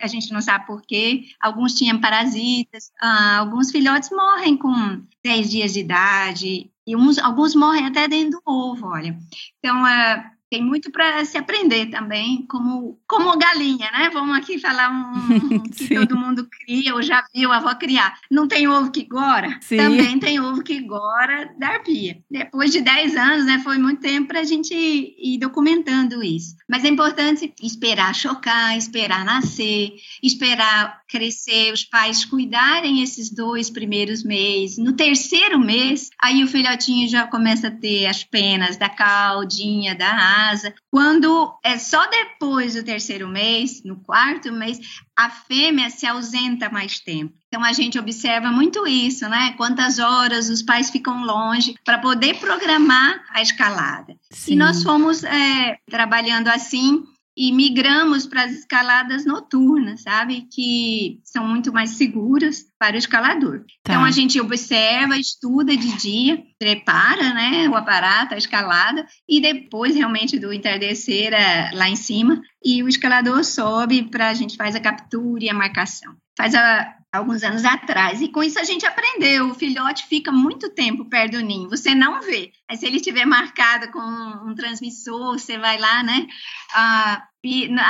A 0.00 0.06
gente 0.06 0.32
não 0.32 0.40
sabe 0.40 0.66
por 0.66 0.80
quê. 0.80 1.24
Alguns 1.38 1.74
tinham 1.74 2.00
parasitas, 2.00 2.90
ah, 2.98 3.36
alguns 3.40 3.70
filhotes 3.70 4.08
morrem 4.10 4.56
com 4.56 5.02
10 5.22 5.50
dias 5.50 5.74
de 5.74 5.80
idade, 5.80 6.70
e 6.86 6.96
uns, 6.96 7.18
alguns 7.18 7.54
morrem 7.54 7.84
até 7.84 8.06
dentro 8.06 8.40
do 8.40 8.42
ovo, 8.46 8.86
olha. 8.86 9.18
Então, 9.58 9.82
uh, 9.82 10.35
tem 10.50 10.62
muito 10.62 10.90
para 10.90 11.24
se 11.24 11.36
aprender 11.36 11.86
também, 11.86 12.46
como, 12.48 12.98
como 13.06 13.36
galinha, 13.36 13.90
né? 13.90 14.10
Vamos 14.12 14.36
aqui 14.36 14.58
falar 14.58 14.90
um, 14.90 15.60
que 15.70 15.94
todo 15.94 16.16
mundo 16.16 16.48
cria, 16.48 16.94
ou 16.94 17.02
já 17.02 17.24
viu 17.34 17.52
a 17.52 17.56
avó 17.56 17.74
criar. 17.74 18.14
Não 18.30 18.46
tem 18.46 18.68
ovo 18.68 18.90
que 18.90 19.04
gora? 19.04 19.58
Sim. 19.60 19.76
Também 19.76 20.18
tem 20.18 20.40
ovo 20.40 20.62
que 20.62 20.80
gora 20.80 21.52
da 21.58 21.68
arpia. 21.68 22.18
Depois 22.30 22.70
de 22.70 22.80
10 22.80 23.16
anos, 23.16 23.46
né? 23.46 23.60
Foi 23.64 23.76
muito 23.78 24.00
tempo 24.00 24.28
para 24.28 24.40
a 24.40 24.44
gente 24.44 24.74
ir 24.74 25.38
documentando 25.38 26.22
isso. 26.22 26.54
Mas 26.68 26.84
é 26.84 26.88
importante 26.88 27.52
esperar 27.62 28.14
chocar, 28.14 28.76
esperar 28.76 29.24
nascer, 29.24 29.92
esperar 30.22 31.02
crescer, 31.08 31.72
os 31.72 31.84
pais 31.84 32.24
cuidarem 32.24 33.02
esses 33.02 33.30
dois 33.30 33.70
primeiros 33.70 34.22
meses. 34.22 34.78
No 34.78 34.92
terceiro 34.92 35.58
mês, 35.58 36.10
aí 36.20 36.44
o 36.44 36.48
filhotinho 36.48 37.08
já 37.08 37.26
começa 37.26 37.68
a 37.68 37.70
ter 37.70 38.06
as 38.06 38.22
penas 38.22 38.76
da 38.76 38.88
caldinha, 38.88 39.94
da 39.94 40.35
asa. 40.50 40.74
Quando 40.90 41.54
é 41.62 41.78
só 41.78 42.06
depois 42.08 42.74
do 42.74 42.82
terceiro 42.82 43.28
mês, 43.28 43.82
no 43.84 43.96
quarto 43.96 44.52
mês, 44.52 44.78
a 45.16 45.30
fêmea 45.30 45.90
se 45.90 46.06
ausenta 46.06 46.68
mais 46.68 47.00
tempo. 47.00 47.34
Então 47.48 47.64
a 47.64 47.72
gente 47.72 47.98
observa 47.98 48.50
muito 48.50 48.86
isso, 48.86 49.28
né? 49.28 49.54
Quantas 49.56 49.98
horas 49.98 50.48
os 50.48 50.62
pais 50.62 50.90
ficam 50.90 51.24
longe 51.24 51.74
para 51.84 51.98
poder 51.98 52.38
programar 52.38 53.24
a 53.30 53.40
escalada. 53.40 54.14
Sim. 54.30 54.52
E 54.52 54.56
nós 54.56 54.82
fomos 54.82 55.24
é, 55.24 55.78
trabalhando 55.88 56.48
assim 56.48 57.04
e 57.36 57.52
migramos 57.52 58.26
para 58.26 58.44
as 58.44 58.52
escaladas 58.52 59.26
noturnas, 59.26 60.02
sabe? 60.02 60.46
Que 60.50 61.20
são 61.22 61.46
muito 61.46 61.72
mais 61.72 61.90
seguras 61.90 62.64
para 62.78 62.94
o 62.94 62.98
escalador. 62.98 63.60
Tá. 63.82 63.92
Então 63.92 64.04
a 64.04 64.10
gente 64.10 64.40
observa, 64.40 65.18
estuda 65.18 65.76
de 65.76 65.96
dia, 65.98 66.42
prepara, 66.58 67.34
né, 67.34 67.68
o 67.68 67.74
aparato, 67.74 68.34
a 68.34 68.38
escalada 68.38 69.06
e 69.28 69.40
depois 69.40 69.94
realmente 69.94 70.38
do 70.38 70.52
entardecer 70.52 71.34
é, 71.34 71.70
lá 71.74 71.88
em 71.88 71.96
cima 71.96 72.40
e 72.64 72.82
o 72.82 72.88
escalador 72.88 73.44
sobe 73.44 74.04
para 74.04 74.28
a 74.28 74.34
gente 74.34 74.56
faz 74.56 74.74
a 74.74 74.80
captura 74.80 75.44
e 75.44 75.50
a 75.50 75.54
marcação. 75.54 76.14
Faz 76.36 76.54
a, 76.54 76.96
alguns 77.16 77.42
anos 77.42 77.64
atrás. 77.64 78.20
E 78.20 78.28
com 78.28 78.42
isso 78.42 78.58
a 78.58 78.64
gente 78.64 78.86
aprendeu. 78.86 79.48
O 79.48 79.54
filhote 79.54 80.06
fica 80.06 80.30
muito 80.30 80.70
tempo 80.70 81.04
perto 81.04 81.32
do 81.32 81.40
ninho. 81.42 81.68
Você 81.68 81.94
não 81.94 82.20
vê. 82.20 82.52
Mas 82.68 82.80
se 82.80 82.86
ele 82.86 82.96
estiver 82.96 83.24
marcado 83.24 83.90
com 83.90 83.98
um, 83.98 84.50
um, 84.50 84.54
transmissor, 84.54 85.38
você 85.38 85.58
vai 85.58 85.78
lá, 85.78 86.02
né? 86.02 86.26
Ah, 86.74 87.22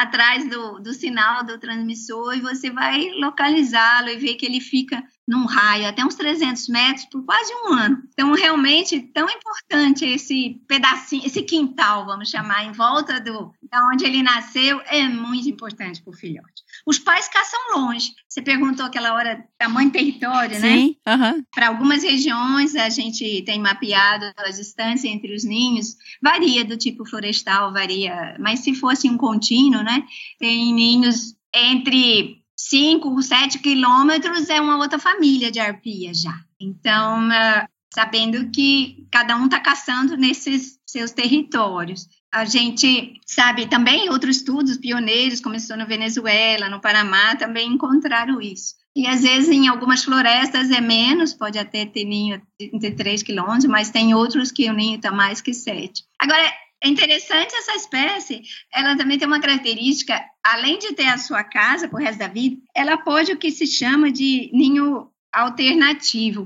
atrás 0.00 0.48
do, 0.48 0.80
do 0.80 0.92
sinal 0.92 1.44
do 1.44 1.58
transmissor 1.58 2.34
e 2.34 2.40
você 2.40 2.70
vai 2.70 3.10
localizá-lo 3.18 4.10
e 4.10 4.16
ver 4.16 4.34
que 4.34 4.44
ele 4.44 4.60
fica 4.60 5.02
num 5.26 5.46
raio 5.46 5.88
até 5.88 6.04
uns 6.04 6.14
300 6.14 6.68
metros 6.68 7.06
por 7.06 7.24
quase 7.24 7.52
um 7.54 7.72
ano. 7.72 8.02
Então, 8.12 8.32
realmente, 8.32 9.00
tão 9.12 9.26
importante 9.28 10.04
esse 10.04 10.60
pedacinho, 10.68 11.26
esse 11.26 11.42
quintal, 11.42 12.06
vamos 12.06 12.28
chamar, 12.28 12.64
em 12.64 12.72
volta 12.72 13.20
do 13.20 13.52
da 13.70 13.84
onde 13.88 14.04
ele 14.04 14.22
nasceu, 14.22 14.80
é 14.86 15.08
muito 15.08 15.48
importante 15.48 16.00
para 16.02 16.10
o 16.10 16.16
filhote. 16.16 16.62
Os 16.86 17.00
pais 17.00 17.28
caçam 17.28 17.58
longe. 17.74 18.12
Você 18.28 18.40
perguntou 18.40 18.86
aquela 18.86 19.12
hora 19.12 19.44
tamanho 19.58 19.90
território, 19.90 20.60
né? 20.60 20.76
Sim, 20.76 20.96
uhum. 21.06 21.44
Para 21.52 21.68
algumas 21.68 22.04
regiões, 22.04 22.76
a 22.76 22.88
gente 22.88 23.42
tem 23.42 23.60
mapeado 23.60 24.32
a 24.36 24.50
distância 24.50 25.08
entre 25.08 25.34
os 25.34 25.42
ninhos. 25.42 25.96
Varia 26.22 26.64
do 26.64 26.76
tipo 26.76 27.04
florestal, 27.04 27.72
varia. 27.72 28.36
Mas 28.38 28.60
se 28.60 28.72
fosse 28.72 29.10
um 29.10 29.16
contínuo, 29.16 29.82
né? 29.82 30.04
Tem 30.38 30.72
ninhos 30.72 31.34
entre 31.52 32.42
5, 32.56 33.20
7 33.20 33.58
quilômetros 33.58 34.48
é 34.48 34.60
uma 34.60 34.76
outra 34.76 34.98
família 34.98 35.50
de 35.50 35.58
arpia 35.58 36.14
já. 36.14 36.38
Então, 36.60 37.28
uh, 37.28 37.68
sabendo 37.92 38.50
que 38.50 39.06
cada 39.10 39.36
um 39.36 39.46
está 39.46 39.58
caçando 39.58 40.16
nesses 40.16 40.78
seus 40.86 41.10
territórios. 41.10 42.06
A 42.36 42.44
gente 42.44 43.18
sabe 43.24 43.66
também 43.66 44.10
outros 44.10 44.36
estudos 44.36 44.76
pioneiros, 44.76 45.40
começou 45.40 45.74
na 45.74 45.86
Venezuela, 45.86 46.68
no 46.68 46.82
Panamá, 46.82 47.34
também 47.34 47.66
encontraram 47.66 48.42
isso. 48.42 48.74
E 48.94 49.06
às 49.06 49.22
vezes 49.22 49.48
em 49.48 49.68
algumas 49.68 50.04
florestas 50.04 50.70
é 50.70 50.78
menos, 50.78 51.32
pode 51.32 51.58
até 51.58 51.86
ter 51.86 52.04
ninho 52.04 52.42
de 52.60 52.90
3 52.90 53.22
quilômetros, 53.22 53.64
mas 53.64 53.88
tem 53.88 54.14
outros 54.14 54.52
que 54.52 54.68
o 54.68 54.74
ninho 54.74 54.96
está 54.96 55.10
mais 55.10 55.40
que 55.40 55.54
7. 55.54 56.04
Agora, 56.20 56.52
é 56.84 56.88
interessante 56.88 57.56
essa 57.56 57.74
espécie, 57.74 58.42
ela 58.70 58.94
também 58.98 59.18
tem 59.18 59.26
uma 59.26 59.40
característica, 59.40 60.22
além 60.44 60.78
de 60.78 60.92
ter 60.92 61.06
a 61.06 61.16
sua 61.16 61.42
casa 61.42 61.88
o 61.90 61.96
resto 61.96 62.18
da 62.18 62.28
vida, 62.28 62.60
ela 62.76 62.98
pode 62.98 63.32
o 63.32 63.38
que 63.38 63.50
se 63.50 63.66
chama 63.66 64.12
de 64.12 64.50
ninho 64.52 65.08
alternativo. 65.32 66.44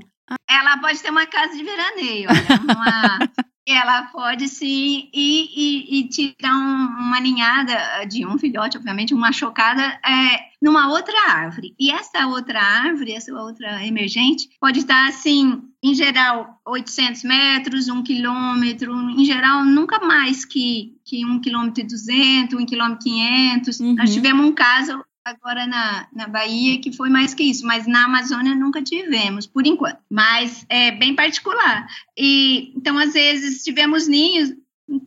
Ela 0.49 0.79
pode 0.79 1.03
ter 1.03 1.11
uma 1.11 1.27
casa 1.27 1.57
de 1.57 1.65
veraneio, 1.65 2.29
olha, 2.31 2.77
uma, 2.77 3.19
ela 3.71 4.05
pode 4.05 4.49
sim 4.49 5.09
ir, 5.13 5.49
ir, 5.55 5.99
ir 5.99 6.09
tirar 6.09 6.57
um, 6.57 6.87
uma 6.87 7.21
ninhada 7.21 8.05
de 8.05 8.27
um 8.27 8.39
filhote, 8.39 8.77
obviamente, 8.77 9.15
uma 9.15 9.33
chocada 9.33 9.83
é, 9.83 10.51
numa 10.61 10.91
outra 10.91 11.15
árvore. 11.29 11.75
E 11.79 11.91
essa 11.91 12.27
outra 12.27 12.61
árvore, 12.61 13.13
essa 13.13 13.33
outra 13.33 13.85
emergente, 13.87 14.51
pode 14.61 14.81
estar 14.81 15.09
assim, 15.09 15.63
em 15.83 15.95
geral, 15.95 16.61
800 16.67 17.25
metros, 17.25 17.89
um 17.89 18.03
quilômetro, 18.03 18.93
em 19.11 19.25
geral, 19.25 19.65
nunca 19.65 19.99
mais 20.01 20.45
que, 20.45 20.97
que 21.05 21.25
um 21.25 21.41
quilômetro 21.41 21.83
e 21.83 21.87
200, 21.87 22.59
um 22.59 22.67
quilômetro 22.67 23.09
e 23.09 23.11
500. 23.11 23.81
Uhum. 23.81 23.95
Nós 23.95 24.13
tivemos 24.13 24.47
um 24.47 24.53
caso 24.53 25.05
agora 25.25 25.67
na, 25.67 26.09
na 26.13 26.27
Bahia, 26.27 26.81
que 26.81 26.93
foi 26.93 27.09
mais 27.09 27.35
que 27.35 27.45
isso, 27.45 27.67
mas 27.67 27.87
na 27.87 28.05
Amazônia 28.05 28.55
nunca 28.55 28.83
tivemos, 28.83 29.47
por 29.47 29.67
enquanto. 29.67 29.99
Mas 30.11 30.65
é 30.69 30.91
bem 30.91 31.15
particular. 31.15 31.87
E 32.17 32.73
então, 32.77 32.99
às 32.99 33.13
vezes, 33.13 33.63
tivemos 33.63 34.07
ninhos 34.07 34.53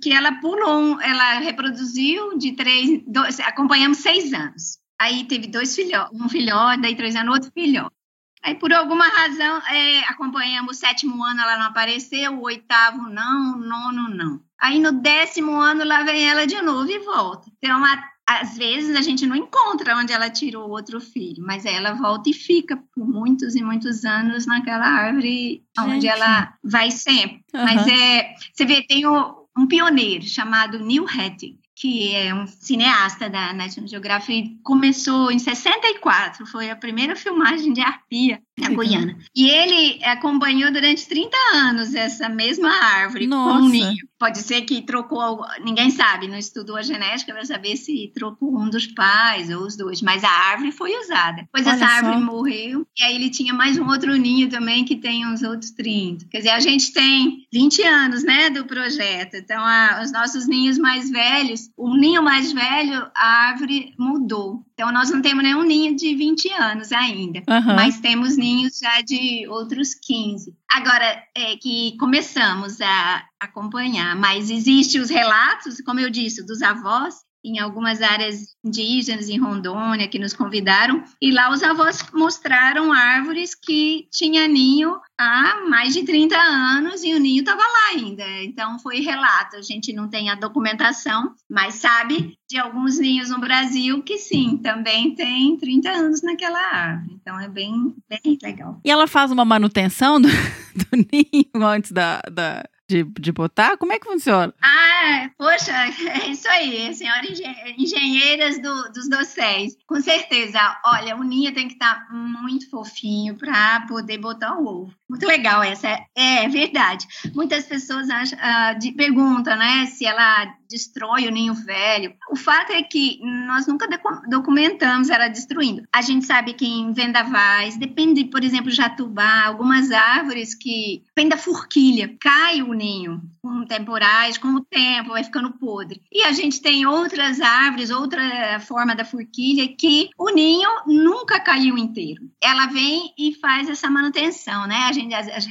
que 0.01 0.14
ela 0.14 0.34
pulou, 0.34 0.99
ela 1.01 1.39
reproduziu 1.39 2.38
de 2.38 2.53
três, 2.53 3.01
dois, 3.05 3.39
acompanhamos 3.41 3.97
seis 3.97 4.34
anos. 4.34 4.80
Aí 4.99 5.26
teve 5.26 5.47
dois 5.47 5.76
filhotes, 5.76 6.20
um 6.20 6.30
filhote, 6.30 6.82
daí 6.82 6.95
três 6.95 7.16
anos, 7.16 7.34
outro 7.34 7.51
filhote. 7.51 7.93
Aí, 8.41 8.55
por 8.55 8.74
alguma 8.74 9.07
razão, 9.07 9.57
é, 9.68 9.99
acompanhamos 10.09 10.76
o 10.76 10.80
sétimo 10.80 11.24
ano, 11.24 11.41
ela 11.41 11.57
não 11.57 11.68
apareceu, 11.68 12.34
o 12.34 12.43
oitavo 12.43 13.03
não, 13.09 13.53
o 13.53 13.57
nono 13.57 14.09
não. 14.09 14.41
Aí, 14.59 14.80
no 14.80 14.91
décimo 14.91 15.59
ano, 15.59 15.86
lá 15.86 16.03
vem 16.03 16.30
ela 16.30 16.45
de 16.45 16.61
novo 16.61 16.89
e 16.91 16.99
volta. 16.99 17.49
Então, 17.57 17.80
às 18.28 18.57
vezes 18.57 18.95
a 18.95 19.01
gente 19.01 19.26
não 19.26 19.36
encontra 19.36 19.97
onde 19.97 20.13
ela 20.13 20.30
tirou 20.30 20.69
outro 20.69 21.01
filho, 21.01 21.43
mas 21.45 21.65
ela 21.65 21.93
volta 21.93 22.30
e 22.30 22.34
fica 22.34 22.78
por 22.95 23.07
muitos 23.07 23.55
e 23.55 23.61
muitos 23.61 24.05
anos 24.05 24.45
naquela 24.45 24.86
árvore 24.86 25.63
gente. 25.78 25.89
onde 25.89 26.07
ela 26.07 26.53
vai 26.63 26.89
sempre. 26.89 27.43
Uhum. 27.53 27.63
Mas 27.63 27.88
é, 27.88 28.34
você 28.53 28.65
vê, 28.65 28.82
tem 28.82 29.05
o, 29.05 29.47
um 29.57 29.67
pioneiro 29.67 30.26
chamado 30.26 30.80
Neil 30.80 31.05
Hattie, 31.05 31.59
que 31.84 32.15
é 32.15 32.34
um 32.34 32.47
cineasta 32.47 33.29
da 33.29 33.51
National 33.51 33.89
Geographic, 33.89 34.57
começou 34.63 35.29
em 35.29 35.38
64, 35.38 36.45
foi 36.45 36.69
a 36.69 36.77
primeira 36.77 37.13
filmagem 37.13 37.73
de 37.73 37.81
arpia 37.81 38.39
na 38.57 38.69
Guiana. 38.69 39.17
E 39.36 39.49
ele 39.49 40.01
acompanhou 40.05 40.71
durante 40.71 41.05
30 41.05 41.36
anos 41.55 41.93
essa 41.93 42.29
mesma 42.29 42.69
árvore 42.69 43.27
Nossa. 43.27 43.59
com 43.59 43.65
um 43.65 43.69
ninho. 43.69 44.07
Pode 44.17 44.38
ser 44.39 44.61
que 44.61 44.81
trocou, 44.81 45.41
ninguém 45.65 45.89
sabe, 45.89 46.29
não 46.29 46.38
estudou 46.38 46.77
a 46.77 46.81
genética 46.81 47.34
para 47.34 47.43
saber 47.43 47.75
se 47.75 48.13
trocou 48.15 48.57
um 48.57 48.69
dos 48.69 48.88
pais 48.88 49.49
ou 49.49 49.65
os 49.65 49.75
dois, 49.75 50.01
mas 50.01 50.23
a 50.23 50.29
árvore 50.29 50.71
foi 50.71 50.97
usada. 50.97 51.45
Pois 51.51 51.67
essa 51.67 51.86
árvore 51.86 52.23
morreu 52.23 52.88
e 52.97 53.03
aí 53.03 53.15
ele 53.15 53.29
tinha 53.29 53.53
mais 53.53 53.77
um 53.77 53.86
outro 53.89 54.15
ninho 54.15 54.47
também 54.47 54.86
que 54.86 54.95
tem 54.95 55.27
uns 55.27 55.41
outros 55.41 55.71
30. 55.71 56.27
Quer 56.29 56.38
dizer, 56.38 56.51
a 56.51 56.59
gente 56.61 56.93
tem 56.93 57.45
20 57.51 57.81
anos, 57.84 58.23
né, 58.23 58.49
do 58.49 58.63
projeto. 58.63 59.36
Então, 59.36 59.61
a, 59.61 60.01
os 60.01 60.11
nossos 60.13 60.47
ninhos 60.47 60.77
mais 60.77 61.09
velhos, 61.09 61.69
o 61.76 61.95
ninho 61.95 62.21
mais 62.21 62.51
velho, 62.51 63.09
a 63.15 63.49
árvore 63.49 63.93
mudou. 63.97 64.63
Então, 64.74 64.91
nós 64.91 65.09
não 65.09 65.21
temos 65.21 65.43
nenhum 65.43 65.63
ninho 65.63 65.95
de 65.95 66.15
20 66.15 66.51
anos 66.53 66.91
ainda, 66.91 67.39
uhum. 67.47 67.76
mas 67.76 67.99
temos 67.99 68.38
ninhos 68.38 68.80
já 68.80 69.01
de 69.01 69.47
outros 69.47 69.93
15. 69.95 70.55
Agora, 70.71 71.24
é 71.36 71.57
que 71.57 71.97
começamos 71.97 72.80
a 72.80 73.26
acompanhar, 73.39 74.15
mas 74.15 74.49
existem 74.49 75.01
os 75.01 75.09
relatos, 75.09 75.82
como 75.82 75.99
eu 75.99 76.09
disse, 76.09 76.45
dos 76.45 76.61
avós, 76.61 77.15
em 77.43 77.59
algumas 77.59 78.01
áreas 78.01 78.55
indígenas 78.63 79.29
em 79.29 79.37
Rondônia 79.37 80.07
que 80.07 80.17
nos 80.17 80.33
convidaram 80.33 81.03
e 81.21 81.31
lá 81.31 81.51
os 81.51 81.61
avós 81.61 82.03
mostraram 82.13 82.93
árvores 82.93 83.53
que 83.53 84.07
tinha 84.11 84.47
ninho 84.47 84.97
há 85.17 85.61
mais 85.67 85.93
de 85.93 86.03
30 86.03 86.35
anos 86.35 87.03
e 87.03 87.13
o 87.13 87.19
ninho 87.19 87.41
estava 87.41 87.61
lá 87.61 87.89
ainda. 87.95 88.23
Então 88.43 88.79
foi 88.79 88.99
relato, 89.01 89.57
a 89.57 89.61
gente 89.61 89.91
não 89.91 90.07
tem 90.07 90.29
a 90.29 90.35
documentação, 90.35 91.33
mas 91.49 91.75
sabe 91.75 92.37
de 92.49 92.57
alguns 92.57 92.97
ninhos 92.99 93.29
no 93.29 93.39
Brasil 93.39 94.01
que 94.03 94.17
sim, 94.17 94.57
também 94.57 95.13
tem 95.15 95.57
30 95.57 95.89
anos 95.89 96.21
naquela 96.21 96.59
árvore. 96.59 97.17
Então 97.21 97.39
é 97.39 97.49
bem, 97.49 97.95
bem 98.07 98.37
legal. 98.41 98.79
E 98.85 98.91
ela 98.91 99.07
faz 99.07 99.31
uma 99.31 99.43
manutenção 99.43 100.21
do, 100.21 100.29
do 100.75 101.07
ninho 101.11 101.65
antes 101.65 101.91
da, 101.91 102.21
da 102.31 102.63
de, 102.89 103.03
de 103.03 103.31
botar? 103.31 103.77
Como 103.77 103.93
é 103.93 103.99
que 103.99 104.05
funciona? 104.05 104.53
Ah, 104.61 105.29
poxa, 105.38 105.71
é 105.71 106.27
isso 106.29 106.47
aí, 106.47 106.93
senhoras 106.93 107.39
engenheiras 107.77 108.61
do, 108.61 108.91
dos 108.91 109.09
docéis. 109.09 109.75
Com 109.88 110.01
certeza, 110.01 110.59
olha, 110.86 111.15
o 111.15 111.23
ninho 111.23 111.53
tem 111.53 111.67
que 111.67 111.73
estar 111.73 111.95
tá 111.95 112.13
muito 112.13 112.69
fofinho 112.69 113.38
para 113.38 113.86
poder 113.88 114.17
botar 114.17 114.57
o 114.57 114.65
ovo. 114.65 114.93
Muito 115.14 115.28
legal 115.28 115.61
essa, 115.61 115.88
é, 115.88 116.45
é 116.45 116.49
verdade. 116.49 117.05
Muitas 117.36 117.66
pessoas 117.66 118.09
acham, 118.09 118.39
uh, 118.39 118.80
de, 118.80 118.91
perguntam, 118.93 119.55
né, 119.55 119.86
se 119.86 120.07
ela 120.07 120.51
destrói 120.68 121.28
o 121.28 121.32
ninho 121.32 121.53
velho. 121.53 122.16
O 122.32 122.36
fato 122.36 122.72
é 122.72 122.82
que 122.82 123.20
nós 123.45 123.68
nunca 123.68 123.88
documentamos 124.28 125.11
ela 125.11 125.28
destruindo. 125.28 125.84
A 125.93 126.01
gente 126.01 126.26
sabe 126.26 126.53
que 126.53 126.66
em 126.66 126.91
vendavais, 126.93 127.78
depende, 127.78 128.26
por 128.26 128.43
exemplo, 128.43 128.72
jatubá, 128.72 129.43
algumas 129.45 129.91
árvores 129.91 130.55
que, 130.55 131.03
depende 131.09 131.30
da 131.30 131.38
forquilha, 131.38 132.16
cai 132.20 132.64
o 132.64 132.74
ninho 132.74 133.22
com 133.39 133.66
temporais, 133.66 134.39
com 134.39 134.47
o 134.47 134.61
tempo, 134.61 135.11
vai 135.11 135.24
ficando 135.24 135.51
podre. 135.51 136.01
E 136.11 136.24
a 136.24 136.32
gente 136.32 136.59
tem 136.59 136.88
outras 136.88 137.39
árvores, 137.39 137.91
outra 137.91 138.59
forma 138.61 138.95
da 138.95 139.05
forquilha, 139.05 139.68
que 139.68 140.09
o 140.18 140.32
ninho 140.32 140.70
nunca 140.88 141.39
caiu 141.39 141.78
inteiro. 141.78 142.32
Ela 142.41 142.66
vem 142.66 143.14
e 143.16 143.36
faz 143.36 143.70
essa 143.70 143.91
manutenção, 143.91 144.66
né? 144.66 144.86
A 144.88 144.91
gente 144.91 145.02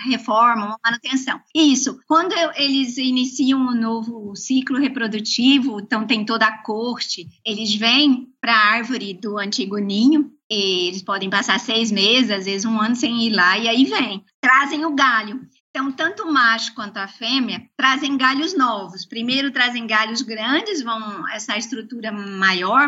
reforma, 0.05 0.77
manutenção. 0.85 1.41
Isso, 1.55 1.99
quando 2.07 2.35
eles 2.57 2.97
iniciam 2.99 3.61
um 3.61 3.75
novo 3.75 4.35
ciclo 4.37 4.79
reprodutivo, 4.79 5.81
então 5.81 6.07
tem 6.07 6.25
toda 6.25 6.47
a 6.47 6.63
corte, 6.63 7.27
eles 7.45 7.75
vêm 7.75 8.29
para 8.41 8.55
a 8.55 8.67
árvore 8.73 9.15
do 9.15 9.39
antigo 9.39 9.79
ninho, 9.79 10.31
eles 10.51 11.03
podem 11.03 11.31
passar 11.31 11.59
seis 11.59 11.91
meses, 11.91 12.31
às 12.31 12.45
vezes 12.45 12.65
um 12.65 12.81
ano 12.81 12.95
sem 12.95 13.23
ir 13.23 13.31
lá, 13.31 13.57
e 13.59 13.69
aí 13.69 13.85
vem. 13.85 14.23
Trazem 14.41 14.85
o 14.85 14.95
galho. 14.95 15.41
Então, 15.71 15.91
tanto 15.91 16.25
o 16.25 16.33
macho 16.33 16.75
quanto 16.75 16.99
a 16.99 17.09
fêmea 17.09 17.63
trazem 17.75 18.19
galhos 18.19 18.55
novos. 18.55 19.07
Primeiro 19.07 19.51
trazem 19.51 19.87
galhos 19.87 20.21
grandes, 20.21 20.83
vão 20.83 21.27
essa 21.31 21.57
estrutura 21.57 22.13
maior, 22.13 22.87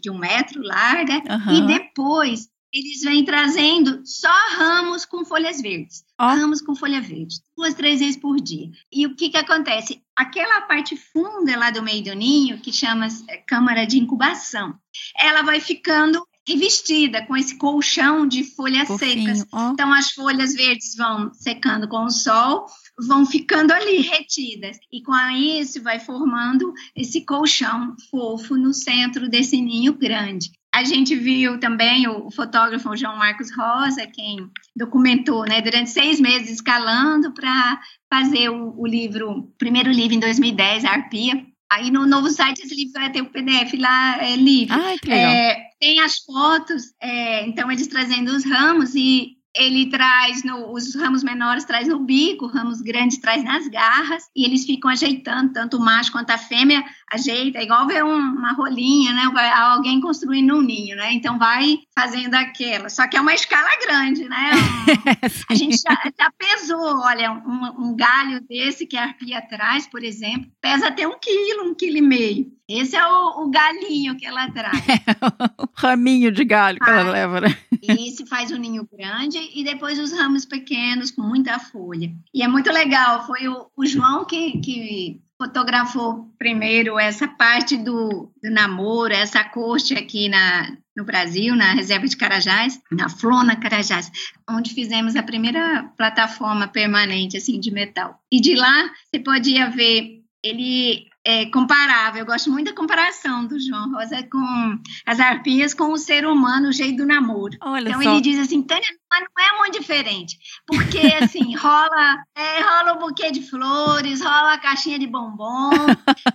de 0.00 0.10
um 0.10 0.16
metro 0.16 0.62
larga, 0.62 1.16
uhum. 1.16 1.54
e 1.54 1.66
depois 1.66 2.48
eles 2.74 3.02
vêm 3.02 3.24
trazendo 3.24 4.02
só 4.04 4.34
ramos 4.56 5.04
com 5.04 5.24
folhas 5.24 5.62
verdes. 5.62 6.04
Oh. 6.20 6.24
Ramos 6.24 6.60
com 6.60 6.74
folha 6.74 7.00
verde, 7.00 7.36
duas, 7.56 7.72
três 7.72 8.00
vezes 8.00 8.16
por 8.16 8.40
dia. 8.40 8.68
E 8.92 9.06
o 9.06 9.14
que, 9.14 9.30
que 9.30 9.36
acontece? 9.36 10.02
Aquela 10.16 10.62
parte 10.62 10.96
funda 10.96 11.56
lá 11.56 11.70
do 11.70 11.84
meio 11.84 12.02
do 12.02 12.14
ninho, 12.14 12.60
que 12.60 12.72
chama 12.72 13.06
é, 13.28 13.36
câmara 13.38 13.86
de 13.86 13.98
incubação, 13.98 14.74
ela 15.16 15.42
vai 15.42 15.60
ficando 15.60 16.26
revestida 16.46 17.24
com 17.26 17.36
esse 17.36 17.56
colchão 17.56 18.26
de 18.26 18.42
folhas 18.42 18.88
Fofinho, 18.88 19.36
secas. 19.36 19.46
Ó. 19.52 19.70
Então 19.70 19.92
as 19.92 20.10
folhas 20.10 20.54
verdes 20.54 20.96
vão 20.96 21.32
secando 21.32 21.88
com 21.88 22.04
o 22.04 22.10
sol, 22.10 22.66
vão 23.06 23.24
ficando 23.24 23.72
ali 23.72 24.00
retidas 24.02 24.78
e 24.92 25.00
com 25.02 25.14
isso 25.30 25.80
vai 25.80 25.98
formando 26.00 26.72
esse 26.94 27.24
colchão 27.24 27.94
fofo 28.10 28.56
no 28.56 28.74
centro 28.74 29.28
desse 29.28 29.60
ninho 29.60 29.94
grande. 29.94 30.50
A 30.74 30.82
gente 30.82 31.14
viu 31.14 31.60
também 31.60 32.08
o 32.08 32.30
fotógrafo 32.32 32.96
João 32.96 33.16
Marcos 33.16 33.54
Rosa, 33.56 34.08
quem 34.08 34.50
documentou, 34.74 35.44
né, 35.44 35.62
durante 35.62 35.90
seis 35.90 36.20
meses 36.20 36.50
escalando 36.50 37.32
para 37.32 37.80
fazer 38.12 38.48
o, 38.48 38.74
o 38.76 38.84
livro, 38.84 39.30
o 39.30 39.42
primeiro 39.56 39.92
livro 39.92 40.16
em 40.16 40.20
2010, 40.20 40.84
a 40.84 40.90
Arpia, 40.90 41.46
Aí 41.70 41.90
no 41.90 42.06
novo 42.06 42.30
site 42.30 42.62
esse 42.62 42.74
livro 42.74 42.92
vai 42.92 43.10
ter 43.10 43.22
o 43.22 43.30
PDF 43.30 43.72
lá 43.80 44.22
é, 44.22 44.36
livre. 44.36 44.72
Ai, 44.78 44.96
que 44.98 45.08
legal. 45.08 45.32
É, 45.32 45.70
tem 45.80 45.98
as 45.98 46.18
fotos, 46.18 46.92
é, 47.00 47.46
então 47.46 47.70
eles 47.72 47.88
trazendo 47.88 48.28
os 48.28 48.44
ramos 48.44 48.94
e 48.94 49.38
ele 49.56 49.86
traz 49.86 50.42
no, 50.42 50.72
os 50.72 50.94
ramos 50.96 51.22
menores 51.22 51.64
traz 51.64 51.86
no 51.86 52.00
bico, 52.00 52.46
ramos 52.46 52.80
grandes 52.80 53.18
traz 53.18 53.44
nas 53.44 53.68
garras 53.68 54.28
e 54.34 54.44
eles 54.44 54.64
ficam 54.64 54.90
ajeitando 54.90 55.52
tanto 55.52 55.76
o 55.76 55.80
macho 55.80 56.10
quanto 56.10 56.30
a 56.30 56.38
fêmea 56.38 56.84
ajeita, 57.12 57.62
igual 57.62 57.86
ver 57.86 58.04
um, 58.04 58.16
uma 58.16 58.52
rolinha, 58.52 59.12
né? 59.12 59.22
Alguém 59.54 60.00
construindo 60.00 60.56
um 60.56 60.60
ninho, 60.60 60.96
né? 60.96 61.12
Então 61.12 61.38
vai 61.38 61.78
fazendo 61.94 62.34
aquela. 62.34 62.88
Só 62.88 63.06
que 63.06 63.16
é 63.16 63.20
uma 63.20 63.34
escala 63.34 63.68
grande, 63.86 64.28
né? 64.28 64.50
a 65.48 65.54
gente 65.54 65.76
já, 65.76 66.12
já 66.18 66.30
pesou, 66.36 67.00
olha, 67.00 67.30
um, 67.32 67.88
um, 67.88 67.96
galho 67.96 68.40
desse 68.40 68.86
que 68.86 68.96
a 68.96 69.04
arpia 69.04 69.40
traz, 69.42 69.86
por 69.86 70.02
exemplo, 70.02 70.50
pesa 70.60 70.88
até 70.88 71.06
um 71.06 71.18
quilo, 71.18 71.70
um 71.70 71.74
quilo 71.74 71.98
e 71.98 72.02
meio. 72.02 72.52
Esse 72.66 72.96
é 72.96 73.06
o, 73.06 73.44
o 73.44 73.50
galinho 73.50 74.16
que 74.16 74.26
ela 74.26 74.50
traz. 74.50 74.74
o 75.58 75.68
raminho 75.74 76.32
de 76.32 76.44
galho 76.44 76.78
que 76.78 76.90
ela 76.90 77.10
leva, 77.10 77.42
né? 77.42 77.56
Isso 77.82 78.26
faz 78.26 78.50
um 78.50 78.56
ninho 78.56 78.88
grande 78.90 79.38
e 79.54 79.64
depois 79.64 79.98
os 79.98 80.12
ramos 80.12 80.44
pequenos 80.44 81.10
com 81.10 81.22
muita 81.22 81.58
folha. 81.58 82.12
E 82.32 82.42
é 82.42 82.48
muito 82.48 82.70
legal. 82.70 83.26
Foi 83.26 83.48
o, 83.48 83.66
o 83.76 83.86
João 83.86 84.24
que, 84.24 84.58
que 84.60 85.20
fotografou 85.40 86.30
primeiro 86.38 86.98
essa 86.98 87.26
parte 87.26 87.76
do, 87.76 88.32
do 88.42 88.50
namoro, 88.50 89.12
essa 89.12 89.42
corte 89.44 89.94
aqui 89.94 90.28
na, 90.28 90.76
no 90.96 91.04
Brasil, 91.04 91.54
na 91.56 91.72
reserva 91.72 92.06
de 92.06 92.16
Carajás, 92.16 92.80
na 92.90 93.08
Flona 93.08 93.56
Carajás, 93.56 94.10
onde 94.48 94.72
fizemos 94.72 95.16
a 95.16 95.22
primeira 95.22 95.90
plataforma 95.96 96.68
permanente 96.68 97.36
assim 97.36 97.58
de 97.58 97.70
metal. 97.70 98.18
E 98.30 98.40
de 98.40 98.54
lá 98.54 98.90
você 99.10 99.20
podia 99.20 99.68
ver 99.68 100.22
ele 100.42 101.08
é, 101.24 101.46
comparável. 101.46 102.20
Eu 102.20 102.26
gosto 102.26 102.50
muito 102.50 102.66
da 102.66 102.76
comparação 102.76 103.46
do 103.46 103.58
João 103.58 103.90
Rosa 103.92 104.22
com 104.30 104.78
as 105.06 105.18
arpias 105.18 105.72
com 105.72 105.90
o 105.90 105.96
ser 105.96 106.26
humano, 106.26 106.68
o 106.68 106.72
jeito 106.72 106.98
do 106.98 107.06
namoro. 107.06 107.56
Olha 107.62 107.88
então 107.88 108.02
só. 108.02 108.12
ele 108.12 108.20
diz 108.20 108.38
assim, 108.38 108.62
Tânia, 108.62 108.86
não 109.20 109.44
é 109.44 109.58
muito 109.58 109.78
diferente, 109.78 110.38
porque 110.66 110.98
assim 111.22 111.54
rola, 111.56 112.24
é, 112.34 112.60
rola 112.60 112.94
um 112.94 112.98
buquê 112.98 113.30
de 113.30 113.42
flores, 113.42 114.20
rola 114.20 114.54
a 114.54 114.58
caixinha 114.58 114.98
de 114.98 115.06
bombom, 115.06 115.70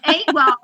é 0.03 0.29
igual 0.29 0.57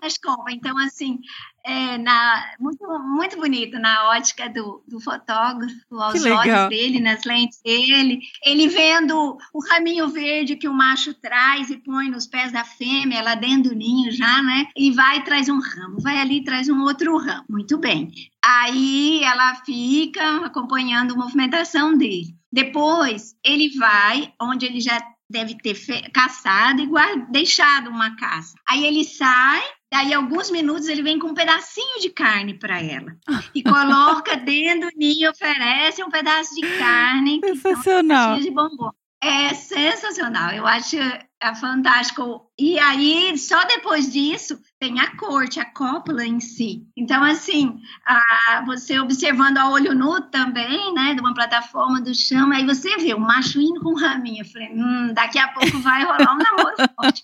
na 0.00 0.06
escova. 0.06 0.50
Então 0.50 0.76
assim, 0.78 1.20
é, 1.68 1.98
na, 1.98 2.54
muito, 2.58 2.82
muito 3.00 3.36
bonito 3.36 3.78
na 3.78 4.10
ótica 4.10 4.48
do, 4.48 4.82
do 4.88 4.98
fotógrafo, 5.00 5.74
aos 5.90 6.24
olhos 6.24 6.68
dele, 6.70 6.98
nas 6.98 7.24
lentes 7.24 7.60
dele. 7.62 8.20
Ele 8.42 8.68
vendo 8.68 9.36
o 9.52 9.68
raminho 9.68 10.08
verde 10.08 10.56
que 10.56 10.66
o 10.66 10.72
macho 10.72 11.12
traz 11.12 11.68
e 11.70 11.76
põe 11.76 12.08
nos 12.08 12.26
pés 12.26 12.52
da 12.52 12.64
fêmea, 12.64 13.22
lá 13.22 13.34
dentro 13.34 13.70
do 13.70 13.76
ninho 13.76 14.10
já, 14.10 14.42
né? 14.42 14.66
E 14.74 14.90
vai 14.90 15.18
e 15.18 15.24
traz 15.24 15.48
um 15.48 15.60
ramo, 15.60 16.00
vai 16.00 16.18
ali 16.18 16.38
e 16.38 16.44
traz 16.44 16.68
um 16.70 16.80
outro 16.82 17.18
ramo. 17.18 17.44
Muito 17.50 17.76
bem. 17.76 18.10
Aí 18.50 19.22
ela 19.22 19.56
fica 19.56 20.46
acompanhando 20.46 21.12
a 21.12 21.16
movimentação 21.16 21.96
dele. 21.98 22.34
Depois, 22.50 23.34
ele 23.44 23.76
vai 23.76 24.32
onde 24.40 24.64
ele 24.64 24.80
já 24.80 24.98
deve 25.30 25.54
ter 25.58 25.76
caçado 26.12 26.80
e 26.80 26.86
guarda, 26.86 27.26
deixado 27.30 27.90
uma 27.90 28.16
caça. 28.16 28.54
Aí 28.66 28.86
ele 28.86 29.04
sai 29.04 29.62
Daí, 29.90 30.12
alguns 30.12 30.50
minutos, 30.50 30.86
ele 30.86 31.02
vem 31.02 31.18
com 31.18 31.28
um 31.28 31.34
pedacinho 31.34 31.98
de 32.00 32.10
carne 32.10 32.52
para 32.52 32.78
ela. 32.78 33.16
E 33.54 33.62
coloca 33.62 34.36
dentro 34.36 34.90
do 34.90 34.98
ninho, 34.98 35.30
oferece 35.30 36.04
um 36.04 36.10
pedaço 36.10 36.54
de 36.54 36.60
carne. 36.78 37.40
Sensacional. 37.42 38.38
de 38.38 38.50
bombom. 38.50 38.90
É 39.22 39.54
sensacional. 39.54 40.50
Eu 40.50 40.66
acho 40.66 40.96
é 41.40 41.54
fantástico. 41.54 42.50
E 42.58 42.78
aí, 42.78 43.36
só 43.38 43.64
depois 43.64 44.12
disso, 44.12 44.58
tem 44.78 45.00
a 45.00 45.16
corte, 45.16 45.60
a 45.60 45.64
cópula 45.64 46.24
em 46.24 46.40
si. 46.40 46.86
Então, 46.96 47.22
assim, 47.22 47.76
a, 48.04 48.64
você 48.66 48.98
observando 48.98 49.58
a 49.58 49.70
olho 49.70 49.94
nu 49.94 50.20
também, 50.30 50.92
né, 50.94 51.14
de 51.14 51.20
uma 51.20 51.34
plataforma 51.34 52.00
do 52.00 52.14
chão, 52.14 52.50
aí 52.50 52.64
você 52.64 52.96
vê 52.96 53.14
o 53.14 53.20
macho 53.20 53.60
indo 53.60 53.80
com 53.80 53.90
o 53.90 53.98
raminho. 53.98 54.42
Eu 54.42 54.50
falei, 54.50 54.68
hum, 54.72 55.12
daqui 55.14 55.38
a 55.38 55.48
pouco 55.48 55.78
vai 55.78 56.02
rolar 56.02 56.34
um 56.34 56.38
namoro 56.38 56.76
forte. 56.96 57.22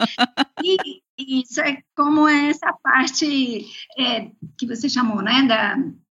E, 0.62 0.76
e 1.18 1.42
isso 1.42 1.60
é 1.60 1.82
como 1.96 2.28
é 2.28 2.50
essa 2.50 2.72
parte 2.82 3.66
é, 3.98 4.30
que 4.56 4.66
você 4.66 4.88
chamou, 4.88 5.22
né, 5.22 5.42
da 5.42 5.76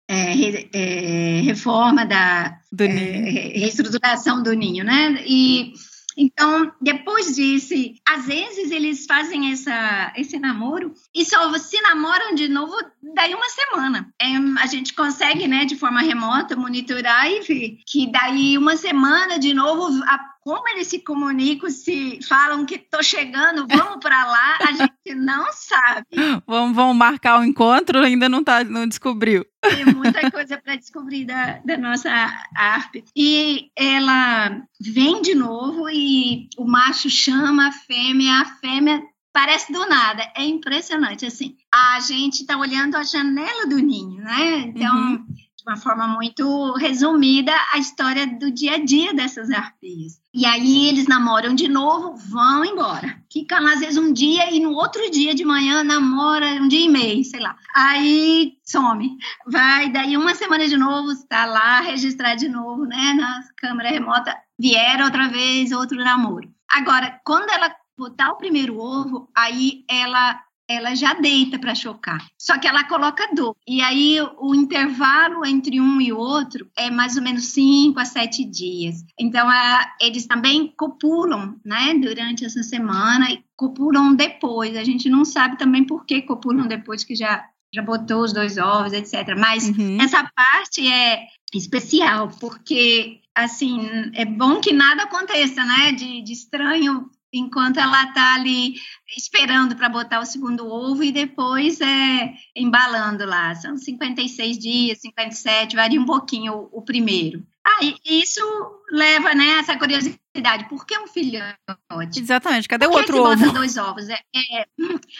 é, 0.06 0.68
é, 0.72 1.40
reforma 1.40 2.04
da 2.04 2.58
é, 2.78 2.84
reestruturação 2.84 4.42
do 4.42 4.52
ninho, 4.52 4.84
né? 4.84 5.24
E 5.26 5.72
então, 6.16 6.72
depois 6.80 7.34
disso, 7.34 7.74
às 8.06 8.26
vezes 8.26 8.70
eles 8.70 9.06
fazem 9.06 9.52
essa, 9.52 10.12
esse 10.16 10.38
namoro 10.38 10.92
e 11.14 11.24
só 11.24 11.52
se 11.58 11.80
namoram 11.82 12.34
de 12.34 12.48
novo 12.48 12.74
daí 13.14 13.34
uma 13.34 13.48
semana. 13.48 14.12
É, 14.20 14.36
a 14.62 14.66
gente 14.66 14.94
consegue, 14.94 15.48
né, 15.48 15.64
de 15.64 15.76
forma 15.76 16.00
remota, 16.00 16.56
monitorar 16.56 17.30
e 17.30 17.40
ver 17.40 17.78
que 17.86 18.10
daí 18.10 18.56
uma 18.56 18.76
semana 18.76 19.38
de 19.38 19.52
novo 19.52 20.02
a 20.04 20.33
como 20.44 20.68
eles 20.68 20.88
se 20.88 20.98
comunicam, 20.98 21.70
se 21.70 22.18
falam 22.28 22.66
que 22.66 22.76
tô 22.76 23.02
chegando, 23.02 23.66
vamos 23.66 23.96
para 23.98 24.26
lá, 24.26 24.58
a 24.60 24.72
gente 24.76 25.14
não 25.14 25.50
sabe. 25.50 26.06
Vamos, 26.46 26.76
vamos 26.76 26.96
marcar 26.96 27.38
o 27.38 27.40
um 27.40 27.44
encontro, 27.44 28.00
ainda 28.00 28.28
não 28.28 28.44
tá, 28.44 28.62
não 28.62 28.86
descobriu. 28.86 29.46
Tem 29.62 29.86
muita 29.86 30.30
coisa 30.30 30.58
para 30.58 30.76
descobrir 30.76 31.24
da, 31.24 31.60
da 31.64 31.78
nossa 31.78 32.10
harp. 32.54 32.96
E 33.16 33.70
ela 33.74 34.60
vem 34.78 35.22
de 35.22 35.34
novo 35.34 35.88
e 35.88 36.50
o 36.58 36.66
macho 36.66 37.08
chama 37.08 37.68
a 37.68 37.72
fêmea, 37.72 38.42
a 38.42 38.44
fêmea 38.44 39.02
parece 39.32 39.72
do 39.72 39.84
nada, 39.88 40.30
é 40.36 40.44
impressionante 40.44 41.24
assim. 41.24 41.56
A 41.72 41.98
gente 42.00 42.42
está 42.42 42.58
olhando 42.58 42.96
a 42.96 43.02
janela 43.02 43.66
do 43.66 43.78
ninho, 43.78 44.22
né? 44.22 44.58
Então, 44.58 44.94
uhum 44.94 45.26
uma 45.66 45.76
forma 45.76 46.06
muito 46.06 46.72
resumida, 46.74 47.52
a 47.72 47.78
história 47.78 48.26
do 48.26 48.50
dia 48.50 48.74
a 48.74 48.84
dia 48.84 49.14
dessas 49.14 49.50
arpias. 49.50 50.20
E 50.32 50.44
aí 50.44 50.88
eles 50.88 51.06
namoram 51.06 51.54
de 51.54 51.68
novo, 51.68 52.14
vão 52.16 52.64
embora. 52.64 53.18
Ficam 53.32 53.66
às 53.66 53.80
vezes 53.80 53.96
um 53.96 54.12
dia 54.12 54.54
e 54.54 54.60
no 54.60 54.72
outro 54.72 55.10
dia 55.10 55.34
de 55.34 55.44
manhã 55.44 55.82
namora 55.82 56.46
um 56.60 56.68
dia 56.68 56.84
e 56.84 56.88
meio, 56.88 57.24
sei 57.24 57.40
lá. 57.40 57.56
Aí 57.74 58.58
some. 58.64 59.16
Vai, 59.46 59.90
daí 59.90 60.16
uma 60.16 60.34
semana 60.34 60.68
de 60.68 60.76
novo, 60.76 61.12
está 61.12 61.46
lá, 61.46 61.80
registrar 61.80 62.34
de 62.34 62.48
novo, 62.48 62.84
né, 62.84 63.14
na 63.14 63.40
câmera 63.56 63.90
remota. 63.90 64.36
Vieram 64.58 65.06
outra 65.06 65.28
vez, 65.28 65.72
outro 65.72 65.96
namoro. 65.96 66.52
Agora, 66.68 67.20
quando 67.24 67.50
ela 67.50 67.74
botar 67.96 68.32
o 68.32 68.36
primeiro 68.36 68.78
ovo, 68.78 69.30
aí 69.34 69.84
ela 69.88 70.40
ela 70.68 70.94
já 70.94 71.14
deita 71.14 71.58
para 71.58 71.74
chocar. 71.74 72.24
Só 72.38 72.58
que 72.58 72.66
ela 72.66 72.84
coloca 72.84 73.34
dor. 73.34 73.56
E 73.66 73.80
aí 73.82 74.18
o 74.38 74.54
intervalo 74.54 75.44
entre 75.44 75.80
um 75.80 76.00
e 76.00 76.12
outro 76.12 76.70
é 76.76 76.90
mais 76.90 77.16
ou 77.16 77.22
menos 77.22 77.46
5 77.46 77.98
a 77.98 78.04
7 78.04 78.44
dias. 78.44 79.04
Então 79.18 79.48
a, 79.48 79.94
eles 80.00 80.26
também 80.26 80.72
copulam, 80.76 81.56
né, 81.64 81.94
durante 81.94 82.44
essa 82.44 82.62
semana 82.62 83.30
e 83.30 83.44
copulam 83.56 84.14
depois. 84.14 84.76
A 84.76 84.84
gente 84.84 85.08
não 85.08 85.24
sabe 85.24 85.58
também 85.58 85.84
por 85.84 86.04
que 86.06 86.22
copulam 86.22 86.66
depois 86.66 87.04
que 87.04 87.14
já 87.14 87.44
já 87.74 87.82
botou 87.82 88.22
os 88.22 88.32
dois 88.32 88.56
ovos, 88.56 88.92
etc. 88.92 89.36
Mas 89.36 89.68
uhum. 89.68 90.00
essa 90.00 90.30
parte 90.36 90.86
é 90.86 91.26
especial, 91.52 92.28
porque 92.40 93.20
assim, 93.34 94.12
é 94.14 94.24
bom 94.24 94.60
que 94.60 94.72
nada 94.72 95.02
aconteça, 95.02 95.64
né, 95.64 95.90
de, 95.90 96.22
de 96.22 96.32
estranho 96.32 97.10
enquanto 97.38 97.78
ela 97.78 98.04
está 98.04 98.34
ali 98.34 98.74
esperando 99.16 99.76
para 99.76 99.88
botar 99.88 100.20
o 100.20 100.26
segundo 100.26 100.66
ovo 100.66 101.02
e 101.02 101.12
depois 101.12 101.80
é 101.80 102.34
embalando 102.54 103.24
lá. 103.24 103.54
São 103.54 103.76
56 103.76 104.58
dias, 104.58 105.00
57, 105.00 105.76
varia 105.76 106.00
um 106.00 106.06
pouquinho 106.06 106.54
o, 106.54 106.78
o 106.78 106.82
primeiro. 106.82 107.46
Ah, 107.64 107.78
e 107.82 108.22
isso 108.22 108.42
leva, 108.90 109.34
né, 109.34 109.58
essa 109.58 109.78
curiosidade 109.78 110.23
por 110.68 110.84
que 110.84 110.98
um 110.98 111.06
filhote? 111.06 112.20
Exatamente, 112.20 112.68
cadê 112.68 112.86
Por 112.86 112.94
o 112.94 112.96
outro 112.96 113.18
ovo? 113.18 113.36
bota 113.36 113.52
dois 113.52 113.76
ovos? 113.76 114.08
É, 114.08 114.18
é, 114.36 114.66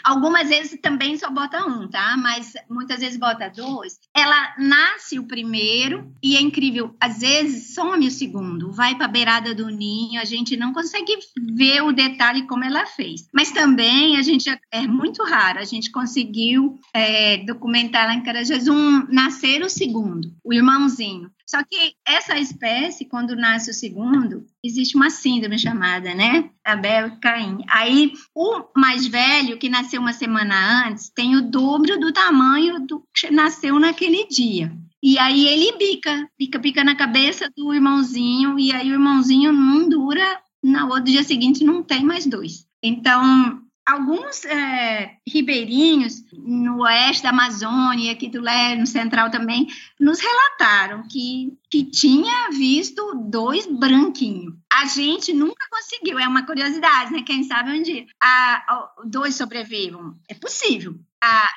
algumas 0.02 0.48
vezes 0.48 0.78
também 0.80 1.16
só 1.16 1.30
bota 1.30 1.64
um, 1.64 1.88
tá? 1.88 2.16
Mas 2.16 2.52
muitas 2.68 3.00
vezes 3.00 3.16
bota 3.16 3.48
dois. 3.48 3.98
Ela 4.14 4.54
nasce 4.58 5.18
o 5.18 5.24
primeiro 5.24 6.12
e 6.22 6.36
é 6.36 6.40
incrível, 6.40 6.96
às 7.00 7.20
vezes 7.20 7.74
some 7.74 8.06
o 8.06 8.10
segundo, 8.10 8.72
vai 8.72 8.96
para 8.96 9.06
a 9.06 9.08
beirada 9.08 9.54
do 9.54 9.68
ninho, 9.68 10.20
a 10.20 10.24
gente 10.24 10.56
não 10.56 10.72
consegue 10.72 11.16
ver 11.54 11.82
o 11.82 11.92
detalhe 11.92 12.46
como 12.46 12.64
ela 12.64 12.86
fez. 12.86 13.28
Mas 13.32 13.52
também 13.52 14.16
a 14.16 14.22
gente 14.22 14.50
é 14.72 14.86
muito 14.86 15.22
raro, 15.22 15.60
a 15.60 15.64
gente 15.64 15.90
conseguiu 15.90 16.78
é, 16.92 17.38
documentar 17.38 18.06
lá 18.06 18.14
em 18.14 18.22
Carajás 18.22 18.66
um 18.68 19.06
nascer 19.08 19.62
o 19.62 19.70
segundo, 19.70 20.32
o 20.42 20.52
irmãozinho. 20.52 21.30
Só 21.46 21.62
que 21.62 21.94
essa 22.06 22.38
espécie, 22.38 23.04
quando 23.04 23.36
nasce 23.36 23.70
o 23.70 23.74
segundo, 23.74 24.46
existe 24.64 24.96
uma 24.96 25.10
síndrome 25.10 25.58
chamada, 25.58 26.14
né? 26.14 26.50
Abel 26.64 27.08
e 27.08 27.16
Caim. 27.20 27.58
Aí, 27.68 28.12
o 28.34 28.64
mais 28.74 29.06
velho, 29.06 29.58
que 29.58 29.68
nasceu 29.68 30.00
uma 30.00 30.14
semana 30.14 30.86
antes, 30.86 31.10
tem 31.10 31.36
o 31.36 31.42
dobro 31.42 32.00
do 32.00 32.12
tamanho 32.12 32.80
do 32.86 33.06
que 33.14 33.30
nasceu 33.30 33.78
naquele 33.78 34.26
dia. 34.26 34.72
E 35.02 35.18
aí 35.18 35.46
ele 35.46 35.76
bica, 35.76 36.26
pica, 36.38 36.58
pica 36.58 36.82
na 36.82 36.94
cabeça 36.94 37.50
do 37.54 37.74
irmãozinho, 37.74 38.58
e 38.58 38.72
aí 38.72 38.88
o 38.90 38.94
irmãozinho 38.94 39.52
não 39.52 39.86
dura, 39.86 40.40
no 40.62 40.86
outro 40.86 41.04
dia 41.04 41.22
seguinte 41.22 41.62
não 41.62 41.82
tem 41.82 42.02
mais 42.02 42.24
dois. 42.24 42.66
Então, 42.82 43.60
alguns 43.86 44.44
é, 44.44 45.18
ribeirinhos 45.28 46.24
no 46.32 46.82
oeste 46.82 47.22
da 47.22 47.30
Amazônia, 47.30 48.12
aqui 48.12 48.28
do 48.28 48.40
leste, 48.40 48.80
no 48.80 48.86
central 48.86 49.30
também, 49.30 49.66
nos 50.00 50.20
relataram 50.20 51.06
que, 51.06 51.52
que 51.70 51.84
tinha 51.84 52.50
visto 52.50 53.14
dois 53.28 53.66
branquinhos. 53.66 54.54
A 54.72 54.86
gente 54.86 55.32
nunca 55.32 55.66
conseguiu, 55.70 56.18
é 56.18 56.26
uma 56.26 56.46
curiosidade, 56.46 57.12
né? 57.12 57.22
Quem 57.22 57.44
sabe 57.44 57.70
um 57.70 57.82
dia 57.82 58.06
a, 58.22 58.64
a, 58.66 58.88
dois 59.04 59.34
sobrevivam. 59.34 60.16
É 60.28 60.34
possível. 60.34 60.98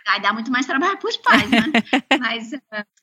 vai 0.05 0.19
dar 0.21 0.33
muito 0.33 0.51
mais 0.51 0.65
trabalho 0.65 0.97
para 0.97 1.09
os 1.09 1.17
pais, 1.17 1.49
né? 1.49 1.71
Mas, 2.19 2.51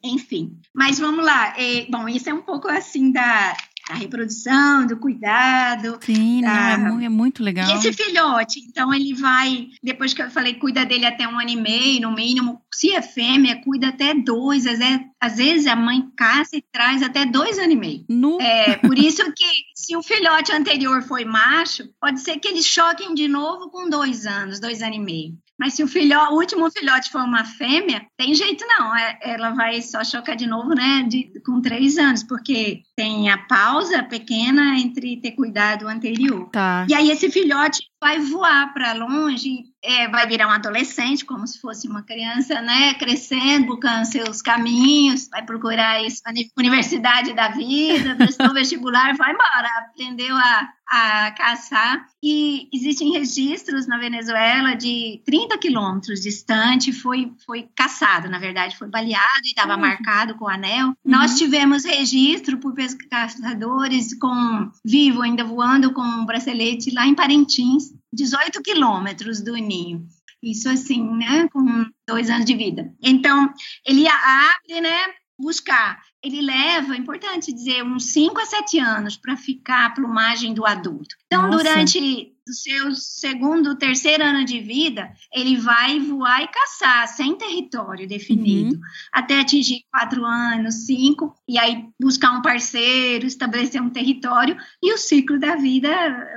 enfim. 0.03 0.61
Mas 0.75 0.99
vamos 0.99 1.25
lá. 1.25 1.55
É, 1.59 1.87
bom, 1.91 2.09
isso 2.09 2.29
é 2.29 2.35
um 2.35 2.43
pouco 2.43 2.69
assim 2.69 3.11
da, 3.11 3.57
da 3.89 3.95
reprodução, 3.95 4.87
do 4.87 4.97
cuidado. 4.97 5.99
Sim, 6.01 6.41
da... 6.41 6.79
não, 6.79 7.01
é, 7.01 7.09
muito 7.09 7.43
legal. 7.43 7.69
E 7.69 7.75
esse 7.75 7.93
filhote, 7.93 8.61
então 8.61 8.93
ele 8.93 9.15
vai, 9.15 9.69
depois 9.83 10.15
que 10.15 10.23
eu 10.23 10.31
falei, 10.31 10.55
cuida 10.55 10.87
dele 10.87 11.05
até 11.05 11.29
um 11.29 11.39
ano 11.39 11.51
e 11.51 11.57
meio, 11.57 12.01
no 12.01 12.15
mínimo. 12.15 12.61
Se 12.75 12.93
é 12.93 13.01
fêmea, 13.01 13.63
cuida 13.63 13.89
até 13.89 14.15
dois. 14.15 14.67
Às 14.67 14.79
vezes, 14.79 15.01
às 15.21 15.37
vezes 15.37 15.67
a 15.67 15.77
mãe 15.77 16.03
caça 16.17 16.57
e 16.57 16.63
traz 16.73 17.03
até 17.03 17.25
dois 17.25 17.59
anos 17.59 17.73
e 17.73 17.77
meio. 17.77 18.05
No... 18.09 18.41
É, 18.41 18.77
por 18.77 18.99
isso 18.99 19.23
que 19.33 19.45
se 19.75 19.97
o 19.97 20.03
filhote 20.03 20.53
anterior 20.53 21.03
foi 21.03 21.25
macho, 21.25 21.89
pode 22.01 22.21
ser 22.21 22.39
que 22.39 22.49
eles 22.49 22.67
choquem 22.67 23.15
de 23.15 23.29
novo 23.29 23.71
com 23.71 23.89
dois 23.89 24.27
anos, 24.27 24.61
dois 24.61 24.83
anos 24.83 24.97
e 24.97 25.01
meio. 25.01 25.39
Mas 25.59 25.75
se 25.75 25.85
o, 25.85 25.89
filhote, 25.89 26.33
o 26.33 26.37
último 26.37 26.71
filhote 26.71 27.11
for 27.11 27.23
uma 27.23 27.45
fêmea, 27.45 28.05
tem 28.17 28.35
jeito 28.35 28.65
não. 28.67 28.95
É, 28.97 29.19
ela 29.23 29.51
vai 29.51 29.81
só 29.81 30.03
chocar 30.03 30.35
de 30.35 30.47
novo, 30.47 30.75
né? 30.75 31.07
De, 31.09 31.31
com 31.47 31.61
três 31.61 31.97
anos, 31.97 32.25
porque 32.25 32.83
tem 32.97 33.31
a 33.31 33.39
pausa 33.39 34.03
pequena 34.03 34.79
entre 34.79 35.21
ter 35.21 35.33
cuidado 35.33 35.87
anterior. 35.87 36.49
Tá. 36.51 36.87
E 36.89 36.95
aí 36.95 37.11
esse 37.11 37.31
filhote 37.31 37.83
vai 38.05 38.21
voar 38.21 38.75
para 38.75 38.93
longe, 38.93 39.65
é, 39.83 40.07
vai 40.09 40.27
virar 40.27 40.47
um 40.47 40.51
adolescente, 40.51 41.25
como 41.25 41.47
se 41.47 41.59
fosse 41.59 41.89
uma 41.89 42.03
criança, 42.03 42.61
né, 42.61 42.93
crescendo, 42.93 43.69
buscando 43.69 44.05
seus 44.05 44.43
caminhos, 44.43 45.27
vai 45.29 45.43
procurar 45.43 46.03
isso, 46.05 46.21
a 46.27 46.61
universidade 46.61 47.33
da 47.33 47.49
vida, 47.49 48.15
prestou 48.15 48.53
vestibular, 48.53 49.17
vai 49.17 49.33
embora, 49.33 49.69
aprendeu 49.79 50.37
a, 50.37 50.69
a 50.89 51.31
caçar. 51.33 52.07
E 52.23 52.69
existem 52.73 53.13
registros 53.13 53.87
na 53.87 53.99
Venezuela 53.99 54.75
de 54.75 55.23
30 55.25 55.59
quilômetros 55.59 56.21
distante, 56.21 56.93
foi, 56.93 57.33
foi 57.45 57.69
caçado, 57.75 58.29
na 58.29 58.39
verdade, 58.39 58.77
foi 58.77 58.89
baleado 58.89 59.45
e 59.45 59.49
estava 59.49 59.75
uhum. 59.75 59.81
marcado 59.81 60.35
com 60.37 60.49
anel. 60.49 60.89
Uhum. 60.89 60.95
Nós 61.05 61.37
tivemos 61.37 61.85
registro 61.85 62.59
por 62.59 62.75
pescadores 62.75 64.19
com 64.19 64.71
vivo, 64.85 65.23
ainda 65.23 65.45
voando 65.45 65.93
com 65.93 66.03
um 66.03 66.27
bracelete 66.27 66.91
lá 66.91 67.07
em 67.07 67.15
Parintins, 67.15 67.93
18 68.13 68.63
quilômetros 68.63 69.41
do 69.41 69.55
ninho. 69.55 70.07
Isso 70.43 70.69
assim, 70.69 71.03
né? 71.17 71.49
Com 71.51 71.87
dois 72.07 72.29
anos 72.29 72.45
de 72.45 72.55
vida. 72.55 72.93
Então, 73.03 73.53
ele 73.87 74.07
abre, 74.07 74.81
né? 74.81 75.07
Buscar. 75.39 76.01
Ele 76.23 76.41
leva, 76.41 76.95
é 76.95 76.99
importante 76.99 77.53
dizer, 77.53 77.83
uns 77.83 78.13
5 78.13 78.41
a 78.41 78.47
7 78.47 78.79
anos 78.79 79.17
para 79.17 79.37
ficar 79.37 79.87
a 79.87 79.91
plumagem 79.91 80.55
do 80.55 80.65
adulto. 80.65 81.17
Então, 81.27 81.49
Nossa. 81.49 81.59
durante 81.59 82.35
do 82.47 82.53
seu 82.53 82.95
segundo, 82.95 83.77
terceiro 83.77 84.23
ano 84.23 84.45
de 84.45 84.61
vida, 84.61 85.11
ele 85.33 85.57
vai 85.57 85.99
voar 85.99 86.43
e 86.43 86.49
caçar, 86.49 87.09
sem 87.09 87.37
território 87.37 88.07
definido, 88.07 88.75
uhum. 88.75 88.81
até 89.13 89.41
atingir 89.41 89.81
quatro 89.91 90.25
anos, 90.25 90.87
cinco, 90.87 91.35
e 91.49 91.59
aí 91.59 91.87
buscar 91.99 92.33
um 92.33 92.43
parceiro, 92.43 93.27
estabelecer 93.27 93.81
um 93.81 93.89
território, 93.89 94.57
e 94.83 94.93
o 94.93 94.99
ciclo 94.99 95.39
da 95.39 95.57
vida 95.57 95.89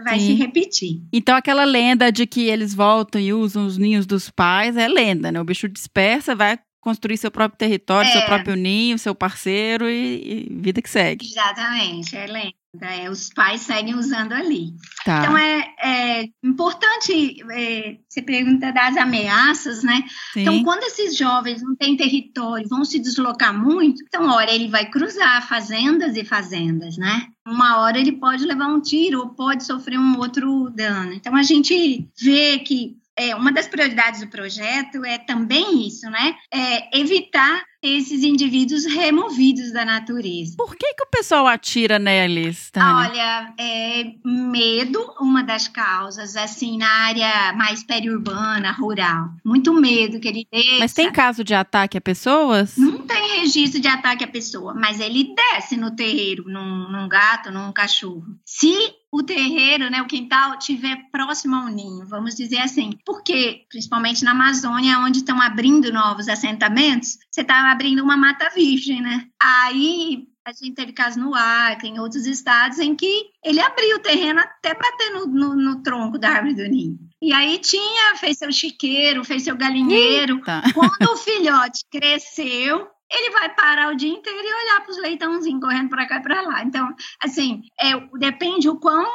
vai 0.04 0.20
Sim. 0.20 0.28
se 0.28 0.34
repetir. 0.36 1.02
Então, 1.12 1.36
aquela 1.36 1.66
lenda 1.66 2.10
de 2.10 2.26
que 2.26 2.42
eles 2.48 2.74
voltam 2.74 3.20
e 3.20 3.34
usam 3.34 3.66
os 3.66 3.78
ninhos 3.78 4.06
dos 4.06 4.30
pais 4.30 4.78
é 4.78 4.88
lenda, 4.88 5.32
né? 5.32 5.42
O 5.42 5.46
bicho 5.46 5.68
dispersa, 5.68 6.34
vai 6.34 6.58
construir 6.88 7.18
seu 7.18 7.30
próprio 7.30 7.58
território, 7.58 8.08
é. 8.08 8.14
seu 8.14 8.22
próprio 8.22 8.56
ninho, 8.56 8.98
seu 8.98 9.14
parceiro 9.14 9.90
e, 9.90 10.48
e, 10.50 10.62
vida 10.62 10.82
que 10.82 10.90
segue. 10.90 11.26
Exatamente, 11.26 12.16
é 12.16 12.26
lenda. 12.26 12.54
É, 12.80 13.10
os 13.10 13.30
pais 13.34 13.62
seguem 13.62 13.94
usando 13.94 14.32
ali. 14.32 14.70
Tá. 15.04 15.20
Então 15.20 15.38
é, 15.38 15.68
é 15.84 16.30
importante 16.42 17.44
é, 17.52 17.98
você 18.08 18.22
pergunta 18.22 18.72
das 18.72 18.96
ameaças, 18.96 19.84
né? 19.84 20.02
Sim. 20.32 20.42
Então, 20.42 20.64
quando 20.64 20.84
esses 20.84 21.18
jovens 21.18 21.62
não 21.62 21.76
têm 21.76 21.98
território, 21.98 22.70
vão 22.70 22.86
se 22.86 23.00
deslocar 23.00 23.54
muito, 23.54 24.02
então, 24.08 24.30
hora 24.30 24.52
ele 24.52 24.70
vai 24.70 24.86
cruzar 24.90 25.46
fazendas 25.46 26.16
e 26.16 26.24
fazendas, 26.24 26.98
né? 26.98 27.28
Uma 27.46 27.80
hora 27.80 28.00
ele 28.00 28.14
pode 28.14 28.46
levar 28.46 28.68
um 28.68 28.80
tiro 28.80 29.20
ou 29.20 29.30
pode 29.30 29.66
sofrer 29.66 30.00
um 30.00 30.18
outro 30.20 30.70
dano. 30.70 31.14
Então, 31.14 31.36
a 31.36 31.44
gente 31.44 32.08
vê 32.22 32.60
que 32.60 32.96
é, 33.18 33.36
uma 33.36 33.52
das 33.52 33.68
prioridades 33.68 34.22
do 34.22 34.28
projeto 34.28 35.04
é 35.04 35.18
também 35.18 35.88
isso, 35.88 36.08
né? 36.10 36.36
É 36.54 37.00
evitar 37.00 37.64
esses 37.82 38.24
indivíduos 38.24 38.86
removidos 38.86 39.72
da 39.72 39.86
natureza. 39.86 40.56
Por 40.58 40.76
que, 40.76 40.94
que 40.94 41.04
o 41.04 41.10
pessoal 41.10 41.48
atira 41.48 42.00
neles, 42.00 42.72
Tânia? 42.72 43.10
Olha, 43.10 43.54
é 43.60 44.04
medo, 44.26 45.00
uma 45.20 45.44
das 45.44 45.68
causas, 45.68 46.36
assim, 46.36 46.78
na 46.78 46.90
área 46.90 47.54
mais 47.54 47.84
periurbana, 47.84 48.72
rural. 48.72 49.30
Muito 49.44 49.74
medo 49.74 50.20
que 50.20 50.28
ele 50.28 50.48
deixa. 50.52 50.80
Mas 50.80 50.94
tem 50.94 51.12
caso 51.12 51.44
de 51.44 51.54
ataque 51.54 51.98
a 51.98 52.02
pessoas? 52.02 52.78
Não 52.78 53.00
tem 53.00 53.40
registro 53.40 53.80
de 53.80 53.88
ataque 53.88 54.24
a 54.24 54.28
pessoa, 54.28 54.74
mas 54.74 55.00
ele 55.00 55.34
desce 55.36 55.78
no 55.78 55.96
terreiro, 55.96 56.46
num, 56.48 56.90
num 56.90 57.08
gato, 57.08 57.52
num 57.52 57.72
cachorro. 57.72 58.26
Se 58.46 58.76
o 59.12 59.24
terreiro, 59.24 59.90
né, 59.90 60.02
o 60.02 60.08
quintal, 60.08 60.58
tiver 60.60 61.10
próximo 61.12 61.56
ao 61.56 61.68
ninho, 61.68 62.06
vamos 62.06 62.36
dizer 62.36 62.60
assim. 62.60 62.92
Porque, 63.06 63.66
principalmente 63.70 64.24
na 64.24 64.32
Amazônia, 64.32 65.00
onde 65.00 65.20
estão 65.20 65.42
abrindo 65.42 65.92
novos 65.92 66.28
assentamentos, 66.28 67.18
você 67.32 67.42
está 67.42 67.72
abrindo 67.72 68.04
uma 68.04 68.18
mata 68.18 68.50
virgem, 68.54 69.02
né? 69.02 69.28
Aí 69.42 70.28
a 70.46 70.54
gente 70.54 70.76
teve 70.76 70.94
casos 70.94 71.18
no 71.18 71.36
Acre, 71.36 71.90
em 71.90 72.00
outros 72.00 72.26
estados, 72.26 72.80
em 72.80 72.96
que 72.96 73.32
ele 73.44 73.60
abriu 73.60 73.98
o 73.98 74.02
terreno 74.02 74.40
até 74.40 74.74
bater 74.74 75.12
no, 75.12 75.28
no, 75.28 75.56
no, 75.56 75.84
tronco 75.84 76.18
da 76.18 76.30
árvore 76.30 76.56
do 76.56 76.70
ninho. 76.70 76.98
E 77.22 77.34
aí 77.34 77.60
tinha, 77.60 78.16
fez 78.16 78.38
seu 78.38 78.50
chiqueiro, 78.52 79.26
fez 79.26 79.44
seu 79.44 79.58
galinheiro. 79.58 80.38
Eita. 80.38 80.62
Quando 80.74 81.12
o 81.12 81.18
filhote 81.18 81.82
cresceu, 81.92 82.88
ele 83.12 83.32
vai 83.32 83.54
parar 83.56 83.92
o 83.92 83.96
dia 83.96 84.12
inteiro 84.12 84.40
e 84.48 84.64
olhar 84.64 84.82
para 84.82 84.92
os 84.92 84.98
leitãozinhos 84.98 85.62
correndo 85.62 85.90
para 85.90 86.08
cá 86.08 86.18
e 86.18 86.22
para 86.22 86.42
lá. 86.42 86.64
Então, 86.64 86.94
assim, 87.22 87.64
é, 87.80 87.98
depende 88.18 88.70
o 88.70 88.78
quão 88.78 89.06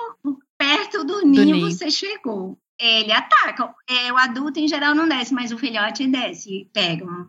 perto 0.59 1.05
do 1.05 1.21
ninho, 1.23 1.35
do 1.35 1.45
ninho. 1.45 1.71
você 1.71 1.91
chegou 1.91 2.59
ele 2.83 3.13
ataca. 3.13 3.73
É, 3.89 4.13
o 4.13 4.17
adulto, 4.17 4.59
em 4.59 4.67
geral, 4.67 4.95
não 4.95 5.09
desce, 5.09 5.33
mas 5.33 5.53
o 5.53 5.59
filhote 5.59 6.07
desce, 6.09 6.69
pega 6.73 7.05
uma, 7.05 7.29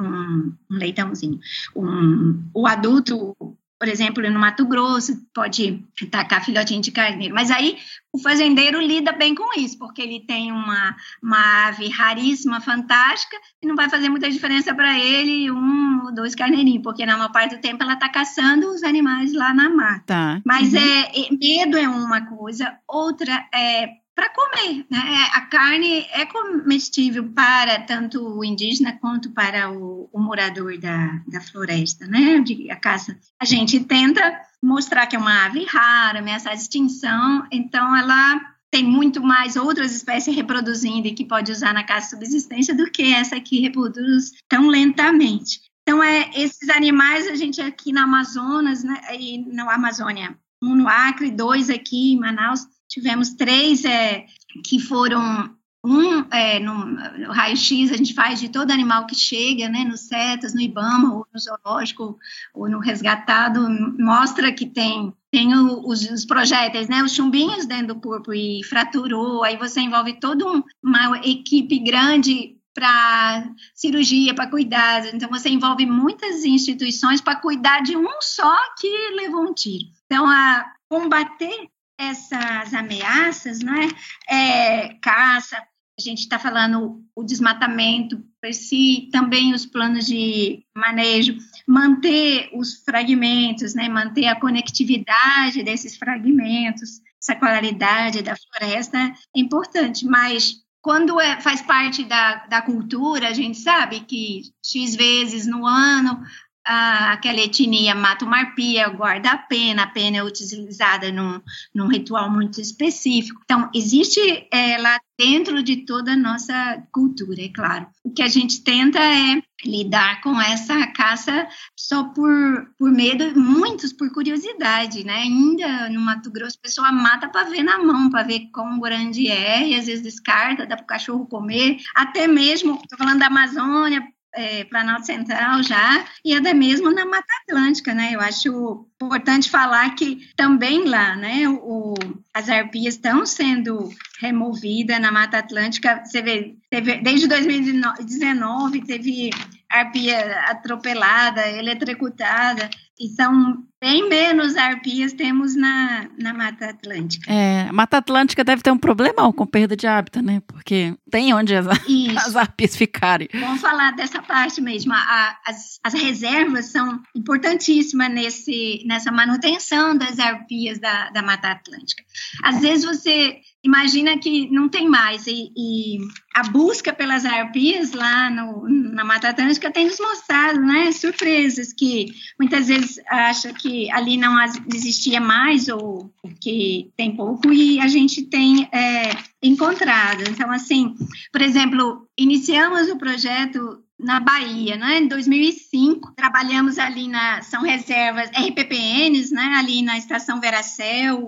um, 0.00 0.54
um 0.70 0.76
leitãozinho. 0.76 1.38
Um, 1.76 2.42
o 2.54 2.66
adulto, 2.66 3.36
por 3.78 3.88
exemplo, 3.88 4.28
no 4.30 4.40
Mato 4.40 4.64
Grosso, 4.66 5.22
pode 5.34 5.84
atacar 6.04 6.42
filhotinho 6.42 6.80
de 6.80 6.90
carneiro. 6.90 7.34
Mas 7.34 7.50
aí 7.50 7.76
o 8.14 8.18
fazendeiro 8.18 8.80
lida 8.80 9.10
bem 9.10 9.34
com 9.34 9.58
isso, 9.58 9.76
porque 9.76 10.00
ele 10.00 10.20
tem 10.20 10.52
uma, 10.52 10.94
uma 11.20 11.66
ave 11.66 11.88
raríssima, 11.88 12.60
fantástica, 12.60 13.36
e 13.60 13.66
não 13.66 13.74
vai 13.74 13.90
fazer 13.90 14.08
muita 14.08 14.30
diferença 14.30 14.72
para 14.72 14.96
ele 14.96 15.50
um 15.50 16.04
ou 16.04 16.14
dois 16.14 16.32
carneirinhos, 16.32 16.84
porque 16.84 17.04
na 17.04 17.16
maior 17.16 17.32
parte 17.32 17.56
do 17.56 17.60
tempo 17.60 17.82
ela 17.82 17.94
está 17.94 18.08
caçando 18.08 18.68
os 18.68 18.84
animais 18.84 19.32
lá 19.32 19.52
na 19.52 19.68
mata. 19.68 20.04
Tá. 20.06 20.40
Mas 20.46 20.72
uhum. 20.72 20.78
é, 20.78 21.10
medo 21.32 21.76
é 21.76 21.88
uma 21.88 22.24
coisa, 22.24 22.78
outra 22.86 23.48
é 23.52 24.03
para 24.14 24.30
comer. 24.30 24.86
Né? 24.90 25.28
A 25.32 25.40
carne 25.42 26.06
é 26.12 26.24
comestível 26.26 27.28
para 27.30 27.80
tanto 27.80 28.22
o 28.22 28.44
indígena 28.44 28.96
quanto 29.00 29.30
para 29.30 29.70
o, 29.70 30.08
o 30.12 30.20
morador 30.20 30.78
da, 30.78 31.20
da 31.26 31.40
floresta, 31.40 32.06
né? 32.06 32.40
De, 32.40 32.70
a 32.70 32.76
caça. 32.76 33.18
A 33.40 33.44
gente 33.44 33.80
tenta 33.80 34.40
mostrar 34.62 35.06
que 35.06 35.16
é 35.16 35.18
uma 35.18 35.44
ave 35.44 35.64
rara, 35.64 36.20
ameaçada 36.20 36.54
extinção, 36.54 37.46
então 37.50 37.94
ela 37.96 38.40
tem 38.70 38.82
muito 38.82 39.22
mais 39.22 39.54
outras 39.54 39.94
espécies 39.94 40.34
reproduzindo 40.34 41.06
e 41.06 41.14
que 41.14 41.24
pode 41.24 41.52
usar 41.52 41.72
na 41.72 41.84
caça 41.84 42.10
subsistência 42.10 42.74
do 42.74 42.90
que 42.90 43.14
essa 43.14 43.40
que 43.40 43.60
reproduz 43.60 44.32
tão 44.48 44.66
lentamente. 44.66 45.60
Então, 45.82 46.02
é, 46.02 46.30
esses 46.34 46.68
animais, 46.70 47.28
a 47.28 47.34
gente 47.34 47.60
aqui 47.60 47.92
na 47.92 48.04
Amazonas, 48.04 48.82
né, 48.82 49.00
e 49.16 49.38
na 49.54 49.70
Amazônia, 49.72 50.36
um 50.62 50.74
no 50.74 50.88
Acre, 50.88 51.30
dois 51.30 51.68
aqui 51.68 52.14
em 52.14 52.18
Manaus, 52.18 52.66
tivemos 52.94 53.30
três 53.30 53.84
é, 53.84 54.24
que 54.64 54.78
foram 54.78 55.50
um 55.84 56.24
é, 56.32 56.58
no, 56.60 56.96
raio-x 57.30 57.92
a 57.92 57.96
gente 57.96 58.14
faz 58.14 58.40
de 58.40 58.48
todo 58.48 58.70
animal 58.70 59.06
que 59.06 59.14
chega, 59.14 59.68
né, 59.68 59.84
no 59.84 59.98
CETAS, 59.98 60.54
no 60.54 60.62
IBAMA, 60.62 61.12
ou 61.12 61.26
no 61.32 61.38
zoológico, 61.38 62.16
ou 62.54 62.70
no 62.70 62.78
resgatado, 62.78 63.60
mostra 63.98 64.50
que 64.52 64.64
tem 64.66 65.12
tem 65.30 65.52
os, 65.52 66.08
os, 66.08 66.24
projéteis, 66.24 66.88
né, 66.88 67.02
os 67.02 67.12
chumbinhos 67.12 67.66
dentro 67.66 67.88
do 67.88 68.00
corpo 68.00 68.32
e 68.32 68.62
fraturou, 68.62 69.42
aí 69.42 69.56
você 69.56 69.80
envolve 69.80 70.20
toda 70.20 70.46
um, 70.46 70.62
uma 70.80 71.18
equipe 71.24 71.80
grande 71.80 72.56
para 72.72 73.52
cirurgia, 73.74 74.32
para 74.32 74.48
cuidado, 74.48 75.08
então 75.12 75.28
você 75.28 75.48
envolve 75.48 75.86
muitas 75.86 76.44
instituições 76.44 77.20
para 77.20 77.36
cuidar 77.36 77.82
de 77.82 77.96
um 77.96 78.08
só 78.20 78.56
que 78.78 78.88
levou 79.16 79.42
um 79.42 79.52
tiro. 79.52 79.86
Então, 80.06 80.24
a 80.26 80.64
combater 80.88 81.68
essas 81.98 82.74
ameaças, 82.74 83.60
né? 83.60 83.88
É, 84.28 84.94
caça, 85.00 85.56
a 85.56 86.02
gente 86.02 86.20
está 86.20 86.38
falando 86.38 87.02
o 87.14 87.22
desmatamento 87.22 88.22
por 88.42 88.52
si, 88.52 89.08
também 89.12 89.54
os 89.54 89.64
planos 89.64 90.06
de 90.06 90.64
manejo, 90.76 91.36
manter 91.66 92.50
os 92.52 92.82
fragmentos, 92.84 93.74
né? 93.74 93.88
Manter 93.88 94.26
a 94.26 94.38
conectividade 94.38 95.62
desses 95.62 95.96
fragmentos, 95.96 97.00
essa 97.22 97.36
qualidade 97.36 98.22
da 98.22 98.34
floresta 98.36 98.98
é 98.98 99.40
importante, 99.40 100.04
mas 100.04 100.64
quando 100.82 101.18
é, 101.18 101.40
faz 101.40 101.62
parte 101.62 102.04
da, 102.04 102.44
da 102.46 102.60
cultura, 102.60 103.28
a 103.28 103.32
gente 103.32 103.56
sabe 103.56 104.00
que 104.00 104.42
X 104.62 104.94
vezes 104.94 105.46
no 105.46 105.66
ano 105.66 106.22
ah, 106.66 107.12
aquela 107.12 107.40
etnia 107.40 107.94
mata 107.94 108.24
uma 108.24 108.38
arpia, 108.38 108.88
guarda 108.88 109.32
a 109.32 109.38
pena, 109.38 109.82
a 109.82 109.86
pena 109.86 110.18
é 110.18 110.24
utilizada 110.24 111.12
num, 111.12 111.40
num 111.74 111.88
ritual 111.88 112.30
muito 112.30 112.60
específico. 112.60 113.40
Então, 113.44 113.68
existe 113.74 114.20
é, 114.50 114.78
lá 114.78 114.98
dentro 115.18 115.62
de 115.62 115.84
toda 115.84 116.12
a 116.12 116.16
nossa 116.16 116.82
cultura, 116.92 117.42
é 117.42 117.48
claro. 117.48 117.86
O 118.02 118.10
que 118.10 118.22
a 118.22 118.28
gente 118.28 118.62
tenta 118.62 118.98
é 118.98 119.42
lidar 119.64 120.20
com 120.20 120.40
essa 120.40 120.86
caça 120.88 121.46
só 121.78 122.04
por, 122.04 122.68
por 122.78 122.90
medo, 122.90 123.38
muitos 123.38 123.92
por 123.92 124.12
curiosidade, 124.12 125.04
né? 125.04 125.22
Ainda 125.22 125.88
no 125.88 126.00
Mato 126.00 126.30
Grosso, 126.30 126.56
a 126.58 126.62
pessoa 126.62 126.92
mata 126.92 127.28
para 127.28 127.48
ver 127.48 127.62
na 127.62 127.78
mão, 127.78 128.10
para 128.10 128.24
ver 128.24 128.50
quão 128.52 128.78
grande 128.78 129.28
é, 129.28 129.68
e 129.68 129.74
às 129.74 129.86
vezes 129.86 130.02
descarta, 130.02 130.66
dá 130.66 130.76
para 130.76 130.84
o 130.84 130.86
cachorro 130.86 131.26
comer. 131.26 131.78
Até 131.94 132.26
mesmo, 132.26 132.80
estou 132.82 132.98
falando 132.98 133.20
da 133.20 133.26
Amazônia, 133.26 134.02
é, 134.34 134.64
Planalto 134.64 135.06
Central 135.06 135.62
já, 135.62 136.04
e 136.24 136.34
até 136.34 136.52
mesmo 136.52 136.92
na 136.92 137.04
Mata 137.06 137.32
Atlântica, 137.42 137.94
né? 137.94 138.10
Eu 138.12 138.20
acho 138.20 138.86
importante 139.00 139.50
falar 139.50 139.94
que 139.94 140.28
também 140.36 140.84
lá, 140.84 141.16
né, 141.16 141.48
o, 141.48 141.94
as 142.32 142.48
arpias 142.48 142.94
estão 142.94 143.24
sendo 143.24 143.88
removidas 144.20 145.00
na 145.00 145.12
Mata 145.12 145.38
Atlântica. 145.38 146.02
Você 146.04 146.22
vê, 146.22 146.56
teve, 146.70 146.96
desde 147.02 147.26
2019 147.26 148.84
teve 148.84 149.30
arpia 149.68 150.40
atropelada, 150.48 151.48
eletrocutada, 151.48 152.68
e 152.98 153.08
são 153.08 153.64
bem 153.84 154.08
menos 154.08 154.56
arpias 154.56 155.12
temos 155.12 155.54
na, 155.54 156.08
na 156.18 156.32
Mata 156.32 156.70
Atlântica. 156.70 157.30
É, 157.30 157.66
a 157.68 157.72
Mata 157.72 157.98
Atlântica 157.98 158.42
deve 158.42 158.62
ter 158.62 158.70
um 158.70 158.78
problema 158.78 159.30
com 159.30 159.46
perda 159.46 159.76
de 159.76 159.86
hábitat, 159.86 160.24
né? 160.24 160.40
Porque 160.46 160.96
tem 161.10 161.34
onde 161.34 161.54
as, 161.54 161.66
as 162.26 162.34
arpias 162.34 162.74
ficarem. 162.74 163.28
Vamos 163.34 163.60
falar 163.60 163.90
dessa 163.90 164.22
parte 164.22 164.62
mesmo. 164.62 164.94
A, 164.94 165.38
as, 165.44 165.78
as 165.84 165.92
reservas 165.92 166.72
são 166.72 166.98
importantíssimas 167.14 168.10
nesse, 168.10 168.82
nessa 168.86 169.12
manutenção 169.12 169.94
das 169.94 170.18
arpias 170.18 170.78
da, 170.78 171.10
da 171.10 171.20
Mata 171.20 171.48
Atlântica. 171.48 172.02
Às 172.42 172.62
vezes 172.62 172.86
você 172.86 173.36
imagina 173.64 174.18
que 174.18 174.50
não 174.50 174.68
tem 174.68 174.88
mais. 174.88 175.26
E, 175.26 175.50
e, 175.56 175.98
a 176.34 176.42
busca 176.42 176.92
pelas 176.92 177.24
arpias 177.24 177.92
lá 177.92 178.28
no, 178.28 178.68
na 178.68 179.04
Mata 179.04 179.28
Atlântica 179.28 179.70
tem 179.70 179.86
nos 179.86 179.98
mostrado 179.98 180.60
né, 180.60 180.90
surpresas 180.92 181.72
que 181.72 182.06
muitas 182.38 182.66
vezes 182.68 183.00
acha 183.08 183.52
que 183.52 183.73
ali 183.90 184.16
não 184.16 184.36
existia 184.72 185.20
mais 185.20 185.68
ou 185.68 186.10
que 186.40 186.90
tem 186.96 187.14
pouco 187.14 187.52
e 187.52 187.80
a 187.80 187.88
gente 187.88 188.22
tem 188.22 188.68
é, 188.72 189.10
encontrado. 189.42 190.24
Então, 190.28 190.50
assim, 190.50 190.94
por 191.32 191.40
exemplo, 191.40 192.08
iniciamos 192.16 192.88
o 192.88 192.96
projeto 192.96 193.82
na 193.98 194.20
Bahia, 194.20 194.76
né? 194.76 194.98
Em 194.98 195.08
2005, 195.08 196.12
trabalhamos 196.16 196.78
ali 196.78 197.08
na 197.08 197.42
são 197.42 197.62
reservas 197.62 198.28
RPPNs, 198.30 199.32
né? 199.32 199.54
Ali 199.56 199.82
na 199.82 199.96
estação 199.96 200.40
Veracel, 200.40 201.20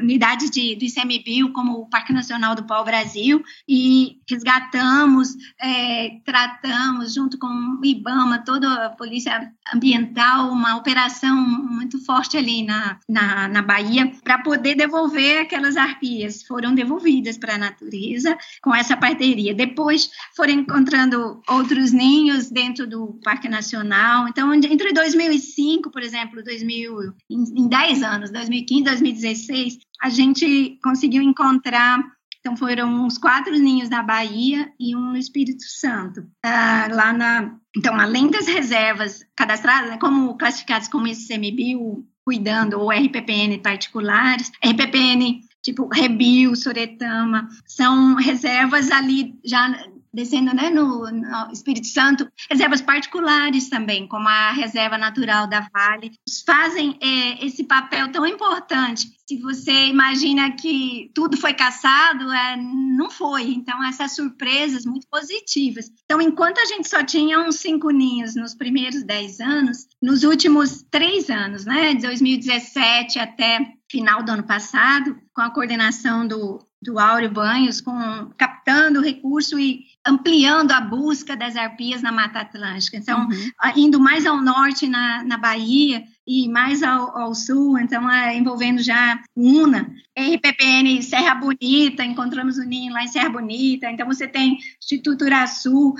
unidade 0.00 0.50
de, 0.50 0.76
do 0.76 0.84
ICMBio, 0.84 1.52
como 1.52 1.80
o 1.80 1.88
Parque 1.88 2.12
Nacional 2.12 2.54
do 2.54 2.64
Pau 2.64 2.84
Brasil, 2.84 3.42
e 3.68 4.18
resgatamos, 4.28 5.34
é, 5.60 6.18
tratamos 6.24 7.14
junto 7.14 7.38
com 7.38 7.46
o 7.46 7.84
IBAMA, 7.84 8.44
toda 8.44 8.86
a 8.86 8.90
Polícia 8.90 9.52
Ambiental, 9.74 10.50
uma 10.50 10.76
operação 10.76 11.36
muito 11.36 12.02
forte 12.04 12.36
ali 12.36 12.62
na, 12.62 12.98
na, 13.08 13.48
na 13.48 13.62
Bahia, 13.62 14.12
para 14.22 14.38
poder 14.38 14.74
devolver 14.74 15.40
aquelas 15.40 15.76
arpias. 15.76 16.42
Foram 16.42 16.74
devolvidas 16.74 17.36
para 17.38 17.54
a 17.54 17.58
natureza 17.58 18.36
com 18.62 18.74
essa 18.74 18.96
parceria. 18.96 19.54
Depois 19.54 20.10
foram 20.34 20.52
encontrando 20.52 21.40
outros 21.48 21.92
ninhos 21.92 22.50
dentro 22.50 22.86
do 22.86 23.18
Parque 23.22 23.48
Nacional. 23.48 24.28
Então, 24.28 24.52
entre 24.54 24.92
2005, 24.92 25.90
por 25.90 26.02
exemplo, 26.02 26.42
2000, 26.42 27.14
em, 27.30 27.44
em 27.56 27.68
10 27.68 28.02
anos, 28.02 28.30
2015, 28.30 28.84
2016, 28.84 29.78
a 30.00 30.08
gente 30.08 30.78
conseguiu 30.82 31.22
encontrar 31.22 32.02
então 32.46 32.56
foram 32.56 33.04
uns 33.04 33.18
quatro 33.18 33.58
ninhos 33.58 33.88
na 33.88 34.04
Bahia 34.04 34.72
e 34.78 34.94
um 34.94 35.00
no 35.00 35.16
Espírito 35.16 35.64
Santo. 35.66 36.24
Ah, 36.44 36.86
lá 36.92 37.12
na, 37.12 37.56
então, 37.76 37.98
além 37.98 38.30
das 38.30 38.46
reservas 38.46 39.26
cadastradas, 39.34 39.90
né, 39.90 39.98
como 39.98 40.38
classificadas 40.38 40.86
como 40.86 41.08
ICMBio, 41.08 42.06
cuidando, 42.24 42.78
ou 42.78 42.92
RPPN 42.92 43.58
particulares, 43.58 44.52
RPPN 44.64 45.40
tipo 45.60 45.88
Rebio, 45.92 46.54
Soretama, 46.54 47.48
são 47.66 48.14
reservas 48.14 48.92
ali 48.92 49.34
já 49.44 49.84
descendo 50.16 50.54
né, 50.54 50.70
no, 50.70 51.10
no, 51.10 51.52
Espírito 51.52 51.86
Santo, 51.86 52.26
reservas 52.50 52.80
particulares 52.80 53.68
também, 53.68 54.08
como 54.08 54.26
a 54.26 54.50
Reserva 54.50 54.96
Natural 54.96 55.46
da 55.46 55.68
Vale, 55.72 56.12
fazem 56.46 56.98
é, 57.02 57.44
esse 57.44 57.64
papel 57.64 58.10
tão 58.10 58.26
importante. 58.26 59.14
Se 59.28 59.36
você 59.38 59.86
imagina 59.86 60.52
que 60.52 61.10
tudo 61.14 61.36
foi 61.36 61.52
caçado, 61.52 62.32
é, 62.32 62.56
não 62.56 63.10
foi. 63.10 63.52
Então, 63.52 63.84
essas 63.84 64.14
surpresas 64.14 64.86
muito 64.86 65.06
positivas. 65.08 65.90
Então, 66.04 66.20
enquanto 66.22 66.58
a 66.58 66.64
gente 66.64 66.88
só 66.88 67.04
tinha 67.04 67.38
uns 67.40 67.56
cinco 67.56 67.90
ninhos 67.90 68.34
nos 68.34 68.54
primeiros 68.54 69.02
dez 69.02 69.38
anos, 69.38 69.86
nos 70.00 70.22
últimos 70.22 70.82
três 70.90 71.28
anos, 71.28 71.66
né, 71.66 71.92
de 71.92 72.02
2017 72.02 73.18
até 73.18 73.74
final 73.90 74.22
do 74.22 74.32
ano 74.32 74.44
passado, 74.44 75.16
com 75.34 75.40
a 75.40 75.50
coordenação 75.50 76.26
do, 76.26 76.60
do 76.82 76.98
Áureo 76.98 77.30
Banhos, 77.30 77.80
com, 77.80 78.30
captando 78.36 79.00
recurso 79.00 79.58
e 79.58 79.84
ampliando 80.06 80.72
a 80.72 80.80
busca 80.80 81.36
das 81.36 81.56
arpias 81.56 82.02
na 82.02 82.12
Mata 82.12 82.40
Atlântica. 82.40 82.96
Então, 82.96 83.26
uhum. 83.26 83.72
indo 83.76 84.00
mais 84.00 84.24
ao 84.24 84.40
norte 84.40 84.86
na, 84.86 85.24
na 85.24 85.36
Bahia 85.36 86.04
e 86.26 86.48
mais 86.48 86.82
ao, 86.82 87.16
ao 87.16 87.34
sul, 87.34 87.78
então, 87.78 88.10
é, 88.10 88.36
envolvendo 88.36 88.82
já 88.82 89.20
UNA, 89.34 89.90
RPPN 90.16 91.02
Serra 91.02 91.34
Bonita, 91.34 92.04
encontramos 92.04 92.58
o 92.58 92.64
ninho 92.64 92.92
lá 92.92 93.02
em 93.02 93.08
Serra 93.08 93.28
Bonita, 93.28 93.90
então 93.90 94.06
você 94.06 94.26
tem 94.26 94.58
Instituto 94.82 95.24
Uraçu, 95.24 95.94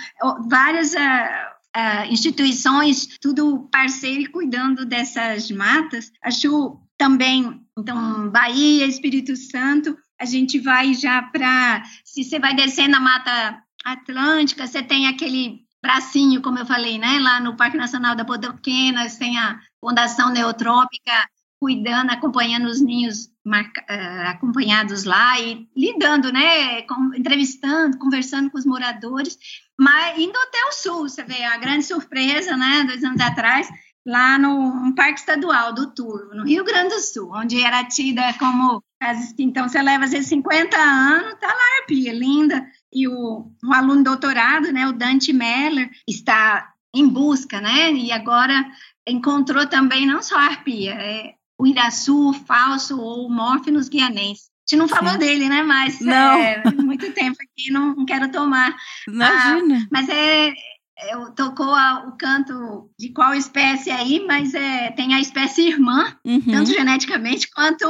várias... 0.48 0.92
Uh, 0.94 1.56
Uh, 1.76 2.10
instituições, 2.10 3.18
tudo 3.20 3.68
parceiro 3.70 4.22
e 4.22 4.28
cuidando 4.28 4.86
dessas 4.86 5.50
matas. 5.50 6.10
Acho 6.24 6.80
também, 6.96 7.60
então, 7.78 8.30
Bahia, 8.30 8.86
Espírito 8.86 9.36
Santo, 9.36 9.94
a 10.18 10.24
gente 10.24 10.58
vai 10.58 10.94
já 10.94 11.22
para. 11.22 11.82
Se 12.04 12.24
você 12.24 12.38
vai 12.38 12.54
descer 12.54 12.88
na 12.88 12.98
Mata 12.98 13.62
Atlântica, 13.86 14.66
você 14.66 14.82
tem 14.82 15.06
aquele 15.06 15.64
bracinho, 15.80 16.42
como 16.42 16.58
eu 16.58 16.66
falei, 16.66 16.98
né? 16.98 17.20
Lá 17.20 17.40
no 17.40 17.56
Parque 17.56 17.76
Nacional 17.76 18.16
da 18.16 18.24
Bodoquenas, 18.24 19.16
tem 19.16 19.38
a 19.38 19.60
Fundação 19.80 20.30
Neotrópica 20.30 21.12
cuidando, 21.60 22.10
acompanhando 22.10 22.66
os 22.66 22.80
ninhos 22.80 23.30
marca, 23.44 23.80
uh, 23.88 24.28
acompanhados 24.28 25.04
lá 25.04 25.38
e 25.38 25.68
lidando, 25.76 26.32
né? 26.32 26.82
Com, 26.82 27.14
entrevistando, 27.14 27.96
conversando 27.98 28.50
com 28.50 28.58
os 28.58 28.66
moradores, 28.66 29.38
mas 29.78 30.18
indo 30.18 30.36
até 30.36 30.64
o 30.64 30.72
sul, 30.72 31.08
você 31.08 31.22
vê 31.22 31.44
a 31.44 31.56
grande 31.56 31.84
surpresa, 31.84 32.56
né? 32.56 32.82
Dois 32.84 33.04
anos 33.04 33.20
atrás, 33.20 33.68
lá 34.04 34.36
no 34.36 34.94
Parque 34.96 35.20
Estadual 35.20 35.72
do 35.72 35.94
Turvo, 35.94 36.34
no 36.34 36.44
Rio 36.44 36.64
Grande 36.64 36.94
do 36.94 37.00
Sul, 37.00 37.30
onde 37.32 37.62
era 37.62 37.84
tida 37.84 38.32
como 38.34 38.82
então 39.38 39.68
você 39.68 39.82
leva 39.82 40.04
às 40.04 40.10
vezes 40.10 40.28
50 40.28 40.76
anos, 40.76 41.38
tá 41.38 41.48
lá 41.48 41.54
a 41.54 41.82
arpia, 41.82 42.12
linda. 42.12 42.66
E 42.96 43.06
o, 43.06 43.52
o 43.62 43.74
aluno 43.74 44.02
doutorado, 44.02 44.72
né, 44.72 44.88
o 44.88 44.92
Dante 44.94 45.30
Meller, 45.30 45.90
está 46.08 46.72
em 46.94 47.06
busca, 47.06 47.60
né? 47.60 47.92
E 47.92 48.10
agora 48.10 48.54
encontrou 49.06 49.66
também 49.66 50.06
não 50.06 50.22
só 50.22 50.38
a 50.38 50.46
arpia, 50.46 50.94
é 50.94 51.34
o 51.58 51.66
iraçu, 51.66 52.30
o 52.30 52.32
falso 52.32 52.98
ou 52.98 53.26
o 53.26 53.30
morfinus 53.30 53.90
guianense. 53.90 54.44
A 54.48 54.70
gente 54.70 54.80
não 54.80 54.88
falou 54.88 55.12
Sim. 55.12 55.18
dele, 55.18 55.46
né? 55.46 55.62
Mas 55.62 56.00
não. 56.00 56.38
É, 56.40 56.62
muito 56.72 57.12
tempo 57.12 57.36
aqui, 57.42 57.70
não, 57.70 57.94
não 57.94 58.06
quero 58.06 58.32
tomar. 58.32 58.74
Imagina. 59.06 59.78
Ah, 59.82 59.88
mas 59.92 60.08
é, 60.08 60.54
eu, 61.12 61.32
tocou 61.32 61.74
a, 61.74 62.06
o 62.08 62.16
canto 62.16 62.90
de 62.98 63.10
qual 63.10 63.34
espécie 63.34 63.90
aí, 63.90 64.24
mas 64.26 64.54
é, 64.54 64.90
tem 64.92 65.12
a 65.12 65.20
espécie 65.20 65.68
irmã, 65.68 66.16
uhum. 66.24 66.40
tanto 66.40 66.72
geneticamente 66.72 67.50
quanto 67.50 67.84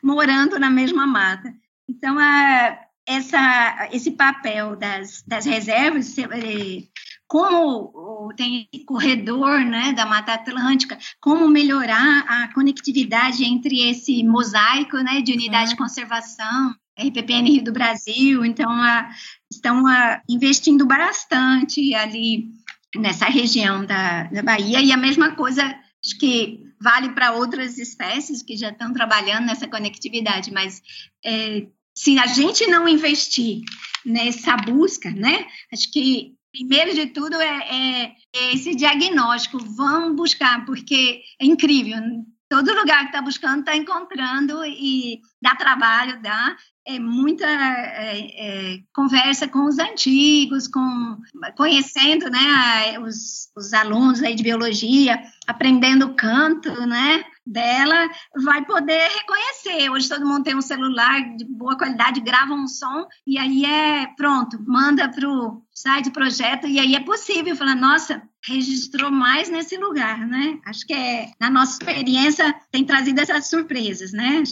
morando 0.00 0.60
na 0.60 0.70
mesma 0.70 1.08
mata. 1.08 1.52
Então, 1.88 2.18
a, 2.18 2.78
essa, 3.06 3.88
esse 3.92 4.12
papel 4.12 4.76
das, 4.76 5.22
das 5.26 5.44
reservas, 5.44 6.16
é, 6.18 6.82
como 7.26 8.32
tem 8.36 8.68
corredor 8.86 9.60
né, 9.60 9.92
da 9.92 10.06
Mata 10.06 10.34
Atlântica, 10.34 10.98
como 11.20 11.48
melhorar 11.48 12.24
a 12.28 12.52
conectividade 12.54 13.44
entre 13.44 13.88
esse 13.88 14.22
mosaico 14.24 14.96
né, 14.98 15.20
de 15.20 15.32
unidade 15.32 15.64
uhum. 15.64 15.70
de 15.70 15.76
conservação, 15.76 16.74
RPPN 16.98 17.50
Rio 17.50 17.64
do 17.64 17.72
Brasil, 17.72 18.44
então 18.44 18.70
a, 18.70 19.10
estão 19.50 19.86
a, 19.86 20.20
investindo 20.28 20.86
bastante 20.86 21.94
ali 21.94 22.48
nessa 22.96 23.26
região 23.26 23.84
da, 23.84 24.24
da 24.24 24.42
Bahia, 24.42 24.80
e 24.80 24.92
a 24.92 24.96
mesma 24.96 25.32
coisa 25.32 25.62
acho 25.64 26.18
que 26.18 26.62
vale 26.80 27.10
para 27.10 27.32
outras 27.32 27.78
espécies 27.78 28.42
que 28.42 28.56
já 28.56 28.68
estão 28.68 28.92
trabalhando 28.92 29.46
nessa 29.46 29.66
conectividade, 29.66 30.52
mas 30.52 30.82
é, 31.24 31.66
se 31.94 32.18
a 32.18 32.26
gente 32.26 32.66
não 32.66 32.88
investir 32.88 33.60
nessa 34.04 34.56
busca, 34.56 35.10
né, 35.10 35.46
acho 35.72 35.90
que 35.92 36.34
primeiro 36.52 36.94
de 36.94 37.06
tudo 37.06 37.40
é, 37.40 37.46
é, 37.46 38.12
é 38.34 38.54
esse 38.54 38.74
diagnóstico, 38.74 39.58
vamos 39.58 40.14
buscar, 40.14 40.64
porque 40.64 41.22
é 41.40 41.44
incrível, 41.44 42.00
todo 42.48 42.74
lugar 42.74 43.00
que 43.00 43.06
está 43.06 43.20
buscando 43.20 43.60
está 43.60 43.76
encontrando 43.76 44.64
e 44.64 45.20
dá 45.42 45.56
trabalho, 45.56 46.22
dá. 46.22 46.56
É 46.86 46.98
muita 46.98 47.46
é, 47.46 48.74
é, 48.74 48.78
conversa 48.94 49.48
com 49.48 49.64
os 49.64 49.78
antigos, 49.78 50.68
com 50.68 51.18
conhecendo 51.56 52.30
né, 52.30 52.98
os, 53.00 53.50
os 53.56 53.72
alunos 53.72 54.22
aí 54.22 54.34
de 54.34 54.42
biologia, 54.42 55.20
aprendendo 55.46 56.14
canto, 56.14 56.70
né? 56.86 57.24
Dela 57.46 58.08
vai 58.42 58.64
poder 58.64 59.08
reconhecer. 59.08 59.90
Hoje 59.90 60.08
todo 60.08 60.26
mundo 60.26 60.44
tem 60.44 60.56
um 60.56 60.62
celular 60.62 61.36
de 61.36 61.44
boa 61.44 61.76
qualidade, 61.76 62.20
grava 62.20 62.54
um 62.54 62.66
som 62.66 63.06
e 63.26 63.38
aí 63.38 63.64
é 63.64 64.06
pronto, 64.16 64.58
manda 64.66 65.08
para 65.08 65.28
o 65.28 65.62
site 65.72 66.06
do 66.06 66.12
projeto 66.12 66.66
e 66.66 66.78
aí 66.78 66.94
é 66.94 67.00
possível 67.00 67.54
falar, 67.56 67.74
nossa, 67.74 68.22
registrou 68.46 69.10
mais 69.10 69.48
nesse 69.50 69.76
lugar, 69.76 70.26
né? 70.26 70.58
Acho 70.66 70.86
que 70.86 70.92
é, 70.92 71.30
na 71.40 71.50
nossa 71.50 71.72
experiência 71.72 72.54
tem 72.70 72.84
trazido 72.84 73.20
essas 73.20 73.48
surpresas, 73.48 74.12
né? 74.12 74.42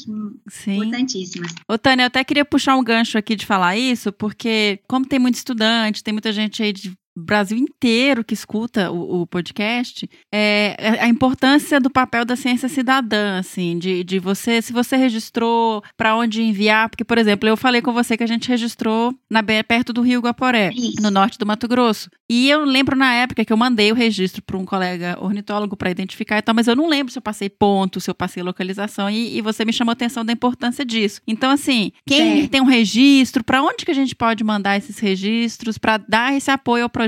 Sim. 0.48 0.76
Importantíssimas. 0.76 1.52
Ô, 1.68 1.78
Tânia, 1.78 2.04
eu 2.04 2.06
até 2.06 2.24
queria 2.24 2.44
puxar 2.44 2.76
um 2.76 2.84
gancho 2.84 3.18
aqui 3.18 3.36
de 3.36 3.46
falar 3.46 3.76
isso, 3.76 4.12
porque 4.12 4.80
como 4.88 5.06
tem 5.06 5.18
muito 5.18 5.34
estudante, 5.34 6.02
tem 6.02 6.12
muita 6.12 6.32
gente 6.32 6.62
aí 6.62 6.72
de 6.72 6.92
Brasil 7.16 7.58
inteiro 7.58 8.24
que 8.24 8.34
escuta 8.34 8.90
o, 8.90 9.22
o 9.22 9.26
podcast, 9.26 10.08
é, 10.32 10.74
é, 10.78 10.88
a 11.00 11.08
importância 11.08 11.78
do 11.78 11.90
papel 11.90 12.24
da 12.24 12.36
ciência 12.36 12.68
cidadã, 12.68 13.38
assim, 13.38 13.78
de, 13.78 14.02
de 14.02 14.18
você, 14.18 14.62
se 14.62 14.72
você 14.72 14.96
registrou, 14.96 15.82
para 15.96 16.16
onde 16.16 16.42
enviar, 16.42 16.88
porque, 16.88 17.04
por 17.04 17.18
exemplo, 17.18 17.48
eu 17.48 17.56
falei 17.56 17.82
com 17.82 17.92
você 17.92 18.16
que 18.16 18.24
a 18.24 18.26
gente 18.26 18.48
registrou 18.48 19.14
na, 19.30 19.42
perto 19.42 19.92
do 19.92 20.00
Rio 20.00 20.20
Guaporé, 20.20 20.70
no 21.00 21.10
norte 21.10 21.38
do 21.38 21.46
Mato 21.46 21.68
Grosso. 21.68 22.08
E 22.30 22.48
eu 22.48 22.64
lembro 22.64 22.96
na 22.96 23.12
época 23.12 23.44
que 23.44 23.52
eu 23.52 23.56
mandei 23.58 23.92
o 23.92 23.94
registro 23.94 24.42
para 24.42 24.56
um 24.56 24.64
colega 24.64 25.18
ornitólogo 25.20 25.76
para 25.76 25.90
identificar 25.90 26.38
e 26.38 26.42
tal, 26.42 26.54
mas 26.54 26.66
eu 26.66 26.74
não 26.74 26.88
lembro 26.88 27.12
se 27.12 27.18
eu 27.18 27.22
passei 27.22 27.50
ponto, 27.50 28.00
se 28.00 28.08
eu 28.08 28.14
passei 28.14 28.42
localização, 28.42 29.10
e, 29.10 29.36
e 29.36 29.42
você 29.42 29.66
me 29.66 29.72
chamou 29.72 29.90
a 29.90 29.92
atenção 29.92 30.24
da 30.24 30.32
importância 30.32 30.84
disso. 30.84 31.20
Então, 31.26 31.50
assim, 31.50 31.92
quem 32.06 32.44
é. 32.44 32.48
tem 32.48 32.62
um 32.62 32.66
registro, 32.66 33.44
para 33.44 33.62
onde 33.62 33.84
que 33.84 33.90
a 33.90 33.94
gente 33.94 34.14
pode 34.14 34.42
mandar 34.42 34.78
esses 34.78 34.98
registros 34.98 35.76
para 35.76 35.98
dar 35.98 36.34
esse 36.34 36.50
apoio 36.50 36.84
ao 36.84 36.90
projeto 36.90 37.01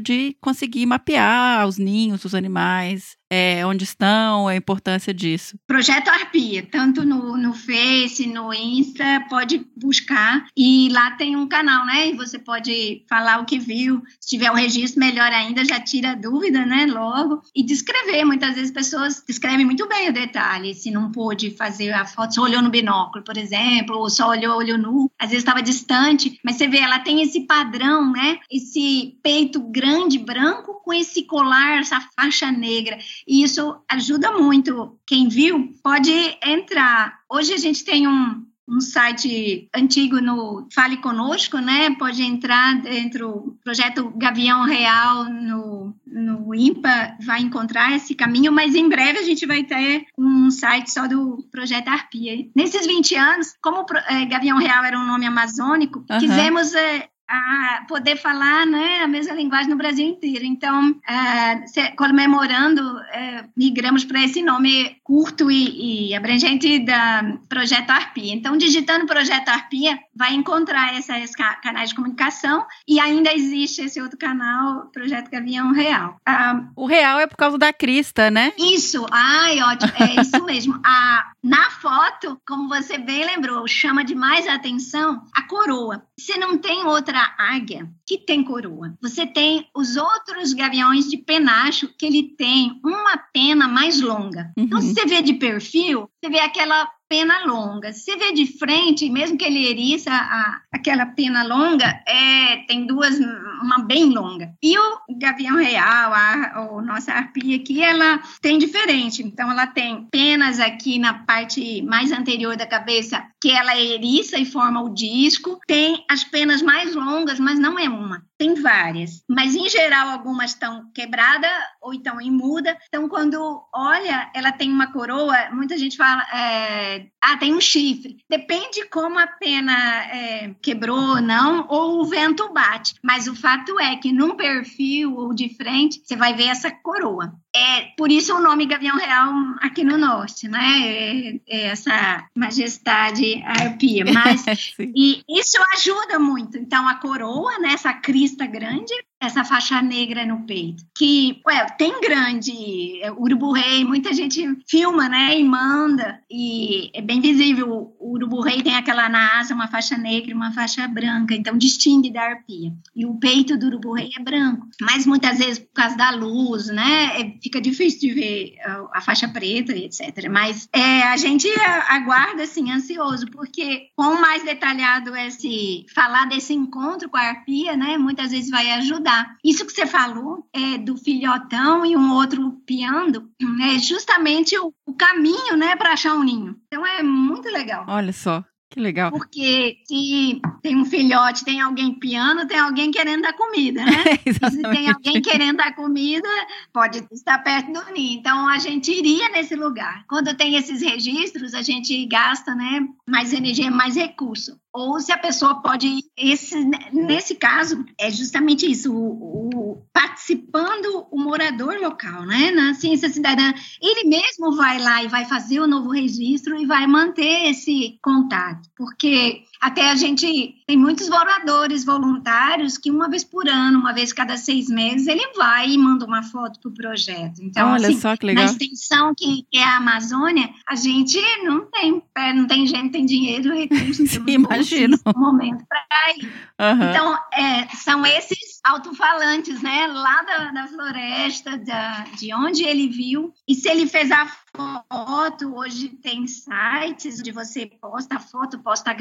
de 0.00 0.36
conseguir 0.40 0.86
mapear 0.86 1.66
os 1.66 1.78
ninhos, 1.78 2.24
os 2.24 2.34
animais. 2.34 3.16
É, 3.30 3.66
onde 3.66 3.84
estão, 3.84 4.46
a 4.46 4.54
importância 4.54 5.12
disso? 5.12 5.58
Projeto 5.66 6.08
Arpia, 6.08 6.66
tanto 6.70 7.04
no, 7.04 7.36
no 7.36 7.52
Face, 7.52 8.26
no 8.26 8.54
Insta, 8.54 9.24
pode 9.28 9.66
buscar. 9.76 10.46
E 10.56 10.88
lá 10.90 11.10
tem 11.12 11.36
um 11.36 11.48
canal, 11.48 11.84
né? 11.86 12.08
E 12.08 12.16
você 12.16 12.38
pode 12.38 13.04
falar 13.08 13.40
o 13.40 13.44
que 13.44 13.58
viu. 13.58 14.02
Se 14.20 14.30
tiver 14.30 14.50
o 14.50 14.54
registro, 14.54 15.00
melhor 15.00 15.32
ainda, 15.32 15.64
já 15.64 15.80
tira 15.80 16.12
a 16.12 16.14
dúvida, 16.14 16.64
né? 16.64 16.86
Logo. 16.86 17.42
E 17.54 17.64
descrever. 17.64 18.24
Muitas 18.24 18.54
vezes 18.54 18.70
pessoas 18.70 19.22
descrevem 19.26 19.66
muito 19.66 19.88
bem 19.88 20.08
o 20.08 20.12
detalhe. 20.12 20.74
Se 20.74 20.90
não 20.90 21.10
pôde 21.10 21.50
fazer 21.50 21.92
a 21.92 22.06
foto, 22.06 22.34
só 22.34 22.42
olhou 22.42 22.62
no 22.62 22.70
binóculo, 22.70 23.24
por 23.24 23.36
exemplo, 23.36 23.98
ou 23.98 24.08
só 24.08 24.28
olhou 24.28 24.56
olho 24.56 24.78
nu. 24.78 25.10
Às 25.18 25.30
vezes 25.30 25.42
estava 25.42 25.62
distante. 25.62 26.38
Mas 26.44 26.56
você 26.56 26.68
vê, 26.68 26.78
ela 26.78 27.00
tem 27.00 27.22
esse 27.22 27.40
padrão, 27.40 28.12
né? 28.12 28.38
Esse 28.50 29.18
peito 29.22 29.60
grande, 29.60 30.18
branco, 30.18 30.80
com 30.84 30.92
esse 30.92 31.24
colar, 31.24 31.80
essa 31.80 32.00
faixa 32.14 32.52
negra. 32.52 32.96
E 33.26 33.42
isso 33.42 33.76
ajuda 33.88 34.32
muito. 34.32 34.98
Quem 35.06 35.28
viu 35.28 35.72
pode 35.82 36.12
entrar. 36.42 37.20
Hoje 37.30 37.52
a 37.52 37.58
gente 37.58 37.84
tem 37.84 38.06
um, 38.06 38.44
um 38.68 38.80
site 38.80 39.68
antigo 39.74 40.20
no 40.20 40.66
Fale 40.72 40.96
Conosco, 40.96 41.58
né? 41.58 41.94
Pode 41.96 42.22
entrar 42.22 42.80
dentro 42.80 43.28
do 43.28 43.58
projeto 43.62 44.12
Gavião 44.16 44.64
Real 44.64 45.24
no, 45.24 45.94
no 46.04 46.54
IMPA, 46.54 47.16
vai 47.24 47.42
encontrar 47.42 47.94
esse 47.94 48.14
caminho, 48.14 48.52
mas 48.52 48.74
em 48.74 48.88
breve 48.88 49.18
a 49.18 49.22
gente 49.22 49.46
vai 49.46 49.62
ter 49.62 50.06
um 50.18 50.50
site 50.50 50.90
só 50.90 51.06
do 51.06 51.44
projeto 51.50 51.88
Arpia. 51.88 52.48
Nesses 52.54 52.86
20 52.86 53.14
anos, 53.14 53.54
como 53.62 53.84
é, 54.08 54.24
Gavião 54.24 54.58
Real 54.58 54.84
era 54.84 54.98
um 54.98 55.06
nome 55.06 55.26
amazônico, 55.26 56.04
uhum. 56.10 56.18
quisemos 56.18 56.74
é, 56.74 57.08
a 57.28 57.84
poder 57.88 58.16
falar 58.16 58.66
né, 58.66 59.00
a 59.02 59.08
mesma 59.08 59.34
linguagem 59.34 59.68
no 59.68 59.76
Brasil 59.76 60.06
inteiro. 60.06 60.44
Então, 60.44 60.90
uh, 60.90 61.96
comemorando, 61.96 62.80
uh, 62.82 63.48
migramos 63.56 64.04
para 64.04 64.22
esse 64.22 64.42
nome 64.42 64.96
curto 65.02 65.50
e, 65.50 66.10
e, 66.10 66.14
abrangente 66.14 66.78
da 66.80 67.38
Projeto 67.48 67.90
Arpia. 67.90 68.32
Então, 68.32 68.56
digitando 68.56 69.06
Projeto 69.06 69.48
Arpia, 69.48 69.98
vai 70.14 70.34
encontrar 70.34 70.98
esses 70.98 71.34
canais 71.62 71.90
de 71.90 71.94
comunicação 71.94 72.64
e 72.86 73.00
ainda 73.00 73.32
existe 73.32 73.82
esse 73.82 74.00
outro 74.00 74.18
canal, 74.18 74.86
Projeto 74.92 75.30
Gavião 75.30 75.72
Real. 75.72 76.20
Uh, 76.28 76.66
o 76.76 76.86
Real 76.86 77.18
é 77.18 77.26
por 77.26 77.36
causa 77.36 77.58
da 77.58 77.72
crista, 77.72 78.30
né? 78.30 78.52
Isso, 78.58 79.04
ai, 79.10 79.60
ótimo, 79.62 79.92
é 79.98 80.20
isso 80.20 80.44
mesmo. 80.44 80.80
a, 80.84 81.32
na 81.46 81.70
foto, 81.70 82.40
como 82.44 82.68
você 82.68 82.98
bem 82.98 83.24
lembrou, 83.24 83.68
chama 83.68 84.04
demais 84.04 84.48
a 84.48 84.54
atenção 84.54 85.22
a 85.32 85.42
coroa. 85.42 86.04
Você 86.18 86.36
não 86.36 86.58
tem 86.58 86.84
outra 86.84 87.36
águia 87.38 87.88
que 88.04 88.18
tem 88.18 88.42
coroa. 88.42 88.98
Você 89.00 89.24
tem 89.24 89.68
os 89.72 89.96
outros 89.96 90.52
gaviões 90.52 91.08
de 91.08 91.18
penacho 91.18 91.88
que 91.96 92.04
ele 92.04 92.34
tem 92.36 92.80
uma 92.84 93.16
pena 93.16 93.68
mais 93.68 94.00
longa. 94.00 94.52
Então, 94.56 94.56
uhum. 94.56 94.64
Então, 94.66 94.80
se 94.80 94.94
você 94.94 95.06
vê 95.06 95.22
de 95.22 95.34
perfil, 95.34 96.10
você 96.20 96.28
vê 96.28 96.40
aquela 96.40 96.90
pena 97.08 97.44
longa. 97.44 97.92
Se 97.92 98.16
vê 98.16 98.32
de 98.32 98.46
frente, 98.58 99.08
mesmo 99.08 99.38
que 99.38 99.44
ele 99.44 99.66
eriça 99.66 100.10
a, 100.10 100.60
aquela 100.72 101.06
pena 101.06 101.42
longa, 101.44 102.02
é, 102.06 102.64
tem 102.66 102.86
duas, 102.86 103.18
uma 103.62 103.78
bem 103.80 104.10
longa. 104.12 104.52
E 104.62 104.78
o 104.78 104.98
gavião 105.18 105.56
real, 105.56 106.12
a, 106.12 106.52
a 106.56 106.82
nossa 106.82 107.12
arpia 107.12 107.56
aqui, 107.56 107.82
ela 107.82 108.20
tem 108.40 108.58
diferente. 108.58 109.22
Então, 109.22 109.50
ela 109.50 109.66
tem 109.66 110.06
penas 110.10 110.60
aqui 110.60 110.98
na 110.98 111.14
parte 111.14 111.82
mais 111.82 112.12
anterior 112.12 112.56
da 112.56 112.66
cabeça, 112.66 113.24
que 113.40 113.50
ela 113.50 113.78
eriça 113.78 114.38
e 114.38 114.44
forma 114.44 114.82
o 114.82 114.92
disco. 114.92 115.58
Tem 115.66 116.04
as 116.10 116.24
penas 116.24 116.62
mais 116.62 116.94
longas, 116.94 117.38
mas 117.38 117.58
não 117.58 117.78
é 117.78 117.88
uma 117.88 118.24
tem 118.38 118.54
várias, 118.54 119.22
mas 119.28 119.54
em 119.54 119.68
geral 119.68 120.08
algumas 120.08 120.50
estão 120.50 120.90
quebradas 120.94 121.50
ou 121.80 121.94
então 121.94 122.20
em 122.20 122.30
muda. 122.30 122.76
Então, 122.88 123.08
quando 123.08 123.62
olha, 123.74 124.30
ela 124.34 124.52
tem 124.52 124.70
uma 124.70 124.92
coroa, 124.92 125.50
muita 125.52 125.76
gente 125.78 125.96
fala, 125.96 126.22
é, 126.32 127.06
ah, 127.22 127.36
tem 127.36 127.54
um 127.54 127.60
chifre. 127.60 128.18
Depende 128.28 128.84
como 128.90 129.18
a 129.18 129.26
pena 129.26 129.72
é, 130.06 130.54
quebrou 130.60 130.98
ou 130.98 131.20
não, 131.20 131.66
ou 131.68 132.00
o 132.00 132.04
vento 132.04 132.52
bate. 132.52 132.94
Mas 133.02 133.26
o 133.26 133.34
fato 133.34 133.78
é 133.80 133.96
que 133.96 134.12
num 134.12 134.36
perfil 134.36 135.14
ou 135.14 135.34
de 135.34 135.54
frente, 135.54 136.00
você 136.04 136.16
vai 136.16 136.34
ver 136.34 136.48
essa 136.48 136.70
coroa. 136.70 137.34
É 137.54 137.82
por 137.96 138.10
isso 138.10 138.34
o 138.34 138.40
nome 138.40 138.66
Gavião 138.66 138.96
Real 138.96 139.32
aqui 139.60 139.82
no 139.82 139.96
norte, 139.96 140.46
né? 140.46 140.82
É, 140.84 141.40
é 141.48 141.60
essa 141.68 142.26
majestade 142.34 143.42
arpia. 143.44 144.04
Mas 144.12 144.44
e 144.78 145.22
isso 145.28 145.56
ajuda 145.74 146.18
muito. 146.18 146.58
Então 146.58 146.86
a 146.86 146.96
coroa, 146.96 147.58
né? 147.58 147.72
Essa 147.72 147.94
crista 148.26 148.46
grande, 148.48 148.92
essa 149.20 149.44
faixa 149.44 149.80
negra 149.80 150.26
no 150.26 150.46
peito. 150.46 150.84
Que, 150.96 151.40
ué, 151.46 151.66
tem 151.78 152.00
grande, 152.00 153.00
é, 153.02 153.10
urubu-rei, 153.10 153.84
muita 153.84 154.12
gente 154.12 154.46
filma, 154.68 155.08
né, 155.08 155.38
e 155.38 155.44
manda, 155.44 156.20
e 156.30 156.90
é 156.94 157.00
bem 157.00 157.20
visível, 157.20 157.94
o 157.98 158.12
urubu-rei 158.12 158.62
tem 158.62 158.76
aquela 158.76 159.08
na 159.08 159.38
asa, 159.38 159.54
uma 159.54 159.68
faixa 159.68 159.96
negra 159.96 160.30
e 160.30 160.34
uma 160.34 160.52
faixa 160.52 160.86
branca, 160.86 161.34
então 161.34 161.56
distingue 161.56 162.10
da 162.10 162.22
arpia. 162.22 162.72
E 162.94 163.06
o 163.06 163.14
peito 163.14 163.56
do 163.56 163.66
urubu-rei 163.66 164.10
é 164.18 164.22
branco, 164.22 164.68
mas 164.80 165.06
muitas 165.06 165.38
vezes 165.38 165.58
por 165.58 165.72
causa 165.72 165.96
da 165.96 166.10
luz, 166.10 166.66
né, 166.66 167.20
é, 167.20 167.38
fica 167.42 167.60
difícil 167.60 168.00
de 168.00 168.10
ver 168.12 168.54
a, 168.64 168.98
a 168.98 169.00
faixa 169.00 169.28
preta 169.28 169.72
e 169.74 169.84
etc. 169.84 170.28
Mas 170.30 170.68
é, 170.72 171.02
a 171.02 171.16
gente 171.16 171.48
aguarda, 171.88 172.42
assim, 172.42 172.70
ansioso, 172.70 173.26
porque 173.30 173.88
quanto 173.96 174.20
mais 174.20 174.44
detalhado 174.44 175.14
é 175.14 175.30
se 175.30 175.86
falar 175.94 176.26
desse 176.26 176.52
encontro 176.52 177.08
com 177.08 177.16
a 177.16 177.22
arpia, 177.22 177.76
né, 177.76 177.96
muitas 177.96 178.30
vezes 178.30 178.50
vai 178.50 178.70
ajudar 178.72 179.05
Isso 179.44 179.64
que 179.64 179.72
você 179.72 179.86
falou 179.86 180.46
é, 180.52 180.78
do 180.78 180.96
filhotão 180.96 181.84
e 181.84 181.96
um 181.96 182.12
outro 182.12 182.52
piando 182.66 183.30
é 183.62 183.78
justamente 183.78 184.58
o, 184.58 184.72
o 184.86 184.94
caminho 184.94 185.56
né, 185.56 185.76
para 185.76 185.92
achar 185.92 186.14
um 186.14 186.22
ninho. 186.22 186.56
Então 186.66 186.86
é 186.86 187.02
muito 187.02 187.48
legal. 187.48 187.84
Olha 187.88 188.12
só. 188.12 188.44
Que 188.68 188.80
legal. 188.80 189.10
Porque 189.10 189.78
se 189.86 190.40
tem 190.60 190.76
um 190.76 190.84
filhote, 190.84 191.44
tem 191.44 191.60
alguém 191.60 191.94
piano, 191.94 192.46
tem 192.46 192.58
alguém 192.58 192.90
querendo 192.90 193.22
dar 193.22 193.32
comida, 193.32 193.84
né? 193.84 194.04
e 194.26 194.32
se 194.34 194.62
tem 194.62 194.90
alguém 194.90 195.22
querendo 195.22 195.58
dar 195.58 195.74
comida, 195.74 196.28
pode 196.72 197.06
estar 197.12 197.38
perto 197.38 197.72
do 197.72 197.92
ninho. 197.92 198.18
Então 198.18 198.48
a 198.48 198.58
gente 198.58 198.90
iria 198.90 199.28
nesse 199.28 199.54
lugar. 199.54 200.04
Quando 200.08 200.36
tem 200.36 200.56
esses 200.56 200.82
registros, 200.82 201.54
a 201.54 201.62
gente 201.62 202.04
gasta, 202.06 202.54
né, 202.54 202.86
mais 203.08 203.32
energia, 203.32 203.70
mais 203.70 203.94
recurso 203.94 204.58
ou 204.76 205.00
se 205.00 205.10
a 205.10 205.18
pessoa 205.18 205.62
pode. 205.62 206.04
Esse, 206.16 206.54
nesse 206.92 207.34
caso, 207.34 207.84
é 207.98 208.10
justamente 208.10 208.70
isso, 208.70 208.92
o, 208.92 209.48
o, 209.48 209.82
participando 209.92 211.06
o 211.10 211.18
morador 211.18 211.78
local, 211.80 212.26
né? 212.26 212.50
Na 212.50 212.74
ciência 212.74 213.08
cidadã, 213.08 213.52
ele 213.80 214.08
mesmo 214.08 214.54
vai 214.54 214.78
lá 214.78 215.02
e 215.02 215.08
vai 215.08 215.24
fazer 215.24 215.60
o 215.60 215.66
novo 215.66 215.90
registro 215.90 216.56
e 216.56 216.66
vai 216.66 216.86
manter 216.86 217.48
esse 217.50 217.98
contato, 218.02 218.68
porque 218.76 219.42
até 219.60 219.90
a 219.90 219.94
gente 219.94 220.54
tem 220.66 220.76
muitos 220.76 221.08
moradores 221.08 221.84
voluntários 221.84 222.76
que 222.76 222.90
uma 222.90 223.08
vez 223.08 223.24
por 223.24 223.48
ano, 223.48 223.78
uma 223.80 223.92
vez 223.92 224.12
cada 224.12 224.36
seis 224.36 224.68
meses, 224.68 225.06
ele 225.06 225.32
vai 225.36 225.70
e 225.70 225.78
manda 225.78 226.04
uma 226.04 226.22
foto 226.22 226.60
para 226.60 226.70
o 226.70 226.74
projeto. 226.74 227.40
Então, 227.40 227.70
Olha 227.70 227.88
assim, 227.88 228.00
só 228.00 228.16
que 228.16 228.26
legal. 228.26 228.44
na 228.44 228.50
extensão 228.50 229.14
que 229.16 229.46
é 229.54 229.62
a 229.62 229.76
Amazônia, 229.76 230.50
a 230.66 230.74
gente 230.74 231.18
não 231.44 231.66
tem, 231.70 232.02
não 232.34 232.46
tem 232.46 232.66
gente, 232.66 232.92
tem 232.92 233.06
dinheiro, 233.06 233.54
recursos, 233.54 234.10
Sim, 234.10 234.24
imagino. 234.26 234.98
momento 235.14 235.64
para 235.68 235.86
ir. 236.16 236.26
Uhum. 236.60 236.90
Então, 236.90 237.18
é, 237.32 237.68
são 237.76 238.04
esses 238.04 238.60
alto-falantes, 238.64 239.62
né, 239.62 239.86
lá 239.86 240.22
da, 240.22 240.50
da 240.52 240.66
floresta, 240.68 241.56
da, 241.58 242.04
de 242.18 242.34
onde 242.34 242.64
ele 242.64 242.88
viu. 242.88 243.32
E 243.48 243.54
se 243.54 243.68
ele 243.68 243.86
fez 243.86 244.10
a 244.10 244.26
foto, 244.56 245.54
hoje 245.54 245.88
tem 245.88 246.26
sites 246.26 247.20
onde 247.20 247.32
você 247.32 247.66
posta 247.66 248.16
a 248.16 248.20
foto, 248.20 248.58
posta 248.58 248.90
a 248.90 248.94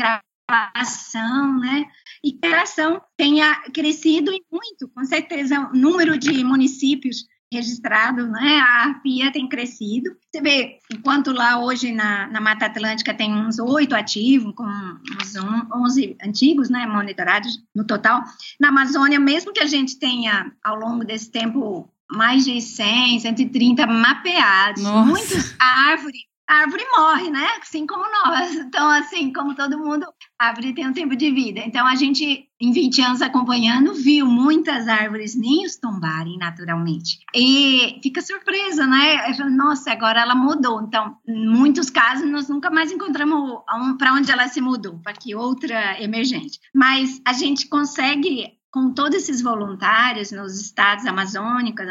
ação, 0.48 1.60
né? 1.60 1.86
E 2.24 2.34
que 2.34 2.48
a 2.48 2.62
ação 2.62 3.02
tenha 3.18 3.62
crescido 3.74 4.32
e 4.32 4.44
muito, 4.52 4.88
com 4.94 5.04
certeza, 5.04 5.70
o 5.72 5.76
número 5.76 6.18
de 6.18 6.44
municípios 6.44 7.26
registrados, 7.52 8.30
né? 8.30 8.60
A 8.60 8.84
ARPIA 8.84 9.32
tem 9.32 9.48
crescido. 9.48 10.16
Você 10.32 10.42
vê, 10.42 10.80
enquanto 10.92 11.32
lá 11.32 11.60
hoje 11.60 11.92
na, 11.92 12.28
na 12.28 12.42
Mata 12.42 12.66
Atlântica 12.66 13.14
tem 13.14 13.34
uns 13.34 13.60
oito 13.60 13.96
ativos, 13.96 14.54
com 14.56 14.66
uns 14.66 15.36
onze 15.74 16.18
antigos, 16.24 16.70
né? 16.70 16.86
Monitorados 16.86 17.60
no 17.74 17.86
total. 17.86 18.22
Na 18.60 18.70
Amazônia, 18.70 19.20
mesmo 19.20 19.54
que 19.54 19.62
a 19.62 19.68
gente 19.68 19.98
tenha, 19.98 20.52
ao 20.64 20.76
longo 20.76 21.04
desse 21.06 21.32
tempo, 21.32 21.90
mais 22.12 22.46
de 22.46 22.62
100, 22.62 23.20
130 23.20 23.88
mapeados, 23.88 24.84
Nossa. 24.84 25.06
muitos, 25.06 25.56
a 25.60 25.90
árvore 25.90 26.18
a 26.48 26.62
árvore 26.62 26.84
morre, 26.98 27.30
né? 27.30 27.48
Assim 27.62 27.86
como 27.86 28.04
nós. 28.04 28.56
Então, 28.76 28.90
assim, 28.90 29.32
como 29.32 29.56
todo 29.56 29.78
mundo, 29.78 30.06
a 30.40 30.48
árvore 30.48 30.74
tem 30.74 30.88
um 30.88 30.94
tempo 30.94 31.16
de 31.16 31.32
vida. 31.32 31.62
Então, 31.62 31.88
a 31.88 31.96
gente, 31.96 32.50
em 32.60 32.72
20 32.72 33.02
anos 33.02 33.22
acompanhando, 33.22 33.94
viu 33.94 34.26
muitas 34.26 34.88
árvores 34.88 35.36
ninhos 35.36 35.78
tombarem 35.78 36.38
naturalmente. 36.38 37.20
E 37.34 38.00
fica 38.04 38.22
surpresa, 38.22 38.86
né? 38.86 39.32
Nossa, 39.50 39.92
agora 39.92 40.22
ela 40.22 40.36
mudou. 40.36 40.82
Então, 40.82 41.16
em 41.28 41.48
muitos 41.48 41.90
casos, 41.90 42.30
nós 42.30 42.50
nunca 42.50 42.70
mais 42.70 42.92
encontramos 42.92 43.62
para 43.98 44.14
onde 44.14 44.32
ela 44.32 44.48
se 44.48 44.60
mudou, 44.60 45.00
para 45.00 45.14
que 45.14 45.36
outra 45.36 46.02
emergente. 46.02 46.60
Mas 46.74 47.22
a 47.26 47.32
gente 47.32 47.70
consegue 47.70 48.56
com 48.76 48.92
todos 48.92 49.16
esses 49.16 49.42
voluntários 49.42 50.34
nos 50.34 50.60
estados 50.60 51.06
amazônicos, 51.06 51.86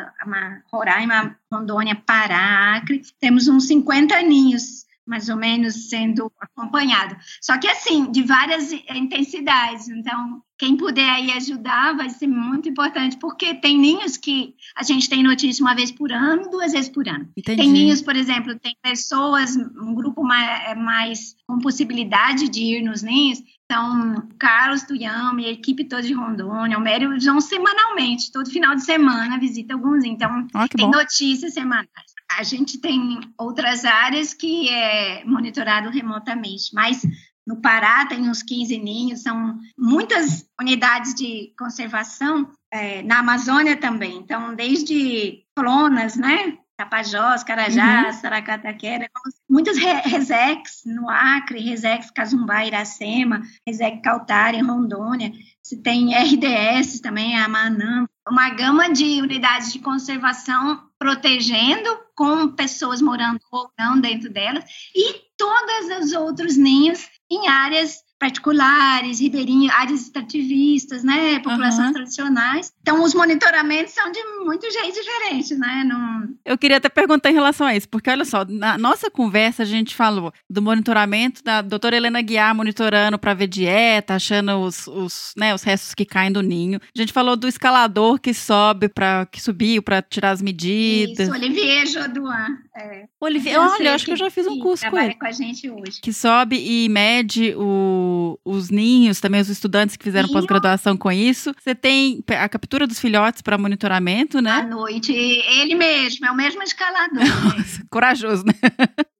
Roraima, 0.70 1.34
Rondônia, 1.50 1.96
Pará, 1.96 2.76
Acre, 2.76 3.00
temos 3.18 3.48
uns 3.48 3.66
50 3.68 4.20
ninhos 4.20 4.83
mais 5.06 5.28
ou 5.28 5.36
menos 5.36 5.88
sendo 5.88 6.30
acompanhado. 6.40 7.16
Só 7.40 7.58
que 7.58 7.68
assim, 7.68 8.10
de 8.10 8.22
várias 8.22 8.72
intensidades. 8.72 9.88
Então, 9.88 10.42
quem 10.56 10.76
puder 10.76 11.10
aí 11.10 11.32
ajudar 11.32 11.96
vai 11.96 12.08
ser 12.08 12.26
muito 12.26 12.68
importante, 12.68 13.16
porque 13.18 13.54
tem 13.54 13.76
ninhos 13.76 14.16
que 14.16 14.54
a 14.76 14.82
gente 14.82 15.08
tem 15.08 15.22
notícia 15.22 15.64
uma 15.64 15.74
vez 15.74 15.90
por 15.90 16.12
ano, 16.12 16.50
duas 16.50 16.72
vezes 16.72 16.88
por 16.88 17.08
ano. 17.08 17.28
Entendi. 17.36 17.60
Tem 17.60 17.70
ninhos, 17.70 18.00
por 18.00 18.14
exemplo, 18.14 18.58
tem 18.58 18.76
pessoas, 18.80 19.56
um 19.56 19.94
grupo 19.94 20.22
mais, 20.22 20.70
é 20.70 20.74
mais 20.74 21.36
com 21.46 21.58
possibilidade 21.58 22.48
de 22.48 22.60
ir 22.60 22.82
nos 22.82 23.02
ninhos. 23.02 23.42
Então, 23.64 24.28
Carlos 24.38 24.84
Tuyama, 24.84 25.40
a 25.40 25.50
equipe 25.50 25.84
toda 25.84 26.02
de 26.02 26.12
Rondônia, 26.12 26.78
o 26.78 26.80
Mério, 26.80 27.18
vão 27.20 27.40
semanalmente, 27.40 28.30
todo 28.30 28.50
final 28.50 28.74
de 28.74 28.84
semana 28.84 29.38
visita 29.38 29.74
alguns. 29.74 30.04
Então, 30.04 30.46
ah, 30.54 30.68
tem 30.68 30.88
bom. 30.88 30.96
notícias 30.96 31.54
semanais 31.54 32.13
a 32.30 32.42
gente 32.42 32.78
tem 32.78 33.20
outras 33.38 33.84
áreas 33.84 34.34
que 34.34 34.68
é 34.68 35.24
monitorado 35.24 35.90
remotamente, 35.90 36.74
mas 36.74 37.02
no 37.46 37.60
Pará 37.60 38.06
tem 38.06 38.28
uns 38.28 38.42
15 38.42 38.78
ninhos, 38.78 39.22
são 39.22 39.58
muitas 39.78 40.46
unidades 40.58 41.14
de 41.14 41.52
conservação, 41.58 42.50
é, 42.72 43.02
na 43.02 43.18
Amazônia 43.18 43.76
também, 43.76 44.16
então 44.16 44.54
desde 44.54 45.44
clonas, 45.54 46.16
né, 46.16 46.58
Tapajós, 46.76 47.44
Carajás, 47.44 48.16
uhum. 48.16 48.20
Saracataquera, 48.20 49.08
muitas 49.48 49.76
resex 49.76 50.82
no 50.84 51.08
Acre, 51.08 51.60
resex 51.60 52.10
Cazumbá, 52.10 52.64
Iracema, 52.64 53.42
resex 53.64 54.00
Cautari, 54.02 54.60
Rondônia, 54.60 55.32
se 55.62 55.80
tem 55.82 56.14
RDS 56.14 57.00
também, 57.00 57.38
a 57.38 57.48
Manam, 57.48 58.08
uma 58.28 58.50
gama 58.50 58.90
de 58.90 59.22
unidades 59.22 59.72
de 59.72 59.78
conservação 59.78 60.82
protegendo, 60.98 62.03
com 62.14 62.48
pessoas 62.48 63.02
morando 63.02 63.40
ou 63.50 63.70
não 63.78 64.00
dentro 64.00 64.30
delas, 64.30 64.64
e 64.94 65.20
todos 65.36 66.04
os 66.04 66.12
outros 66.12 66.56
ninhos 66.56 67.08
em 67.30 67.48
áreas 67.48 68.03
particulares, 68.18 69.20
ribeirinhas, 69.20 69.74
áreas 69.74 70.02
extrativistas, 70.02 71.04
né, 71.04 71.38
populações 71.40 71.88
uhum. 71.88 71.92
tradicionais. 71.94 72.72
Então, 72.80 73.02
os 73.02 73.14
monitoramentos 73.14 73.92
são 73.92 74.10
de 74.10 74.20
muitos 74.44 74.72
jeitos 74.72 74.94
diferentes, 74.94 75.58
né? 75.58 75.84
Não... 75.86 76.28
Eu 76.44 76.56
queria 76.56 76.78
até 76.78 76.88
perguntar 76.88 77.30
em 77.30 77.34
relação 77.34 77.66
a 77.66 77.76
isso, 77.76 77.88
porque 77.88 78.10
olha 78.10 78.24
só, 78.24 78.44
na 78.44 78.78
nossa 78.78 79.10
conversa 79.10 79.62
a 79.62 79.66
gente 79.66 79.94
falou 79.94 80.32
do 80.48 80.62
monitoramento 80.62 81.42
da 81.42 81.60
doutora 81.60 81.96
Helena 81.96 82.22
Guiar 82.22 82.54
monitorando 82.54 83.18
para 83.18 83.34
ver 83.34 83.46
dieta, 83.46 84.14
achando 84.14 84.52
os, 84.60 84.86
os, 84.86 85.32
né, 85.36 85.54
os 85.54 85.62
restos 85.62 85.94
que 85.94 86.04
caem 86.04 86.32
do 86.32 86.42
ninho. 86.42 86.80
A 86.96 87.00
gente 87.00 87.12
falou 87.12 87.36
do 87.36 87.48
escalador 87.48 88.18
que 88.18 88.32
sobe 88.32 88.88
para 88.88 89.26
que 89.26 89.40
subiu 89.40 89.82
para 89.82 90.00
tirar 90.02 90.30
as 90.30 90.42
medidas. 90.42 91.28
Isso, 91.28 91.32
Olivier 91.32 91.86
Jodoin. 91.86 92.56
É. 92.76 93.04
Olivier, 93.20 93.58
olha, 93.58 93.88
eu 93.88 93.94
acho 93.94 94.04
que, 94.04 94.10
que 94.10 94.12
eu 94.12 94.24
já 94.24 94.30
fiz 94.30 94.46
um 94.46 94.58
curso 94.58 94.88
com 94.90 94.98
ele. 94.98 95.14
com 95.14 95.26
a 95.26 95.32
gente 95.32 95.70
hoje. 95.70 96.00
Que 96.02 96.12
sobe 96.12 96.56
e 96.56 96.88
mede 96.88 97.54
o, 97.56 98.03
os 98.44 98.70
ninhos, 98.70 99.20
também 99.20 99.40
os 99.40 99.48
estudantes 99.48 99.96
que 99.96 100.04
fizeram 100.04 100.28
pós-graduação 100.28 100.96
com 100.96 101.10
isso. 101.10 101.54
Você 101.60 101.74
tem 101.74 102.22
a 102.28 102.48
captura 102.48 102.86
dos 102.86 102.98
filhotes 102.98 103.42
para 103.42 103.58
monitoramento, 103.58 104.40
né? 104.40 104.50
À 104.50 104.66
noite, 104.66 105.12
ele 105.12 105.74
mesmo, 105.74 106.26
é 106.26 106.30
o 106.30 106.36
mesmo 106.36 106.62
escalador. 106.62 107.24
Nossa, 107.44 107.84
corajoso, 107.90 108.44
né? 108.44 108.54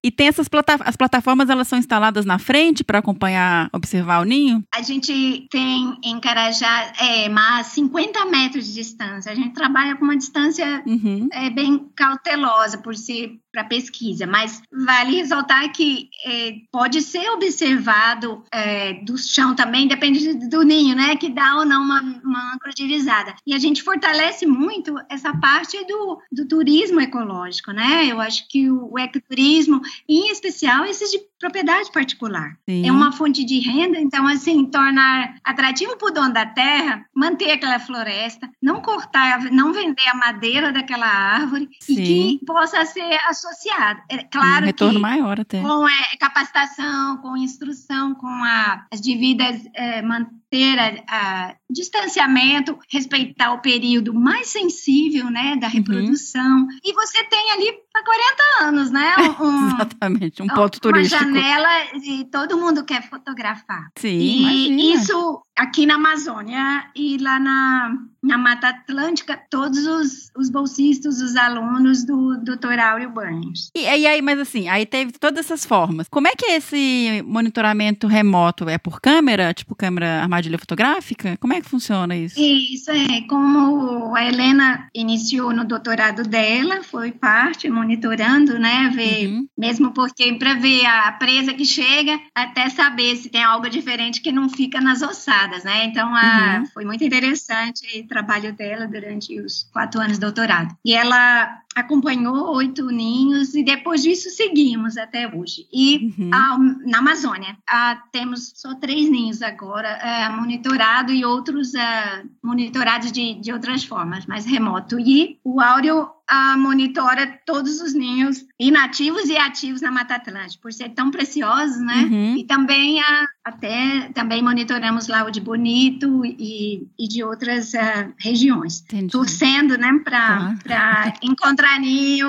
E 0.04 0.10
tem 0.10 0.28
essas 0.28 0.48
plata 0.48 0.74
as 0.84 0.96
plataformas, 0.96 1.48
elas 1.48 1.66
são 1.66 1.78
instaladas 1.78 2.26
na 2.26 2.38
frente 2.38 2.84
para 2.84 2.98
acompanhar, 2.98 3.70
observar 3.72 4.20
o 4.20 4.24
ninho? 4.24 4.62
A 4.74 4.82
gente 4.82 5.46
tem 5.50 5.96
em 6.04 6.20
Carajá 6.20 6.92
é, 7.00 7.28
mais 7.28 7.68
50 7.68 8.26
metros 8.26 8.66
de 8.66 8.74
distância. 8.74 9.32
A 9.32 9.34
gente 9.34 9.54
trabalha 9.54 9.96
com 9.96 10.04
uma 10.04 10.16
distância 10.16 10.82
uhum. 10.86 11.28
é, 11.32 11.48
bem 11.48 11.88
cautelosa 11.96 12.78
por 12.78 12.94
ser 12.94 13.38
para 13.50 13.64
pesquisa, 13.64 14.26
mas 14.26 14.60
vale 14.84 15.16
ressaltar 15.16 15.70
que 15.70 16.10
é, 16.26 16.56
pode 16.72 17.00
ser 17.00 17.30
observado 17.30 18.42
é, 18.52 18.73
do 19.04 19.16
chão 19.16 19.54
também, 19.54 19.88
depende 19.88 20.34
do 20.48 20.62
ninho, 20.62 20.94
né, 20.94 21.16
que 21.16 21.28
dá 21.28 21.56
ou 21.56 21.64
não 21.64 21.82
uma, 21.82 22.00
uma 22.00 22.58
cruzeirizada. 22.58 23.34
E 23.46 23.54
a 23.54 23.58
gente 23.58 23.82
fortalece 23.82 24.46
muito 24.46 24.94
essa 25.08 25.36
parte 25.38 25.84
do, 25.86 26.18
do 26.32 26.46
turismo 26.46 27.00
ecológico, 27.00 27.72
né? 27.72 28.06
Eu 28.06 28.20
acho 28.20 28.48
que 28.48 28.70
o, 28.70 28.92
o 28.92 28.98
ecoturismo, 28.98 29.80
em 30.08 30.30
especial 30.30 30.84
esses 30.84 31.10
de 31.10 31.18
propriedade 31.44 31.92
particular. 31.92 32.56
Sim. 32.68 32.88
É 32.88 32.90
uma 32.90 33.12
fonte 33.12 33.44
de 33.44 33.58
renda, 33.58 33.98
então, 33.98 34.26
assim, 34.26 34.64
tornar 34.64 35.36
atrativo 35.44 35.96
para 35.96 36.08
o 36.08 36.10
dono 36.10 36.32
da 36.32 36.46
terra 36.46 37.04
manter 37.14 37.50
aquela 37.50 37.78
floresta, 37.78 38.48
não 38.62 38.80
cortar, 38.80 39.50
não 39.50 39.72
vender 39.72 40.08
a 40.08 40.14
madeira 40.14 40.72
daquela 40.72 41.06
árvore 41.06 41.68
Sim. 41.80 41.92
e 41.92 42.38
que 42.38 42.44
possa 42.46 42.84
ser 42.86 43.18
associado. 43.28 44.00
É 44.10 44.24
claro 44.24 44.64
um 44.64 44.66
retorno 44.66 44.94
que 44.94 45.00
maior 45.00 45.40
até. 45.40 45.60
com 45.60 45.86
é, 45.86 46.16
capacitação, 46.18 47.18
com 47.18 47.36
instrução, 47.36 48.14
com 48.14 48.26
a, 48.26 48.86
as 48.90 49.00
devidas 49.00 49.60
é, 49.74 50.00
manter 50.00 50.78
a, 50.78 51.04
a, 51.08 51.54
distanciamento, 51.68 52.78
respeitar 52.88 53.52
o 53.52 53.60
período 53.60 54.14
mais 54.14 54.48
sensível, 54.48 55.30
né, 55.30 55.56
da 55.56 55.66
uhum. 55.66 55.72
reprodução. 55.72 56.58
Uhum. 56.60 56.68
E 56.82 56.92
você 56.94 57.24
tem 57.24 57.50
ali 57.52 57.72
para 57.92 58.04
40 58.04 58.66
anos, 58.68 58.90
né? 58.90 59.14
Um, 59.44 59.66
Exatamente, 59.74 60.42
um 60.42 60.46
ponto 60.46 60.80
turístico. 60.80 61.22
Uma 61.24 61.32
janela 61.34 61.68
e 62.02 62.24
todo 62.24 62.58
mundo 62.58 62.84
quer 62.84 63.08
fotografar. 63.08 63.90
Sim, 63.96 64.18
e 64.18 64.68
imagina. 64.68 64.94
isso 64.94 65.42
aqui 65.56 65.86
na 65.86 65.94
Amazônia 65.94 66.90
e 66.96 67.16
lá 67.18 67.38
na, 67.38 67.96
na 68.22 68.36
Mata 68.36 68.68
Atlântica, 68.68 69.40
todos 69.48 69.86
os, 69.86 70.30
os 70.36 70.50
bolsistas, 70.50 71.20
os 71.20 71.36
alunos 71.36 72.04
do 72.04 72.36
Dr. 72.38 72.78
Áureo 72.80 73.10
Banhos. 73.10 73.70
E, 73.74 73.82
e, 73.82 74.06
aí, 74.06 74.20
mas 74.20 74.38
assim, 74.40 74.68
aí 74.68 74.84
teve 74.84 75.12
todas 75.12 75.44
essas 75.44 75.64
formas. 75.64 76.08
Como 76.08 76.26
é 76.26 76.32
que 76.36 76.46
é 76.46 76.56
esse 76.56 77.22
monitoramento 77.24 78.06
remoto? 78.06 78.68
É 78.68 78.78
por 78.78 79.00
câmera, 79.00 79.54
tipo 79.54 79.74
câmera 79.74 80.22
armadilha 80.22 80.58
fotográfica? 80.58 81.36
Como 81.38 81.52
é 81.52 81.60
que 81.60 81.68
funciona 81.68 82.16
isso? 82.16 82.38
Isso 82.38 82.90
é, 82.90 83.20
como 83.28 84.14
a 84.14 84.24
Helena 84.24 84.88
iniciou 84.94 85.52
no 85.52 85.64
doutorado 85.64 86.24
dela, 86.24 86.82
foi 86.82 87.12
parte, 87.12 87.70
monitorando, 87.70 88.58
né, 88.58 88.90
ver, 88.92 89.28
uhum. 89.28 89.46
mesmo 89.56 89.92
porque 89.92 90.32
para 90.34 90.54
ver 90.54 90.84
a 90.86 91.12
presa 91.24 91.54
que 91.54 91.64
chega, 91.64 92.20
até 92.34 92.68
saber 92.68 93.16
se 93.16 93.30
tem 93.30 93.42
algo 93.42 93.68
diferente 93.70 94.20
que 94.20 94.30
não 94.30 94.50
fica 94.50 94.78
nas 94.78 95.00
ossadas 95.00 95.64
né? 95.64 95.84
Então, 95.84 96.14
a, 96.14 96.58
uhum. 96.60 96.66
foi 96.66 96.84
muito 96.84 97.02
interessante 97.02 98.00
o 98.00 98.06
trabalho 98.06 98.52
dela 98.52 98.86
durante 98.86 99.40
os 99.40 99.64
quatro 99.72 100.00
anos 100.00 100.14
de 100.14 100.20
doutorado. 100.20 100.76
E 100.84 100.94
ela 100.94 101.60
acompanhou 101.74 102.54
oito 102.54 102.86
ninhos 102.86 103.54
e 103.54 103.64
depois 103.64 104.02
disso 104.02 104.30
seguimos 104.30 104.96
até 104.96 105.28
hoje. 105.28 105.66
E 105.72 106.14
uhum. 106.18 106.30
a, 106.32 106.58
na 106.86 106.98
Amazônia 106.98 107.56
a, 107.66 107.96
temos 108.12 108.52
só 108.54 108.74
três 108.74 109.10
ninhos 109.10 109.42
agora 109.42 109.88
é, 109.88 110.28
monitorado 110.28 111.12
e 111.12 111.24
outros 111.24 111.74
é, 111.74 112.22
monitorados 112.42 113.10
de, 113.10 113.34
de 113.34 113.52
outras 113.52 113.84
formas, 113.84 114.26
mais 114.26 114.46
remoto. 114.46 114.98
E 115.00 115.38
o 115.42 115.60
áureo 115.60 116.08
a, 116.28 116.56
monitora 116.56 117.40
todos 117.44 117.80
os 117.80 117.92
ninhos 117.92 118.44
inativos 118.58 119.24
e 119.24 119.36
ativos 119.36 119.80
na 119.80 119.90
Mata 119.90 120.14
Atlântica, 120.14 120.62
por 120.62 120.72
ser 120.72 120.90
tão 120.90 121.10
preciosos, 121.10 121.80
né? 121.80 122.08
Uhum. 122.10 122.36
E 122.36 122.44
também 122.44 123.00
a, 123.00 123.26
até 123.44 124.08
também 124.14 124.42
monitoramos 124.42 125.06
lá 125.06 125.24
o 125.24 125.30
de 125.30 125.40
Bonito 125.40 126.24
e, 126.24 126.88
e 126.98 127.06
de 127.06 127.22
outras 127.22 127.74
uh, 127.74 128.14
regiões, 128.18 128.82
Entendi. 128.82 129.12
torcendo, 129.12 129.76
né, 129.76 130.00
para 130.02 130.56
tá. 130.64 131.12
encontrar 131.22 131.78
ninho 131.78 132.26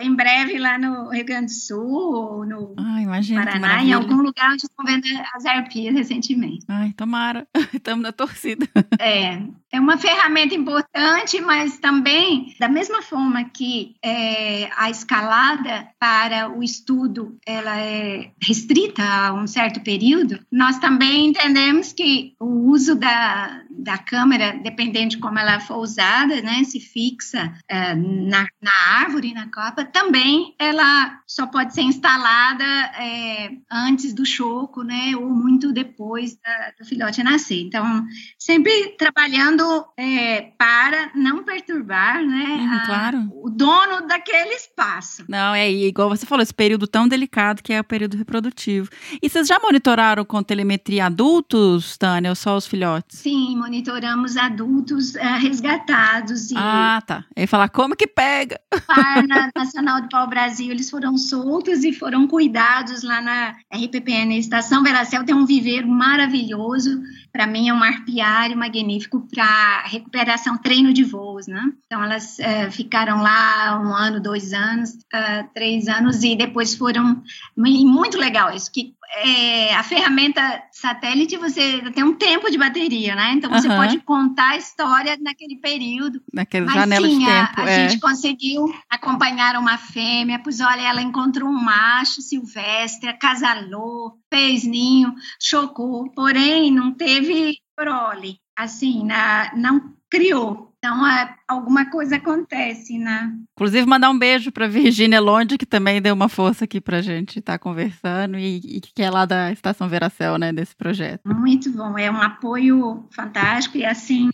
em 0.00 0.14
breve 0.14 0.58
lá 0.58 0.76
no 0.76 1.10
Rio 1.10 1.24
Grande 1.24 1.46
do 1.46 1.52
Sul, 1.52 2.44
no 2.44 2.74
Ai, 2.76 3.04
imagina, 3.04 3.44
Paraná, 3.44 3.82
em 3.82 3.92
algum 3.92 4.16
lugar 4.16 4.52
onde 4.52 4.64
estão 4.64 4.84
vendo 4.84 5.06
as 5.34 5.46
arpias 5.46 5.94
recentemente. 5.94 6.64
Ai, 6.68 6.92
tomara, 6.96 7.46
estamos 7.72 8.02
na 8.02 8.12
torcida. 8.12 8.66
É, 8.98 9.42
é 9.72 9.80
uma 9.80 9.96
ferramenta 9.96 10.54
importante, 10.54 11.40
mas 11.40 11.78
também, 11.78 12.54
da 12.58 12.68
mesma 12.68 13.02
forma 13.02 13.44
que 13.44 13.94
é, 14.02 14.68
a 14.76 14.90
escalada 14.90 15.88
para 15.98 16.50
o 16.50 16.62
estudo 16.62 17.38
ela 17.46 17.78
é 17.78 18.30
restrita 18.42 19.02
a 19.02 19.32
um 19.32 19.46
certo 19.46 19.80
período, 19.80 20.40
nós 20.56 20.78
também 20.78 21.26
entendemos 21.26 21.92
que 21.92 22.34
o 22.40 22.70
uso 22.70 22.94
da, 22.94 23.62
da 23.68 23.98
câmera, 23.98 24.58
dependendo 24.62 25.10
de 25.10 25.18
como 25.18 25.38
ela 25.38 25.60
for 25.60 25.76
usada, 25.76 26.40
né, 26.40 26.64
se 26.64 26.80
fixa 26.80 27.52
é, 27.68 27.94
na, 27.94 28.48
na 28.62 28.72
árvore, 29.00 29.34
na 29.34 29.50
copa, 29.50 29.84
também 29.84 30.54
ela 30.58 31.20
só 31.26 31.46
pode 31.46 31.74
ser 31.74 31.82
instalada 31.82 32.64
é, 32.64 33.50
antes 33.70 34.14
do 34.14 34.24
choco, 34.24 34.82
né, 34.82 35.14
ou 35.14 35.28
muito 35.28 35.74
depois 35.74 36.38
da, 36.40 36.72
do 36.78 36.86
filhote 36.86 37.22
nascer. 37.22 37.60
Então, 37.60 38.06
sempre 38.38 38.96
trabalhando 38.96 39.84
é, 39.94 40.52
para 40.56 41.10
não 41.14 41.44
perturbar, 41.44 42.24
né, 42.24 42.44
uhum, 42.44 42.72
a, 42.72 42.86
claro. 42.86 43.28
o 43.44 43.50
dono 43.50 44.06
daquele 44.06 44.54
espaço. 44.54 45.22
Não, 45.28 45.54
é 45.54 45.70
igual 45.70 46.08
você 46.08 46.24
falou, 46.24 46.42
esse 46.42 46.54
período 46.54 46.86
tão 46.86 47.06
delicado 47.06 47.62
que 47.62 47.74
é 47.74 47.80
o 47.80 47.84
período 47.84 48.16
reprodutivo. 48.16 48.88
E 49.20 49.28
vocês 49.28 49.46
já 49.46 49.58
monitoraram 49.60 50.24
com 50.24 50.45
telemetria 50.46 51.06
adultos, 51.06 51.96
Tânia, 51.96 52.30
ou 52.30 52.36
só 52.36 52.56
os 52.56 52.66
filhotes? 52.66 53.18
Sim, 53.18 53.56
monitoramos 53.56 54.36
adultos 54.36 55.14
uh, 55.14 55.38
resgatados. 55.40 56.50
E... 56.50 56.54
Ah, 56.56 57.02
tá. 57.06 57.24
Eu 57.34 57.42
ia 57.42 57.48
falar, 57.48 57.68
como 57.68 57.96
que 57.96 58.06
pega? 58.06 58.58
Na 59.28 59.50
Nacional 59.54 60.00
do 60.02 60.08
Pau 60.08 60.26
Brasil, 60.28 60.70
eles 60.70 60.88
foram 60.90 61.16
soltos 61.18 61.84
e 61.84 61.92
foram 61.92 62.26
cuidados 62.26 63.02
lá 63.02 63.20
na 63.20 63.56
RPPN 63.72 64.38
Estação 64.38 64.82
Veracel. 64.82 65.24
Tem 65.24 65.34
um 65.34 65.46
viveiro 65.46 65.88
maravilhoso. 65.88 67.00
Para 67.32 67.46
mim, 67.46 67.68
é 67.68 67.74
um 67.74 67.82
arpiário 67.82 68.56
magnífico 68.56 69.26
para 69.30 69.82
recuperação, 69.86 70.56
treino 70.56 70.92
de 70.92 71.04
voos, 71.04 71.46
né? 71.46 71.62
Então, 71.86 72.02
elas 72.02 72.38
uh, 72.38 72.70
ficaram 72.70 73.20
lá 73.20 73.78
um 73.78 73.94
ano, 73.94 74.20
dois 74.20 74.52
anos, 74.52 74.90
uh, 74.90 75.48
três 75.54 75.88
anos 75.88 76.22
e 76.22 76.36
depois 76.36 76.74
foram. 76.74 77.22
Muito 77.56 78.16
legal 78.16 78.54
isso, 78.54 78.70
que 78.72 78.94
é, 79.14 79.74
a 79.74 79.82
ferramenta 79.82 80.62
satélite 80.72 81.36
você 81.36 81.80
tem 81.92 82.04
um 82.04 82.14
tempo 82.14 82.50
de 82.50 82.58
bateria, 82.58 83.14
né? 83.14 83.32
Então 83.32 83.50
você 83.50 83.68
uhum. 83.68 83.76
pode 83.76 83.98
contar 84.00 84.50
a 84.50 84.56
história 84.56 85.16
naquele 85.20 85.56
período. 85.56 86.20
Naquele 86.32 86.68
janela 86.68 87.06
sim, 87.06 87.18
de 87.18 87.24
tempo. 87.24 87.60
A, 87.60 87.64
a 87.64 87.70
é. 87.70 87.88
gente 87.88 88.00
conseguiu 88.00 88.74
acompanhar 88.90 89.56
uma 89.56 89.78
fêmea, 89.78 90.40
pois 90.42 90.60
olha, 90.60 90.82
ela 90.82 91.02
encontrou 91.02 91.48
um 91.48 91.62
macho 91.62 92.20
silvestre, 92.20 93.08
acasalou, 93.08 94.18
fez 94.32 94.64
ninho, 94.64 95.14
chocou, 95.40 96.10
porém 96.10 96.70
não 96.70 96.92
teve 96.92 97.58
prole, 97.74 98.38
assim, 98.56 99.04
na, 99.04 99.52
não 99.54 99.94
criou. 100.10 100.75
Então, 100.86 101.04
é, 101.04 101.34
alguma 101.48 101.90
coisa 101.90 102.14
acontece, 102.14 102.96
né? 102.96 103.32
Inclusive, 103.56 103.84
mandar 103.88 104.08
um 104.08 104.16
beijo 104.16 104.52
para 104.52 104.68
Virgínia 104.68 105.20
Londe, 105.20 105.58
que 105.58 105.66
também 105.66 106.00
deu 106.00 106.14
uma 106.14 106.28
força 106.28 106.64
aqui 106.64 106.80
para 106.80 106.98
a 106.98 107.02
gente 107.02 107.40
estar 107.40 107.54
tá 107.54 107.58
conversando 107.58 108.38
e, 108.38 108.58
e, 108.58 108.80
que 108.80 109.02
é 109.02 109.10
lá 109.10 109.24
da 109.24 109.50
Estação 109.50 109.88
Veracel, 109.88 110.38
né, 110.38 110.52
desse 110.52 110.76
projeto. 110.76 111.22
Muito 111.26 111.72
bom, 111.72 111.98
é 111.98 112.08
um 112.08 112.22
apoio 112.22 113.04
fantástico 113.10 113.78
e 113.78 113.84
assim, 113.84 114.30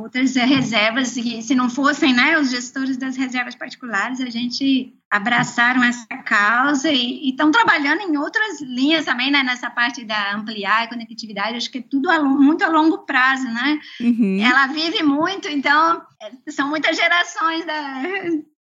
outras 0.00 0.34
reservas, 0.34 1.16
e 1.16 1.42
se 1.42 1.54
não 1.54 1.68
fossem, 1.68 2.12
né, 2.12 2.38
os 2.38 2.50
gestores 2.50 2.96
das 2.96 3.16
reservas 3.16 3.54
particulares, 3.54 4.20
a 4.20 4.30
gente 4.30 4.94
abraçaram 5.10 5.82
essa 5.82 6.06
causa 6.24 6.90
e 6.90 7.30
estão 7.30 7.50
trabalhando 7.50 8.02
em 8.02 8.16
outras 8.16 8.60
linhas 8.60 9.04
também, 9.04 9.30
né, 9.30 9.42
nessa 9.42 9.68
parte 9.68 10.04
da 10.04 10.34
ampliar 10.34 10.84
a 10.84 10.88
conectividade, 10.88 11.56
acho 11.56 11.70
que 11.70 11.78
é 11.78 11.82
tudo 11.82 12.08
a, 12.08 12.22
muito 12.22 12.64
a 12.64 12.68
longo 12.68 12.98
prazo, 12.98 13.44
né? 13.44 13.80
Uhum. 14.00 14.40
Ela 14.40 14.68
vive 14.68 15.02
muito, 15.02 15.48
então 15.48 16.02
é, 16.22 16.50
são 16.50 16.68
muitas 16.68 16.96
gerações 16.96 17.64
da, 17.66 18.02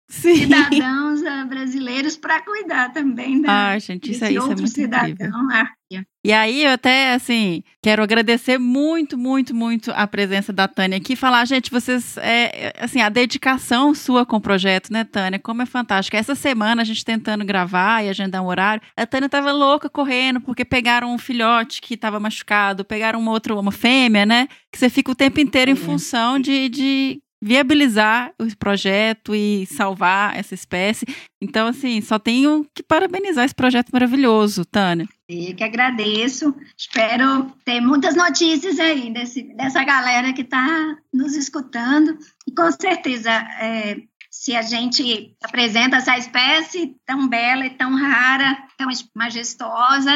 Sim. 0.09 0.35
cidadãos 0.35 1.21
uh, 1.21 1.47
brasileiros 1.47 2.17
para 2.17 2.41
cuidar 2.41 2.91
também 2.91 3.41
da, 3.41 3.69
ah, 3.69 3.79
gente, 3.79 4.11
isso, 4.11 4.25
aí, 4.25 4.35
isso 4.35 4.51
é 4.51 4.55
muito 4.55 4.67
cidadão, 4.67 5.11
incrível. 5.11 6.03
E 6.21 6.33
aí 6.33 6.65
eu 6.65 6.71
até, 6.71 7.13
assim, 7.13 7.63
quero 7.81 8.03
agradecer 8.03 8.57
muito, 8.57 9.17
muito, 9.17 9.55
muito 9.55 9.89
a 9.91 10.05
presença 10.05 10.51
da 10.51 10.67
Tânia 10.67 10.97
aqui. 10.97 11.15
Falar, 11.15 11.45
gente, 11.45 11.71
vocês, 11.71 12.17
é, 12.17 12.73
assim, 12.77 12.99
a 12.99 13.07
dedicação 13.07 13.95
sua 13.95 14.25
com 14.25 14.35
o 14.35 14.41
projeto, 14.41 14.91
né, 14.91 15.05
Tânia? 15.05 15.39
Como 15.39 15.61
é 15.61 15.65
fantástica. 15.65 16.17
Essa 16.17 16.35
semana 16.35 16.81
a 16.81 16.85
gente 16.85 17.05
tentando 17.05 17.45
gravar 17.45 18.03
e 18.03 18.09
agendar 18.09 18.43
um 18.43 18.47
horário, 18.47 18.83
a 18.97 19.05
Tânia 19.05 19.29
tava 19.29 19.53
louca 19.53 19.89
correndo 19.89 20.41
porque 20.41 20.65
pegaram 20.65 21.13
um 21.13 21.17
filhote 21.17 21.81
que 21.81 21.93
estava 21.93 22.19
machucado, 22.19 22.83
pegaram 22.83 23.17
uma 23.17 23.31
outra, 23.31 23.55
uma 23.55 23.71
fêmea, 23.71 24.25
né? 24.25 24.49
Que 24.69 24.77
você 24.77 24.89
fica 24.89 25.11
o 25.11 25.15
tempo 25.15 25.39
inteiro 25.39 25.71
em 25.71 25.75
função 25.75 26.37
de, 26.37 26.67
de 26.67 27.21
viabilizar 27.41 28.33
o 28.39 28.57
projeto 28.57 29.33
e 29.33 29.65
salvar 29.65 30.37
essa 30.37 30.53
espécie. 30.53 31.05
Então, 31.41 31.67
assim, 31.67 32.01
só 32.01 32.19
tenho 32.19 32.65
que 32.75 32.83
parabenizar 32.83 33.45
esse 33.45 33.55
projeto 33.55 33.91
maravilhoso, 33.91 34.65
Tânia. 34.65 35.07
Eu 35.29 35.55
que 35.55 35.63
agradeço. 35.63 36.53
Espero 36.77 37.51
ter 37.63 37.79
muitas 37.79 38.15
notícias 38.15 38.79
aí 38.79 39.11
desse, 39.13 39.43
dessa 39.55 39.83
galera 39.83 40.33
que 40.33 40.41
está 40.41 40.97
nos 41.13 41.35
escutando. 41.35 42.17
E 42.47 42.51
com 42.51 42.69
certeza, 42.71 43.31
é, 43.31 43.97
se 44.39 44.55
a 44.55 44.61
gente 44.61 45.35
apresenta 45.43 45.97
essa 45.97 46.17
espécie 46.17 46.95
tão 47.05 47.27
bela 47.27 47.65
e 47.65 47.71
tão 47.71 47.93
rara, 47.93 48.57
tão 48.77 48.87
majestosa, 49.13 50.13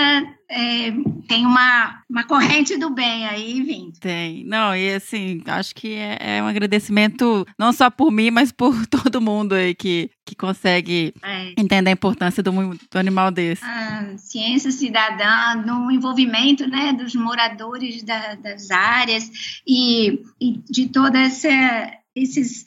é, 0.49 0.91
tem 1.27 1.45
uma, 1.45 2.01
uma 2.09 2.23
corrente 2.23 2.77
do 2.77 2.89
bem 2.89 3.27
aí 3.27 3.61
vindo. 3.61 3.99
Tem. 3.99 4.45
Não, 4.45 4.73
e 4.73 4.93
assim, 4.93 5.43
acho 5.45 5.75
que 5.75 5.95
é, 5.95 6.37
é 6.37 6.41
um 6.41 6.47
agradecimento 6.47 7.45
não 7.59 7.73
só 7.73 7.89
por 7.89 8.09
mim, 8.11 8.31
mas 8.31 8.49
por 8.49 8.73
todo 8.87 9.19
mundo 9.19 9.55
aí 9.55 9.75
que, 9.75 10.09
que 10.25 10.35
consegue 10.35 11.13
é. 11.21 11.51
entender 11.57 11.89
a 11.89 11.93
importância 11.93 12.41
do, 12.41 12.49
do 12.49 12.97
animal 12.97 13.29
desse. 13.29 13.61
A 13.65 14.17
ciência 14.17 14.71
cidadã, 14.71 15.61
no 15.65 15.91
envolvimento 15.91 16.65
né, 16.65 16.93
dos 16.93 17.13
moradores 17.13 18.01
da, 18.03 18.35
das 18.35 18.71
áreas 18.71 19.29
e, 19.67 20.23
e 20.39 20.61
de 20.69 20.87
toda 20.87 21.19
essa 21.19 21.49
esses 22.15 22.63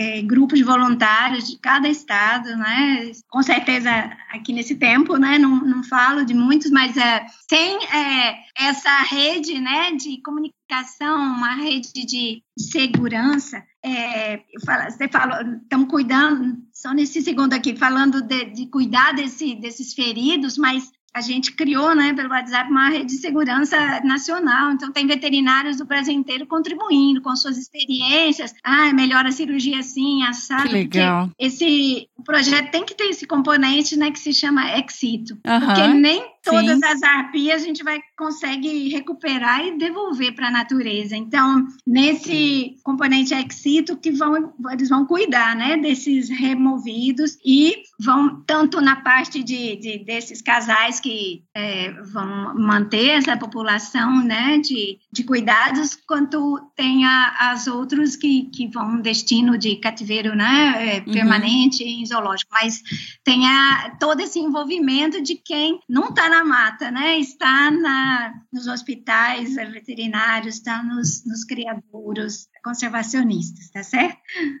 é, 0.00 0.22
grupos 0.22 0.58
voluntários 0.62 1.46
de 1.46 1.58
cada 1.58 1.86
estado, 1.86 2.48
né? 2.56 3.12
Com 3.28 3.42
certeza 3.42 3.90
aqui 4.30 4.50
nesse 4.50 4.76
tempo, 4.76 5.18
né? 5.18 5.38
Não, 5.38 5.56
não 5.56 5.84
falo 5.84 6.24
de 6.24 6.32
muitos, 6.32 6.70
mas 6.70 6.96
é, 6.96 7.26
sem 7.46 7.76
é, 7.84 8.38
essa 8.56 9.02
rede, 9.02 9.60
né? 9.60 9.92
De 9.92 10.22
comunicação, 10.22 11.18
uma 11.18 11.52
rede 11.52 12.06
de 12.06 12.42
segurança. 12.58 13.62
É, 13.84 14.40
falo, 14.64 14.90
você 14.90 15.06
falou, 15.06 15.36
estamos 15.62 15.88
cuidando, 15.90 16.56
só 16.72 16.94
nesse 16.94 17.20
segundo 17.20 17.52
aqui, 17.52 17.76
falando 17.76 18.22
de, 18.22 18.46
de 18.46 18.66
cuidar 18.68 19.12
desse, 19.12 19.54
desses 19.54 19.92
feridos, 19.92 20.56
mas 20.56 20.90
a 21.14 21.20
gente 21.20 21.52
criou, 21.52 21.94
né, 21.94 22.12
pelo 22.14 22.30
WhatsApp, 22.30 22.70
uma 22.70 22.88
rede 22.88 23.06
de 23.06 23.20
segurança 23.20 24.00
nacional. 24.04 24.70
Então, 24.72 24.92
tem 24.92 25.06
veterinários 25.06 25.76
do 25.76 25.84
Brasil 25.84 26.14
inteiro 26.14 26.46
contribuindo 26.46 27.20
com 27.20 27.34
suas 27.34 27.58
experiências. 27.58 28.54
Ah, 28.64 28.88
é 28.88 28.92
melhor 28.92 29.26
a 29.26 29.32
cirurgia 29.32 29.80
assim, 29.80 30.22
assado. 30.22 30.68
Que 30.68 30.72
legal. 30.74 31.30
Esse 31.38 32.08
o 32.16 32.22
projeto 32.22 32.70
tem 32.70 32.84
que 32.84 32.94
ter 32.94 33.04
esse 33.04 33.26
componente, 33.26 33.96
né, 33.96 34.10
que 34.10 34.18
se 34.18 34.32
chama 34.32 34.78
excito. 34.78 35.34
Uhum, 35.46 35.60
porque 35.60 35.86
nem 35.88 36.22
todas 36.42 36.78
sim. 36.78 36.84
as 36.84 37.02
arpias 37.02 37.62
a 37.62 37.64
gente 37.64 37.82
vai 37.82 38.00
consegue 38.16 38.88
recuperar 38.88 39.64
e 39.64 39.78
devolver 39.78 40.34
para 40.34 40.48
a 40.48 40.50
natureza. 40.50 41.16
Então, 41.16 41.66
nesse 41.86 42.76
componente 42.82 43.34
excito 43.34 43.96
que 43.96 44.10
vão 44.10 44.54
eles 44.70 44.88
vão 44.88 45.06
cuidar, 45.06 45.56
né, 45.56 45.76
desses 45.76 46.28
removidos 46.28 47.38
e 47.44 47.82
vão 47.98 48.42
tanto 48.46 48.80
na 48.80 48.96
parte 48.96 49.42
de, 49.42 49.76
de 49.76 49.98
desses 50.04 50.40
casais 50.42 51.00
que 51.00 51.44
é, 51.54 51.92
vão 52.02 52.54
manter 52.54 53.10
essa 53.10 53.36
população 53.36 54.24
né, 54.24 54.58
de, 54.58 54.98
de 55.12 55.24
cuidados, 55.24 55.96
quanto 56.06 56.60
tem 56.76 57.04
a, 57.04 57.52
as 57.52 57.66
outras 57.66 58.14
que, 58.14 58.44
que 58.44 58.68
vão 58.68 59.00
destino 59.00 59.58
de 59.58 59.76
cativeiro 59.76 60.36
né, 60.36 60.96
é, 60.96 60.98
uhum. 61.00 61.12
permanente 61.12 61.82
em 61.82 62.06
zoológico. 62.06 62.50
Mas 62.52 62.80
tem 63.24 63.46
a, 63.46 63.96
todo 63.98 64.20
esse 64.20 64.38
envolvimento 64.38 65.20
de 65.20 65.34
quem 65.34 65.80
não 65.88 66.10
está 66.10 66.28
na 66.28 66.44
mata, 66.44 66.90
né, 66.90 67.18
está 67.18 67.70
na, 67.70 68.34
nos 68.52 68.68
hospitais 68.68 69.56
veterinários, 69.56 70.56
está 70.56 70.82
nos, 70.82 71.24
nos 71.26 71.44
criadouros, 71.44 72.46
conservacionistas, 72.62 73.70
tá 73.70 73.82
certo? 73.82 74.18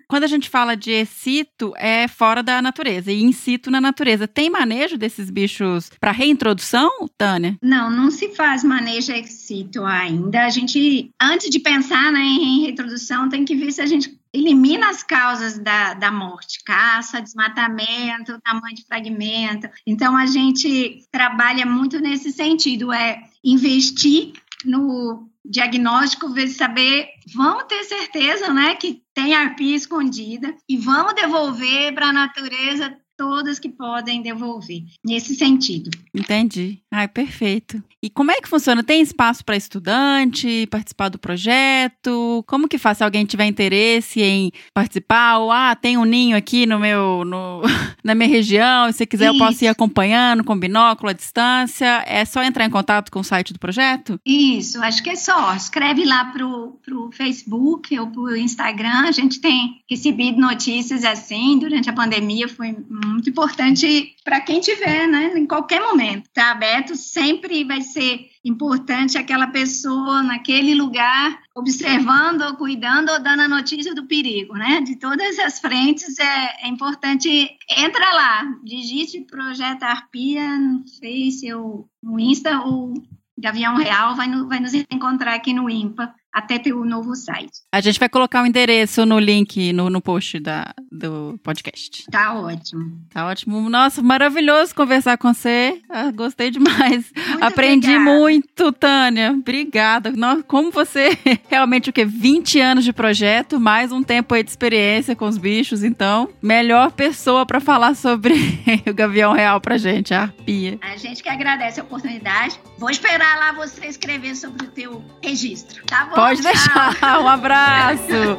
Quando 0.08 0.24
a 0.24 0.26
gente 0.26 0.48
fala 0.48 0.76
de 0.76 0.90
excito, 0.90 1.72
é 1.76 2.08
fora 2.08 2.42
da 2.42 2.60
natureza 2.60 3.12
e 3.12 3.22
in 3.22 3.32
situ 3.32 3.70
na 3.70 3.80
natureza. 3.80 4.26
Tem 4.26 4.50
manejo 4.50 4.96
desses 4.96 5.30
bichos 5.30 5.90
para 6.00 6.12
reintrodução, 6.12 6.90
Tânia? 7.16 7.56
Não, 7.62 7.90
não 7.90 8.10
se 8.10 8.34
faz 8.34 8.64
manejo 8.64 9.12
ex 9.12 9.30
situ 9.30 9.84
ainda. 9.84 10.44
A 10.44 10.50
gente, 10.50 11.10
antes 11.20 11.50
de 11.50 11.58
pensar 11.58 12.12
né, 12.12 12.20
em 12.20 12.62
reintrodução, 12.62 13.28
tem 13.28 13.44
que 13.44 13.54
ver 13.54 13.72
se 13.72 13.80
a 13.80 13.86
gente 13.86 14.18
elimina 14.32 14.88
as 14.88 15.02
causas 15.02 15.58
da, 15.58 15.94
da 15.94 16.10
morte, 16.10 16.62
caça, 16.64 17.20
desmatamento, 17.20 18.40
tamanho 18.42 18.76
de 18.76 18.84
fragmento. 18.86 19.68
Então, 19.86 20.16
a 20.16 20.26
gente 20.26 21.04
trabalha 21.10 21.66
muito 21.66 21.98
nesse 21.98 22.32
sentido, 22.32 22.92
é 22.92 23.22
investir 23.42 24.32
no 24.64 25.28
diagnóstico, 25.44 26.28
ver 26.30 26.48
saber, 26.48 27.08
vamos 27.34 27.64
ter 27.64 27.82
certeza, 27.84 28.52
né, 28.52 28.74
que 28.74 29.02
tem 29.14 29.34
arpia 29.34 29.74
escondida 29.74 30.54
e 30.68 30.76
vamos 30.76 31.14
devolver 31.14 31.94
para 31.94 32.08
a 32.08 32.12
natureza 32.12 32.96
todas 33.20 33.58
que 33.58 33.68
podem 33.68 34.22
devolver, 34.22 34.82
nesse 35.04 35.34
sentido. 35.34 35.90
Entendi. 36.14 36.78
Ai, 36.90 37.06
perfeito. 37.06 37.84
E 38.02 38.08
como 38.08 38.30
é 38.30 38.40
que 38.40 38.48
funciona? 38.48 38.82
Tem 38.82 39.02
espaço 39.02 39.44
para 39.44 39.58
estudante 39.58 40.66
participar 40.70 41.10
do 41.10 41.18
projeto? 41.18 42.42
Como 42.46 42.66
que 42.66 42.78
faz 42.78 42.96
se 42.96 43.04
alguém 43.04 43.26
tiver 43.26 43.44
interesse 43.44 44.22
em 44.22 44.50
participar? 44.72 45.36
Ou, 45.36 45.52
ah, 45.52 45.76
tem 45.76 45.98
um 45.98 46.04
ninho 46.04 46.34
aqui 46.34 46.64
no 46.64 46.78
meu, 46.78 47.26
no, 47.26 47.60
na 48.02 48.14
minha 48.14 48.28
região, 48.28 48.90
se 48.90 49.04
quiser 49.04 49.26
Isso. 49.26 49.34
eu 49.34 49.46
posso 49.46 49.64
ir 49.64 49.68
acompanhando 49.68 50.42
com 50.42 50.58
binóculo 50.58 51.10
à 51.10 51.12
distância. 51.12 52.02
É 52.06 52.24
só 52.24 52.42
entrar 52.42 52.64
em 52.64 52.70
contato 52.70 53.12
com 53.12 53.20
o 53.20 53.24
site 53.24 53.52
do 53.52 53.58
projeto? 53.58 54.18
Isso, 54.24 54.82
acho 54.82 55.02
que 55.02 55.10
é 55.10 55.16
só. 55.16 55.54
Escreve 55.54 56.06
lá 56.06 56.24
pro, 56.24 56.78
pro 56.82 57.10
Facebook 57.12 57.98
ou 57.98 58.06
pro 58.06 58.34
Instagram. 58.34 59.08
A 59.08 59.12
gente 59.12 59.42
tem 59.42 59.82
recebido 59.90 60.40
notícias 60.40 61.04
assim 61.04 61.58
durante 61.58 61.90
a 61.90 61.92
pandemia. 61.92 62.48
Foi 62.48 62.74
muito 63.10 63.30
importante 63.30 64.14
para 64.24 64.40
quem 64.40 64.60
tiver, 64.60 65.06
né? 65.06 65.32
Em 65.36 65.46
qualquer 65.46 65.80
momento. 65.80 66.26
Está 66.26 66.50
aberto, 66.50 66.96
sempre 66.96 67.64
vai 67.64 67.82
ser 67.82 68.30
importante 68.44 69.18
aquela 69.18 69.48
pessoa 69.48 70.22
naquele 70.22 70.74
lugar 70.74 71.38
observando 71.54 72.56
cuidando 72.56 73.10
ou 73.10 73.22
dando 73.22 73.40
a 73.40 73.48
notícia 73.48 73.94
do 73.94 74.06
perigo, 74.06 74.54
né? 74.54 74.80
De 74.80 74.96
todas 74.96 75.38
as 75.38 75.60
frentes 75.60 76.18
é, 76.18 76.66
é 76.66 76.68
importante 76.68 77.50
entra 77.76 78.14
lá, 78.14 78.44
digite 78.64 79.20
Projeto 79.20 79.82
Arpia 79.82 80.58
no 80.58 80.84
Face 80.98 81.52
ou 81.52 81.88
no 82.02 82.18
Insta 82.18 82.60
ou 82.60 82.94
Gavião 83.38 83.76
Real 83.76 84.14
vai, 84.14 84.26
no, 84.26 84.48
vai 84.48 84.60
nos 84.60 84.74
encontrar 84.74 85.34
aqui 85.34 85.52
no 85.52 85.68
IMPA 85.68 86.14
até 86.32 86.58
ter 86.58 86.72
o 86.72 86.82
um 86.82 86.84
novo 86.84 87.14
site. 87.14 87.60
A 87.72 87.80
gente 87.80 87.98
vai 87.98 88.08
colocar 88.08 88.42
o 88.42 88.46
endereço 88.46 89.04
no 89.04 89.18
link, 89.18 89.72
no, 89.72 89.90
no 89.90 90.00
post 90.00 90.38
da, 90.38 90.72
do 90.90 91.38
podcast. 91.42 92.04
Tá 92.10 92.34
ótimo. 92.34 93.00
Tá 93.10 93.26
ótimo. 93.26 93.68
Nossa, 93.68 94.02
maravilhoso 94.02 94.74
conversar 94.74 95.18
com 95.18 95.32
você. 95.32 95.80
Ah, 95.88 96.10
gostei 96.10 96.50
demais. 96.50 97.12
Muito 97.16 97.44
Aprendi 97.44 97.90
obrigada. 97.90 98.18
muito, 98.18 98.72
Tânia. 98.72 99.32
Obrigada. 99.32 100.12
Nossa, 100.12 100.42
como 100.42 100.70
você 100.70 101.18
realmente 101.48 101.90
o 101.90 101.92
quê? 101.92 102.04
20 102.04 102.60
anos 102.60 102.84
de 102.84 102.92
projeto, 102.92 103.58
mais 103.58 103.92
um 103.92 104.02
tempo 104.02 104.34
aí 104.34 104.42
de 104.42 104.50
experiência 104.50 105.16
com 105.16 105.26
os 105.26 105.38
bichos, 105.38 105.82
então, 105.82 106.28
melhor 106.42 106.92
pessoa 106.92 107.44
para 107.44 107.60
falar 107.60 107.94
sobre 107.94 108.34
o 108.88 108.94
Gavião 108.94 109.32
Real 109.32 109.60
pra 109.60 109.78
gente, 109.78 110.14
a 110.14 110.22
arpia. 110.22 110.78
A 110.80 110.96
gente 110.96 111.22
que 111.22 111.28
agradece 111.28 111.80
a 111.80 111.82
oportunidade. 111.82 112.60
Vou 112.78 112.90
esperar 112.90 113.38
lá 113.38 113.52
você 113.52 113.86
escrever 113.86 114.34
sobre 114.36 114.66
o 114.66 114.70
teu 114.70 115.04
registro, 115.22 115.84
tá 115.84 116.06
bom? 116.06 116.19
Pode 116.20 116.42
deixar. 116.42 116.94
Um 117.22 117.26
abraço. 117.26 118.36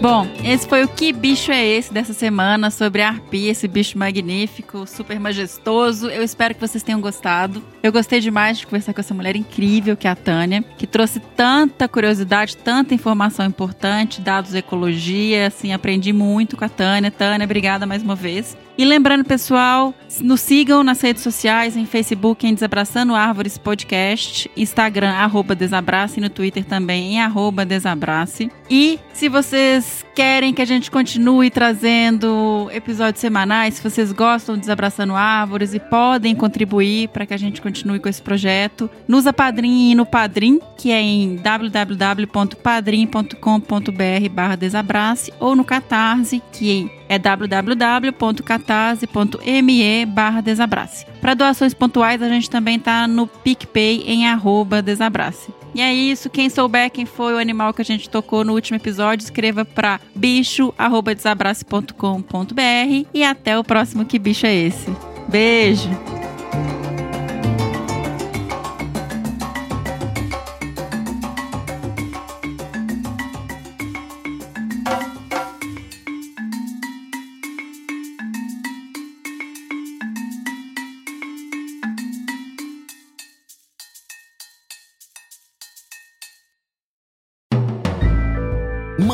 Bom, 0.00 0.26
esse 0.42 0.66
foi 0.66 0.82
o 0.82 0.88
Que 0.88 1.12
Bicho 1.12 1.52
é 1.52 1.62
Esse 1.62 1.92
dessa 1.92 2.14
semana 2.14 2.70
sobre 2.70 3.02
a 3.02 3.08
arpia, 3.08 3.50
esse 3.50 3.68
bicho 3.68 3.98
magnífico, 3.98 4.86
super 4.86 5.20
majestoso. 5.20 6.08
Eu 6.08 6.22
espero 6.22 6.54
que 6.54 6.60
vocês 6.60 6.82
tenham 6.82 7.02
gostado. 7.02 7.62
Eu 7.82 7.92
gostei 7.92 8.18
demais 8.18 8.56
de 8.56 8.66
conversar 8.66 8.94
com 8.94 9.00
essa 9.02 9.12
mulher 9.12 9.36
incrível 9.36 9.98
que 9.98 10.08
é 10.08 10.10
a 10.10 10.16
Tânia, 10.16 10.64
que 10.78 10.86
trouxe 10.86 11.20
tanta 11.20 11.86
curiosidade, 11.86 12.56
tanta 12.56 12.94
informação 12.94 13.44
importante, 13.44 14.22
dados 14.22 14.52
de 14.52 14.56
ecologia, 14.56 15.48
assim, 15.48 15.70
aprendi 15.70 16.14
muito 16.14 16.56
com 16.56 16.64
a 16.64 16.68
Tânia. 16.70 17.10
Tânia, 17.10 17.44
obrigada 17.44 17.84
mais 17.84 18.02
uma 18.02 18.14
vez. 18.14 18.56
E 18.78 18.84
lembrando, 18.84 19.24
pessoal, 19.24 19.92
nos 20.22 20.40
sigam 20.40 20.82
nas 20.82 21.00
redes 21.00 21.22
sociais, 21.22 21.76
em 21.76 21.84
Facebook 21.84 22.46
em 22.46 22.54
Desabraçando 22.54 23.14
Árvores 23.14 23.58
Podcast, 23.58 24.50
Instagram, 24.56 25.10
arroba 25.10 25.54
Desabrace, 25.54 26.18
e 26.18 26.22
no 26.22 26.30
Twitter 26.30 26.64
também 26.64 27.14
em 27.14 27.20
arroba 27.20 27.64
Desabrace. 27.64 28.50
E 28.70 28.98
se 29.12 29.28
vocês 29.28 30.04
querem 30.14 30.54
que 30.54 30.62
a 30.62 30.64
gente 30.64 30.90
continue 30.90 31.50
trazendo 31.50 32.70
episódios 32.72 33.20
semanais, 33.20 33.74
se 33.74 33.82
vocês 33.82 34.12
gostam 34.12 34.54
de 34.54 34.62
Desabraçando 34.62 35.14
Árvores 35.14 35.74
e 35.74 35.80
podem 35.80 36.34
contribuir 36.34 37.08
para 37.08 37.26
que 37.26 37.34
a 37.34 37.38
gente 37.38 37.60
continue 37.60 37.98
com 37.98 38.08
esse 38.08 38.22
projeto, 38.22 38.88
nos 39.06 39.26
apadrinhem 39.26 39.94
no 39.94 40.06
Padrim, 40.06 40.58
que 40.78 40.90
é 40.90 41.00
em 41.00 41.36
www.padrim.com.br 41.36 44.28
barra 44.32 44.56
Desabrace, 44.56 45.32
ou 45.38 45.54
no 45.54 45.64
Catarse, 45.64 46.42
que 46.52 46.90
é 46.96 46.99
www.catarse.me 47.18 50.06
barra 50.06 50.40
Desabrace. 50.40 51.04
Para 51.20 51.34
doações 51.34 51.74
pontuais, 51.74 52.22
a 52.22 52.28
gente 52.28 52.48
também 52.48 52.76
está 52.76 53.06
no 53.06 53.26
PicPay 53.26 54.04
em 54.06 54.26
arroba 54.28 54.80
Desabrace. 54.80 55.52
E 55.74 55.80
é 55.80 55.92
isso. 55.92 56.30
Quem 56.30 56.48
souber 56.48 56.90
quem 56.90 57.06
foi 57.06 57.34
o 57.34 57.38
animal 57.38 57.72
que 57.72 57.82
a 57.82 57.84
gente 57.84 58.10
tocou 58.10 58.44
no 58.44 58.54
último 58.54 58.76
episódio, 58.76 59.24
escreva 59.24 59.64
para 59.64 60.00
bicho@desabrace.com.br 60.14 63.06
e 63.14 63.24
até 63.24 63.58
o 63.58 63.64
próximo 63.64 64.04
Que 64.04 64.18
Bicho 64.18 64.46
é 64.46 64.54
Esse. 64.54 64.90
Beijo! 65.28 65.88